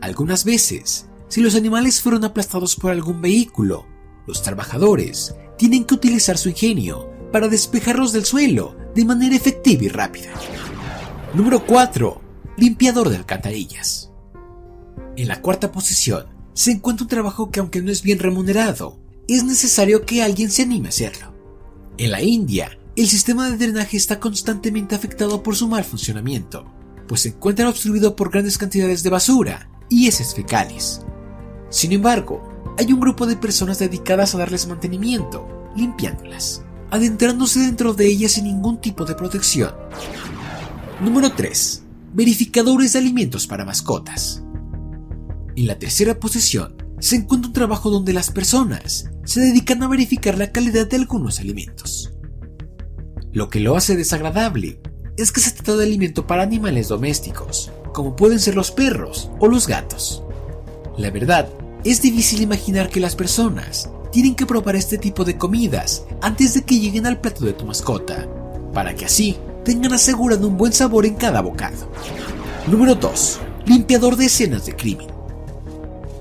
Algunas 0.01 0.45
veces, 0.45 1.07
si 1.29 1.43
los 1.43 1.55
animales 1.55 2.01
fueron 2.01 2.25
aplastados 2.25 2.75
por 2.75 2.91
algún 2.91 3.21
vehículo, 3.21 3.87
los 4.27 4.43
trabajadores 4.43 5.35
tienen 5.59 5.85
que 5.85 5.95
utilizar 5.95 6.39
su 6.39 6.49
ingenio 6.49 7.11
para 7.33 7.49
despejarlos 7.49 8.13
del 8.13 8.25
suelo 8.25 8.77
de 8.95 9.05
manera 9.05 9.37
efectiva 9.37 9.85
y 9.85 9.89
rápida. 9.89 10.31
Número 11.35 11.65
4. 11.67 12.21
Limpiador 12.57 13.11
de 13.11 13.17
alcantarillas. 13.17 14.11
En 15.17 15.29
la 15.29 15.43
cuarta 15.43 15.71
posición 15.71 16.27
se 16.55 16.73
encuentra 16.73 17.05
un 17.05 17.09
trabajo 17.09 17.51
que 17.51 17.61
aunque 17.61 17.83
no 17.83 17.93
es 17.93 18.03
bien 18.03 18.19
remunerado, 18.19 18.99
es 19.29 19.45
necesario 19.45 20.07
que 20.07 20.23
alguien 20.23 20.51
se 20.51 20.63
anime 20.63 20.89
a 20.89 20.91
hacerlo. 20.91 21.35
En 21.99 22.11
la 22.11 22.23
India, 22.23 22.79
el 22.97 23.07
sistema 23.07 23.49
de 23.49 23.59
drenaje 23.59 23.97
está 23.97 24.19
constantemente 24.19 24.95
afectado 24.95 25.43
por 25.43 25.57
su 25.57 25.69
mal 25.69 25.85
funcionamiento, 25.85 26.65
pues 27.07 27.21
se 27.21 27.29
encuentra 27.29 27.69
obstruido 27.69 28.17
por 28.17 28.31
grandes 28.31 28.59
cantidades 28.59 29.03
de 29.03 29.11
basura 29.11 29.70
y 29.91 30.07
heces 30.07 30.35
fecales. 30.35 31.03
Sin 31.69 31.93
embargo, 31.93 32.43
hay 32.79 32.93
un 32.93 33.01
grupo 33.01 33.27
de 33.27 33.37
personas 33.37 33.79
dedicadas 33.79 34.35
a 34.35 34.39
darles 34.39 34.67
mantenimiento, 34.67 35.47
limpiándolas, 35.77 36.63
adentrándose 36.91 37.61
dentro 37.61 37.93
de 37.93 38.07
ellas 38.07 38.33
sin 38.33 38.45
ningún 38.45 38.81
tipo 38.81 39.05
de 39.05 39.15
protección. 39.15 39.75
Número 41.03 41.33
3. 41.33 41.83
Verificadores 42.15 42.95
de 42.95 43.01
alimentos 43.01 43.47
para 43.47 43.65
mascotas. 43.65 44.43
En 45.57 45.67
la 45.67 45.79
tercera 45.79 46.19
posición 46.19 46.77
se 47.01 47.17
encuentra 47.17 47.49
un 47.49 47.53
trabajo 47.53 47.91
donde 47.91 48.13
las 48.13 48.31
personas 48.31 49.11
se 49.25 49.41
dedican 49.41 49.83
a 49.83 49.89
verificar 49.89 50.39
la 50.39 50.53
calidad 50.53 50.89
de 50.89 50.97
algunos 50.97 51.41
alimentos. 51.41 52.13
Lo 53.33 53.49
que 53.49 53.61
lo 53.61 53.77
hace 53.77 53.97
desagradable 53.97 54.81
es 55.17 55.33
que 55.33 55.41
se 55.41 55.53
trata 55.53 55.77
de 55.77 55.85
alimento 55.85 56.27
para 56.27 56.43
animales 56.43 56.89
domésticos, 56.89 57.71
como 57.93 58.17
pueden 58.17 58.39
ser 58.39 58.55
los 58.55 58.71
perros 58.71 59.31
o 59.39 59.49
los 59.49 59.67
gatos. 59.67 60.23
La 60.97 61.11
verdad, 61.11 61.49
es 61.85 62.03
difícil 62.03 62.43
imaginar 62.43 62.91
que 62.91 63.01
las 63.01 63.17
personas 63.17 63.91
tienen 64.13 64.35
que 64.35 64.47
probar 64.47 64.77
este 64.77 64.99
tipo 64.99 65.25
de 65.25 65.39
comidas 65.39 66.05
antes 66.21 66.55
de 66.55 66.63
que 66.63 66.79
lleguen 66.79 67.07
al 67.07 67.21
plato 67.21 67.45
de 67.45 67.53
tu 67.53 67.65
mascota, 67.65 68.29
para 68.75 68.95
que 68.95 69.07
así 69.07 69.37
tengan 69.65 69.93
asegurado 69.93 70.47
un 70.49 70.57
buen 70.57 70.73
sabor 70.73 71.07
en 71.07 71.15
cada 71.15 71.41
bocado. 71.41 71.91
Número 72.67 72.95
2. 72.95 73.41
Limpiador 73.67 74.17
de 74.17 74.27
escenas 74.27 74.67
de 74.67 74.77
crimen. 74.77 75.09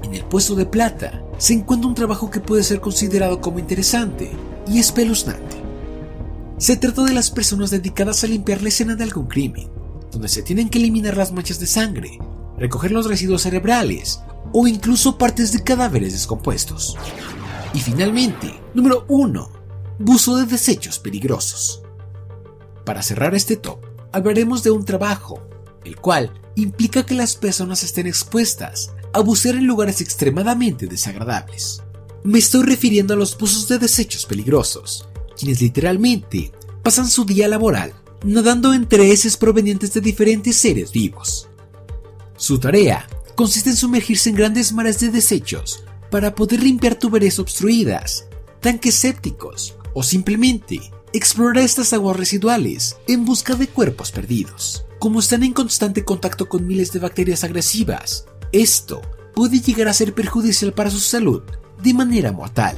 En 0.04 0.14
el 0.14 0.24
puesto 0.24 0.56
de 0.56 0.66
plata 0.66 1.24
se 1.38 1.54
encuentra 1.54 1.88
un 1.88 1.96
trabajo 1.96 2.30
que 2.30 2.40
puede 2.40 2.64
ser 2.64 2.80
considerado 2.80 3.41
como 3.41 3.60
interesante 3.60 4.32
y 4.68 4.80
espeluznante. 4.80 5.58
Se 6.58 6.76
trata 6.76 7.04
de 7.04 7.14
las 7.14 7.32
personas 7.32 7.70
dedicadas 7.70 8.24
a 8.24 8.28
limpiar 8.28 8.62
la 8.62 8.70
escena 8.70 8.96
de 8.96 9.04
algún 9.04 9.28
crimen, 9.28 9.70
donde 10.11 10.27
se 10.27 10.41
tienen 10.41 10.69
que 10.69 10.80
eliminar 10.80 11.18
las 11.18 11.31
manchas 11.31 11.60
de 11.60 11.68
sangre, 11.68 12.19
recoger 12.57 12.91
los 12.91 13.07
residuos 13.07 13.44
cerebrales 13.44 14.22
o 14.53 14.68
incluso 14.68 15.18
partes 15.18 15.52
de 15.52 15.64
cadáveres 15.64 16.14
descompuestos. 16.14 16.98
Y 17.73 17.80
finalmente, 17.80 18.60
número 18.73 19.06
1. 19.07 19.52
Buzo 19.99 20.38
de 20.38 20.45
desechos 20.45 20.99
peligrosos. 20.99 21.84
Para 22.86 23.02
cerrar 23.02 23.36
este 23.36 23.57
top, 23.57 23.80
hablaremos 24.11 24.64
de 24.64 24.72
un 24.72 24.86
trabajo, 24.86 25.41
el 25.84 25.98
cual 25.98 26.34
implica 26.56 27.06
que 27.06 27.15
las 27.15 27.36
personas 27.36 27.84
estén 27.84 28.07
expuestas 28.07 28.91
a 29.14 29.19
bucear 29.19 29.56
en 29.56 29.68
lugares 29.68 30.02
extremadamente 30.02 30.88
desagradables. 30.88 31.84
Me 32.23 32.40
estoy 32.40 32.64
refiriendo 32.64 33.14
a 33.14 33.18
los 33.18 33.38
buzos 33.38 33.68
de 33.68 33.80
desechos 33.80 34.26
peligrosos, 34.26 35.07
quienes 35.38 35.61
literalmente 35.61 36.52
pasan 36.84 37.07
su 37.07 37.26
día 37.26 37.48
laboral 37.48 37.94
nadando 38.24 38.74
entre 38.74 39.12
heces 39.12 39.38
provenientes 39.38 39.94
de 39.94 40.02
diferentes 40.02 40.56
seres 40.56 40.91
vivos. 40.91 41.50
Su 42.38 42.60
tarea 42.60 43.08
consiste 43.36 43.70
en 43.70 43.76
sumergirse 43.76 44.30
en 44.30 44.36
grandes 44.36 44.74
mares 44.74 45.00
de 45.00 45.10
desechos 45.10 45.84
para 46.10 46.36
poder 46.36 46.62
limpiar 46.64 46.96
tuberías 46.96 47.40
obstruidas, 47.40 48.26
tanques 48.60 48.96
sépticos 48.96 49.76
o 49.94 50.04
simplemente 50.04 50.80
explorar 51.14 51.64
estas 51.64 51.94
aguas 51.94 52.18
residuales 52.18 52.98
en 53.08 53.26
busca 53.26 53.56
de 53.56 53.68
cuerpos 53.68 54.12
perdidos. 54.12 54.86
como 55.00 55.22
están 55.22 55.44
en 55.44 55.54
constante 55.54 56.04
contacto 56.04 56.48
con 56.48 56.68
miles 56.68 56.91
de 56.91 57.00
bacterias 57.00 57.44
agresivas. 57.44 58.26
Esto 58.52 59.02
puede 59.34 59.62
llegar 59.62 59.88
a 59.88 59.94
ser 59.94 60.14
perjudicial 60.14 60.74
para 60.74 60.91
su 60.91 61.00
salud 61.00 61.41
de 61.82 61.94
manera 61.94 62.32
mortal. 62.32 62.78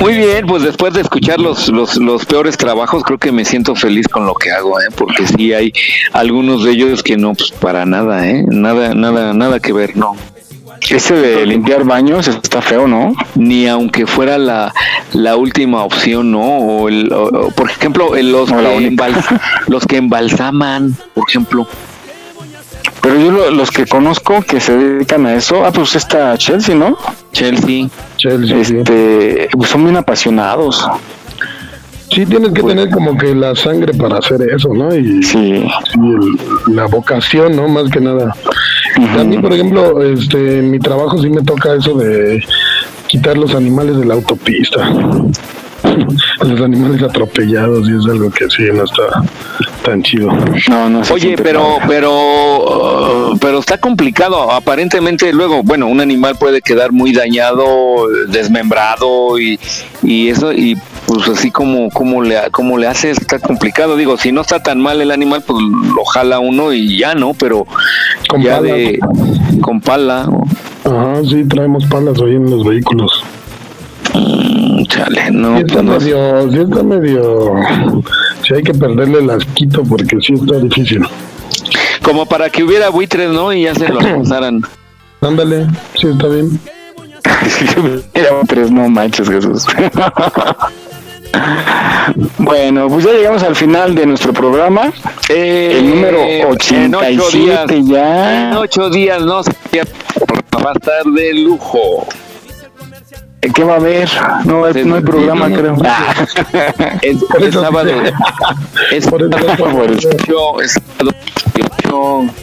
Muy 0.00 0.14
bien, 0.16 0.46
pues 0.46 0.62
después 0.62 0.94
de 0.94 1.00
escuchar 1.02 1.38
los, 1.40 1.68
los, 1.68 1.96
los 1.96 2.24
peores 2.26 2.56
trabajos, 2.56 3.02
creo 3.04 3.18
que 3.18 3.30
me 3.32 3.44
siento 3.44 3.74
feliz 3.74 4.08
con 4.08 4.26
lo 4.26 4.34
que 4.34 4.50
hago, 4.50 4.80
¿eh? 4.80 4.86
porque 4.96 5.26
sí 5.26 5.52
hay 5.52 5.72
algunos 6.12 6.64
de 6.64 6.72
ellos 6.72 7.02
que 7.02 7.16
no, 7.16 7.34
pues 7.34 7.52
para 7.52 7.84
nada, 7.86 8.28
¿eh? 8.28 8.44
nada, 8.48 8.94
nada, 8.94 9.32
nada 9.32 9.60
que 9.60 9.72
ver, 9.72 9.96
no. 9.96 10.16
Ese 10.96 11.14
de 11.14 11.46
limpiar 11.46 11.84
baños 11.84 12.26
está 12.26 12.60
feo, 12.60 12.88
¿no? 12.88 13.14
Ni 13.36 13.68
aunque 13.68 14.04
fuera 14.06 14.36
la, 14.36 14.74
la 15.12 15.36
última 15.36 15.84
opción, 15.84 16.32
¿no? 16.32 16.40
O, 16.42 16.88
el, 16.88 17.12
o- 17.12 17.50
por 17.54 17.70
ejemplo, 17.70 18.16
el- 18.16 18.32
los, 18.32 18.50
que 18.50 18.56
embals- 18.90 19.40
los 19.68 19.86
que 19.86 19.96
embalsaman, 19.98 20.96
por 21.14 21.24
ejemplo. 21.28 21.68
Pero 23.02 23.18
yo 23.18 23.30
lo- 23.32 23.50
los 23.50 23.70
que 23.70 23.84
conozco 23.86 24.42
que 24.42 24.60
se 24.60 24.76
dedican 24.76 25.26
a 25.26 25.34
eso, 25.34 25.64
ah, 25.66 25.72
pues 25.72 25.94
está 25.96 26.36
Chelsea, 26.38 26.74
¿no? 26.74 26.96
Chelsea. 27.32 27.88
Chelsea. 28.16 28.58
Este, 28.58 29.48
pues 29.52 29.70
son 29.70 29.84
bien 29.84 29.96
apasionados. 29.96 30.88
Sí, 32.10 32.26
tienes 32.26 32.52
que 32.52 32.62
tener 32.62 32.90
como 32.90 33.16
que 33.16 33.34
la 33.34 33.54
sangre 33.56 33.94
para 33.94 34.18
hacer 34.18 34.42
eso, 34.54 34.68
¿no? 34.74 34.94
Y, 34.94 35.22
sí. 35.22 35.38
y 35.38 35.98
el- 36.70 36.76
la 36.76 36.86
vocación, 36.86 37.56
¿no? 37.56 37.66
Más 37.68 37.90
que 37.90 38.00
nada. 38.00 38.34
A 39.18 39.24
mí, 39.24 39.38
por 39.38 39.52
ejemplo, 39.52 40.02
este, 40.02 40.58
en 40.58 40.70
mi 40.70 40.78
trabajo 40.78 41.18
sí 41.20 41.30
me 41.30 41.42
toca 41.42 41.74
eso 41.74 41.94
de 41.94 42.44
quitar 43.08 43.36
los 43.38 43.54
animales 43.54 43.96
de 43.96 44.04
la 44.04 44.14
autopista. 44.14 44.90
Los 46.40 46.60
animales 46.60 47.02
atropellados 47.02 47.88
y 47.88 47.96
es 47.96 48.04
algo 48.06 48.30
que 48.30 48.48
sí 48.48 48.64
no 48.72 48.84
está 48.84 49.22
tan 49.84 50.02
chido. 50.02 50.30
No, 50.68 50.88
no 50.88 51.02
Oye, 51.12 51.36
pero, 51.42 51.78
pero, 51.86 53.30
uh, 53.32 53.38
pero 53.38 53.58
está 53.58 53.78
complicado. 53.78 54.50
Aparentemente, 54.50 55.32
luego, 55.32 55.62
bueno, 55.62 55.86
un 55.86 56.00
animal 56.00 56.36
puede 56.38 56.62
quedar 56.62 56.92
muy 56.92 57.12
dañado, 57.12 58.08
desmembrado 58.28 59.38
y, 59.38 59.58
y 60.02 60.28
eso, 60.28 60.52
y 60.52 60.76
pues 61.06 61.28
así 61.28 61.50
como, 61.50 61.90
como 61.90 62.22
le, 62.22 62.50
como 62.50 62.78
le 62.78 62.86
hace, 62.86 63.10
está 63.10 63.38
complicado. 63.38 63.96
Digo, 63.96 64.16
si 64.16 64.32
no 64.32 64.40
está 64.42 64.62
tan 64.62 64.80
mal 64.80 65.00
el 65.00 65.10
animal, 65.10 65.42
pues 65.46 65.58
lo 65.62 66.04
jala 66.04 66.38
uno 66.38 66.72
y 66.72 66.98
ya, 66.98 67.14
¿no? 67.14 67.34
Pero 67.34 67.66
Con 68.28 68.42
ya 68.42 68.56
pala. 68.56 68.74
de, 68.74 68.98
con 69.60 69.80
pala. 69.80 70.28
Ajá, 70.84 71.22
sí, 71.28 71.44
traemos 71.44 71.84
palas 71.86 72.18
hoy 72.20 72.34
en 72.36 72.50
los 72.50 72.64
vehículos. 72.64 73.22
Mm, 74.14 74.51
chale, 74.86 75.30
no, 75.30 75.56
Sí 75.58 75.62
está 75.66 75.82
pues 75.82 75.84
no. 75.84 75.98
medio, 75.98 76.50
sí 76.52 76.58
está 76.58 76.82
medio... 76.82 77.54
Sí 78.46 78.54
hay 78.54 78.62
que 78.62 78.74
perderle 78.74 79.18
el 79.20 79.30
asquito 79.30 79.82
porque 79.84 80.16
sí 80.20 80.34
está 80.34 80.58
difícil. 80.58 81.06
Como 82.02 82.26
para 82.26 82.50
que 82.50 82.64
hubiera 82.64 82.88
buitres, 82.88 83.30
¿no? 83.30 83.52
Y 83.52 83.62
ya 83.62 83.74
se 83.74 83.88
los 83.88 84.04
pasaran. 84.18 84.62
Ándale, 85.20 85.66
sí 85.94 86.08
está 86.08 86.26
bien. 86.28 86.58
Era 88.14 88.30
tres, 88.48 88.70
no 88.70 88.88
manches, 88.88 89.28
Jesús. 89.28 89.66
bueno, 92.38 92.88
pues 92.88 93.04
ya 93.04 93.12
llegamos 93.12 93.42
al 93.42 93.54
final 93.56 93.94
de 93.94 94.06
nuestro 94.06 94.32
programa. 94.32 94.92
el 95.28 95.90
número 95.90 96.18
Eh, 96.18 96.40
en 96.40 96.46
ocho 96.94 97.24
87 97.24 97.74
días, 97.74 97.86
ya. 97.88 98.50
En 98.50 98.56
ocho 98.56 98.90
días, 98.90 99.22
no 99.22 99.42
sé, 99.44 99.52
va 100.64 100.70
a 100.70 100.72
estar 100.72 101.04
de 101.04 101.34
lujo. 101.34 102.06
¿Qué 103.54 103.64
va 103.64 103.74
a 103.74 103.76
haber? 103.76 104.08
No, 104.44 104.64
hay- 104.64 104.84
no 104.84 104.94
hay 104.96 105.02
programa, 105.02 105.46
creo. 105.50 105.76
Es, 107.02 107.16
es 107.40 107.54
sábado. 107.54 107.90
Es 108.92 109.04
sábado 109.04 109.28
18, 109.28 110.60
es 110.62 110.72
sábado 110.72 111.16
18. 111.54 112.34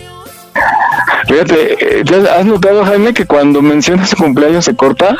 Fíjate, 1.27 1.99
eh, 1.99 2.03
¿te 2.03 2.15
has- 2.15 2.27
¿has 2.27 2.45
notado, 2.45 2.83
Jaime, 2.83 3.13
que 3.13 3.25
cuando 3.25 3.61
mencionas 3.61 4.09
su 4.09 4.17
cumpleaños 4.17 4.65
se 4.65 4.75
corta? 4.75 5.15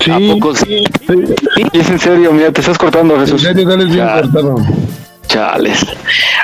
Sí. 0.00 0.10
¿A 0.10 0.34
poco 0.34 0.54
sí? 0.54 0.84
Y 1.72 1.78
es 1.78 1.88
en 1.90 1.98
serio, 1.98 2.32
mira, 2.32 2.52
te 2.52 2.60
estás 2.60 2.78
cortando, 2.78 3.18
Jesús. 3.18 3.42
En 3.44 3.54
serio, 3.56 3.70
sales 3.70 3.86
bien 3.86 4.06
Ya. 4.06 4.20
cortado. 4.22 4.56
Chales. 5.28 5.86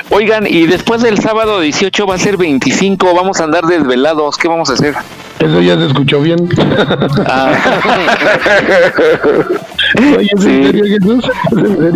Oigan, 0.09 0.47
y 0.47 0.67
después 0.67 1.01
del 1.01 1.19
sábado 1.19 1.59
18 1.59 2.07
va 2.07 2.15
a 2.15 2.17
ser 2.17 2.37
25, 2.37 3.13
vamos 3.13 3.41
a 3.41 3.43
andar 3.43 3.65
desvelados, 3.65 4.37
¿qué 4.37 4.47
vamos 4.47 4.69
a 4.69 4.73
hacer? 4.73 4.95
Eso 5.39 5.61
ya 5.61 5.75
se 5.75 5.87
escuchó 5.87 6.21
bien. 6.21 6.47
Ah. 7.25 7.51
Oye. 9.97 10.29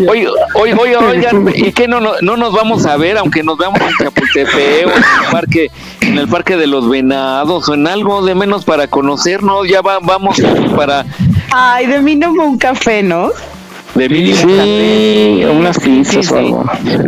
Oye, 0.08 0.28
oye, 0.56 0.74
oye, 0.74 0.96
oigan, 0.96 1.50
¿y 1.56 1.72
qué 1.72 1.88
no, 1.88 2.00
no, 2.00 2.14
no 2.22 2.38
nos 2.38 2.54
vamos 2.54 2.86
a 2.86 2.98
ver, 2.98 3.18
aunque 3.18 3.44
nos 3.44 3.58
veamos 3.58 3.82
en 3.82 3.90
Chapultepec 3.98 4.88
o 4.88 4.92
en 4.92 4.98
el 4.98 5.32
parque, 5.32 5.72
en 6.02 6.18
el 6.18 6.28
parque 6.28 6.58
de 6.58 6.68
los 6.68 6.90
venados 6.90 7.68
o 7.68 7.74
en 7.74 7.88
algo 7.88 8.24
de 8.24 8.36
menos 8.36 8.66
para 8.66 8.88
conocernos? 8.88 9.68
Ya 9.68 9.82
va, 9.82 10.00
vamos 10.00 10.38
para 10.76 11.06
Ay, 11.52 11.88
de 11.88 12.00
mínimo 12.00 12.44
un 12.44 12.58
café, 12.58 13.04
¿no? 13.04 13.32
De 13.96 14.10
mínimo 14.10 14.38
Sí, 14.38 15.44
unas 15.46 15.80
pizzas 15.80 16.32
o 16.32 16.38
algo. 16.38 16.66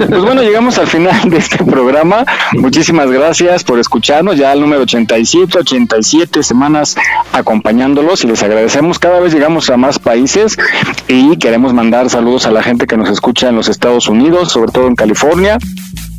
Pues 0.10 0.22
bueno, 0.22 0.41
llegamos 0.41 0.78
al 0.78 0.88
final 0.88 1.30
de 1.30 1.38
este 1.38 1.64
programa. 1.64 2.26
Muchísimas 2.53 3.10
gracias 3.10 3.64
por 3.64 3.80
escucharnos. 3.80 4.38
Ya 4.38 4.52
al 4.52 4.62
número 4.62 4.82
87, 4.82 5.60
87 5.60 6.44
semanas 6.44 6.95
acompañándolos 7.34 8.24
y 8.24 8.28
les 8.28 8.44
agradecemos. 8.44 8.99
Cada 8.99 9.20
vez 9.20 9.34
llegamos 9.34 9.70
a 9.70 9.78
más 9.78 9.99
países 9.99 10.58
y 11.08 11.38
queremos 11.38 11.74
mandar 11.74 12.10
saludos 12.10 12.45
a 12.45 12.52
la 12.52 12.64
gente 12.64 12.88
que 12.88 12.98
nos 12.98 13.10
escucha 13.10 13.49
en 13.49 13.56
los 13.56 13.70
Estados 13.70 14.08
Unidos, 14.08 14.52
sobre 14.52 14.72
todo 14.72 14.88
en 14.88 14.95
California. 14.95 15.58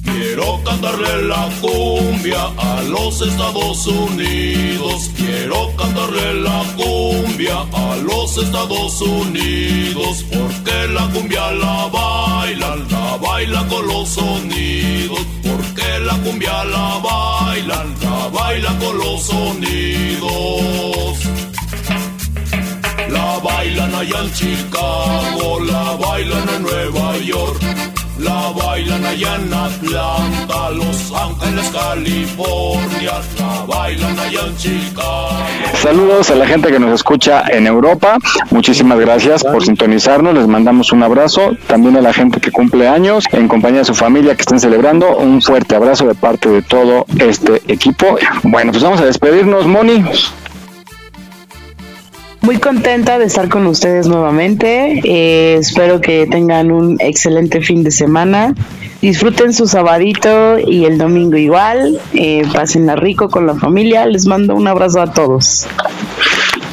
Quiero 0.05 0.63
cantarle 0.65 1.23
la 1.23 1.49
cumbia 1.61 2.45
a 2.57 2.83
los 2.83 3.21
Estados 3.23 3.87
Unidos. 3.87 5.11
Quiero 5.17 5.75
cantarle 5.77 6.35
la 6.43 6.65
cumbia 6.77 7.61
a 7.73 7.97
los 7.97 8.37
Estados 8.39 9.01
Unidos. 9.01 10.25
Porque 10.31 10.89
la 10.89 11.07
cumbia 11.09 11.53
la 11.53 11.89
bailan, 11.89 12.87
la 12.91 13.17
bailan 13.17 13.69
con 13.69 13.87
los 13.87 14.09
sonidos. 14.09 15.21
Porque 15.43 15.99
la 16.01 16.15
cumbia 16.19 16.65
la 16.65 16.99
bailan, 16.99 17.95
la 18.03 18.29
bailan 18.29 18.79
con 18.79 18.99
los 18.99 19.23
sonidos. 19.23 20.73
La 23.09 23.39
bailan 23.39 23.95
allá 23.95 24.21
en 24.21 24.33
Chicago, 24.33 25.61
la 25.61 25.97
bailan 25.97 26.49
en 26.49 26.63
Nueva 26.63 27.19
York, 27.19 27.61
la 28.23 28.53
bailan 28.55 29.05
allá 29.05 29.35
Atlanta, 29.53 30.71
Los 30.71 31.13
Ángeles, 31.13 31.71
California, 31.71 33.13
la 33.39 33.65
bailan 33.67 34.19
allá 34.19 34.41
en. 34.47 35.77
Saludos 35.83 36.31
a 36.31 36.37
la 36.37 36.47
gente 36.47 36.71
que 36.71 36.79
nos 36.79 36.93
escucha 36.95 37.45
en 37.49 37.67
Europa. 37.67 38.19
Muchísimas 38.51 38.99
gracias 38.99 39.43
por 39.43 39.65
sintonizarnos. 39.65 40.35
Les 40.35 40.47
mandamos 40.47 40.93
un 40.93 41.03
abrazo. 41.03 41.53
También 41.67 41.97
a 41.97 42.01
la 42.01 42.13
gente 42.13 42.41
que 42.41 42.51
cumple 42.51 42.89
años 42.89 43.25
en 43.33 43.49
compañía 43.49 43.81
de 43.81 43.87
su 43.87 43.95
familia 43.95 44.35
que 44.35 44.43
estén 44.43 44.61
celebrando. 44.61 45.17
Un 45.17 45.43
fuerte 45.43 45.75
abrazo 45.75 46.07
de 46.07 46.15
parte 46.15 46.49
de 46.49 46.63
todo 46.63 47.07
este 47.19 47.63
equipo. 47.67 48.17
Bueno, 48.45 48.71
pues 48.71 48.83
vamos 48.83 49.01
a 49.01 49.05
despedirnos, 49.05 49.67
Moni. 49.67 50.05
Muy 52.43 52.59
contenta 52.59 53.21
de 53.21 53.27
estar 53.27 53.49
con 53.49 53.69
ustedes 53.69 54.09
nuevamente. 54.09 55.01
Eh, 55.05 55.55
espero 55.61 56.01
que 56.01 56.27
tengan 56.27 56.73
un 56.73 56.97
excelente 56.99 57.61
fin 57.61 57.85
de 57.85 57.93
semana. 57.93 58.53
disfruten 59.01 59.53
su 59.53 59.69
sabadito 59.69 60.59
y 60.59 60.85
el 60.85 60.99
domingo 60.99 61.37
igual. 61.37 62.01
Eh, 62.15 62.43
pásenla 62.53 62.97
rico 62.97 63.29
con 63.29 63.47
la 63.47 63.55
familia. 63.55 64.07
Les 64.07 64.27
mando 64.27 64.57
un 64.57 64.67
abrazo 64.67 65.01
a 65.01 65.13
todos. 65.13 65.69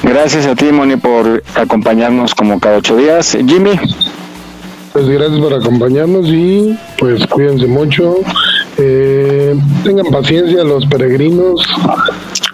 Gracias 0.01 0.47
a 0.47 0.55
ti, 0.55 0.71
Moni, 0.71 0.95
por 0.95 1.43
acompañarnos 1.53 2.33
como 2.33 2.59
cada 2.59 2.77
ocho 2.77 2.95
días. 2.97 3.37
Jimmy. 3.47 3.79
Pues 4.91 5.07
gracias 5.07 5.39
por 5.39 5.53
acompañarnos 5.53 6.25
y 6.29 6.75
pues 6.97 7.27
cuídense 7.27 7.67
mucho. 7.67 8.15
Eh, 8.77 9.55
tengan 9.83 10.07
paciencia 10.07 10.63
los 10.63 10.87
peregrinos. 10.87 11.61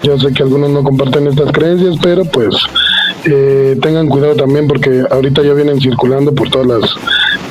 Yo 0.03 0.19
sé 0.19 0.33
que 0.33 0.43
algunos 0.43 0.69
no 0.69 0.83
comparten 0.83 1.27
estas 1.27 1.51
creencias, 1.53 1.95
pero 2.01 2.25
pues 2.25 2.55
eh, 3.25 3.77
tengan 3.81 4.07
cuidado 4.07 4.35
también 4.35 4.67
porque 4.67 5.03
ahorita 5.09 5.41
ya 5.41 5.53
vienen 5.53 5.79
circulando 5.79 6.33
por 6.33 6.49
todas 6.49 6.67
las, 6.67 6.95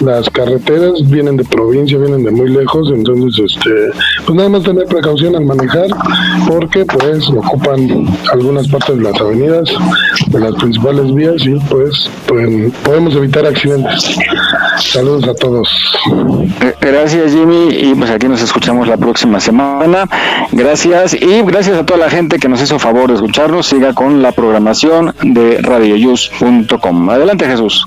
las 0.01 0.29
carreteras, 0.31 1.09
vienen 1.09 1.37
de 1.37 1.45
provincia, 1.45 1.99
vienen 1.99 2.25
de 2.25 2.31
muy 2.31 2.49
lejos, 2.51 2.91
entonces 2.93 3.57
este, 3.57 3.71
pues 4.25 4.37
nada 4.37 4.49
más 4.49 4.63
tener 4.63 4.87
precaución 4.87 5.37
al 5.37 5.45
manejar 5.45 5.87
porque 6.47 6.85
pues 6.85 7.29
ocupan 7.29 8.07
algunas 8.33 8.69
partes 8.69 8.97
de 8.97 9.03
las 9.03 9.21
avenidas, 9.21 9.71
de 10.29 10.41
las 10.41 10.55
principales 10.57 11.15
vías 11.15 11.47
y 11.47 11.55
pues, 11.71 12.11
pues 12.27 12.73
podemos 12.83 13.15
evitar 13.15 13.47
accidentes. 13.47 14.17
Saludos 14.79 15.29
a 15.29 15.35
todos. 15.35 15.69
Eh, 16.61 16.75
gracias 16.81 17.33
Jimmy 17.33 17.69
y 17.71 17.95
pues 17.95 18.11
aquí 18.11 18.29
nos 18.29 18.43
escuchamos 18.43 18.89
la 18.89 18.97
próxima 18.97 19.41
semana. 19.41 20.09
Gracias 20.53 21.15
y 21.15 21.43
gracias 21.43 21.79
a 21.79 21.87
toda 21.87 22.01
la 22.01 22.11
gente 22.11 22.39
que 22.39 22.49
nos 22.49 22.61
hizo 22.63 22.79
favor 22.79 23.09
de 23.09 23.15
escucharnos. 23.15 23.67
Siga 23.67 23.95
con 23.95 24.23
la 24.23 24.33
programación 24.33 25.15
de 25.23 25.59
radioyus.com. 25.63 27.11
Adelante 27.11 27.47
Jesús. 27.47 27.87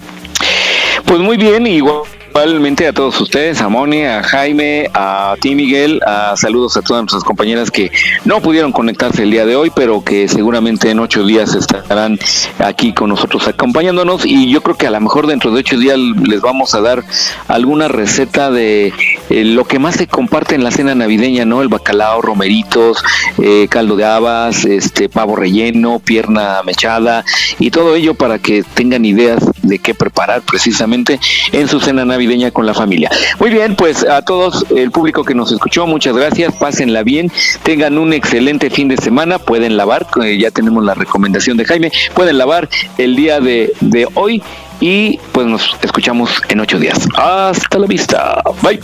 Pues 1.07 1.21
muy 1.21 1.37
bien, 1.37 1.65
igual 1.65 2.16
Igualmente 2.37 2.87
a 2.87 2.93
todos 2.93 3.19
ustedes, 3.19 3.61
a 3.61 3.67
Moni, 3.67 4.03
a 4.03 4.21
Jaime, 4.21 4.91
a 4.93 5.33
ti 5.41 5.55
Miguel, 5.55 5.99
a 6.05 6.37
saludos 6.37 6.77
a 6.77 6.83
todas 6.83 7.01
nuestras 7.01 7.23
compañeras 7.23 7.71
que 7.71 7.91
no 8.25 8.43
pudieron 8.43 8.71
conectarse 8.71 9.23
el 9.23 9.31
día 9.31 9.43
de 9.43 9.55
hoy, 9.55 9.71
pero 9.75 10.03
que 10.03 10.27
seguramente 10.27 10.91
en 10.91 10.99
ocho 10.99 11.25
días 11.25 11.55
estarán 11.55 12.19
aquí 12.59 12.93
con 12.93 13.09
nosotros 13.09 13.47
acompañándonos 13.47 14.23
y 14.23 14.51
yo 14.51 14.61
creo 14.61 14.77
que 14.77 14.85
a 14.85 14.91
lo 14.91 15.01
mejor 15.01 15.25
dentro 15.25 15.49
de 15.49 15.61
ocho 15.61 15.79
días 15.79 15.97
les 15.97 16.39
vamos 16.39 16.75
a 16.75 16.81
dar 16.81 17.03
alguna 17.47 17.87
receta 17.87 18.51
de 18.51 18.93
eh, 19.31 19.43
lo 19.43 19.65
que 19.65 19.79
más 19.79 19.95
se 19.95 20.05
comparte 20.05 20.53
en 20.53 20.63
la 20.63 20.69
cena 20.69 20.93
navideña, 20.93 21.43
¿no? 21.43 21.63
El 21.63 21.69
bacalao, 21.69 22.21
romeritos, 22.21 23.03
eh, 23.39 23.65
caldo 23.67 23.95
de 23.95 24.05
habas, 24.05 24.63
este 24.63 25.09
pavo 25.09 25.35
relleno, 25.35 25.97
pierna 25.97 26.61
mechada 26.63 27.25
y 27.57 27.71
todo 27.71 27.95
ello 27.95 28.13
para 28.13 28.37
que 28.37 28.61
tengan 28.61 29.05
ideas 29.05 29.43
de 29.63 29.79
qué 29.79 29.95
preparar 29.95 30.43
precisamente 30.43 31.19
en 31.51 31.67
su 31.67 31.79
cena 31.79 32.05
navideña 32.05 32.26
con 32.51 32.65
la 32.65 32.73
familia. 32.73 33.09
Muy 33.39 33.49
bien, 33.49 33.75
pues 33.75 34.03
a 34.03 34.21
todos 34.21 34.65
el 34.75 34.91
público 34.91 35.23
que 35.23 35.33
nos 35.33 35.51
escuchó, 35.51 35.87
muchas 35.87 36.15
gracias, 36.15 36.53
pásenla 36.55 37.03
bien, 37.03 37.31
tengan 37.63 37.97
un 37.97 38.11
excelente 38.13 38.69
fin 38.69 38.89
de 38.89 38.97
semana, 38.97 39.39
pueden 39.39 39.77
lavar, 39.77 40.05
eh, 40.23 40.37
ya 40.37 40.51
tenemos 40.51 40.83
la 40.83 40.93
recomendación 40.93 41.57
de 41.57 41.65
Jaime, 41.65 41.91
pueden 42.13 42.37
lavar 42.37 42.67
el 42.97 43.15
día 43.15 43.39
de, 43.39 43.71
de 43.79 44.07
hoy 44.13 44.43
y 44.81 45.17
pues 45.31 45.47
nos 45.47 45.75
escuchamos 45.81 46.29
en 46.49 46.59
ocho 46.59 46.77
días. 46.77 47.07
Hasta 47.15 47.79
la 47.79 47.87
vista. 47.87 48.43
Bye. 48.61 48.79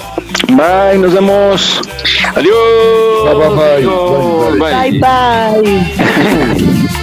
Bye, 0.48 0.98
nos 0.98 1.14
vemos. 1.14 1.82
Adiós. 2.36 2.58
Bye 3.26 4.60
bye. 4.60 5.00
bye, 5.00 5.00
bye. 5.00 6.94